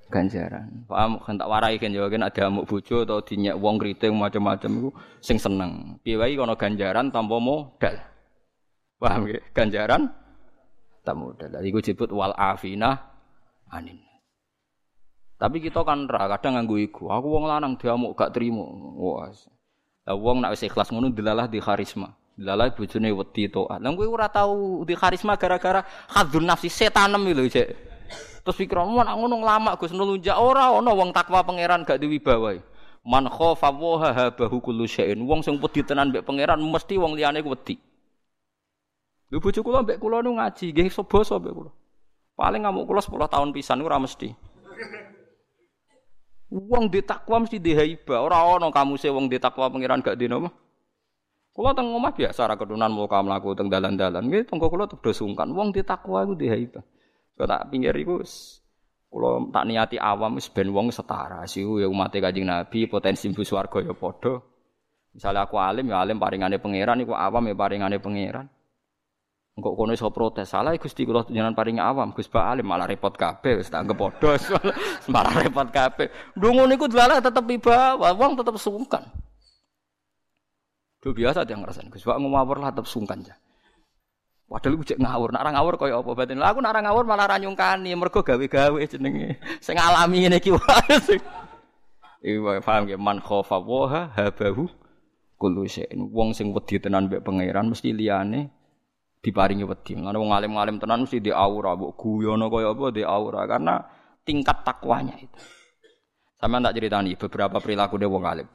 Ganjaran. 0.09 0.85
Paham 0.89 1.21
kan 1.21 1.37
tak 1.37 1.49
warai 1.49 1.77
kan 1.81 1.93
ya 1.93 2.05
kan 2.09 2.25
ada 2.25 2.49
amuk 2.49 2.65
bojo 2.65 3.05
atau 3.05 3.21
dinyak 3.21 3.57
wong 3.57 3.77
kriting 3.77 4.17
macam-macam 4.17 4.71
itu 4.81 4.89
sing 5.21 5.37
seneng. 5.37 5.97
Piye 6.01 6.17
wae 6.17 6.33
kono 6.33 6.57
ganjaran 6.57 7.13
tanpa 7.13 7.37
modal. 7.37 7.95
Paham? 8.97 9.29
Ganjaran 9.53 10.09
tak 11.05 11.13
modal. 11.17 11.57
Gue 11.61 11.81
disebut 11.81 12.09
wal 12.09 12.33
afina 12.37 12.97
anin. 13.69 14.08
Tapi 15.39 15.63
kita 15.63 15.87
kan 15.87 16.03
ra 16.11 16.27
kadang 16.35 16.59
nganggo 16.59 16.75
iku. 16.75 17.07
Aku 17.07 17.31
wong 17.31 17.47
lanang 17.47 17.79
diamuk 17.79 18.11
gak 18.19 18.35
trimo. 18.35 18.67
Wah. 18.99 19.31
Lah 20.03 20.15
wong 20.19 20.43
nak 20.43 20.51
wis 20.51 20.67
ikhlas 20.67 20.91
ngono 20.91 21.15
dilalah 21.15 21.47
di 21.47 21.63
karisma. 21.63 22.11
Dilalah 22.35 22.75
bojone 22.75 23.07
wedi 23.15 23.47
taat. 23.47 23.79
Lah 23.79 23.89
kowe 23.95 24.03
ora 24.03 24.27
tau 24.27 24.83
di 24.83 24.99
karisma 24.99 25.39
gara-gara 25.39 25.79
hadzun 26.11 26.43
nafsi 26.43 26.67
setanem 26.67 27.23
lho, 27.23 27.47
Cek. 27.47 27.67
Terus 28.43 28.55
pikiranmu 28.59 28.99
nak 28.99 29.15
ngono 29.15 29.39
lama 29.39 29.79
Gus 29.79 29.95
nulunjak 29.95 30.35
ora 30.35 30.75
ana 30.75 30.91
wong 30.91 31.15
takwa 31.15 31.39
pangeran 31.39 31.87
gak 31.87 32.03
diwibawa. 32.03 32.59
Man 33.07 33.31
khofa 33.31 33.71
wa 33.71 34.11
habahu 34.11 34.59
kullu 34.59 34.83
syai'in. 34.83 35.23
Wong 35.23 35.39
sing 35.39 35.55
wedi 35.55 35.87
tenan 35.87 36.11
mbek 36.11 36.27
pangeran 36.27 36.59
mesti 36.59 36.99
wong 36.99 37.15
liyane 37.15 37.39
wedi. 37.47 37.79
Lho 39.31 39.39
bojo 39.39 39.63
kula 39.63 39.87
mbek 39.87 40.03
kula 40.03 40.19
nu 40.19 40.35
ngaji, 40.35 40.75
nggih 40.75 40.91
basa 41.07 41.39
mbek 41.39 41.53
kula. 41.55 41.71
Paling 42.35 42.67
ngamuk 42.67 42.91
kula 42.91 42.99
10 42.99 43.23
tahun 43.31 43.49
pisan 43.55 43.79
ora 43.79 43.95
mesti. 43.95 44.35
Wong 46.49 46.89
di 46.89 47.05
takwa 47.05 47.45
mesti 47.45 47.61
di 47.61 47.77
haiba. 47.77 48.25
Ora 48.25 48.41
ana 48.41 48.73
kamuse 48.73 49.05
wong 49.13 49.29
di 49.29 49.37
takwa 49.37 49.69
pangeran 49.69 50.01
gak 50.01 50.17
dino. 50.17 50.49
Kula 51.53 51.77
teng 51.77 51.93
omah 51.93 52.13
biasa 52.13 52.49
ra 52.49 52.55
kedunan 52.57 52.89
mau 52.89 53.05
kamu 53.05 53.29
laku 53.29 53.53
teng 53.53 53.69
dalan-dalan. 53.69 54.25
Nggih 54.25 54.49
tenggo 54.49 54.65
kula 54.69 54.89
tuh 54.89 54.97
sungkan. 55.13 55.53
Wong 55.53 55.69
di 55.69 55.85
takwa 55.85 56.25
iku 56.25 56.33
di 56.33 56.49
haiba. 56.49 56.81
Kok 57.37 57.45
tak 57.45 57.61
pinggir 57.69 57.93
iku 57.93 58.17
kula 59.13 59.49
tak 59.53 59.63
niati 59.69 59.97
awam 60.01 60.41
wis 60.41 60.49
wong 60.49 60.89
setara. 60.89 61.45
Siku 61.45 61.81
ya 61.81 61.87
umat 61.89 62.09
Kanjeng 62.13 62.49
Nabi 62.49 62.89
potensi 62.89 63.29
mlebu 63.29 63.45
swarga 63.45 63.85
ya 63.85 63.93
padha. 63.93 64.41
Misalnya 65.13 65.45
aku 65.45 65.57
alim 65.57 65.89
ya 65.89 66.01
alim 66.01 66.17
paringane 66.17 66.57
pangeran 66.57 67.01
iku 67.05 67.13
awam 67.13 67.45
ya 67.45 67.53
paringane 67.53 67.97
pangeran. 68.01 68.45
Engkau 69.59 69.75
kono 69.75 69.91
iso 69.91 70.07
protes, 70.07 70.47
salah 70.47 70.71
Gusti 70.79 71.03
kula 71.03 71.27
jenengan 71.27 71.51
paring 71.51 71.83
awam, 71.83 72.15
Gus 72.15 72.31
Ba 72.31 72.55
alim 72.55 72.63
malah 72.63 72.87
repot 72.87 73.11
kabeh, 73.11 73.59
wis 73.59 73.67
tak 73.67 73.83
anggap 73.83 73.99
malah 75.13 75.35
repot 75.35 75.67
kabeh. 75.67 76.07
Ndonga 76.39 76.63
niku 76.71 76.87
delalah 76.87 77.19
tetep 77.19 77.43
iba, 77.51 77.99
wong 78.15 78.39
tetep 78.39 78.55
sungkan. 78.55 79.03
Duh 81.03 81.11
biasa 81.11 81.43
dia 81.43 81.59
ngerasain, 81.59 81.91
Gus 81.91 82.07
Ba 82.07 82.15
ngawur 82.15 82.63
lah 82.63 82.71
tetep 82.71 82.87
sungkan 82.87 83.19
ya. 83.27 83.35
Padahal 84.47 84.79
gue 84.79 84.87
cek 84.95 84.97
ngawur, 85.03 85.29
nak 85.35 85.45
ngawur 85.45 85.75
kaya 85.77 86.01
apa 86.01 86.11
batin. 86.15 86.39
Lah 86.41 86.55
aku 86.55 86.63
nak 86.63 86.79
ngawur 86.79 87.05
malah 87.05 87.29
ra 87.29 87.37
nyungkani, 87.37 87.93
mergo 87.93 88.25
gawe-gawe 88.25 88.79
jenenge. 88.87 89.37
Sing 89.61 89.77
alami 89.77 90.25
ngene 90.25 90.39
iki 90.39 90.55
wae. 90.55 90.97
Iki 92.25 92.39
paham 92.65 92.83
ge 92.83 92.99
man 92.99 93.23
khofa 93.23 93.61
wa 93.63 94.09
habahu 94.11 94.67
kullu 95.39 95.63
syai'in. 95.69 96.11
Wong 96.11 96.35
sing 96.35 96.51
wedi 96.51 96.81
tenan 96.81 97.07
mbek 97.07 97.23
pangeran 97.23 97.71
mesti 97.71 97.95
liyane 97.95 98.58
diparingi 99.19 99.67
wedi. 99.67 99.99
Mulane 99.99 100.17
wong 100.17 100.31
alim-alim 100.31 100.79
tenan 100.79 101.03
mesti 101.03 101.19
di 101.19 101.31
aura, 101.31 101.75
mbok 101.75 101.95
guyono 101.99 102.47
kaya 102.47 102.71
apa 102.71 102.85
di 102.95 103.03
aura 103.03 103.41
karena 103.45 103.75
tingkat 104.23 104.63
takwanya 104.63 105.15
itu. 105.19 105.39
Sama 106.39 106.63
tak 106.63 106.79
ceritani 106.79 107.19
beberapa 107.19 107.59
perilaku 107.59 107.99
dia 107.99 108.07
wong 108.07 108.23
alim. 108.23 108.47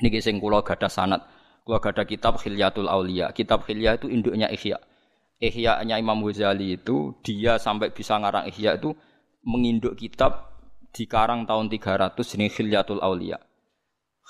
Ini 0.00 0.18
sing 0.24 0.40
kula 0.40 0.64
gadah 0.64 0.88
sanat, 0.88 1.20
kula 1.68 1.84
gadah 1.84 2.08
kitab 2.08 2.40
Khilyatul 2.40 2.88
Aulia. 2.88 3.28
Kitab 3.36 3.68
Khilya 3.68 4.00
itu 4.00 4.08
induknya 4.08 4.48
Ihya. 4.48 4.80
Ihya-nya 5.38 6.00
Imam 6.00 6.18
Ghazali 6.24 6.80
itu 6.80 7.14
dia 7.20 7.60
sampai 7.60 7.92
bisa 7.92 8.16
ngarang 8.16 8.48
Ihya 8.48 8.80
itu 8.80 8.96
menginduk 9.44 10.00
kitab 10.00 10.48
di 10.90 11.04
karang 11.04 11.44
tahun 11.44 11.68
300 11.68 12.16
ini 12.40 12.46
Khilyatul 12.48 13.04
Aulia. 13.04 13.36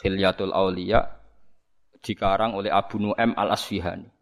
Khilyatul 0.03 0.51
Aulia 0.51 1.05
dikarang 2.03 2.59
oleh 2.59 2.71
Abu 2.71 2.99
Nu'aim 3.03 3.35
Al-Asfihani 3.35 4.18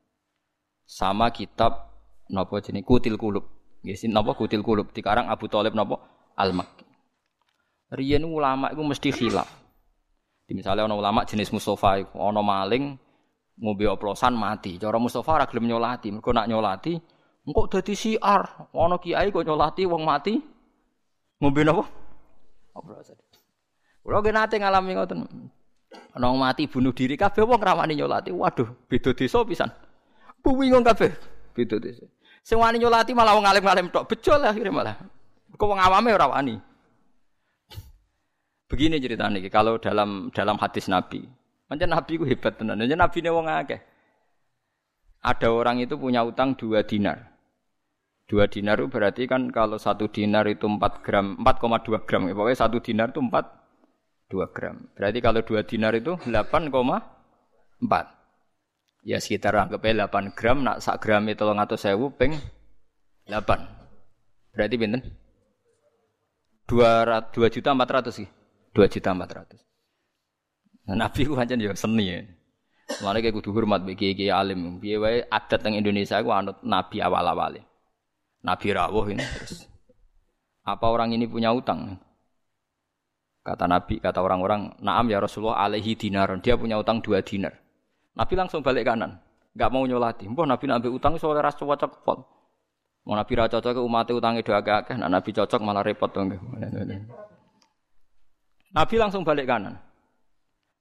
sama 0.87 1.35
kitab 1.35 1.91
napa 2.31 2.63
jenenge 2.63 2.87
Kutil 2.87 3.19
Kulub. 3.19 3.45
Nggih, 3.83 4.09
napa 4.11 4.33
Kutil 4.39 4.63
Kulub 4.63 4.95
dikarang 4.95 5.27
Abu 5.27 5.51
Thalib 5.51 5.75
napa 5.75 5.99
Al-Makki. 6.39 6.87
Ulama 8.23 8.71
iku 8.71 8.83
mesti 8.83 9.11
khilaf. 9.11 9.47
Di 10.47 10.55
misalnya 10.55 10.87
ana 10.87 10.95
ulama 10.95 11.27
jenis 11.27 11.51
Mustafa 11.51 12.07
ana 12.15 12.43
maling 12.43 12.95
ngombe 13.59 13.87
oplosan 13.91 14.39
mati. 14.39 14.79
Cara 14.79 14.99
Mustafa 14.99 15.43
ora 15.43 15.47
gelem 15.51 15.67
nyolati, 15.67 16.15
mergo 16.15 16.31
nak 16.31 16.47
nyolati 16.47 16.95
engko 17.47 17.67
dadi 17.67 17.95
siar. 17.95 18.71
Ana 18.75 18.99
kiai 19.03 19.35
kok 19.35 19.43
nyolati 19.43 19.83
wong 19.87 20.03
mati 20.07 20.39
ngombe 21.43 21.63
napa? 21.67 21.83
Oplosan. 22.75 23.19
Kulo 24.03 24.23
ge 24.23 24.31
nate 24.31 24.55
ngalami 24.59 24.95
ngoten. 24.95 25.19
Ana 26.15 26.27
mati 26.35 26.67
bunuh 26.71 26.95
diri 26.95 27.19
kabeh 27.19 27.43
wong 27.43 27.59
ramani 27.59 27.99
nyolati. 27.99 28.31
Waduh, 28.31 28.87
beda 28.87 29.15
desa 29.15 29.43
pisan. 29.43 29.71
Bingung 30.55 30.87
kabeh. 30.87 31.11
Beda 31.57 31.83
desa. 31.83 32.07
Sing 32.47 32.63
wani 32.63 32.79
nyolati 32.79 33.11
malah 33.11 33.35
wong 33.35 33.47
alim-alim 33.49 33.91
tok. 33.91 34.07
Bejol 34.07 34.39
akhirnya 34.47 34.71
malah. 34.71 34.97
Kok 35.59 35.67
wong 35.67 35.83
awame 35.83 36.15
ora 36.15 36.31
wani. 36.31 36.55
Begini 38.71 39.03
ceritanya 39.03 39.43
kalau 39.51 39.83
dalam 39.83 40.31
dalam 40.31 40.55
hadis 40.63 40.87
Nabi. 40.87 41.27
Macam 41.67 41.91
Nabi 41.91 42.13
ku 42.19 42.25
hebat 42.27 42.55
tenan. 42.55 42.79
Nabi 42.79 43.19
ne 43.19 43.31
wong 43.35 43.51
akeh. 43.51 43.81
Ada 45.27 45.51
orang 45.51 45.83
itu 45.83 45.99
punya 45.99 46.23
utang 46.23 46.55
dua 46.55 46.87
dinar. 46.87 47.35
Dua 48.27 48.51
dinar 48.51 48.79
itu 48.83 48.91
berarti 48.91 49.23
kan 49.31 49.55
kalau 49.55 49.79
satu 49.79 50.11
dinar 50.11 50.51
itu 50.51 50.67
4 50.67 50.83
gram, 51.07 51.39
4,2 51.47 52.03
gram. 52.03 52.27
Ya, 52.27 52.35
pokoknya 52.35 52.59
satu 52.59 52.83
dinar 52.83 53.15
itu 53.15 53.23
4, 53.23 53.31
2 54.35 54.51
gram. 54.51 54.83
Berarti 54.99 55.19
kalau 55.23 55.47
dua 55.47 55.63
dinar 55.63 55.95
itu 55.95 56.19
8,4. 56.27 58.16
Ya 59.07 59.23
sekitar 59.23 59.55
anggapnya 59.55 60.11
8 60.11 60.35
gram, 60.35 60.67
nak 60.67 60.83
sak 60.83 60.99
gram 60.99 61.23
itu 61.31 61.47
atau 61.47 61.79
sewu 61.79 62.11
peng 62.11 62.35
8. 63.31 63.39
Berarti 64.51 64.75
binten? 64.75 65.03
2, 66.67 67.31
2 67.31 67.55
juta 67.55 67.71
400 67.71 68.11
sih. 68.11 68.27
2 68.75 68.91
juta 68.91 69.15
400. 69.15 69.63
Nah, 70.91 71.07
Nabi 71.07 71.23
ku 71.23 71.39
pancen 71.39 71.63
ya 71.63 71.71
seni 71.79 72.05
ya. 72.11 72.19
Mulane 73.03 73.19
kayak 73.23 73.35
kudu 73.43 73.51
hormat 73.55 73.83
bagi 73.83 74.15
kiai 74.15 74.31
alim. 74.31 74.79
Piye 74.79 74.99
wae 74.99 75.23
adat 75.27 75.63
teng 75.63 75.75
Indonesia 75.75 76.23
ku 76.23 76.31
anut 76.31 76.63
nabi 76.63 77.03
awal-awale. 77.03 77.63
Nabi 78.47 78.67
rawuh 78.71 79.07
ini 79.11 79.23
terus. 79.23 79.67
Apa 80.63 80.87
orang 80.91 81.15
ini 81.15 81.27
punya 81.27 81.51
utang? 81.55 81.99
Kata 83.47 83.71
Nabi, 83.71 84.03
kata 84.03 84.19
orang-orang, 84.19 84.75
"Na'am 84.83 85.07
ya 85.07 85.23
Rasulullah 85.23 85.63
alaihi 85.63 85.95
dinar." 85.95 86.35
Dia 86.43 86.59
punya 86.59 86.83
utang 86.83 86.99
dua 86.99 87.23
dinar. 87.23 87.55
Nabi 88.17 88.35
langsung 88.35 88.65
balik 88.65 88.89
kanan, 88.89 89.21
nggak 89.53 89.71
mau 89.71 89.85
nyolati. 89.85 90.25
Mbah 90.25 90.49
Nabi 90.49 90.65
nabi 90.73 90.89
utang 90.89 91.21
soalnya 91.21 91.53
ras 91.53 91.57
cocok 91.61 92.01
pol. 92.01 92.25
Mau 93.05 93.15
Nabi 93.15 93.33
ra 93.37 93.47
cocok 93.47 93.85
umat 93.85 94.09
utangnya 94.11 94.41
doa 94.43 94.65
akeh, 94.65 94.97
nah 94.97 95.13
Nabi 95.13 95.31
cocok 95.37 95.61
malah 95.61 95.85
repot 95.85 96.09
dong. 96.11 96.33
Nabi 98.73 98.95
langsung 98.97 99.23
balik 99.23 99.47
kanan. 99.47 99.77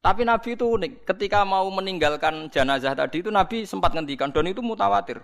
Tapi 0.05 0.21
Nabi 0.21 0.53
itu 0.53 0.69
unik. 0.69 1.01
Ketika 1.01 1.41
mau 1.41 1.65
meninggalkan 1.73 2.45
jenazah 2.53 2.93
tadi 2.93 3.25
itu 3.25 3.33
Nabi 3.33 3.65
sempat 3.65 3.89
ngendikan 3.97 4.29
dan 4.29 4.45
itu 4.45 4.61
mutawatir. 4.61 5.17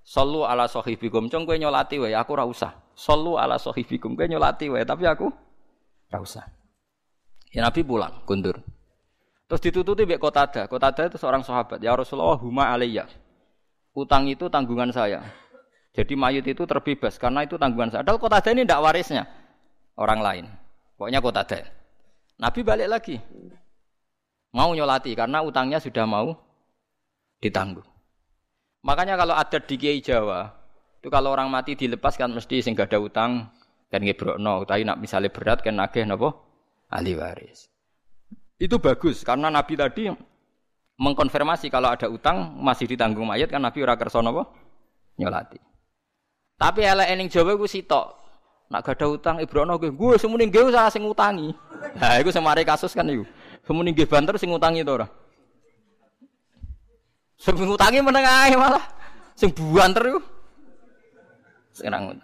Sallu 0.00 0.48
ala 0.48 0.64
sahibikum. 0.64 1.28
Cong 1.28 1.44
kowe 1.44 1.52
nyolati 1.52 2.00
wae, 2.00 2.16
aku 2.16 2.32
ora 2.32 2.48
usah. 2.48 2.72
Ala 2.96 3.60
sahibikum. 3.60 4.16
Kowe 4.16 4.24
nyolati 4.24 4.72
wae, 4.72 4.88
tapi 4.88 5.04
aku 5.04 5.28
ora 6.08 6.18
usah. 6.24 6.48
Ya 7.52 7.60
Nabi 7.60 7.84
pulang, 7.84 8.24
kundur. 8.24 8.56
Terus 9.52 9.68
ditututi 9.68 10.08
mbek 10.08 10.16
Qatada. 10.16 10.64
Qatada 10.64 11.12
itu 11.12 11.20
seorang 11.20 11.44
sahabat. 11.44 11.76
Ya 11.84 11.92
Rasulullah 11.92 12.40
huma 12.40 12.72
alayya. 12.72 13.04
Utang 13.92 14.24
itu 14.24 14.48
tanggungan 14.48 14.88
saya. 14.88 15.20
Jadi 15.92 16.16
mayit 16.16 16.48
itu 16.48 16.64
terbebas 16.64 17.20
karena 17.20 17.44
itu 17.44 17.60
tanggungan 17.60 17.92
saya. 17.92 18.00
Padahal 18.00 18.16
Qatada 18.16 18.48
ini 18.56 18.64
tidak 18.64 18.80
warisnya 18.80 19.28
orang 20.00 20.24
lain. 20.24 20.44
Pokoknya 20.96 21.20
Qatada. 21.20 21.68
Nabi 22.40 22.60
balik 22.64 22.88
lagi. 22.88 23.20
Mau 24.56 24.72
nyolati 24.72 25.12
karena 25.12 25.44
utangnya 25.44 25.84
sudah 25.84 26.08
mau 26.08 26.32
ditanggung. 27.44 27.84
Makanya 28.88 29.20
kalau 29.20 29.36
ada 29.36 29.60
di 29.60 29.76
Kiai 29.76 30.00
Jawa, 30.00 30.48
itu 30.96 31.12
kalau 31.12 31.28
orang 31.28 31.52
mati 31.52 31.76
dilepas 31.76 32.16
kan 32.16 32.32
mesti 32.32 32.64
sing 32.64 32.72
gak 32.72 32.88
ada 32.88 33.04
utang 33.04 33.52
kan 33.92 34.00
ngebrokno, 34.00 34.64
tapi 34.64 34.88
nak 34.88 34.96
misalnya 34.96 35.28
berat 35.28 35.60
kan 35.60 35.76
nagih 35.76 36.08
napa 36.08 36.40
ahli 36.88 37.12
waris. 37.20 37.71
Itu 38.62 38.78
bagus 38.78 39.26
karena 39.26 39.50
Nabi 39.50 39.74
tadi 39.74 40.06
mengkonfirmasi 40.94 41.66
kalau 41.66 41.90
ada 41.90 42.06
utang 42.06 42.62
masih 42.62 42.86
ditanggung 42.86 43.26
mayat 43.26 43.50
kan 43.50 43.58
Nabi 43.58 43.82
ora 43.82 43.98
kersa 43.98 44.22
napa? 44.22 44.46
Nyolati. 45.18 45.58
Tapi 46.62 46.86
elek 46.86 47.10
ening 47.10 47.26
Jawa 47.26 47.58
ku 47.58 47.66
sitok. 47.66 48.22
Nak 48.70 48.86
gak 48.86 49.02
ada 49.02 49.06
utang 49.10 49.36
Ibrono 49.42 49.76
gue, 49.82 49.90
gue 49.90 50.14
semune 50.14 50.46
gue 50.46 50.62
usah 50.62 50.88
sing 50.94 51.02
utangi. 51.02 51.50
Nah, 51.98 52.22
iku 52.22 52.30
semare 52.30 52.62
kasus 52.62 52.94
kan 52.94 53.04
iku. 53.10 53.26
Semuni 53.66 53.90
nggih 53.90 54.06
banter 54.06 54.38
sing 54.38 54.54
ngutangi 54.54 54.86
to 54.86 54.94
ora? 54.94 55.06
Sing 57.36 57.58
ngutangi 57.58 57.98
meneng 57.98 58.24
ae 58.24 58.54
malah. 58.54 58.84
Sing 59.34 59.50
banter 59.50 60.06
iku. 60.06 60.20
Sekarang 61.74 62.16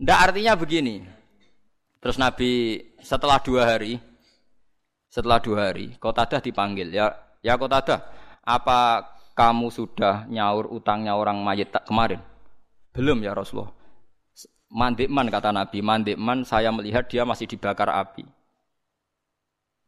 Ndak 0.00 0.18
artinya 0.30 0.56
begini. 0.56 1.19
Terus 2.00 2.16
Nabi 2.16 2.80
setelah 3.04 3.36
dua 3.44 3.76
hari, 3.76 4.00
setelah 5.12 5.36
dua 5.36 5.68
hari, 5.68 6.00
Kotadah 6.00 6.40
dipanggil. 6.40 6.88
Ya, 6.88 7.12
ya 7.44 7.60
Kotadah, 7.60 8.00
apa 8.40 9.04
kamu 9.36 9.68
sudah 9.68 10.24
nyaur 10.24 10.72
utangnya 10.72 11.12
orang 11.12 11.44
mayit 11.44 11.68
tak 11.68 11.84
kemarin? 11.84 12.24
Belum 12.96 13.20
ya 13.20 13.36
Rasulullah. 13.36 13.76
Mandikman 14.70 15.28
kata 15.28 15.52
Nabi, 15.52 15.84
mandikman 15.84 16.46
saya 16.48 16.72
melihat 16.72 17.04
dia 17.04 17.28
masih 17.28 17.44
dibakar 17.44 17.92
api. 17.92 18.24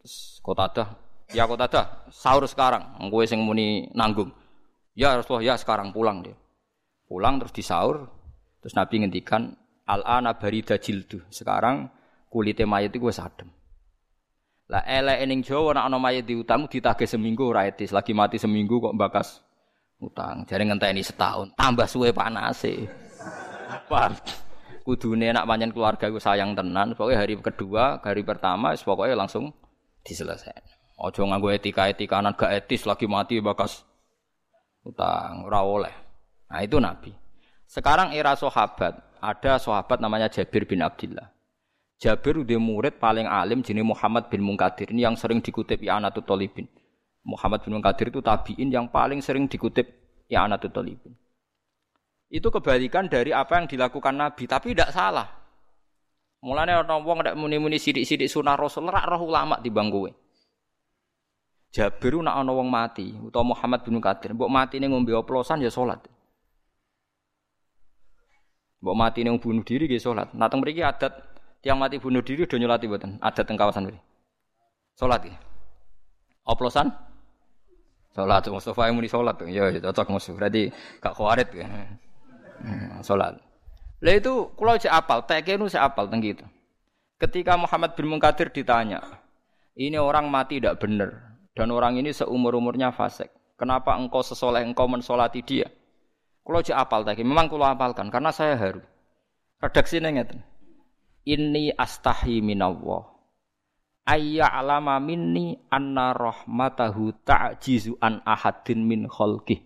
Terus 0.05 0.43
Kotadah, 0.44 0.93
ya 1.32 1.48
Kotadah, 1.48 2.12
sahur 2.12 2.44
sekarang, 2.44 3.01
gue 3.09 3.24
sing 3.24 3.40
muni 3.40 3.89
nanggung. 3.97 4.28
Ya 4.93 5.16
Rasulullah, 5.16 5.48
ya 5.48 5.55
sekarang 5.56 5.97
pulang 5.97 6.20
dia. 6.20 6.36
Pulang 7.09 7.40
terus 7.40 7.56
disaur, 7.56 8.05
terus 8.60 8.76
Nabi 8.76 9.01
ngendikan, 9.01 9.56
Al-ana 9.82 10.39
barida 10.39 10.78
jildu. 10.78 11.26
Sekarang 11.26 11.90
kulitnya 12.33 12.65
mayat 12.65 12.89
itu 12.89 13.05
gue 13.05 13.13
sadem. 13.13 13.53
Lah 14.73 14.81
elek 14.89 15.21
ning 15.29 15.45
Jawa 15.45 15.77
nek 15.77 15.85
ana 15.85 16.01
mayit 16.01 16.25
diutang 16.25 16.65
ditagih 16.65 17.05
seminggu 17.05 17.53
ora 17.53 17.69
etis, 17.69 17.93
lagi 17.93 18.17
mati 18.17 18.41
seminggu 18.41 18.81
kok 18.81 18.97
bakas 18.97 19.45
utang. 20.01 20.49
Jare 20.49 20.65
ngenteni 20.65 21.05
setahun, 21.05 21.53
tambah 21.53 21.85
suwe 21.85 22.09
panase. 22.17 22.89
Paham? 23.93 24.17
Kudune 24.83 25.31
nak 25.31 25.47
panjen 25.47 25.71
keluarga 25.71 26.11
gue 26.11 26.19
sayang 26.19 26.59
tenan, 26.59 26.97
pokoknya 26.97 27.21
hari 27.23 27.39
kedua, 27.39 28.03
hari 28.03 28.27
pertama 28.27 28.75
pokoknya 28.75 29.15
langsung 29.15 29.53
diselesaikan. 30.03 30.99
Ojo 30.99 31.23
nganggo 31.23 31.55
etika-etikanan 31.55 32.35
gak 32.35 32.51
etis 32.51 32.83
lagi 32.89 33.07
mati 33.07 33.39
bakas 33.39 33.87
utang, 34.83 35.47
ora 35.47 35.63
oleh. 35.63 35.95
Nah 36.51 36.61
itu 36.67 36.83
Nabi. 36.83 37.15
Sekarang 37.65 38.11
era 38.11 38.35
sahabat, 38.35 38.99
ada 39.23 39.53
sahabat 39.57 39.99
namanya 40.03 40.29
Jabir 40.29 40.67
bin 40.67 40.83
Abdullah. 40.83 41.32
Jabir 42.03 42.43
udah 42.43 42.59
murid 42.59 42.99
paling 42.99 43.31
alim 43.31 43.62
jenis 43.62 43.87
Muhammad 43.87 44.27
bin 44.27 44.43
Munkadir. 44.43 44.91
Ini 44.91 45.07
yang 45.07 45.15
sering 45.15 45.39
dikutip 45.39 45.79
I'anatul 45.87 46.27
Talibin. 46.27 46.66
Muhammad 47.23 47.62
bin 47.62 47.79
Munkadir 47.79 48.11
itu 48.11 48.19
tabiin 48.19 48.74
yang 48.74 48.91
paling 48.91 49.23
sering 49.23 49.47
dikutip 49.47 49.87
I'anatul 50.27 50.74
Talibin. 50.74 51.15
Itu 52.27 52.51
kebalikan 52.51 53.07
dari 53.07 53.31
apa 53.31 53.55
yang 53.62 53.70
dilakukan 53.70 54.19
Nabi, 54.19 54.51
tapi 54.51 54.74
tidak 54.74 54.91
salah. 54.91 55.31
Mulanya 56.43 56.83
orang 56.83 57.07
wong 57.07 57.19
ndak 57.23 57.39
muni-muni 57.39 57.79
sidik-sidik 57.79 58.27
sunah 58.27 58.59
Rasul 58.59 58.91
rak 58.91 59.07
roh 59.07 59.23
ulama 59.23 59.62
di 59.62 59.70
bangkuwe. 59.70 60.11
Jabir 61.70 62.19
nak 62.19 62.35
ana 62.35 62.51
wong 62.51 62.66
mati 62.66 63.15
utawa 63.15 63.55
Muhammad 63.55 63.87
bin 63.87 64.03
Munkadir, 64.03 64.35
mbok 64.35 64.51
matine 64.51 64.91
ngombe 64.91 65.15
oplosan 65.15 65.62
ya 65.62 65.70
salat. 65.70 66.03
Mbok 68.83 68.97
mati 68.99 69.23
ning 69.23 69.39
bunuh 69.39 69.62
diri 69.62 69.87
nggih 69.87 70.03
salat. 70.03 70.35
Nah 70.35 70.51
teng 70.51 70.59
mriki 70.59 70.83
adat 70.83 71.32
tiang 71.62 71.78
mati 71.78 72.02
bunuh 72.02 72.20
diri 72.20 72.44
do 72.44 72.59
nyolati 72.59 72.90
mboten? 72.90 73.22
Adat 73.22 73.47
teng 73.47 73.56
kawasan 73.56 73.86
mriki. 73.86 74.02
Salat 74.98 75.24
nggih. 75.24 75.39
Oplosan? 76.44 76.90
Salat 78.12 78.44
Mustafa 78.51 78.90
yang 78.90 78.98
muni 78.98 79.09
salat. 79.09 79.40
Ya, 79.48 79.70
ya 79.72 79.80
cocok 79.80 80.12
musuh. 80.12 80.34
Berarti 80.36 80.68
gak 81.01 81.14
khawarit 81.16 81.48
ya. 81.55 81.64
Salat. 83.01 83.40
Lah 84.02 84.14
itu 84.18 84.51
kula 84.59 84.76
cek 84.82 84.90
apal, 84.90 85.22
teke 85.22 85.55
nu 85.55 85.70
cek 85.70 85.78
apal 85.78 86.10
teng 86.10 86.18
gitu. 86.18 86.43
Ketika 87.22 87.55
Muhammad 87.55 87.94
bin 87.94 88.10
Munkadir 88.10 88.51
ditanya, 88.51 88.98
ini 89.78 89.94
orang 89.94 90.26
mati 90.26 90.59
tidak 90.59 90.82
benar 90.82 91.39
dan 91.55 91.70
orang 91.70 92.02
ini 92.02 92.10
seumur-umurnya 92.10 92.90
fasik. 92.90 93.30
Kenapa 93.55 93.94
engkau 93.94 94.26
sesoleh 94.26 94.66
engkau 94.66 94.90
mensolati 94.90 95.39
dia? 95.47 95.70
Kalau 96.43 96.59
cek 96.59 96.74
apal 96.74 97.06
tadi, 97.06 97.22
memang 97.22 97.47
kalau 97.47 97.62
apalkan 97.62 98.10
karena 98.10 98.34
saya 98.34 98.59
haru. 98.59 98.82
Redaksi 99.62 100.02
ngeten. 100.02 100.43
Ini 101.23 101.78
astahi 101.78 102.43
minallah. 102.43 103.07
Ayya 104.03 104.51
alama 104.51 104.99
minni 104.99 105.55
anna 105.70 106.11
rahmatahu 106.11 107.23
ta'jizu 107.23 107.94
an 108.03 108.19
ahadin 108.27 108.82
min 108.82 109.07
khalqih. 109.07 109.62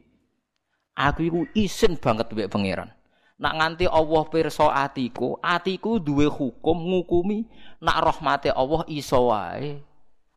Aku 0.92 1.24
iku 1.24 1.40
isin 1.56 1.96
banget 1.96 2.28
mbek 2.28 2.52
pangeran. 2.52 2.92
Nak 3.40 3.52
nganti 3.56 3.84
Allah 3.88 4.24
pirsa 4.28 4.68
atiku, 4.72 5.40
atiku 5.40 5.96
duwe 6.00 6.28
hukum 6.28 6.76
ngukumi 6.76 7.48
nak 7.84 8.04
rahmate 8.04 8.48
Allah 8.52 8.84
iso 8.88 9.28
wae 9.28 9.80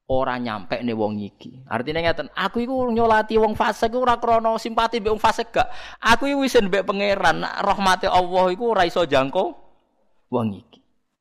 ora 0.09 0.35
nyampe 0.39 0.79
nih 0.79 0.95
wong 0.95 1.19
iki. 1.19 1.63
Artinya 1.69 2.01
ngeten, 2.01 2.27
aku 2.33 2.63
iku 2.63 2.87
nyolati 2.91 3.35
wong 3.37 3.53
fasik 3.53 3.93
ora 3.93 4.17
krana 4.17 4.55
simpati 4.55 5.03
mbek 5.03 5.11
wong 5.15 5.21
fasik 5.21 5.51
gak. 5.51 5.67
Aku 5.99 6.27
iku 6.27 6.43
wis 6.43 6.55
mbek 6.59 6.87
pangeran, 6.87 7.43
rahmate 7.43 8.07
Allah 8.07 8.45
iku 8.51 8.71
ora 8.71 8.83
iso 8.87 9.03
jangkau 9.03 9.53
wong 10.31 10.47
iki. 10.59 10.78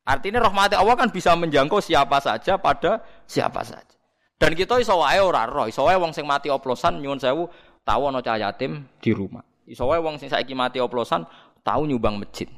Artinya 0.09 0.41
rahmati 0.41 0.73
Allah 0.73 0.97
kan 0.97 1.13
bisa 1.13 1.37
menjangkau 1.37 1.85
siapa 1.85 2.17
saja 2.25 2.57
pada 2.57 3.05
siapa 3.29 3.61
saja. 3.61 3.93
Dan 4.41 4.57
kita 4.57 4.81
iso 4.81 4.97
wae 4.97 5.21
ora 5.21 5.45
roh, 5.45 5.69
iso 5.69 5.85
wae 5.85 6.01
wong 6.01 6.17
sing 6.17 6.25
mati 6.25 6.49
oplosan 6.49 7.05
nyuwun 7.05 7.21
sewu 7.21 7.45
tahu 7.85 8.09
ana 8.09 8.25
cah 8.25 8.41
yatim 8.41 8.89
di 9.05 9.13
rumah. 9.13 9.45
Iso 9.69 9.85
wae 9.85 10.01
wong 10.01 10.17
sing 10.17 10.33
saiki 10.33 10.57
mati 10.57 10.81
oplosan 10.81 11.29
tahu 11.61 11.85
nyumbang 11.85 12.17
masjid. 12.17 12.49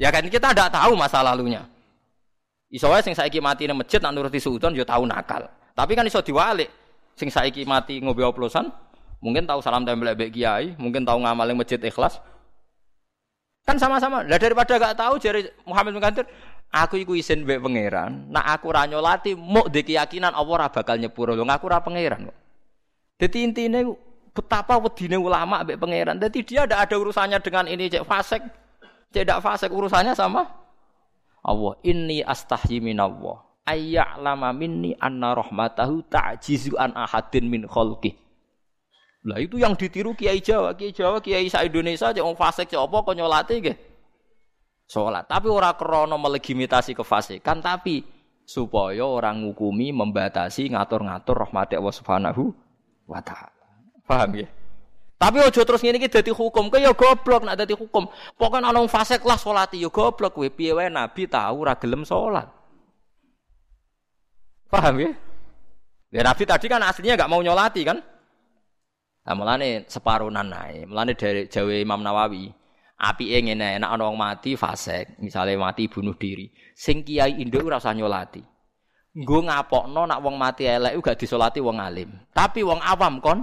Ya 0.00 0.08
kan 0.08 0.24
kita 0.24 0.56
tidak 0.56 0.72
tahu 0.72 0.96
masa 0.96 1.20
lalunya. 1.20 1.68
Iso 2.72 2.88
wae 2.88 3.04
sing 3.04 3.12
saiki 3.12 3.36
mati 3.44 3.68
nang 3.68 3.76
masjid 3.76 4.00
nak 4.00 4.16
nuruti 4.16 4.40
sultan 4.40 4.72
yo 4.72 4.88
tau 4.88 5.04
nakal. 5.04 5.52
Tapi 5.76 5.92
kan 5.92 6.08
iso 6.08 6.24
diwalik. 6.24 6.72
Sing 7.12 7.28
saiki 7.28 7.68
mati 7.68 8.00
ngombe 8.00 8.24
oplosan, 8.24 8.72
mungkin 9.20 9.44
tahu 9.44 9.60
salam 9.60 9.84
tempel 9.84 10.16
mbek 10.16 10.32
kiai, 10.32 10.72
mungkin 10.80 11.04
tahu 11.04 11.20
ngamal 11.20 11.52
masjid 11.52 11.76
ikhlas. 11.76 12.16
Kan 13.66 13.76
sama-sama. 13.76 14.24
Lah 14.26 14.38
daripada 14.40 14.76
gak 14.76 14.96
tahu 14.98 15.20
jari 15.20 15.46
Muhammad 15.64 15.96
bin 15.96 16.04
aku 16.70 17.02
iku 17.02 17.12
isin 17.14 17.44
mbek 17.44 17.60
pangeran. 17.60 18.30
Nak 18.30 18.44
aku 18.58 18.66
ra 18.72 18.86
nyolati, 18.86 19.34
muk 19.34 19.68
de 19.68 19.82
keyakinan 19.82 20.34
Allah 20.34 20.54
ora 20.64 20.68
bakal 20.70 20.96
nyepuro. 20.96 21.34
Lho 21.34 21.44
ngaku 21.46 21.64
ora 21.66 21.82
pangeran 21.82 22.30
kok. 22.30 22.38
Dadi 23.20 23.38
intine 23.44 23.84
betapa 24.32 24.80
wedine 24.80 25.20
ulama 25.20 25.62
mbek 25.66 25.76
pangeran. 25.76 26.16
Dadi 26.16 26.40
dia 26.46 26.64
ndak 26.64 26.90
ada 26.90 26.94
urusannya 26.96 27.38
dengan 27.42 27.64
ini 27.68 27.90
cek 27.90 28.04
fasik. 28.06 28.42
Cek 29.12 29.22
ndak 29.26 29.40
fasik 29.42 29.70
urusannya 29.70 30.14
sama 30.14 30.60
Allah 31.40 31.72
inni 31.82 32.20
astahyi 32.20 32.84
minallah 32.84 33.40
ayya'lama 33.64 34.52
minni 34.52 34.92
anna 35.00 35.32
rahmatahu 35.32 36.04
ta'jizu 36.08 36.76
an 36.76 36.92
ahadin 36.92 37.48
min 37.48 37.64
khalqih 37.64 38.12
lah 39.20 39.36
itu 39.36 39.60
yang 39.60 39.76
ditiru 39.76 40.16
Kiai 40.16 40.40
Jawa, 40.40 40.72
Kiai 40.72 40.96
Jawa, 40.96 41.20
Kiai 41.20 41.44
sa 41.52 41.60
Indonesia 41.60 42.08
cek 42.08 42.24
wong 42.24 42.40
fasik 42.40 42.72
cek 42.72 42.80
apa 42.80 42.96
kok 43.04 43.16
nyolate 43.16 43.54
nggih. 43.60 43.76
Salat, 44.90 45.28
tapi 45.30 45.46
ora 45.46 45.70
krana 45.76 46.18
melegitimasi 46.18 46.98
kefasikan, 46.98 47.62
tapi 47.62 48.02
supaya 48.42 49.06
orang 49.06 49.46
ngukumi, 49.46 49.94
membatasi, 49.94 50.74
ngatur-ngatur 50.74 51.46
rahmat 51.46 51.78
Allah 51.78 51.94
Subhanahu 51.94 52.50
wa 53.06 53.22
taala. 53.22 53.54
Paham 54.02 54.42
ya? 54.42 54.48
Tapi 55.20 55.36
ojo 55.44 55.60
terus 55.62 55.84
ngene 55.84 56.00
iki 56.00 56.08
dadi 56.08 56.32
hukum. 56.32 56.72
Kowe 56.72 56.80
ya 56.80 56.96
goblok 56.96 57.44
nek 57.44 57.60
dadi 57.60 57.76
hukum. 57.76 58.08
Pokoke 58.40 58.56
ana 58.58 58.72
wong 58.72 58.88
fasik 58.88 59.20
lah 59.22 59.36
salati 59.36 59.78
ya 59.78 59.92
goblok 59.92 60.32
kowe. 60.32 60.48
Piye 60.48 60.72
wae 60.72 60.88
nabi 60.88 61.28
tahu 61.28 61.62
ora 61.68 61.76
gelem 61.76 62.08
salat. 62.08 62.48
Paham 64.72 64.96
ya? 64.96 65.12
Ya 66.08 66.24
nabi 66.24 66.42
tadi 66.48 66.66
kan 66.72 66.80
aslinya 66.82 67.20
enggak 67.20 67.30
mau 67.30 67.44
nyolati 67.44 67.84
kan? 67.84 68.00
Nah, 69.20 69.34
mulane 69.36 69.84
separunan 69.84 70.48
nae. 70.48 70.88
Mulane 70.88 71.12
dari 71.12 71.44
Jawa 71.46 71.76
Imam 71.76 72.00
Nawawi. 72.00 72.48
Api 73.00 73.32
ngene 73.32 73.80
nek 73.80 73.96
wong 73.96 74.12
mati 74.12 74.60
fasik, 74.60 75.16
misalnya 75.24 75.56
mati 75.56 75.88
bunuh 75.88 76.12
diri. 76.20 76.52
Sing 76.76 77.00
kiai 77.00 77.40
induk 77.40 77.64
ora 77.64 77.80
usah 77.80 77.96
nyolati. 77.96 78.44
Nggo 79.16 79.48
ngapokno 79.48 80.04
nak 80.04 80.20
wong 80.20 80.36
mati 80.36 80.68
elek 80.68 81.00
gak 81.00 81.16
disolati 81.16 81.64
wong 81.64 81.80
alim. 81.80 82.12
Tapi 82.28 82.60
wong 82.60 82.76
awam 82.84 83.24
kon 83.24 83.40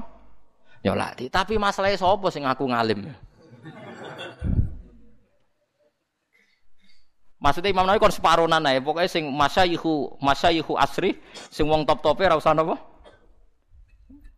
nyolati. 0.85 1.33
Tapi 1.33 1.57
masalahnya 1.57 1.97
sapa 1.97 2.29
sing 2.29 2.45
ngaku 2.45 2.69
ngalim? 2.69 3.09
Maksudnya 7.41 7.73
Imam 7.73 7.89
Nawawi 7.89 8.01
kon 8.01 8.13
separonan 8.13 8.65
ae, 8.69 8.77
pokoke 8.77 9.09
sing 9.09 9.25
masyayihu 9.33 10.21
masyayihu 10.21 10.77
asri, 10.77 11.17
sing 11.49 11.65
wong 11.65 11.85
top-tope 11.85 12.25
ora 12.29 12.37
usah? 12.37 12.53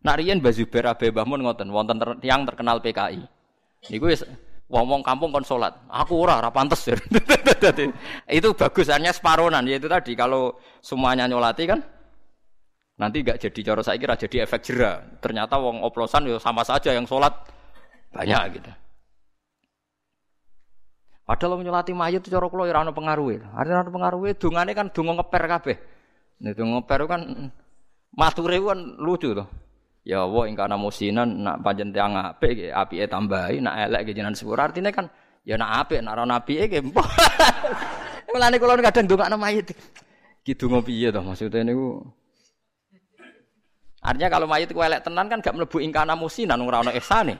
Nak 0.00 0.16
riyen 0.16 0.40
Mbah 0.40 0.52
Zubair 0.56 0.88
Abe 0.88 1.12
ngoten, 1.12 1.68
wonten 1.68 2.00
ter, 2.00 2.08
yang 2.24 2.48
terkenal 2.48 2.80
PKI. 2.80 3.20
Niku 3.92 4.08
wis 4.08 4.24
wong-wong 4.70 5.04
kampung 5.04 5.28
kon 5.28 5.44
salat. 5.44 5.76
Aku 5.92 6.16
ora 6.24 6.40
ora 6.40 6.48
pantes. 6.48 6.88
itu 8.30 8.48
bagus 8.56 8.88
hanya 8.88 9.12
separonan 9.12 9.66
yaitu 9.68 9.90
tadi 9.90 10.16
kalau 10.16 10.56
semuanya 10.80 11.28
nyolati 11.28 11.68
kan 11.68 11.80
Nanti 13.00 13.24
gak 13.24 13.40
jadi 13.40 13.72
cara 13.72 13.80
saya 13.80 13.96
kira 13.96 14.12
jadi 14.12 14.44
efek 14.44 14.60
jerah. 14.60 15.00
Ternyata 15.24 15.56
wong 15.56 15.80
oplosan 15.80 16.28
ya 16.28 16.36
sama 16.36 16.60
saja 16.60 16.92
yang 16.92 17.08
sholat 17.08 17.32
banyak 18.12 18.60
gitu. 18.60 18.68
Padahal 21.24 21.64
nyolati 21.64 21.96
mayit 21.96 22.28
cara 22.28 22.44
kula 22.52 22.68
ora 22.68 22.84
ana 22.84 22.92
pengaruhe. 22.92 23.40
Arep 23.56 23.72
ana 23.72 23.88
pengaruhe 23.88 24.36
dongane 24.36 24.76
kan 24.76 24.92
donga 24.92 25.16
ngeper 25.16 25.42
kabeh. 25.48 25.76
Nek 26.44 26.52
donga 26.52 26.84
ngeper 26.84 27.00
kan 27.08 27.20
mature 28.12 28.56
kan 28.60 28.80
lucu 29.00 29.32
to. 29.32 29.44
Ya 30.10 30.26
Allah 30.26 30.42
ing 30.50 30.58
kana 30.58 30.74
musinan 30.74 31.46
nak 31.46 31.62
panjen 31.62 31.94
tiang 31.94 32.18
apik 32.18 32.74
apike 32.74 33.06
tambahi 33.06 33.62
nak 33.62 33.86
elek 33.86 34.10
ge 34.10 34.18
jenengan 34.18 34.34
sepur. 34.34 34.58
Artine 34.58 34.90
kan 34.90 35.06
ya 35.46 35.54
nak 35.54 35.86
apik 35.86 36.02
nak 36.02 36.18
ora 36.18 36.26
apike 36.34 36.66
ge. 36.66 36.82
Mulane 38.34 38.58
kula 38.58 38.74
kadang 38.82 39.06
ndongakno 39.06 39.38
mayit. 39.38 39.70
Ki 40.42 40.58
donga 40.58 40.82
piye 40.82 41.14
to 41.14 41.22
maksudnya 41.22 41.62
niku? 41.62 42.02
Artinya 44.02 44.34
kalau 44.34 44.50
mayit 44.50 44.74
ku 44.74 44.82
elek 44.82 45.06
tenan 45.06 45.30
kan 45.30 45.38
gak 45.38 45.54
mlebu 45.54 45.78
ing 45.78 45.94
kana 45.94 46.18
musinan 46.18 46.58
ora 46.58 46.82
ana 46.82 46.90
ihsane. 46.90 47.38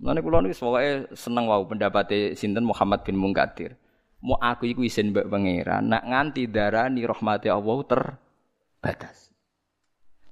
Mulane 0.00 0.20
kula 0.24 0.40
niku 0.40 0.56
pokoke 0.56 1.12
seneng 1.12 1.52
wau 1.52 1.68
pendapate 1.68 2.32
sinten 2.32 2.64
Muhammad 2.64 3.04
bin 3.04 3.20
Munkadir. 3.20 3.76
Mau 4.24 4.40
aku 4.40 4.72
iku 4.72 4.88
isin 4.88 5.12
mbak 5.12 5.28
pangeran 5.28 5.84
nak 5.84 6.08
nganti 6.08 6.48
darani 6.48 7.04
rahmati 7.04 7.52
Allah 7.52 7.78
terbatas. 7.84 9.31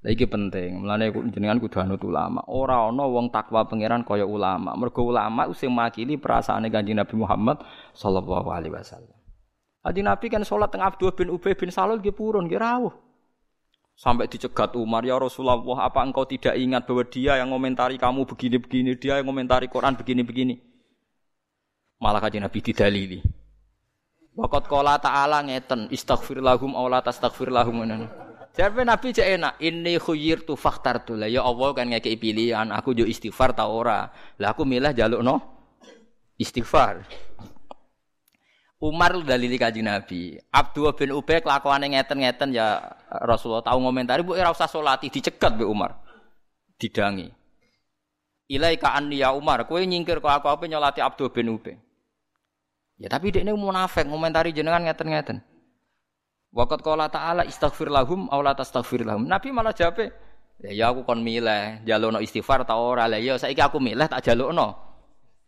Lah 0.00 0.10
iki 0.16 0.24
penting. 0.24 0.80
Mulane 0.80 1.12
jenengan 1.28 1.60
kudu 1.60 1.76
anut 1.76 2.00
ulama. 2.00 2.40
Ora 2.48 2.88
ana 2.88 3.04
wong 3.04 3.28
takwa 3.28 3.68
pangeran 3.68 4.00
kaya 4.00 4.24
ulama. 4.24 4.72
Mergo 4.72 5.04
ulama 5.04 5.52
sing 5.52 5.68
makili 5.68 6.16
perasaane 6.16 6.72
Kanjeng 6.72 6.96
Nabi 6.96 7.14
Muhammad 7.20 7.60
sallallahu 7.92 8.48
alaihi 8.48 8.72
wasallam. 8.72 9.12
Kanjeng 9.84 10.08
Nabi 10.08 10.26
kan 10.32 10.40
salat 10.40 10.72
teng 10.72 10.80
Abdul 10.80 11.12
bin 11.12 11.28
Ubay 11.28 11.52
bin 11.52 11.68
Salul 11.68 12.00
nggih 12.00 12.16
purun 12.16 12.48
nggih 12.48 12.60
rawuh. 12.60 12.92
Sampai 14.00 14.32
dicegat 14.32 14.72
Umar, 14.80 15.04
ya 15.04 15.20
Rasulullah, 15.20 15.60
apa 15.84 16.00
engkau 16.00 16.24
tidak 16.24 16.56
ingat 16.56 16.88
bahwa 16.88 17.04
dia 17.04 17.36
yang 17.36 17.52
komentari 17.52 18.00
kamu 18.00 18.24
begini-begini, 18.24 18.96
dia 18.96 19.20
yang 19.20 19.28
komentari 19.28 19.68
Quran 19.68 19.92
begini-begini. 19.92 20.56
Malah 22.00 22.24
kajian 22.24 22.48
Nabi 22.48 22.64
didalili. 22.64 23.20
Wakat 24.32 24.72
kola 24.72 24.96
ta'ala 24.96 25.44
ngeten, 25.44 25.92
istaghfir 25.92 26.40
lahum, 26.40 26.72
awla 26.72 27.04
tastaghfir 27.04 27.52
lahum. 27.52 27.84
Jadi 28.50 28.82
Nabi 28.82 29.14
cek 29.14 29.28
enak, 29.38 29.54
ini 29.62 29.94
khuyir 29.94 30.42
tu 30.42 30.58
faktar 30.58 31.06
tu 31.06 31.14
lah. 31.14 31.30
Ya 31.30 31.46
Allah 31.46 31.70
kan 31.70 31.86
ngekei 31.86 32.18
pilihan, 32.18 32.66
aku 32.74 32.98
jo 32.98 33.06
istighfar 33.06 33.54
tau 33.54 33.70
ora. 33.70 34.10
Lah 34.42 34.50
aku 34.50 34.66
milih 34.66 34.90
jaluk 34.90 35.22
no 35.22 35.38
istighfar. 36.34 37.06
Umar 38.80 39.12
dalili 39.22 39.60
kaji 39.60 39.84
Nabi. 39.84 40.40
Abdul 40.48 40.96
bin 40.96 41.12
Ubay 41.12 41.44
kelakuane 41.44 41.92
ngeten-ngeten 41.92 42.56
ya 42.56 42.96
Rasulullah 43.22 43.60
tahu 43.60 43.76
ngomentari 43.84 44.24
bu 44.24 44.32
ora 44.32 44.48
usah 44.48 44.66
dicegat 44.98 45.52
be 45.52 45.68
Umar. 45.68 46.00
Didangi. 46.80 47.28
Ilaika 48.50 48.96
anni 48.96 49.20
ya 49.20 49.30
Umar, 49.36 49.68
kowe 49.68 49.78
nyingkir 49.78 50.18
kok 50.18 50.32
aku 50.32 50.48
apa 50.50 50.64
nyolati 50.66 50.98
Abdul 51.04 51.30
bin 51.30 51.54
Ubay. 51.54 51.76
Ya 52.98 53.12
tapi 53.12 53.30
dekne 53.30 53.52
munafik 53.54 54.08
ngomentari 54.08 54.50
jenengan 54.50 54.82
ngeten-ngeten. 54.82 55.44
Waqat 56.50 56.82
qala 56.82 57.06
ta'ala 57.06 57.46
istaghfir 57.46 57.86
lahum 57.86 58.26
aw 58.26 58.42
la 58.42 58.58
tastaghfir 58.58 59.06
lahum. 59.06 59.22
Nabi 59.22 59.54
malah 59.54 59.70
jawab, 59.70 60.02
ya, 60.58 60.70
ya 60.74 60.90
aku 60.90 61.06
kon 61.06 61.22
milih, 61.22 61.86
jalukno 61.86 62.18
istighfar 62.18 62.66
ta 62.66 62.74
ora. 62.74 63.06
Lah 63.06 63.22
ya 63.22 63.38
saiki 63.38 63.62
aku 63.62 63.78
milih 63.78 64.10
tak 64.10 64.26
jalukno 64.26 64.74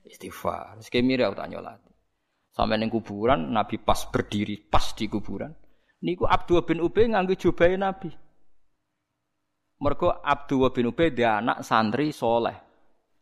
istighfar. 0.07 0.79
Sik 0.79 1.03
mire 1.03 1.27
aku 1.27 1.35
tak 1.43 1.51
nyolati. 1.51 1.91
Sampai 2.53 2.77
ning 2.79 2.93
kuburan 2.93 3.51
Nabi 3.51 3.83
pas 3.83 3.99
berdiri 4.13 4.61
pas 4.63 4.95
di 4.95 5.11
kuburan. 5.11 5.51
Niku 6.07 6.27
Abdul 6.29 6.63
bin 6.63 6.79
Ubay 6.85 7.11
nganggo 7.11 7.35
jubahe 7.35 7.75
Nabi. 7.75 8.11
Mergo 9.83 10.15
Abdul 10.23 10.71
bin 10.71 10.87
Ubay 10.87 11.11
dia 11.11 11.43
anak 11.43 11.67
santri 11.67 12.15
soleh. 12.15 12.55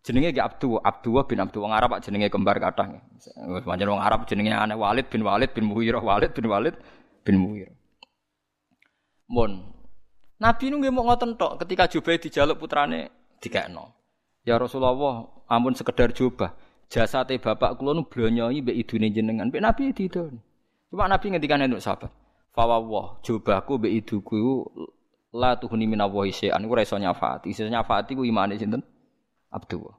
Jenenge 0.01 0.33
gak 0.33 0.57
Abdul, 0.57 0.81
Abdul 0.81 1.29
bin 1.29 1.45
Abdul 1.45 1.61
wong 1.65 1.77
Arab 1.77 2.01
jenenge 2.01 2.33
kembar 2.33 2.57
kathah. 2.57 2.89
Wis 3.53 3.65
pancen 3.65 3.89
wong 3.89 4.01
Arab 4.01 4.25
jenenge 4.25 4.53
aneh 4.53 4.77
Walid 4.77 5.13
bin 5.13 5.21
Walid 5.25 5.53
bin 5.53 5.69
Muhirah 5.69 6.01
Walid 6.01 6.33
bin 6.33 6.49
Walid 6.49 6.77
bin 6.77 7.00
Muwir. 7.29 7.71
Mun. 9.31 9.63
Nabi 10.41 10.73
nu 10.73 10.81
nggih 10.81 10.91
mau 10.91 11.05
ngoten 11.05 11.37
tok 11.37 11.61
ketika 11.63 11.87
Jubair 11.87 12.19
dijaluk 12.19 12.65
putrane 12.65 13.13
dikekno. 13.45 13.93
Ya 14.43 14.57
Rasulullah, 14.57 15.29
ampun 15.47 15.77
sekedar 15.77 16.11
jubah. 16.17 16.57
Jasate 16.91 17.37
bapak 17.39 17.77
kula 17.79 17.95
nu 17.95 18.09
blonyoi 18.09 18.65
mbek 18.65 18.75
idune 18.75 19.13
jenengan. 19.13 19.53
Mbek 19.53 19.63
Nabi 19.63 19.93
didon. 19.93 20.41
Cuma 20.91 21.07
Nabi 21.07 21.31
ngendikan 21.31 21.63
untuk 21.63 21.85
sahabat. 21.85 22.11
Fawawah, 22.57 23.23
jubahku 23.23 23.79
mbek 23.79 23.93
iduku 24.03 24.67
la 25.31 25.55
tuhuni 25.55 25.87
minallahi 25.87 26.35
syai'an 26.35 26.67
ora 26.67 26.83
iso 26.83 26.99
nyafaati. 26.99 27.53
Iso 27.53 27.69
nyafaati 27.69 28.19
ku 28.19 28.27
imane 28.27 28.59
sinten? 28.59 28.83
Abdul. 29.53 29.95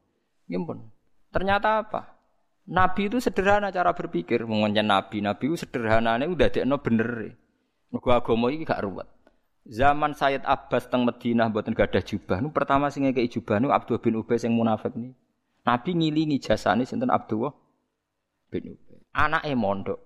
Nggih 0.51 0.91
Ternyata 1.31 1.87
apa? 1.87 2.20
Nabi 2.69 3.09
itu 3.09 3.17
sederhana 3.17 3.73
cara 3.73 3.91
berpikir, 3.97 4.45
mengenai 4.45 4.85
nabi. 4.85 5.19
Nabi 5.19 5.49
itu 5.49 5.65
sederhana, 5.65 6.21
ini 6.21 6.29
udah 6.29 6.47
dekno 6.53 6.77
bener. 6.77 7.33
Mergo 7.91 8.09
agama 8.13 8.47
iki 8.53 8.63
gak 8.63 8.81
ruwet. 8.85 9.09
Zaman 9.67 10.17
Sayyid 10.17 10.41
Abbas 10.41 10.89
teng 10.89 11.05
Madinah 11.05 11.53
mboten 11.53 11.77
gadah 11.77 12.01
jubah. 12.01 12.41
Nu 12.41 12.49
pertama 12.49 12.89
sing 12.89 13.05
ngekeki 13.05 13.39
jubah 13.39 13.61
nu 13.61 13.69
Abdul 13.69 14.01
bin 14.01 14.17
Ubay 14.17 14.41
sing 14.41 14.57
munafik 14.57 14.97
ni. 14.97 15.13
Nabi 15.61 15.93
ngilingi 15.93 16.41
jasane 16.41 16.81
sinten 16.81 17.13
Abdul 17.13 17.53
bin 18.49 18.73
Ubay. 18.73 18.97
Anake 19.13 19.53
mondok. 19.53 19.99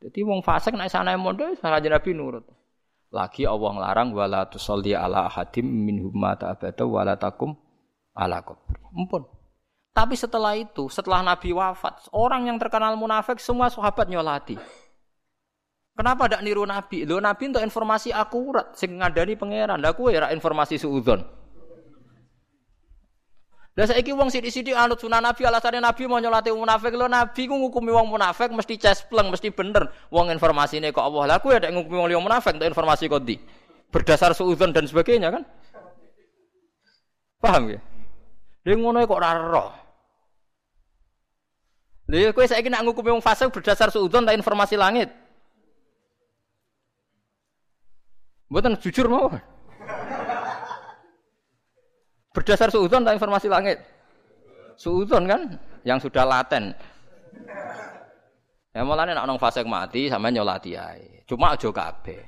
Jadi 0.00 0.18
wong 0.24 0.40
fasik 0.40 0.72
nek 0.72 0.88
sanane 0.88 1.20
mondok 1.20 1.60
salah 1.60 1.84
Nabi 1.84 2.10
nurut. 2.16 2.48
Lagi 3.12 3.44
Allah 3.44 3.70
nglarang 3.76 4.16
wala 4.16 4.48
tusalli 4.48 4.96
ala 4.96 5.28
ahadim 5.28 5.68
minhum 5.68 6.16
mata 6.16 6.48
abada 6.48 6.88
wala 6.88 7.12
ala 8.16 8.38
kubri. 8.40 8.80
Mumpun. 8.88 9.41
Tapi 9.92 10.16
setelah 10.16 10.56
itu, 10.56 10.88
setelah 10.88 11.20
Nabi 11.20 11.52
wafat, 11.52 12.08
orang 12.16 12.48
yang 12.48 12.56
terkenal 12.56 12.96
munafik 12.96 13.36
semua 13.36 13.68
sahabat 13.68 14.08
nyolati. 14.08 14.56
Kenapa 15.92 16.24
tidak 16.24 16.40
niru 16.40 16.64
Nabi? 16.64 17.04
Lo 17.04 17.20
Nabi 17.20 17.52
untuk 17.52 17.60
informasi 17.60 18.08
akurat, 18.16 18.72
sing 18.72 18.96
ngadani 18.96 19.36
pangeran. 19.36 19.76
Lah 19.76 19.92
kowe 19.92 20.08
ora 20.08 20.32
informasi 20.32 20.80
suudzon. 20.80 21.20
Lah 23.72 23.88
saiki 23.88 24.12
wong 24.16 24.32
sithik-sithik 24.32 24.76
anut 24.76 25.00
sunah 25.00 25.20
Nabi 25.20 25.44
alasannya 25.44 25.84
Nabi 25.84 26.08
mau 26.08 26.16
nyolati 26.16 26.48
munafik. 26.48 26.96
Lo 26.96 27.12
Nabi 27.12 27.44
ku 27.44 27.60
ngukumi 27.60 27.92
wong 27.92 28.08
munafik 28.08 28.48
mesti 28.48 28.80
cespleng, 28.80 29.28
mesti 29.28 29.52
bener. 29.52 29.92
Wong 30.08 30.32
ini 30.32 30.88
kok 30.88 31.04
Allah. 31.04 31.36
Lah 31.36 31.38
kowe 31.44 31.52
ada 31.52 31.68
ngukumi 31.68 31.96
wong 32.00 32.08
liya 32.08 32.20
munafik 32.24 32.56
untuk 32.56 32.72
informasi 32.72 33.12
kok 33.12 33.20
di. 33.28 33.36
Berdasar 33.92 34.32
suudzon 34.32 34.72
dan 34.72 34.88
sebagainya 34.88 35.28
kan? 35.28 35.44
Paham 37.36 37.68
ya? 37.76 37.80
Dia 38.64 38.80
ngono 38.80 39.04
kok 39.04 39.20
ora 39.20 39.36
roh. 39.36 39.81
Lha 42.12 42.28
kowe 42.36 42.44
saiki 42.44 42.68
nak 42.68 42.84
ngukumi 42.84 43.08
wong 43.08 43.24
fasik 43.24 43.48
berdasar 43.48 43.88
suudzon 43.88 44.28
ta 44.28 44.36
informasi 44.36 44.76
langit. 44.76 45.08
Mboten 48.52 48.76
jujur 48.76 49.08
mau. 49.08 49.32
Berdasar 52.36 52.68
suudzon 52.68 53.08
ta 53.08 53.16
informasi 53.16 53.48
langit. 53.48 53.80
Suudzon 54.76 55.24
kan 55.24 55.56
yang 55.88 55.96
sudah 55.96 56.28
laten. 56.28 56.76
Ya 58.76 58.84
mulane 58.84 59.16
nek 59.16 59.24
ana 59.24 59.40
fasik 59.40 59.64
mati 59.64 60.12
sampe 60.12 60.28
nyolati 60.28 60.76
ae. 60.76 61.24
Cuma 61.24 61.56
aja 61.56 61.72
kabeh. 61.72 62.20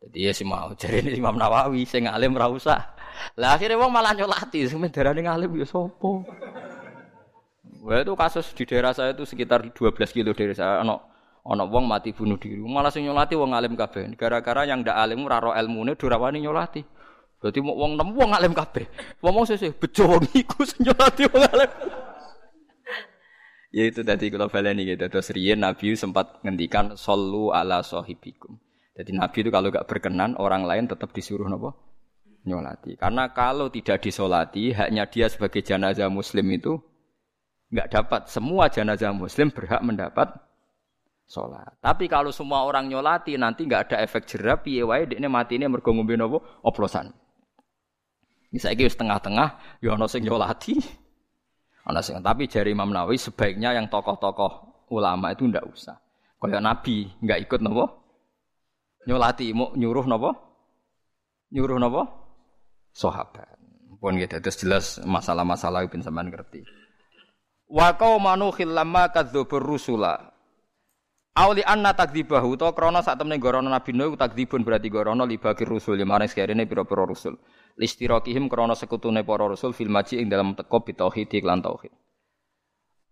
Jadi 0.00 0.18
ya 0.24 0.32
si 0.32 0.48
mau 0.48 0.72
cari 0.72 1.04
ini 1.04 1.20
Imam 1.20 1.36
Nawawi 1.36 1.84
sing 1.84 2.08
alim 2.08 2.32
ra 2.32 2.48
usah. 2.48 2.96
Lah 3.36 3.58
akhirnya 3.58 3.76
wong 3.76 3.90
malah 3.90 4.14
nyolati, 4.14 4.64
sing 4.64 4.78
darane 4.88 5.26
ngalim 5.26 5.58
ya 5.58 5.66
sapa? 5.66 6.22
Wah 7.82 8.02
itu 8.02 8.14
kasus 8.18 8.50
di 8.54 8.66
daerah 8.66 8.90
saya 8.90 9.14
itu 9.14 9.22
sekitar 9.22 9.62
12 9.62 9.94
kilo 10.10 10.34
dari 10.34 10.54
saya. 10.54 10.82
Ono 10.82 10.98
ono 11.46 11.64
wong 11.70 11.84
mati 11.86 12.10
bunuh 12.10 12.36
diri. 12.36 12.58
Malah 12.58 12.90
sing 12.90 13.06
nyolati 13.06 13.38
wong 13.38 13.54
alim 13.54 13.78
kabeh. 13.78 14.10
Gara-gara 14.18 14.66
yang 14.66 14.82
ndak 14.82 14.98
alim 14.98 15.24
ora 15.24 15.38
ro 15.38 15.50
ilmune 15.54 15.94
durawani 15.94 16.42
nyolati. 16.42 16.82
Berarti 17.38 17.58
mau 17.62 17.78
wong 17.78 17.94
nemu 17.94 18.12
wong 18.18 18.32
alim 18.34 18.52
kabeh. 18.52 18.84
Wong 19.22 19.46
sesih 19.46 19.70
bejo 19.72 20.10
wong 20.10 20.26
iku 20.34 20.66
sing 20.66 20.82
nyolati 20.84 21.22
wong 21.30 21.42
alim. 21.46 21.70
ya 23.68 23.84
itu 23.84 24.00
tadi 24.02 24.26
kalau 24.32 24.50
baleni 24.50 24.82
gitu. 24.82 25.06
Terus 25.06 25.30
riyen 25.30 25.62
Nabi 25.62 25.94
sempat 25.94 26.42
ngendikan 26.42 26.98
sallu 26.98 27.54
ala 27.54 27.86
sahibikum. 27.86 28.58
Jadi 28.98 29.14
Nabi 29.14 29.46
itu 29.46 29.50
kalau 29.54 29.70
gak 29.70 29.86
berkenan 29.86 30.34
orang 30.42 30.66
lain 30.66 30.90
tetap 30.90 31.14
disuruh 31.14 31.46
nopo 31.46 31.78
nyolati. 32.42 32.98
Karena 32.98 33.30
kalau 33.30 33.70
tidak 33.70 34.02
disolati, 34.02 34.74
haknya 34.74 35.06
dia 35.06 35.30
sebagai 35.30 35.62
jenazah 35.62 36.10
muslim 36.10 36.50
itu 36.50 36.82
nggak 37.72 37.88
dapat. 37.92 38.20
Semua 38.28 38.68
jenazah 38.72 39.12
muslim 39.12 39.52
berhak 39.52 39.80
mendapat 39.84 40.28
sholat. 41.28 41.76
Tapi 41.84 42.08
kalau 42.08 42.32
semua 42.32 42.64
orang 42.64 42.88
nyolati 42.88 43.36
nanti 43.36 43.68
nggak 43.68 43.92
ada 43.92 43.96
efek 44.02 44.24
jerah 44.24 44.58
piye 44.58 44.82
wae 44.82 45.04
ini 45.04 45.28
mati 45.28 45.60
ini 45.60 45.68
mergo 45.68 45.92
ngombe 45.92 46.16
napa 46.16 46.40
oplosan. 46.64 47.12
Ini 48.48 48.58
saya 48.58 48.72
kira 48.72 48.88
setengah-tengah 48.88 49.80
ya 49.84 49.92
ana 49.92 50.08
sing 50.08 50.24
nyolati. 50.24 50.80
Ana 51.84 52.00
sing 52.00 52.16
tapi 52.24 52.48
jari 52.48 52.72
Imam 52.72 52.88
Nawawi 52.88 53.20
sebaiknya 53.20 53.76
yang 53.76 53.92
tokoh-tokoh 53.92 54.84
ulama 54.88 55.36
itu 55.36 55.44
ndak 55.44 55.68
usah. 55.68 56.00
Kayak 56.40 56.64
Nabi 56.64 57.12
nggak 57.20 57.38
ikut 57.44 57.60
napa? 57.60 57.84
Nyolati 59.04 59.52
mau 59.52 59.76
nyuruh 59.76 60.08
napa? 60.08 60.32
Nyuruh 61.52 61.76
napa? 61.76 62.08
Sahabat. 62.96 63.60
Pun 63.98 64.14
gitu 64.16 64.38
terus 64.38 64.56
jelas 64.62 64.84
masalah-masalah 65.02 65.84
itu 65.84 66.00
sampean 66.00 66.30
ngerti. 66.32 66.62
Wa 67.68 67.92
qaumanu 68.00 68.48
lamma 68.64 69.12
kadzdzabur 69.12 69.60
rusula. 69.60 70.32
Auli 71.38 71.62
anna 71.62 71.94
takdzibahu 71.94 72.58
to 72.58 72.66
krana 72.74 72.98
sak 72.98 73.14
temene 73.14 73.38
gorono 73.38 73.70
Nabi 73.70 73.94
Nuh 73.94 74.18
takdzibun 74.18 74.66
berarti 74.66 74.90
gorono 74.90 75.22
libagi 75.22 75.62
rusul 75.62 76.02
maring 76.02 76.26
sekarene 76.26 76.66
pira-pira 76.66 77.06
rusul. 77.06 77.38
Listirokihim 77.78 78.50
krana 78.50 78.74
sekutune 78.74 79.22
para 79.22 79.46
rasul 79.46 79.70
fil 79.70 79.86
maji 79.86 80.18
ing 80.18 80.26
dalam 80.26 80.58
teko 80.58 80.82
bitauhid 80.82 81.30
lan 81.46 81.62
tauhid. 81.62 81.94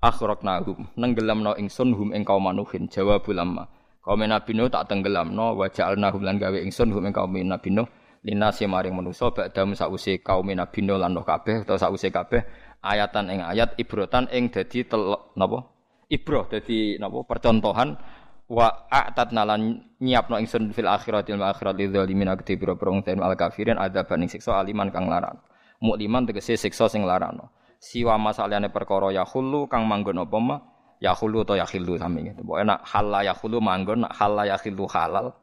Akhraqnahum 0.02 0.98
nenggelamno 0.98 1.54
ingsun 1.54 1.94
hum 1.94 2.10
ing 2.10 2.26
kaum 2.26 2.50
manuhin 2.50 2.90
jawab 2.90 3.22
lamma. 3.30 3.70
Kaum 4.02 4.26
Nabi 4.26 4.52
Nuh 4.58 4.66
tak 4.74 4.90
tenggelamno 4.90 5.54
wa 5.54 5.70
ja'alnahum 5.70 6.26
lan 6.26 6.42
gawe 6.42 6.58
ingsun 6.66 6.90
hum 6.90 7.06
ing 7.06 7.14
kaum 7.14 7.30
Nabi 7.30 7.70
Nuh 7.70 7.86
linasi 8.26 8.66
maring 8.66 8.90
manusa 8.90 9.30
ba'dam 9.30 9.70
sause 9.78 10.18
kaum 10.18 10.50
Nabi 10.50 10.82
Nuh 10.82 10.98
lan 10.98 11.14
kabeh 11.14 11.62
utawa 11.62 11.78
sause 11.78 12.10
kabeh 12.10 12.42
ayatan 12.86 13.26
ing 13.34 13.40
ayat 13.42 13.74
ibrotan 13.82 14.30
ing 14.30 14.54
dadi 14.54 14.86
telok 14.86 15.34
napa? 15.34 15.66
Ibroh 16.06 16.46
dadi 16.46 16.94
napa? 17.02 17.26
Percontohan 17.26 17.98
wa 18.46 18.86
a'tat 18.86 19.34
nalan 19.34 19.82
nyiapno 19.98 20.38
ingsun 20.38 20.70
fil 20.70 20.86
akhirati 20.86 21.34
wal 21.34 21.50
akhirati 21.50 21.90
dzalimin 21.90 22.30
akti 22.30 22.54
biro 22.54 22.78
prong 22.78 23.02
ten 23.02 23.18
al 23.18 23.34
kafirin 23.34 23.74
ada 23.74 24.06
baning 24.06 24.30
siksa 24.30 24.62
aliman 24.62 24.94
kang 24.94 25.10
laran 25.10 25.34
mukliman 25.82 26.30
tegese 26.30 26.54
siksa 26.54 26.86
sing 26.86 27.02
larano 27.02 27.50
siwa 27.78 28.16
masalahane 28.16 28.72
perkara 28.72 29.12
ya 29.12 29.24
khulu 29.24 29.68
kang 29.68 29.84
manggon 29.84 30.22
apa 30.24 30.38
ma? 30.40 30.56
Ya 30.96 31.12
khulu 31.12 31.44
to 31.44 31.60
ya 31.60 31.68
khilu 31.68 32.00
sami 32.00 32.24
gitu 32.24 32.40
pokoke 32.40 32.64
nak 32.64 32.80
halal 32.88 33.20
ya 33.20 33.36
khulu 33.36 33.60
manggon 33.60 34.08
nak 34.08 34.16
halal 34.16 34.48
ya 34.48 34.56
khilu 34.56 34.88
halal. 34.88 35.36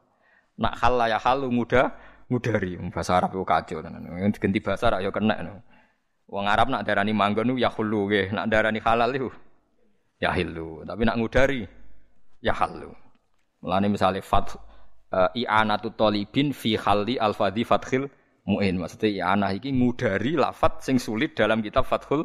Nak 0.58 0.74
halal 0.82 1.06
ya 1.06 1.18
halu 1.22 1.46
muda 1.50 1.94
mudari. 2.26 2.74
Bahasa 2.90 3.22
Arab 3.22 3.38
itu 3.38 3.46
kacau 3.46 3.78
ganti 3.82 4.58
bahasa 4.58 4.90
Arab 4.90 5.06
ya 5.06 5.10
kena 5.14 5.62
Wong 6.24 6.46
Arab 6.48 6.72
nak 6.72 6.88
darani 6.88 7.12
manggon 7.12 7.54
ya 7.60 7.68
khulu 7.68 8.08
nggih 8.08 8.26
nak 8.32 8.46
darani 8.48 8.80
halal 8.80 9.10
itu 9.12 9.28
ya 10.18 10.32
hilu. 10.32 10.82
Tapi 10.82 11.02
nak 11.04 11.16
ngudari 11.20 11.62
ya 12.40 12.56
halu. 12.56 12.90
Mulane 13.60 13.92
misalnya 13.92 14.24
fat 14.24 14.56
uh, 15.12 15.28
i'anatu 15.36 15.92
talibin 15.92 16.52
fi 16.56 16.76
halli 16.80 17.20
al-fadhi 17.20 17.64
fathil 17.64 18.08
mu'in. 18.48 18.80
Maksudnya 18.80 19.10
i'anah 19.20 19.50
iki 19.52 19.72
ngudari 19.72 20.36
lafat 20.36 20.80
sing 20.84 20.96
sulit 20.96 21.36
dalam 21.36 21.60
kitab 21.60 21.84
Fathul 21.84 22.24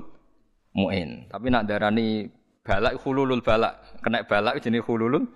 Mu'in. 0.76 1.27
Tapi 1.27 1.47
nak 1.51 1.67
darani 1.67 2.30
balak 2.63 2.99
hululul 3.03 3.41
balak. 3.43 3.99
Kena 3.99 4.23
balak 4.23 4.61
jenis 4.61 4.84
hululul 4.85 5.27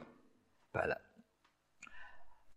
balak. 0.72 1.03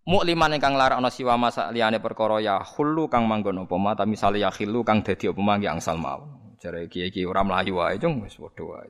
Mukliman 0.07 0.55
ingkang 0.55 0.78
larakna 0.78 1.11
siwa 1.11 1.35
masa 1.35 1.74
liyane 1.74 1.99
perkara 1.99 2.39
ya 2.39 2.62
hulu 2.62 3.11
kang 3.11 3.27
manggon 3.27 3.66
apa 3.66 3.74
ma 3.74 3.99
ta 3.99 4.07
misale 4.07 4.39
ya 4.39 4.55
khilu 4.55 4.87
kang 4.87 5.03
dadi 5.03 5.27
apa 5.27 5.41
ma 5.43 5.59
angsal 5.59 5.99
mawon. 5.99 6.55
Jare 6.62 6.87
iki-iki 6.87 7.27
ora 7.27 7.43
mlayu 7.43 7.83
wae 7.83 7.99
cung 7.99 8.23
wis 8.23 8.39
padha 8.39 8.62
wae. 8.62 8.87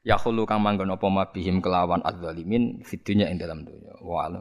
Ya 0.00 0.16
khulu 0.16 0.48
kang 0.48 0.64
manggon 0.64 0.88
apa 0.88 1.04
mabihim 1.12 1.60
kelawan 1.60 2.00
adzalimin 2.00 2.80
fitunya 2.80 3.28
ing 3.28 3.36
dalam 3.36 3.68
dunya. 3.68 4.00
Wa 4.00 4.32